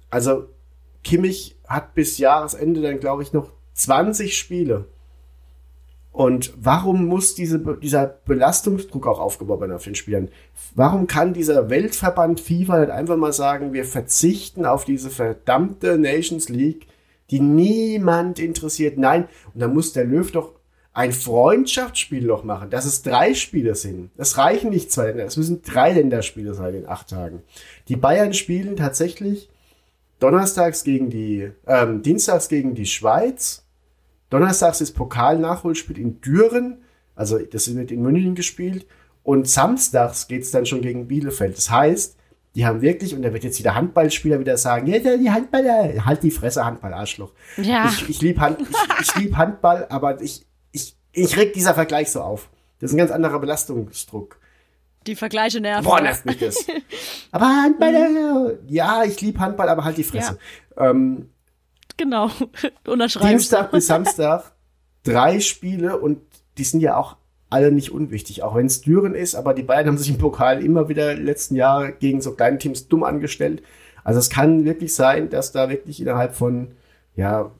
also 0.10 0.46
Kimmich 1.04 1.56
hat 1.68 1.94
bis 1.94 2.18
Jahresende 2.18 2.82
dann, 2.82 3.00
glaube 3.00 3.24
ich, 3.24 3.34
noch 3.34 3.52
20 3.74 4.38
Spiele. 4.38 4.86
Und 6.12 6.52
warum 6.60 7.06
muss 7.06 7.36
diese, 7.36 7.60
dieser 7.60 8.08
Belastungsdruck 8.08 9.06
auch 9.06 9.20
aufgebaut 9.20 9.62
werden 9.62 9.74
auf 9.74 9.84
den 9.84 9.94
Spielern? 9.94 10.30
Warum 10.74 11.06
kann 11.06 11.34
dieser 11.34 11.70
Weltverband 11.70 12.40
FIFA 12.40 12.80
nicht 12.80 12.90
einfach 12.90 13.18
mal 13.18 13.34
sagen, 13.34 13.72
wir 13.72 13.86
verzichten 13.86 14.66
auf 14.66 14.84
diese 14.84 15.12
verdammte 15.12 16.00
Nations 16.00 16.50
League, 16.50 16.88
die 17.30 17.40
niemand 17.40 18.40
interessiert? 18.40 18.98
Nein, 18.98 19.28
und 19.54 19.62
dann 19.62 19.74
muss 19.74 19.94
der 19.94 20.06
Löw 20.06 20.30
doch 20.32 20.54
ein 20.94 21.12
Freundschaftsspiel 21.12 22.26
noch 22.26 22.44
machen, 22.44 22.70
dass 22.70 22.86
es 22.86 23.04
drei 23.04 23.36
Spiele 23.36 23.76
sind. 23.76 24.10
Es 24.18 24.38
reichen 24.38 24.72
nicht 24.72 24.92
zwei 24.92 25.08
Länder, 25.08 25.26
es 25.26 25.38
müssen 25.38 25.62
drei 25.62 25.94
Länderspiele 25.94 26.56
sein 26.56 26.74
in 26.74 26.88
acht 26.88 27.10
Tagen. 27.10 27.44
Die 27.88 27.96
Bayern 27.96 28.34
spielen 28.34 28.76
tatsächlich 28.76 29.50
donnerstags 30.20 30.84
gegen 30.84 31.12
die, 31.12 31.52
ähm, 31.68 32.02
dienstags 32.02 32.50
gegen 32.50 32.74
die 32.74 32.88
Schweiz, 32.88 33.64
Donnerstags 34.30 34.82
ist 34.82 34.94
Pokal-Nachholspiel 34.94 35.98
in 35.98 36.20
Düren, 36.20 36.80
also 37.16 37.40
das 37.40 37.74
wird 37.74 37.92
in 37.92 38.02
München 38.02 38.36
gespielt. 38.36 38.86
Und 39.24 39.50
samstags 39.50 40.28
geht's 40.28 40.52
dann 40.52 40.66
schon 40.66 40.82
gegen 40.82 41.08
Bielefeld. 41.08 41.58
Das 41.58 41.70
heißt, 41.70 42.17
die 42.56 42.66
haben 42.66 42.82
wirklich, 42.82 43.14
und 43.14 43.22
da 43.22 43.34
wird 43.34 43.44
jetzt 43.44 43.60
wieder 43.60 43.76
Handballspieler 43.76 44.40
wieder 44.40 44.58
sagen, 44.58 44.88
ja, 44.88 45.00
die 45.18 45.30
Handballer, 45.30 46.06
halt 46.06 46.24
die 46.24 46.32
Fresse, 46.32 46.66
Handball, 46.66 46.94
Arschloch. 46.94 47.32
Ja. 47.58 47.88
Ich, 47.88 48.10
ich 48.10 48.22
liebe 48.22 48.42
Hand, 48.42 48.60
ich, 48.62 48.68
ich 49.02 49.16
lieb 49.16 49.38
Handball, 49.38 49.86
aber 49.90 50.22
ich, 50.22 50.46
ich, 50.72 50.96
ich 51.12 51.38
reg 51.38 51.54
dieser 51.54 51.74
Vergleich 51.74 52.12
so 52.12 52.22
auf. 52.22 52.50
Das 52.80 52.92
ist 52.92 52.96
ein 52.96 52.98
ganz 52.98 53.12
anderer 53.12 53.40
Belastungsdruck. 53.40 54.40
Die 55.06 55.16
Vergleiche 55.16 55.62
nerven. 55.62 55.86
Boah, 55.86 56.02
nervt 56.02 56.26
mich 56.26 56.40
das. 56.40 56.66
aber 57.32 57.46
Handballer, 57.46 58.54
ja, 58.68 59.04
ich 59.04 59.22
liebe 59.22 59.40
Handball, 59.40 59.70
aber 59.70 59.84
halt 59.84 59.98
die 59.98 60.04
Fresse. 60.04 60.38
Ähm, 60.78 61.30
Genau. 61.98 62.30
Unterschreiben. 62.88 63.30
Dienstag 63.30 63.72
bis 63.72 63.88
Samstag 63.88 64.54
drei 65.04 65.40
Spiele 65.40 65.98
und 65.98 66.22
die 66.58 66.64
sind 66.64 66.82
ja 66.82 66.96
auch 66.98 67.18
alle 67.50 67.72
nicht 67.72 67.92
unwichtig, 67.92 68.44
auch 68.44 68.56
wenn 68.56 68.66
es 68.66 68.82
Düren 68.82 69.16
ist, 69.16 69.36
aber 69.36 69.54
die 69.54 69.64
Bayern 69.64 69.88
haben 69.88 69.98
sich 69.98 70.10
im 70.10 70.18
Pokal 70.18 70.64
immer 70.64 70.90
wieder 70.90 71.16
letzten 71.16 71.56
Jahre 71.56 71.94
gegen 71.94 72.22
so 72.22 72.34
kleine 72.34 72.58
Teams 72.58 72.88
dumm 72.88 73.04
angestellt. 73.04 73.64
Also 74.04 74.20
es 74.20 74.30
kann 74.30 74.66
wirklich 74.66 74.94
sein, 74.94 75.30
dass 75.30 75.52
da 75.52 75.70
wirklich 75.70 76.02
innerhalb 76.02 76.36
von 76.36 76.70
ja 77.16 77.52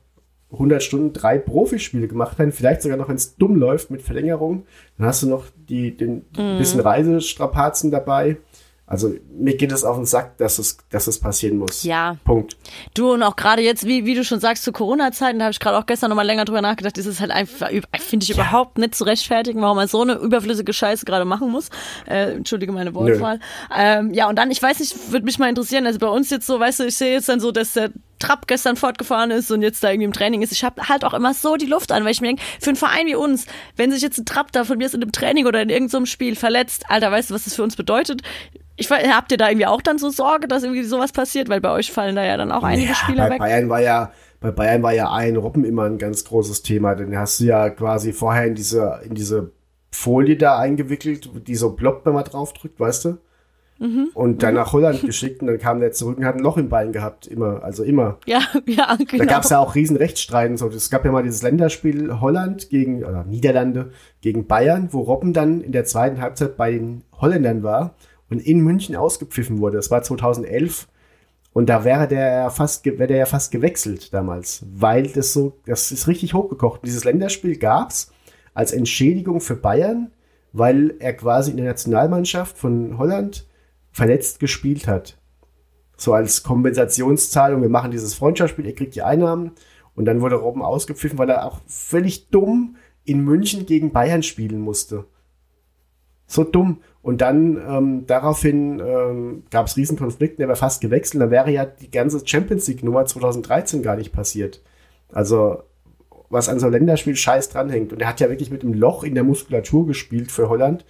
100 0.52 0.82
Stunden 0.82 1.12
drei 1.12 1.38
Profispiele 1.38 2.08
gemacht 2.08 2.38
werden, 2.38 2.52
vielleicht 2.52 2.82
sogar 2.82 2.96
noch, 2.96 3.08
wenn 3.08 3.16
es 3.16 3.36
dumm 3.36 3.56
läuft 3.56 3.90
mit 3.90 4.02
Verlängerung. 4.02 4.64
Dann 4.96 5.06
hast 5.06 5.22
du 5.22 5.28
noch 5.28 5.46
die, 5.68 5.96
den 5.96 6.24
die 6.32 6.58
bisschen 6.58 6.80
Reisestrapazen 6.80 7.90
dabei. 7.90 8.38
Also 8.88 9.14
mir 9.38 9.54
geht 9.56 9.70
es 9.70 9.84
auf 9.84 9.96
den 9.96 10.06
Sack, 10.06 10.38
dass 10.38 10.58
es, 10.58 10.78
dass 10.90 11.06
es 11.06 11.20
passieren 11.20 11.58
muss. 11.58 11.82
Ja. 11.82 12.16
Punkt. 12.24 12.56
Du 12.94 13.12
und 13.12 13.22
auch 13.22 13.36
gerade 13.36 13.60
jetzt, 13.60 13.86
wie, 13.86 14.06
wie 14.06 14.14
du 14.14 14.24
schon 14.24 14.40
sagst, 14.40 14.64
zu 14.64 14.72
Corona-Zeiten, 14.72 15.38
da 15.38 15.44
habe 15.44 15.52
ich 15.52 15.60
gerade 15.60 15.76
auch 15.76 15.84
gestern 15.84 16.08
nochmal 16.08 16.24
länger 16.24 16.46
drüber 16.46 16.62
nachgedacht, 16.62 16.96
ist 16.96 17.06
es 17.06 17.20
halt 17.20 17.30
einfach, 17.30 17.68
finde 18.00 18.24
ich 18.24 18.30
überhaupt 18.30 18.78
nicht 18.78 18.94
zu 18.94 19.04
rechtfertigen, 19.04 19.60
warum 19.60 19.76
man 19.76 19.88
so 19.88 20.00
eine 20.00 20.14
überflüssige 20.14 20.72
Scheiße 20.72 21.04
gerade 21.04 21.26
machen 21.26 21.50
muss. 21.50 21.68
Äh, 22.06 22.32
Entschuldige 22.32 22.72
meine 22.72 22.94
Wortwahl. 22.94 23.40
Ähm, 23.76 24.14
ja, 24.14 24.26
und 24.28 24.36
dann, 24.36 24.50
ich 24.50 24.62
weiß 24.62 24.80
nicht, 24.80 25.12
würde 25.12 25.26
mich 25.26 25.38
mal 25.38 25.50
interessieren, 25.50 25.86
also 25.86 25.98
bei 25.98 26.08
uns 26.08 26.30
jetzt 26.30 26.46
so, 26.46 26.58
weißt 26.58 26.80
du, 26.80 26.84
ich 26.84 26.96
sehe 26.96 27.12
jetzt 27.12 27.28
dann 27.28 27.40
so, 27.40 27.52
dass 27.52 27.74
der 27.74 27.90
Trapp 28.18 28.46
gestern 28.46 28.76
fortgefahren 28.76 29.30
ist 29.30 29.50
und 29.50 29.62
jetzt 29.62 29.82
da 29.84 29.90
irgendwie 29.90 30.06
im 30.06 30.12
Training 30.12 30.42
ist. 30.42 30.52
Ich 30.52 30.64
habe 30.64 30.88
halt 30.88 31.04
auch 31.04 31.14
immer 31.14 31.34
so 31.34 31.56
die 31.56 31.66
Luft 31.66 31.92
an, 31.92 32.04
weil 32.04 32.12
ich 32.12 32.20
mir 32.20 32.28
denke, 32.28 32.42
für 32.60 32.70
einen 32.70 32.76
Verein 32.76 33.06
wie 33.06 33.14
uns, 33.14 33.46
wenn 33.76 33.92
sich 33.92 34.02
jetzt 34.02 34.18
ein 34.18 34.26
Trapp 34.26 34.52
da 34.52 34.64
von 34.64 34.78
mir 34.78 34.86
ist 34.86 34.94
in 34.94 35.02
einem 35.02 35.12
Training 35.12 35.46
oder 35.46 35.62
in 35.62 35.68
irgendeinem 35.68 36.06
Spiel 36.06 36.34
verletzt, 36.34 36.86
Alter, 36.88 37.12
weißt 37.12 37.30
du, 37.30 37.34
was 37.34 37.44
das 37.44 37.54
für 37.54 37.62
uns 37.62 37.76
bedeutet? 37.76 38.22
Ich 38.78 38.90
habt 38.90 39.32
ihr 39.32 39.38
da 39.38 39.48
irgendwie 39.48 39.66
auch 39.66 39.82
dann 39.82 39.98
so 39.98 40.08
Sorge, 40.08 40.48
dass 40.48 40.62
irgendwie 40.62 40.84
sowas 40.84 41.12
passiert? 41.12 41.48
Weil 41.48 41.60
bei 41.60 41.70
euch 41.70 41.92
fallen 41.92 42.16
da 42.16 42.24
ja 42.24 42.36
dann 42.36 42.52
auch 42.52 42.62
einige 42.62 42.88
Ja, 42.88 42.94
Spieler 42.94 43.24
bei 43.24 43.30
weg. 43.32 43.38
Bayern 43.38 43.68
war 43.68 43.80
ja, 43.80 44.12
bei 44.40 44.50
Bayern 44.52 44.82
war 44.82 44.94
ja 44.94 45.10
ein 45.12 45.36
Robben 45.36 45.64
immer 45.64 45.84
ein 45.84 45.98
ganz 45.98 46.24
großes 46.24 46.62
Thema, 46.62 46.94
denn 46.94 47.16
hast 47.18 47.40
du 47.40 47.44
ja 47.44 47.70
quasi 47.70 48.12
vorher 48.12 48.46
in 48.46 48.54
diese, 48.54 49.00
in 49.04 49.14
diese 49.14 49.52
Folie 49.90 50.36
da 50.36 50.58
eingewickelt, 50.58 51.28
die 51.46 51.56
so 51.56 51.72
ploppt, 51.72 52.06
wenn 52.06 52.14
man 52.14 52.24
drauf 52.24 52.52
drückt, 52.52 52.78
weißt 52.78 53.04
du? 53.06 53.18
und 54.14 54.42
dann 54.42 54.54
nach 54.54 54.72
Holland 54.72 55.02
geschickt 55.02 55.40
und 55.40 55.46
dann 55.46 55.58
kam 55.58 55.78
der 55.78 55.92
zurück 55.92 56.18
und 56.18 56.24
hat 56.24 56.34
ein 56.34 56.42
Loch 56.42 56.56
im 56.56 56.68
Bein 56.68 56.90
gehabt, 56.90 57.28
immer, 57.28 57.62
also 57.62 57.84
immer. 57.84 58.18
Ja, 58.26 58.40
ja, 58.66 58.96
genau. 58.96 59.24
Da 59.24 59.24
gab 59.24 59.44
es 59.44 59.50
ja 59.50 59.60
auch 59.60 59.76
riesen 59.76 59.96
Rechtsstreiten. 59.96 60.56
So. 60.56 60.66
Es 60.68 60.90
gab 60.90 61.04
ja 61.04 61.12
mal 61.12 61.22
dieses 61.22 61.42
Länderspiel 61.42 62.20
Holland 62.20 62.70
gegen, 62.70 63.04
oder 63.04 63.22
Niederlande 63.22 63.92
gegen 64.20 64.48
Bayern, 64.48 64.88
wo 64.90 65.02
Robben 65.02 65.32
dann 65.32 65.60
in 65.60 65.70
der 65.70 65.84
zweiten 65.84 66.20
Halbzeit 66.20 66.56
bei 66.56 66.72
den 66.72 67.04
Holländern 67.20 67.62
war 67.62 67.94
und 68.30 68.40
in 68.40 68.60
München 68.60 68.96
ausgepfiffen 68.96 69.58
wurde. 69.58 69.76
Das 69.76 69.90
war 69.90 70.02
2011. 70.02 70.88
Und 71.52 71.68
da 71.68 71.84
wäre 71.84 72.06
der 72.06 72.32
ja 72.32 72.50
fast, 72.50 72.84
wäre 72.84 73.06
der 73.06 73.16
ja 73.16 73.26
fast 73.26 73.50
gewechselt 73.50 74.12
damals, 74.12 74.64
weil 74.70 75.08
das 75.08 75.32
so, 75.32 75.58
das 75.66 75.90
ist 75.90 76.06
richtig 76.06 76.34
hochgekocht. 76.34 76.82
Dieses 76.84 77.04
Länderspiel 77.04 77.56
gab's 77.56 78.12
als 78.54 78.72
Entschädigung 78.72 79.40
für 79.40 79.56
Bayern, 79.56 80.12
weil 80.52 80.94
er 80.98 81.14
quasi 81.14 81.50
in 81.50 81.56
der 81.56 81.66
Nationalmannschaft 81.66 82.56
von 82.56 82.98
Holland 82.98 83.46
verletzt 83.90 84.40
gespielt 84.40 84.86
hat. 84.86 85.18
So 85.96 86.12
als 86.12 86.44
Kompensationszahlung, 86.44 87.62
wir 87.62 87.68
machen 87.68 87.90
dieses 87.90 88.14
Freundschaftsspiel, 88.14 88.66
ihr 88.66 88.74
kriegt 88.74 88.94
die 88.94 89.02
Einnahmen. 89.02 89.52
Und 89.96 90.04
dann 90.04 90.20
wurde 90.20 90.36
Robben 90.36 90.62
ausgepfiffen, 90.62 91.18
weil 91.18 91.28
er 91.28 91.44
auch 91.44 91.60
völlig 91.66 92.28
dumm 92.30 92.76
in 93.04 93.24
München 93.24 93.66
gegen 93.66 93.90
Bayern 93.90 94.22
spielen 94.22 94.60
musste. 94.60 95.06
So 96.28 96.44
dumm. 96.44 96.78
Und 97.02 97.20
dann 97.22 97.56
ähm, 97.68 98.06
daraufhin 98.06 98.80
ähm, 98.80 99.42
gab 99.50 99.66
es 99.66 99.76
riesen 99.76 99.98
Konflikte, 99.98 100.36
der 100.36 100.48
wäre 100.48 100.56
fast 100.56 100.80
gewechselt. 100.82 101.22
Dann 101.22 101.30
wäre 101.30 101.50
ja 101.50 101.64
die 101.64 101.90
ganze 101.90 102.24
Champions 102.24 102.68
League 102.68 102.84
Nummer 102.84 103.04
2013 103.06 103.82
gar 103.82 103.96
nicht 103.96 104.12
passiert. 104.12 104.62
Also 105.10 105.62
was 106.30 106.50
an 106.50 106.60
so 106.60 106.68
Länderspiel 106.68 107.16
scheiß 107.16 107.48
dranhängt. 107.48 107.92
Und 107.92 108.02
er 108.02 108.08
hat 108.08 108.20
ja 108.20 108.28
wirklich 108.28 108.50
mit 108.50 108.62
einem 108.62 108.74
Loch 108.74 109.02
in 109.02 109.14
der 109.14 109.24
Muskulatur 109.24 109.86
gespielt 109.86 110.30
für 110.30 110.50
Holland. 110.50 110.84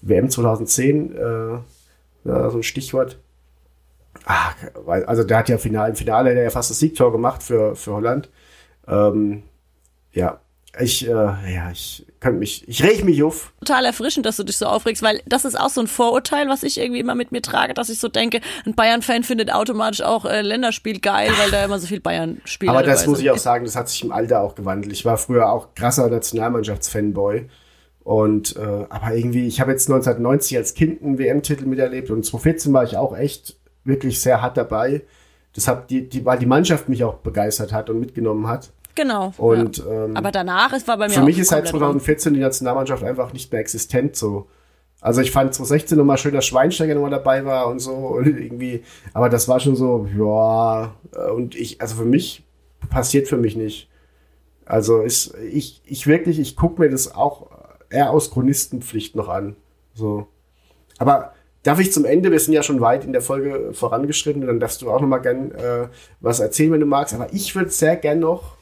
WM 0.00 0.30
2010, 0.30 1.14
äh, 1.14 1.18
ja, 2.24 2.50
so 2.50 2.56
ein 2.58 2.62
Stichwort. 2.62 3.18
Weil- 4.86 5.04
also 5.04 5.24
der 5.24 5.38
hat 5.38 5.48
ja 5.50 5.58
Final, 5.58 5.90
im 5.90 5.96
Finale 5.96 6.34
der 6.34 6.44
ja 6.44 6.50
fast 6.50 6.70
das 6.70 6.78
Siegtor 6.78 7.12
gemacht 7.12 7.42
für, 7.42 7.76
für 7.76 7.92
Holland. 7.92 8.30
Ähm, 8.86 9.42
ja, 10.12 10.40
ich, 10.80 11.06
äh, 11.06 11.12
ja, 11.12 11.70
ich 11.70 12.06
könnte 12.20 12.38
mich, 12.38 12.66
ich 12.68 12.82
reg 12.82 13.04
mich 13.04 13.22
auf. 13.22 13.52
total 13.60 13.84
erfrischend, 13.84 14.26
dass 14.26 14.36
du 14.36 14.44
dich 14.44 14.56
so 14.56 14.66
aufregst, 14.66 15.02
weil 15.02 15.22
das 15.26 15.44
ist 15.44 15.58
auch 15.58 15.68
so 15.68 15.80
ein 15.80 15.86
Vorurteil, 15.86 16.48
was 16.48 16.62
ich 16.62 16.78
irgendwie 16.78 17.00
immer 17.00 17.14
mit 17.14 17.32
mir 17.32 17.42
trage, 17.42 17.74
dass 17.74 17.88
ich 17.88 18.00
so 18.00 18.08
denke, 18.08 18.40
ein 18.66 18.74
Bayern-Fan 18.74 19.22
findet 19.22 19.52
automatisch 19.52 20.02
auch 20.02 20.24
äh, 20.24 20.42
Länderspiel 20.42 21.00
geil, 21.00 21.30
weil 21.38 21.50
da 21.50 21.64
immer 21.64 21.78
so 21.78 21.86
viel 21.86 22.00
Bayern-Spieler 22.00 22.72
Aber 22.72 22.82
das 22.82 23.06
muss 23.06 23.18
sind. 23.18 23.26
ich 23.26 23.30
auch 23.30 23.38
sagen, 23.38 23.64
das 23.64 23.76
hat 23.76 23.88
sich 23.88 24.02
im 24.02 24.12
Alter 24.12 24.40
auch 24.40 24.54
gewandelt. 24.54 24.92
Ich 24.92 25.04
war 25.04 25.16
früher 25.16 25.50
auch 25.50 25.74
krasser 25.74 26.08
Nationalmannschaftsfanboy. 26.08 27.48
Und 28.02 28.56
äh, 28.56 28.86
aber 28.88 29.14
irgendwie, 29.14 29.46
ich 29.46 29.60
habe 29.60 29.70
jetzt 29.70 29.88
1990 29.88 30.56
als 30.56 30.74
Kind 30.74 31.02
einen 31.02 31.18
WM-Titel 31.18 31.66
miterlebt 31.66 32.10
und 32.10 32.24
2014 32.24 32.72
war 32.72 32.82
ich 32.82 32.96
auch 32.96 33.14
echt 33.14 33.56
wirklich 33.84 34.20
sehr 34.20 34.40
hart 34.40 34.56
dabei. 34.56 35.02
Deshalb 35.54 35.88
die, 35.88 36.08
die, 36.08 36.24
weil 36.24 36.38
die 36.38 36.46
Mannschaft 36.46 36.88
mich 36.88 37.04
auch 37.04 37.16
begeistert 37.16 37.72
hat 37.72 37.90
und 37.90 38.00
mitgenommen 38.00 38.48
hat. 38.48 38.70
Genau. 38.98 39.32
Und 39.38 39.78
ja. 39.78 40.06
ähm, 40.06 40.16
Aber 40.16 40.32
danach, 40.32 40.72
es 40.72 40.88
war 40.88 40.98
bei 40.98 41.06
mir 41.06 41.14
für 41.14 41.22
mich 41.22 41.38
ist 41.38 41.50
seit 41.50 41.72
rum. 41.72 41.80
2014 41.80 42.34
die 42.34 42.40
Nationalmannschaft 42.40 43.04
einfach 43.04 43.32
nicht 43.32 43.52
mehr 43.52 43.60
existent 43.60 44.16
so. 44.16 44.48
Also 45.00 45.20
ich 45.20 45.30
fand 45.30 45.54
2016 45.54 45.96
nochmal 45.96 46.18
schön, 46.18 46.34
dass 46.34 46.46
Schweinsteiger 46.46 46.96
nochmal 46.96 47.12
dabei 47.12 47.44
war 47.44 47.68
und 47.68 47.78
so 47.78 47.92
und 47.92 48.26
irgendwie, 48.40 48.82
aber 49.14 49.28
das 49.28 49.46
war 49.46 49.60
schon 49.60 49.76
so, 49.76 50.08
ja, 50.18 50.96
äh, 51.14 51.30
und 51.30 51.54
ich, 51.54 51.80
also 51.80 51.94
für 51.94 52.04
mich 52.04 52.44
passiert 52.90 53.28
für 53.28 53.36
mich 53.36 53.54
nicht. 53.54 53.88
Also 54.66 55.00
ist, 55.02 55.32
ich, 55.48 55.80
ich 55.84 56.08
wirklich, 56.08 56.40
ich 56.40 56.56
gucke 56.56 56.82
mir 56.82 56.90
das 56.90 57.14
auch 57.14 57.46
eher 57.90 58.10
aus 58.10 58.32
Chronistenpflicht 58.32 59.14
noch 59.14 59.28
an. 59.28 59.54
So. 59.94 60.26
Aber 60.98 61.34
darf 61.62 61.78
ich 61.78 61.92
zum 61.92 62.04
Ende, 62.04 62.32
wir 62.32 62.40
sind 62.40 62.52
ja 62.52 62.64
schon 62.64 62.80
weit 62.80 63.04
in 63.04 63.12
der 63.12 63.22
Folge 63.22 63.70
vorangeschritten, 63.74 64.44
dann 64.44 64.58
darfst 64.58 64.82
du 64.82 64.90
auch 64.90 65.00
nochmal 65.00 65.22
gern 65.22 65.52
äh, 65.52 65.86
was 66.18 66.40
erzählen, 66.40 66.72
wenn 66.72 66.80
du 66.80 66.86
magst. 66.86 67.14
Aber 67.14 67.32
ich 67.32 67.54
würde 67.54 67.70
sehr 67.70 67.94
gern 67.94 68.18
noch 68.18 68.57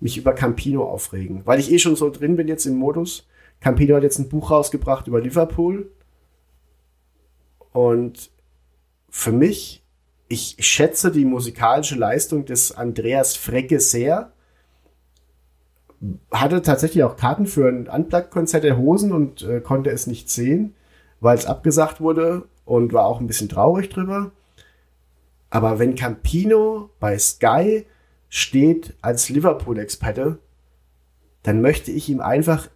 mich 0.00 0.16
über 0.18 0.32
Campino 0.32 0.84
aufregen, 0.84 1.42
weil 1.44 1.58
ich 1.58 1.72
eh 1.72 1.78
schon 1.78 1.96
so 1.96 2.10
drin 2.10 2.36
bin 2.36 2.48
jetzt 2.48 2.66
im 2.66 2.76
Modus. 2.76 3.26
Campino 3.60 3.96
hat 3.96 4.02
jetzt 4.02 4.18
ein 4.18 4.28
Buch 4.28 4.50
rausgebracht 4.50 5.06
über 5.06 5.20
Liverpool. 5.20 5.90
Und 7.72 8.30
für 9.10 9.32
mich, 9.32 9.82
ich 10.28 10.56
schätze 10.60 11.10
die 11.10 11.24
musikalische 11.24 11.94
Leistung 11.94 12.44
des 12.44 12.72
Andreas 12.72 13.36
Frecke 13.36 13.80
sehr. 13.80 14.32
Hatte 16.30 16.62
tatsächlich 16.62 17.04
auch 17.04 17.16
Karten 17.16 17.46
für 17.46 17.68
ein 17.68 17.88
Unplugged-Konzert 17.88 18.64
der 18.64 18.76
Hosen 18.76 19.12
und 19.12 19.42
äh, 19.42 19.60
konnte 19.60 19.90
es 19.90 20.06
nicht 20.06 20.28
sehen, 20.30 20.74
weil 21.20 21.38
es 21.38 21.46
abgesagt 21.46 22.00
wurde 22.00 22.46
und 22.64 22.92
war 22.92 23.06
auch 23.06 23.20
ein 23.20 23.26
bisschen 23.26 23.48
traurig 23.48 23.88
drüber. 23.88 24.32
Aber 25.48 25.78
wenn 25.78 25.94
Campino 25.94 26.90
bei 27.00 27.18
Sky 27.18 27.86
steht 28.36 28.92
als 29.00 29.30
Liverpool-Experte, 29.30 30.38
dann 31.42 31.62
möchte 31.62 31.90
ich 31.90 32.10
ihm 32.10 32.20
einfach 32.20 32.68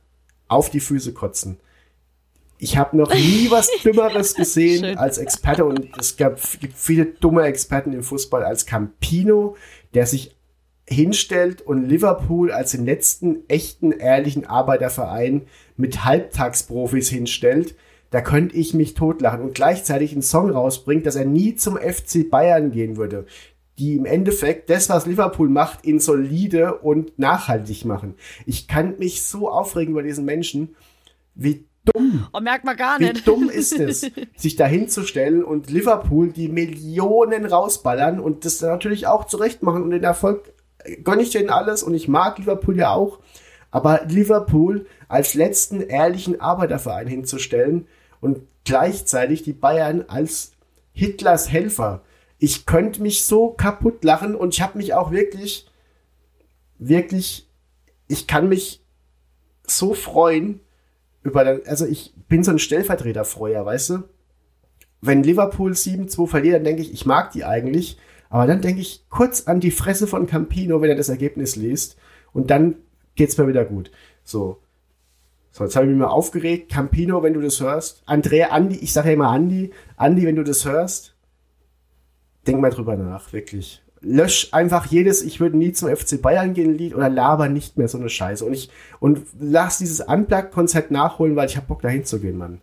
auf 0.48 0.70
die 0.70 0.80
Füße 0.80 1.12
kotzen. 1.12 1.60
Ich 2.56 2.78
habe 2.78 2.96
noch 2.96 3.12
nie 3.12 3.46
was 3.50 3.68
Dümmeres 3.84 4.34
gesehen 4.34 4.84
Schön. 4.84 4.96
als 4.96 5.18
Experte 5.18 5.66
und 5.66 5.90
es 5.98 6.16
gab, 6.16 6.40
gibt 6.60 6.78
viele 6.78 7.04
dumme 7.04 7.42
Experten 7.42 7.92
im 7.92 8.02
Fußball 8.02 8.42
als 8.42 8.64
Campino, 8.64 9.56
der 9.92 10.06
sich 10.06 10.34
hinstellt 10.88 11.60
und 11.60 11.86
Liverpool 11.86 12.52
als 12.52 12.70
den 12.70 12.86
letzten 12.86 13.46
echten, 13.48 13.92
ehrlichen 13.92 14.46
Arbeiterverein 14.46 15.42
mit 15.76 16.06
Halbtagsprofis 16.06 17.10
hinstellt. 17.10 17.74
Da 18.10 18.22
könnte 18.22 18.56
ich 18.56 18.72
mich 18.72 18.94
totlachen 18.94 19.42
und 19.42 19.54
gleichzeitig 19.54 20.12
einen 20.12 20.22
Song 20.22 20.50
rausbringt, 20.50 21.04
dass 21.04 21.16
er 21.16 21.26
nie 21.26 21.54
zum 21.54 21.76
FC 21.76 22.28
Bayern 22.30 22.72
gehen 22.72 22.96
würde. 22.96 23.26
Die 23.80 23.94
im 23.94 24.04
Endeffekt 24.04 24.68
das, 24.68 24.90
was 24.90 25.06
Liverpool 25.06 25.48
macht, 25.48 25.86
in 25.86 26.00
solide 26.00 26.74
und 26.74 27.18
nachhaltig 27.18 27.86
machen. 27.86 28.14
Ich 28.44 28.68
kann 28.68 28.98
mich 28.98 29.22
so 29.22 29.48
aufregen 29.48 29.92
über 29.92 30.02
diesen 30.02 30.26
Menschen, 30.26 30.76
wie 31.34 31.64
dumm 31.86 32.26
Oh, 32.34 32.40
merkt 32.40 32.66
man 32.66 32.76
gar 32.76 33.00
wie 33.00 33.04
nicht. 33.04 33.26
dumm 33.26 33.48
ist 33.48 33.72
es, 33.72 34.02
sich 34.36 34.56
da 34.56 34.66
hinzustellen 34.66 35.42
und 35.42 35.70
Liverpool 35.70 36.30
die 36.30 36.48
Millionen 36.48 37.46
rausballern 37.46 38.20
und 38.20 38.44
das 38.44 38.60
natürlich 38.60 39.06
auch 39.06 39.24
zurecht 39.26 39.62
machen 39.62 39.82
und 39.82 39.90
den 39.90 40.04
Erfolg 40.04 40.52
äh, 40.84 40.96
gönne 40.96 41.22
ich 41.22 41.30
denen 41.30 41.48
alles 41.48 41.82
und 41.82 41.94
ich 41.94 42.06
mag 42.06 42.38
Liverpool 42.38 42.76
ja 42.76 42.92
auch. 42.92 43.20
Aber 43.70 44.02
Liverpool 44.06 44.86
als 45.08 45.32
letzten 45.32 45.80
ehrlichen 45.80 46.38
Arbeiterverein 46.38 47.06
hinzustellen 47.06 47.86
und 48.20 48.40
gleichzeitig 48.64 49.42
die 49.42 49.54
Bayern 49.54 50.04
als 50.08 50.52
Hitlers 50.92 51.50
Helfer. 51.50 52.02
Ich 52.40 52.66
könnte 52.66 53.02
mich 53.02 53.24
so 53.24 53.50
kaputt 53.50 54.02
lachen 54.02 54.34
und 54.34 54.54
ich 54.54 54.62
habe 54.62 54.78
mich 54.78 54.94
auch 54.94 55.12
wirklich, 55.12 55.70
wirklich, 56.78 57.48
ich 58.08 58.26
kann 58.26 58.48
mich 58.48 58.82
so 59.66 59.94
freuen, 59.94 60.60
über, 61.22 61.60
also 61.66 61.86
ich 61.86 62.12
bin 62.28 62.42
so 62.42 62.50
ein 62.50 62.58
Stellvertreterfreuer, 62.58 63.64
weißt 63.64 63.90
du? 63.90 64.02
Wenn 65.02 65.22
Liverpool 65.22 65.72
7-2 65.72 66.26
verliert, 66.26 66.56
dann 66.56 66.64
denke 66.64 66.82
ich, 66.82 66.92
ich 66.92 67.06
mag 67.06 67.30
die 67.32 67.44
eigentlich, 67.44 67.98
aber 68.30 68.46
dann 68.46 68.62
denke 68.62 68.80
ich 68.80 69.04
kurz 69.10 69.46
an 69.46 69.60
die 69.60 69.70
Fresse 69.70 70.06
von 70.06 70.26
Campino, 70.26 70.80
wenn 70.80 70.90
er 70.90 70.96
das 70.96 71.08
Ergebnis 71.08 71.56
liest 71.56 71.96
und 72.32 72.50
dann 72.50 72.76
geht's 73.16 73.36
mir 73.36 73.48
wieder 73.48 73.64
gut. 73.64 73.90
So. 74.24 74.58
So, 75.52 75.64
jetzt 75.64 75.74
habe 75.74 75.86
ich 75.86 75.90
mich 75.90 75.98
mal 75.98 76.06
aufgeregt. 76.06 76.70
Campino, 76.70 77.22
wenn 77.22 77.34
du 77.34 77.40
das 77.40 77.60
hörst. 77.60 78.02
Andrea, 78.06 78.50
Andi, 78.50 78.76
ich 78.76 78.92
sage 78.92 79.08
ja 79.08 79.14
immer 79.14 79.30
Andi. 79.30 79.72
Andi, 79.96 80.24
wenn 80.24 80.36
du 80.36 80.44
das 80.44 80.64
hörst, 80.64 81.09
denk 82.46 82.60
mal 82.60 82.70
drüber 82.70 82.96
nach, 82.96 83.32
wirklich. 83.32 83.82
Lösch 84.02 84.48
einfach 84.52 84.86
jedes, 84.86 85.22
ich 85.22 85.40
würde 85.40 85.58
nie 85.58 85.72
zum 85.72 85.94
FC 85.94 86.20
Bayern 86.22 86.54
gehen 86.54 86.76
Lied 86.76 86.94
oder 86.94 87.10
laber 87.10 87.48
nicht 87.48 87.76
mehr 87.76 87.86
so 87.86 87.98
eine 87.98 88.08
Scheiße. 88.08 88.44
Und 88.44 88.54
ich, 88.54 88.70
und 88.98 89.20
lass 89.38 89.78
dieses 89.78 90.00
Unplugged-Konzert 90.00 90.90
nachholen, 90.90 91.36
weil 91.36 91.48
ich 91.48 91.56
hab 91.58 91.68
Bock 91.68 91.82
dahin 91.82 92.04
zu 92.04 92.18
gehen, 92.18 92.38
Mann. 92.38 92.60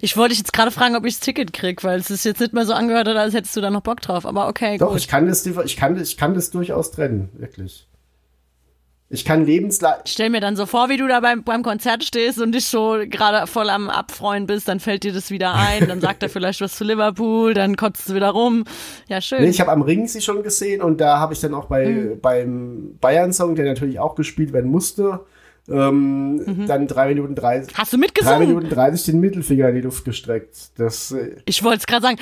Ich 0.00 0.16
wollte 0.16 0.30
dich 0.30 0.38
jetzt 0.38 0.54
gerade 0.54 0.70
fragen, 0.70 0.96
ob 0.96 1.04
ich 1.04 1.14
das 1.14 1.20
Ticket 1.20 1.52
krieg, 1.52 1.84
weil 1.84 2.00
es 2.00 2.10
ist 2.10 2.24
jetzt 2.24 2.40
nicht 2.40 2.54
mehr 2.54 2.64
so 2.64 2.72
angehört 2.72 3.06
hat, 3.06 3.16
als 3.16 3.34
hättest 3.34 3.54
du 3.54 3.60
da 3.60 3.70
noch 3.70 3.82
Bock 3.82 4.00
drauf. 4.00 4.24
Aber 4.24 4.48
okay, 4.48 4.78
Doch, 4.78 4.92
gut. 4.92 4.98
ich 4.98 5.08
kann 5.08 5.26
das, 5.26 5.44
ich 5.44 5.76
kann, 5.76 6.00
ich 6.00 6.16
kann 6.16 6.34
das 6.34 6.50
durchaus 6.50 6.90
trennen, 6.90 7.28
wirklich. 7.34 7.86
Ich 9.14 9.24
kann 9.24 9.46
lebenslang, 9.46 9.94
Ich 10.04 10.12
stell 10.12 10.28
mir 10.30 10.40
dann 10.40 10.56
so 10.56 10.66
vor, 10.66 10.88
wie 10.88 10.96
du 10.96 11.06
da 11.08 11.20
beim, 11.20 11.42
beim 11.44 11.62
Konzert 11.62 12.04
stehst 12.04 12.40
und 12.40 12.52
dich 12.52 12.66
so 12.66 12.98
gerade 13.08 13.46
voll 13.46 13.70
am 13.70 13.88
Abfreuen 13.88 14.46
bist, 14.46 14.68
dann 14.68 14.80
fällt 14.80 15.04
dir 15.04 15.12
das 15.12 15.30
wieder 15.30 15.54
ein, 15.54 15.88
dann 15.88 16.00
sagt 16.00 16.22
er 16.22 16.28
vielleicht 16.28 16.60
was 16.60 16.74
zu 16.76 16.84
Liverpool, 16.84 17.54
dann 17.54 17.76
kotzt 17.76 18.08
es 18.08 18.14
wieder 18.14 18.30
rum. 18.30 18.64
Ja, 19.08 19.20
schön. 19.20 19.42
Nee, 19.42 19.48
ich 19.50 19.60
habe 19.60 19.70
am 19.72 19.82
Ring 19.82 20.06
sie 20.08 20.20
schon 20.20 20.42
gesehen 20.42 20.82
und 20.82 21.00
da 21.00 21.18
habe 21.18 21.32
ich 21.32 21.40
dann 21.40 21.54
auch 21.54 21.66
bei 21.66 21.86
Mhm. 21.86 22.20
beim 22.20 22.98
Bayern-Song, 23.00 23.54
der 23.54 23.64
natürlich 23.66 23.98
auch 23.98 24.14
gespielt 24.14 24.52
werden 24.52 24.70
musste, 24.70 25.20
ähm, 25.68 26.36
Mhm. 26.36 26.66
dann 26.66 26.86
drei 26.86 27.08
Minuten 27.08 27.34
30, 27.34 27.74
Hast 27.76 27.92
du 27.92 27.96
drei 27.96 28.00
mitgesungen? 28.00 28.48
Minuten 28.48 28.68
30 28.68 29.04
den 29.06 29.20
Mittelfinger 29.20 29.68
in 29.70 29.74
die 29.76 29.80
Luft 29.80 30.04
gestreckt. 30.04 30.56
Das, 30.76 31.12
äh, 31.12 31.36
Ich 31.46 31.62
wollte 31.62 31.78
es 31.78 31.86
gerade 31.86 32.02
sagen. 32.02 32.18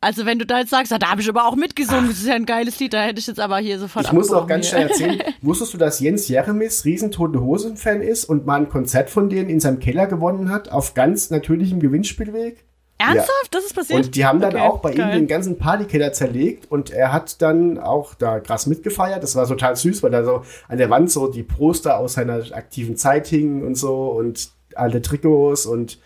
Also 0.00 0.26
wenn 0.26 0.38
du 0.38 0.46
da 0.46 0.60
jetzt 0.60 0.70
sagst, 0.70 0.92
ja, 0.92 0.98
da 0.98 1.10
habe 1.10 1.20
ich 1.20 1.28
aber 1.28 1.46
auch 1.46 1.56
mitgesungen, 1.56 2.08
das 2.08 2.18
ist 2.18 2.26
ja 2.26 2.34
ein 2.34 2.46
geiles 2.46 2.78
Lied, 2.78 2.92
da 2.92 3.02
hätte 3.02 3.18
ich 3.18 3.26
jetzt 3.26 3.40
aber 3.40 3.58
hier 3.58 3.80
sofort 3.80 4.06
ich 4.06 4.12
muss 4.12 4.26
abgebrochen 4.26 4.48
ganz 4.48 4.68
schnell 4.68 4.88
erzählen. 4.88 5.22
Wusstest 5.42 5.74
du, 5.74 5.78
dass 5.78 5.98
Jens 5.98 6.28
Jeremis 6.28 6.84
Riesentote 6.84 7.40
Hosen-Fan 7.40 8.00
ist 8.00 8.24
und 8.24 8.46
mal 8.46 8.60
ein 8.60 8.68
Konzert 8.68 9.10
von 9.10 9.28
denen 9.28 9.48
in 9.50 9.58
seinem 9.58 9.80
Keller 9.80 10.06
gewonnen 10.06 10.50
hat, 10.50 10.70
auf 10.70 10.94
ganz 10.94 11.30
natürlichem 11.30 11.80
Gewinnspielweg? 11.80 12.64
Ernsthaft? 12.98 13.28
Ja. 13.28 13.48
Das 13.50 13.64
ist 13.64 13.74
passiert? 13.74 14.04
Und 14.06 14.14
die 14.14 14.24
haben 14.24 14.40
dann 14.40 14.54
Okay, 14.54 14.62
auch 14.62 14.78
bei 14.80 14.90
ihm 14.92 14.98
geil. 14.98 15.14
den 15.18 15.26
ganzen 15.26 15.58
Partykeller 15.58 16.12
zerlegt 16.12 16.70
und 16.70 16.90
er 16.90 17.12
hat 17.12 17.42
dann 17.42 17.78
auch 17.78 18.14
da 18.14 18.38
krass 18.38 18.66
mitgefeiert. 18.66 19.22
Das 19.22 19.34
war 19.34 19.46
total 19.48 19.74
süß, 19.74 20.02
weil 20.04 20.10
da 20.10 20.24
so 20.24 20.42
an 20.68 20.78
der 20.78 20.90
Wand 20.90 21.10
so 21.10 21.26
die 21.28 21.42
Poster 21.44 21.98
aus 21.98 22.14
seiner 22.14 22.42
aktiven 22.52 22.96
Zeit 22.96 23.26
hingen 23.26 23.64
und 23.64 23.76
so 23.76 24.08
und 24.10 24.50
alte 24.74 25.02
Trikots 25.02 25.66
und 25.66 25.98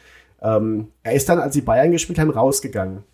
ähm, 0.43 0.88
er 1.03 1.12
ist 1.12 1.28
dann, 1.28 1.38
als 1.38 1.53
die 1.55 1.61
Bayern 1.61 1.93
gespielt 1.93 2.18
haben, 2.18 2.30
rausgegangen. 2.30 3.05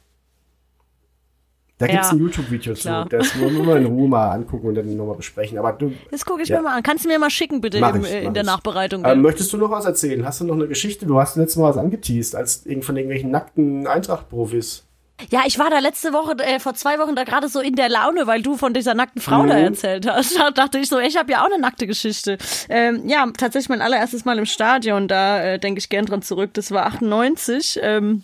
Da 1.79 1.87
Ja, 1.87 1.93
gibt's 1.93 2.11
ein 2.11 2.19
YouTube-Video 2.19 2.75
zu. 2.75 3.07
Das 3.09 3.39
wollen 3.39 3.57
wir 3.57 3.63
mal 3.63 3.77
in 3.79 3.87
Ruhe 3.87 4.09
mal 4.09 4.31
angucken 4.33 4.67
und 4.67 4.75
dann 4.75 4.97
nochmal 4.97 5.15
besprechen. 5.17 5.59
Aber 5.59 5.73
du, 5.73 5.93
Das 6.11 6.25
gucke 6.25 6.43
ich 6.43 6.49
Ja. 6.49 6.57
mir 6.57 6.63
mal 6.65 6.77
an. 6.77 6.83
Kannst 6.83 7.05
du 7.05 7.09
mir 7.09 7.19
mal 7.21 7.31
schicken, 7.31 7.61
bitte, 7.61 7.79
Mach 7.79 7.95
im, 7.95 8.03
ich, 8.05 8.11
äh, 8.13 8.25
in 8.25 8.35
der 8.35 8.43
ich. 8.43 8.47
Nachbereitung. 8.49 9.05
ähm, 9.05 9.23
möchtest 9.23 9.53
du 9.53 9.59
noch 9.59 9.71
was 9.71 9.85
erzählen? 9.85 10.25
Hast 10.27 10.41
du 10.41 10.45
noch 10.45 10.55
eine 10.57 10.67
Geschichte? 10.67 11.07
Du 11.07 11.21
hast 11.21 11.37
letztes 11.37 11.57
Mal 11.57 11.71
was 11.71 11.77
angeteased, 11.77 12.35
als 12.35 12.65
von 12.83 12.97
irgendwelchen 12.97 13.31
nackten 13.31 13.87
Eintracht-Profis. 13.87 14.85
Ja, 15.31 15.41
ich 15.47 15.59
war 15.59 15.69
da 15.71 15.79
letzte 15.81 16.13
Woche, 16.13 16.37
äh, 16.45 16.61
vor 16.61 16.75
zwei 16.75 16.99
Wochen 17.01 17.17
da 17.17 17.25
gerade 17.25 17.49
so 17.49 17.59
in 17.61 17.75
der 17.75 17.89
Laune, 17.89 18.27
weil 18.29 18.41
du 18.43 18.57
von 18.57 18.73
dieser 18.73 18.95
nackten 18.95 19.21
Frau 19.21 19.47
da 19.47 19.59
erzählt 19.59 20.09
hast. 20.09 20.37
Da 20.39 20.51
dachte 20.53 20.79
ich 20.79 20.89
so, 20.89 20.99
ich 21.01 21.17
habe 21.17 21.31
ja 21.33 21.43
auch 21.43 21.47
eine 21.51 21.61
nackte 21.61 21.87
Geschichte. 21.89 22.39
Ähm, 22.69 23.09
ja, 23.09 23.27
tatsächlich 23.37 23.69
mein 23.69 23.83
allererstes 23.83 24.25
Mal 24.25 24.39
im 24.39 24.47
Stadion, 24.47 25.07
da 25.09 25.43
äh, 25.43 25.59
denke 25.59 25.79
ich 25.81 25.89
gern 25.89 26.07
dran 26.07 26.23
zurück. 26.23 26.51
Das 26.55 26.71
war 26.71 26.87
98, 26.87 27.81
ähm, 27.83 28.23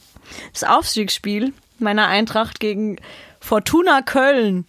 das 0.52 0.62
Aufstiegsspiel 0.64 1.52
meiner 1.80 2.07
Eintracht 2.07 2.61
gegen 2.61 2.96
Fortuna 3.45 4.01
Köln. 4.01 4.66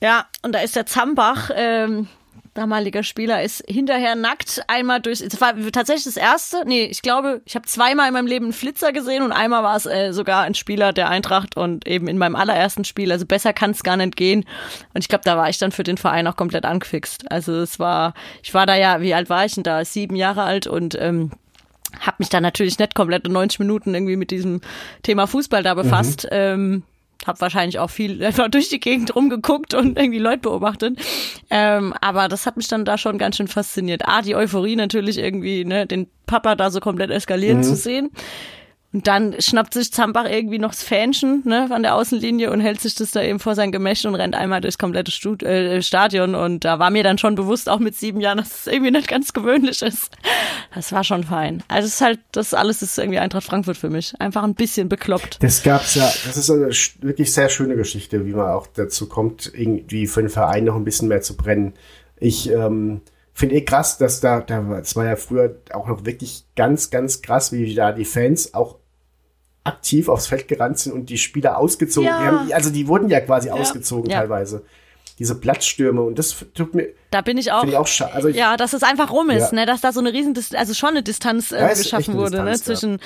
Ja, 0.00 0.26
und 0.42 0.52
da 0.52 0.60
ist 0.60 0.74
der 0.74 0.86
Zambach, 0.86 1.50
ähm, 1.54 2.08
damaliger 2.54 3.02
Spieler, 3.02 3.42
ist 3.42 3.62
hinterher 3.68 4.14
nackt 4.14 4.62
einmal 4.66 5.00
durch. 5.00 5.20
Es 5.20 5.40
war 5.40 5.54
tatsächlich 5.70 6.04
das 6.04 6.16
erste. 6.16 6.64
Nee, 6.66 6.84
ich 6.84 7.02
glaube, 7.02 7.42
ich 7.44 7.54
habe 7.54 7.66
zweimal 7.66 8.08
in 8.08 8.14
meinem 8.14 8.26
Leben 8.26 8.46
einen 8.46 8.52
Flitzer 8.54 8.92
gesehen 8.92 9.22
und 9.22 9.32
einmal 9.32 9.62
war 9.62 9.76
es 9.76 9.86
äh, 9.86 10.12
sogar 10.12 10.42
ein 10.42 10.54
Spieler 10.54 10.92
der 10.92 11.08
Eintracht 11.08 11.56
und 11.56 11.86
eben 11.86 12.08
in 12.08 12.18
meinem 12.18 12.34
allerersten 12.34 12.84
Spiel. 12.84 13.12
Also 13.12 13.26
besser 13.26 13.52
kann 13.52 13.70
es 13.72 13.82
gar 13.82 13.96
nicht 13.98 14.16
gehen. 14.16 14.44
Und 14.94 15.02
ich 15.02 15.08
glaube, 15.08 15.24
da 15.24 15.36
war 15.36 15.48
ich 15.48 15.58
dann 15.58 15.70
für 15.70 15.84
den 15.84 15.98
Verein 15.98 16.26
auch 16.26 16.36
komplett 16.36 16.64
angefixt. 16.64 17.30
Also 17.30 17.54
es 17.56 17.78
war, 17.78 18.14
ich 18.42 18.54
war 18.54 18.66
da 18.66 18.74
ja, 18.74 19.02
wie 19.02 19.14
alt 19.14 19.28
war 19.28 19.44
ich 19.44 19.54
denn 19.54 19.64
da? 19.64 19.84
Sieben 19.84 20.16
Jahre 20.16 20.42
alt 20.42 20.66
und 20.66 20.96
ähm, 20.98 21.30
habe 22.00 22.16
mich 22.18 22.30
da 22.30 22.40
natürlich 22.40 22.78
nicht 22.78 22.94
komplett 22.94 23.26
in 23.26 23.32
90 23.32 23.60
Minuten 23.60 23.94
irgendwie 23.94 24.16
mit 24.16 24.30
diesem 24.30 24.62
Thema 25.02 25.26
Fußball 25.26 25.62
da 25.62 25.74
befasst. 25.74 26.26
Ähm, 26.30 26.84
habe 27.26 27.40
wahrscheinlich 27.40 27.78
auch 27.78 27.90
viel 27.90 28.22
einfach 28.24 28.48
durch 28.48 28.68
die 28.68 28.80
Gegend 28.80 29.14
rumgeguckt 29.14 29.74
und 29.74 29.98
irgendwie 29.98 30.18
Leute 30.18 30.40
beobachtet. 30.40 30.98
Ähm, 31.50 31.94
aber 32.00 32.28
das 32.28 32.46
hat 32.46 32.56
mich 32.56 32.68
dann 32.68 32.84
da 32.84 32.98
schon 32.98 33.18
ganz 33.18 33.36
schön 33.36 33.48
fasziniert. 33.48 34.08
A, 34.08 34.22
die 34.22 34.34
Euphorie 34.34 34.76
natürlich 34.76 35.18
irgendwie, 35.18 35.64
ne, 35.64 35.86
den 35.86 36.08
Papa 36.26 36.54
da 36.54 36.70
so 36.70 36.80
komplett 36.80 37.10
eskalieren 37.10 37.62
zu 37.62 37.76
sehen. 37.76 38.10
Und 38.92 39.06
dann 39.06 39.40
schnappt 39.40 39.72
sich 39.72 39.90
Zambach 39.90 40.28
irgendwie 40.28 40.58
noch 40.58 40.72
das 40.72 40.82
Fähnchen 40.82 41.42
ne, 41.46 41.68
an 41.70 41.82
der 41.82 41.94
Außenlinie 41.94 42.50
und 42.50 42.60
hält 42.60 42.80
sich 42.80 42.94
das 42.94 43.10
da 43.10 43.22
eben 43.22 43.38
vor 43.38 43.54
sein 43.54 43.72
Gemächt 43.72 44.04
und 44.04 44.14
rennt 44.14 44.34
einmal 44.34 44.60
durchs 44.60 44.76
komplette 44.76 45.10
Stud 45.10 45.42
äh, 45.42 45.80
Stadion. 45.82 46.34
Und 46.34 46.64
da 46.66 46.78
war 46.78 46.90
mir 46.90 47.02
dann 47.02 47.16
schon 47.16 47.34
bewusst, 47.34 47.70
auch 47.70 47.78
mit 47.78 47.96
sieben 47.96 48.20
Jahren, 48.20 48.38
dass 48.38 48.60
es 48.60 48.66
irgendwie 48.66 48.90
nicht 48.90 49.08
ganz 49.08 49.32
gewöhnlich 49.32 49.80
ist. 49.80 50.10
Das 50.74 50.92
war 50.92 51.04
schon 51.04 51.24
fein. 51.24 51.62
Also 51.68 51.86
es 51.86 51.94
ist 51.94 52.00
halt, 52.02 52.20
das 52.32 52.52
alles 52.52 52.82
ist 52.82 52.98
irgendwie 52.98 53.18
Eintracht 53.18 53.44
Frankfurt 53.44 53.78
für 53.78 53.90
mich. 53.90 54.14
Einfach 54.18 54.42
ein 54.42 54.54
bisschen 54.54 54.88
bekloppt. 54.88 55.42
Das 55.42 55.62
gab's 55.62 55.94
ja, 55.94 56.10
das 56.26 56.36
ist 56.36 56.50
eine 56.50 56.68
wirklich 57.00 57.32
sehr 57.32 57.48
schöne 57.48 57.76
Geschichte, 57.76 58.26
wie 58.26 58.32
man 58.32 58.48
auch 58.48 58.66
dazu 58.66 59.08
kommt, 59.08 59.50
irgendwie 59.54 60.06
für 60.06 60.20
den 60.20 60.30
Verein 60.30 60.64
noch 60.64 60.76
ein 60.76 60.84
bisschen 60.84 61.08
mehr 61.08 61.22
zu 61.22 61.36
brennen. 61.36 61.74
Ich 62.18 62.50
ähm, 62.50 63.00
finde 63.32 63.54
eh 63.56 63.62
krass, 63.62 63.96
dass 63.98 64.20
da, 64.20 64.40
da 64.40 64.78
es 64.78 64.94
war 64.96 65.06
ja 65.06 65.16
früher 65.16 65.56
auch 65.72 65.88
noch 65.88 66.04
wirklich 66.04 66.44
ganz, 66.56 66.90
ganz 66.90 67.22
krass, 67.22 67.52
wie 67.52 67.74
da 67.74 67.92
die 67.92 68.04
Fans 68.04 68.54
auch 68.54 68.81
aktiv 69.64 70.08
aufs 70.08 70.26
Feld 70.26 70.48
gerannt 70.48 70.78
sind 70.78 70.92
und 70.92 71.06
die 71.10 71.18
Spieler 71.18 71.58
ausgezogen. 71.58 72.08
Ja. 72.08 72.18
Die 72.20 72.26
haben, 72.26 72.52
also 72.52 72.70
die 72.70 72.88
wurden 72.88 73.08
ja 73.08 73.20
quasi 73.20 73.50
ausgezogen 73.50 74.10
Ja. 74.10 74.20
teilweise. 74.20 74.64
Diese 75.18 75.34
Platzstürme 75.38 76.02
und 76.02 76.18
das 76.18 76.34
tut 76.54 76.74
mir, 76.74 76.88
Da 77.10 77.20
bin 77.20 77.36
ich 77.38 77.52
auch. 77.52 77.60
finde 77.60 77.74
ich 77.74 77.78
auch 77.78 77.86
schade. 77.86 78.12
Also 78.14 78.28
ich, 78.28 78.36
ja, 78.36 78.56
dass 78.56 78.72
es 78.72 78.82
einfach 78.82 79.12
rum 79.12 79.30
ist, 79.30 79.52
Ja. 79.52 79.54
ne, 79.60 79.66
dass 79.66 79.80
da 79.82 79.92
so 79.92 80.00
eine 80.00 80.12
riesen, 80.12 80.34
also 80.54 80.74
schon 80.74 80.88
eine 80.90 81.02
Distanz 81.02 81.52
äh, 81.52 81.60
Ja, 81.60 81.68
geschaffen 81.74 82.14
eine 82.14 82.20
wurde, 82.22 82.42
ne, 82.42 82.50
Distanz, 82.50 82.58
ja. 82.82 82.88
zwischen. 82.88 83.00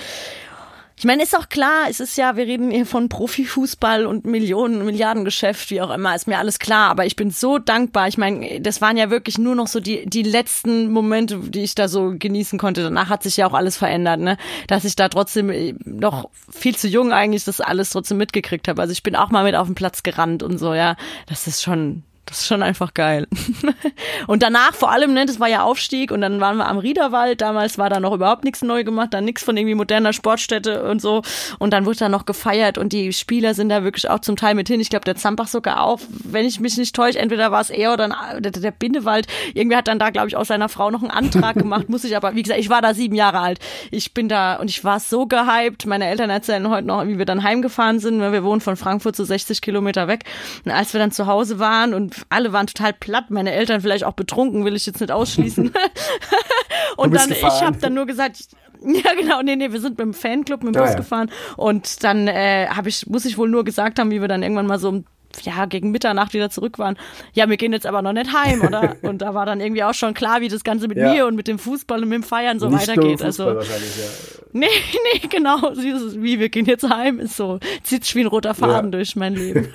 Ich 0.99 1.05
meine, 1.05 1.22
ist 1.22 1.36
auch 1.36 1.51
klar, 1.51 1.88
es 1.90 2.01
ist 2.01 2.16
ja, 2.16 2.36
wir 2.36 2.47
reden 2.47 2.70
hier 2.70 2.86
von 2.86 3.11
Profifußball 3.11 4.07
und 4.07 4.24
Millionen, 4.24 4.82
Milliardengeschäft, 4.82 5.70
wie 5.70 5.82
auch 5.82 5.90
immer, 5.90 6.14
ist 6.14 6.26
mir 6.26 6.38
alles 6.38 6.59
klar. 6.59 6.88
Aber 6.88 7.05
ich 7.05 7.16
bin 7.16 7.30
so 7.30 7.59
dankbar. 7.59 8.09
Ich 8.09 8.16
meine, 8.16 8.62
das 8.62 8.80
waren 8.80 8.97
ja 8.97 9.11
wirklich 9.11 9.36
nur 9.36 9.55
noch 9.55 9.66
so 9.66 9.78
die, 9.78 10.07
die 10.07 10.22
letzten 10.22 10.90
Momente, 10.90 11.38
die 11.38 11.64
ich 11.64 11.74
da 11.74 11.88
so 11.88 12.14
genießen 12.18 12.59
konnte. 12.59 12.82
Danach 12.82 13.11
hat 13.11 13.22
sich 13.22 13.36
ja 13.36 13.47
auch 13.47 13.53
alles 13.53 13.76
verändert, 13.76 14.20
ne? 14.20 14.38
Dass 14.68 14.86
ich 14.86 14.97
da 14.97 15.11
trotzdem 15.11 15.51
äh, 15.51 15.74
noch 15.84 16.30
viel 16.51 16.74
zu 16.74 16.88
jung 16.88 17.12
eigentlich 17.12 17.44
das 17.44 17.61
alles 17.61 17.90
trotzdem 17.90 18.16
mitgekriegt 18.16 18.66
habe. 18.66 18.80
Also 18.80 18.92
ich 18.92 19.03
bin 19.03 19.16
auch 19.16 19.30
mal 19.30 19.44
mit 19.44 19.55
auf 19.55 19.66
den 19.66 19.74
Platz 19.74 20.03
gerannt 20.03 20.42
und 20.42 20.57
so, 20.57 20.72
ja. 20.72 20.97
Das 21.26 21.47
ist 21.47 21.62
schon, 21.62 22.05
das 22.27 22.41
ist 22.41 22.47
schon 22.47 22.62
einfach 22.62 22.93
geil. 22.93 23.29
und 24.27 24.43
danach 24.43 24.74
vor 24.74 24.91
allem, 24.91 25.14
ne, 25.14 25.27
das 25.27 25.41
war 25.41 25.49
ja 25.49 25.62
Aufstieg 25.62 26.11
und 26.11 26.20
dann 26.20 26.41
waren 26.41 26.57
wir 26.57 26.66
am 26.66 26.79
Riederwald. 26.79 27.41
Damals 27.41 27.79
war 27.79 27.89
da 27.89 28.01
noch 28.01 28.12
überhaupt 28.12 28.45
nichts 28.45 28.62
neu 28.62 28.85
gemacht, 28.85 29.14
dann 29.14 29.24
nichts 29.24 29.45
von 29.45 29.57
irgendwie 29.57 29.77
moderner 29.77 30.12
Sportstätte 30.12 30.83
und 30.85 31.01
so. 31.01 31.22
Und 31.59 31.72
dann 31.72 31.87
wurde 31.87 31.99
da 31.99 32.09
noch 32.09 32.27
gefeiert 32.27 32.79
und 32.79 32.93
die 32.93 33.12
Spieler 33.12 33.55
sind 33.55 33.68
da 33.68 33.85
wirklich 33.85 34.11
auch 34.11 34.20
zum 34.20 34.37
Teil 34.37 34.55
mit 34.55 34.66
hin. 34.68 34.81
Ich 34.81 34.91
glaube, 34.91 35.05
der 35.05 35.14
Zambach 35.14 35.47
sogar 35.47 35.83
auch, 35.83 36.01
wenn 36.09 36.47
ich 36.47 36.59
mich 36.59 36.77
nicht 36.77 36.95
täusche, 36.97 37.18
entweder 37.18 37.53
war 37.53 37.61
es 37.61 37.70
er 37.70 37.93
oder 37.93 38.09
der, 38.41 38.51
der 38.51 38.70
Bindewald. 38.72 39.29
Irgendwie 39.55 39.77
hat 39.77 39.87
dann 39.87 39.99
da, 39.99 40.11
glaube 40.11 40.29
ich, 40.29 40.37
aus 40.37 40.49
seiner 40.49 40.68
Frau 40.68 40.91
noch 40.91 41.03
einen 41.03 41.11
Antrag 41.11 41.57
gemacht. 41.57 41.89
Muss 41.89 42.05
ich 42.05 42.16
aber, 42.16 42.35
wie 42.35 42.43
gesagt, 42.43 42.61
ich 42.61 42.70
war 42.70 42.83
da 42.83 42.93
sieben 42.93 43.14
Jahre 43.14 43.39
alt. 43.39 43.61
Ich 43.91 44.14
bin 44.14 44.29
da 44.29 44.57
und 44.57 44.68
ich 44.68 44.83
war 44.83 44.99
so 44.99 45.27
gehypt. 45.27 45.87
Meine 45.87 46.09
Eltern 46.09 46.31
erzählen 46.31 46.68
heute 46.68 46.89
noch, 46.89 47.07
wie 47.07 47.18
wir 47.18 47.24
dann 47.24 47.43
heimgefahren 47.43 48.01
sind. 48.01 48.20
Wir 48.20 48.43
wohnen 48.43 48.61
von 48.61 48.77
Frankfurt 48.77 49.14
so 49.14 49.24
60 49.24 49.61
Kilometer 49.61 50.09
weg. 50.09 50.24
Und 50.64 50.72
als 50.72 50.93
wir 50.93 50.99
dann 50.99 51.12
zu 51.12 51.27
Hause 51.27 51.59
waren 51.59 51.95
und 51.95 52.16
alle 52.29 52.53
waren 52.53 52.67
total 52.67 52.93
platt, 52.93 53.31
meine 53.31 53.53
Eltern 53.53 53.81
vielleicht 53.81 54.05
auch 54.05 54.12
betrunken, 54.14 54.64
will 54.64 54.75
ich 54.77 54.87
jetzt 54.87 55.01
nicht 55.01 55.11
ausschließen. 55.12 55.73
und 56.97 57.14
dann, 57.14 57.31
ich 57.31 57.41
gefahren. 57.41 57.67
habe 57.67 57.79
dann 57.79 57.95
nur 57.95 58.07
gesagt, 58.07 58.39
ja, 58.83 59.14
genau, 59.19 59.43
nee, 59.43 59.57
nee, 59.57 59.73
wir 59.73 59.81
sind 59.81 59.99
mit 59.99 60.01
dem 60.01 60.14
Fanclub 60.14 60.62
mit 60.62 60.75
dem 60.75 60.81
Ah, 60.81 60.85
Bus 60.85 60.93
ja. 60.93 60.97
gefahren 60.99 61.31
und 61.57 62.05
dann 62.05 62.29
äh, 62.29 62.69
habe 62.69 62.89
ich, 62.89 63.07
muss 63.07 63.25
ich 63.25 63.39
wohl 63.39 63.49
nur 63.49 63.64
gesagt 63.64 63.99
haben, 63.99 64.11
wie 64.11 64.21
wir 64.21 64.29
dann 64.29 64.43
irgendwann 64.43 64.67
mal 64.67 64.79
so 64.79 64.89
um 64.91 65.05
ja, 65.45 65.66
gegen 65.66 65.91
Mitternacht 65.91 66.32
wieder 66.34 66.51
zurück 66.51 66.78
waren. 66.78 66.97
Ja, 67.32 67.49
wir 67.49 67.57
gehen 67.57 67.72
jetzt 67.72 67.87
aber 67.87 68.03
noch 68.03 68.12
nicht 68.12 68.32
heim, 68.32 68.62
oder? 68.62 68.97
Und 69.03 69.18
da 69.22 69.34
war 69.34 69.45
dann 69.47 69.61
irgendwie 69.61 69.84
auch 69.84 69.95
schon 69.95 70.14
klar, 70.14 70.41
wie 70.41 70.49
das 70.49 70.64
Ganze 70.64 70.89
mit 70.89 70.97
Ja. 70.97 71.12
mir 71.12 71.26
und 71.26 71.34
mit 71.37 71.49
dem 71.49 71.59
Fußball 71.59 72.03
und 72.03 72.09
mit 72.09 72.16
dem 72.16 72.22
Feiern 72.22 72.59
so 72.59 72.68
nicht 72.68 72.89
weitergeht. 72.89 73.22
Also, 73.22 73.47
wahrscheinlich, 73.47 73.97
ja. 73.99 74.43
nee, 74.53 74.66
nee, 75.14 75.28
genau. 75.28 75.70
Dieses, 75.74 76.20
wie 76.22 76.39
wir 76.39 76.49
gehen 76.49 76.66
jetzt 76.66 76.89
heim, 76.89 77.20
ist 77.20 77.37
so, 77.37 77.59
zieht 77.82 78.05
sich 78.05 78.14
wie 78.14 78.20
ein 78.20 78.26
roter 78.26 78.55
Faden 78.55 78.93
Ja. 78.93 78.99
durch 78.99 79.16
mein 79.16 79.34
Leben. 79.37 79.68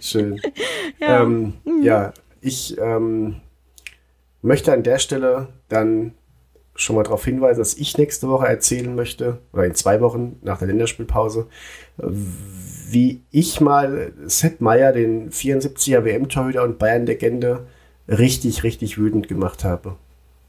Schön. 0.00 0.40
Ja. 1.00 1.22
Ähm, 1.22 1.54
ja, 1.82 2.12
ich 2.40 2.76
ähm, 2.78 3.36
möchte 4.42 4.72
an 4.72 4.82
der 4.82 4.98
Stelle 4.98 5.48
dann 5.68 6.12
schon 6.76 6.96
mal 6.96 7.02
darauf 7.02 7.24
hinweisen, 7.24 7.58
dass 7.58 7.74
ich 7.74 7.96
nächste 7.98 8.28
Woche 8.28 8.46
erzählen 8.46 8.94
möchte, 8.94 9.38
oder 9.52 9.64
in 9.64 9.74
zwei 9.74 10.00
Wochen 10.00 10.38
nach 10.42 10.58
der 10.58 10.68
Länderspielpause, 10.68 11.46
wie 11.96 13.22
ich 13.30 13.60
mal 13.60 14.12
Sepp 14.26 14.60
Meier, 14.60 14.92
den 14.92 15.30
74er 15.30 16.04
WM-Torhüter 16.04 16.62
und 16.62 16.78
Bayern-Legende, 16.78 17.66
richtig, 18.08 18.62
richtig 18.62 18.98
wütend 18.98 19.28
gemacht 19.28 19.64
habe. 19.64 19.96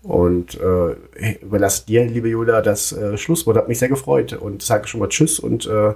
Und 0.04 0.60
äh, 0.60 1.34
überlasse 1.42 1.86
dir, 1.86 2.06
liebe 2.06 2.30
Julia, 2.30 2.62
das 2.62 2.92
äh, 2.92 3.18
Schlusswort. 3.18 3.58
Hat 3.58 3.68
mich 3.68 3.80
sehr 3.80 3.90
gefreut 3.90 4.34
und 4.34 4.62
sage 4.62 4.88
schon 4.88 5.00
mal 5.00 5.10
Tschüss 5.10 5.40
und 5.40 5.66
äh, 5.66 5.94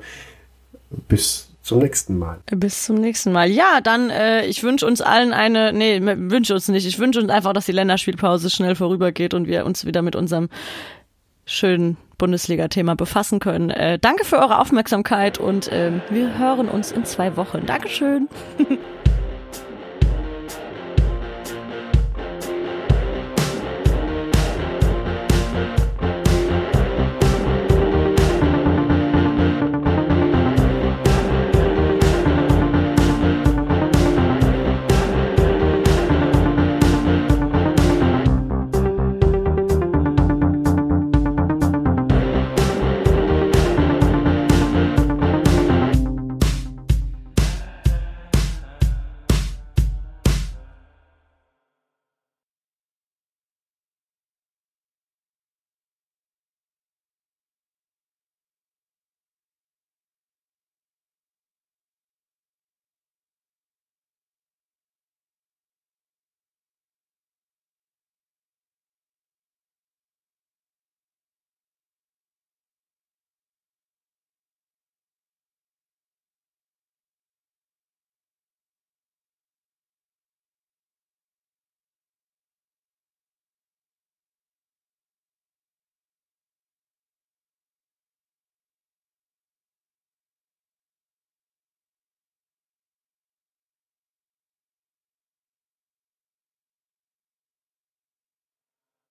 bis 1.07 1.50
zum 1.61 1.79
nächsten 1.79 2.17
Mal. 2.17 2.39
Bis 2.47 2.83
zum 2.83 2.95
nächsten 2.95 3.31
Mal. 3.31 3.49
Ja, 3.49 3.81
dann, 3.81 4.09
äh, 4.09 4.45
ich 4.45 4.63
wünsche 4.63 4.85
uns 4.85 5.01
allen 5.01 5.33
eine, 5.33 5.73
nee, 5.73 5.99
wünsche 6.01 6.53
uns 6.53 6.67
nicht. 6.67 6.85
Ich 6.85 6.99
wünsche 6.99 7.21
uns 7.21 7.29
einfach, 7.29 7.53
dass 7.53 7.65
die 7.65 7.71
Länderspielpause 7.71 8.49
schnell 8.49 8.75
vorübergeht 8.75 9.33
und 9.33 9.47
wir 9.47 9.65
uns 9.65 9.85
wieder 9.85 10.01
mit 10.01 10.15
unserem 10.15 10.49
schönen 11.45 11.97
Bundesliga-Thema 12.17 12.95
befassen 12.95 13.39
können. 13.39 13.69
Äh, 13.69 13.99
danke 13.99 14.25
für 14.25 14.37
eure 14.37 14.59
Aufmerksamkeit 14.59 15.37
und 15.37 15.69
ähm, 15.71 16.01
wir 16.09 16.37
hören 16.37 16.69
uns 16.69 16.91
in 16.91 17.05
zwei 17.05 17.35
Wochen. 17.35 17.65
Dankeschön. 17.65 18.27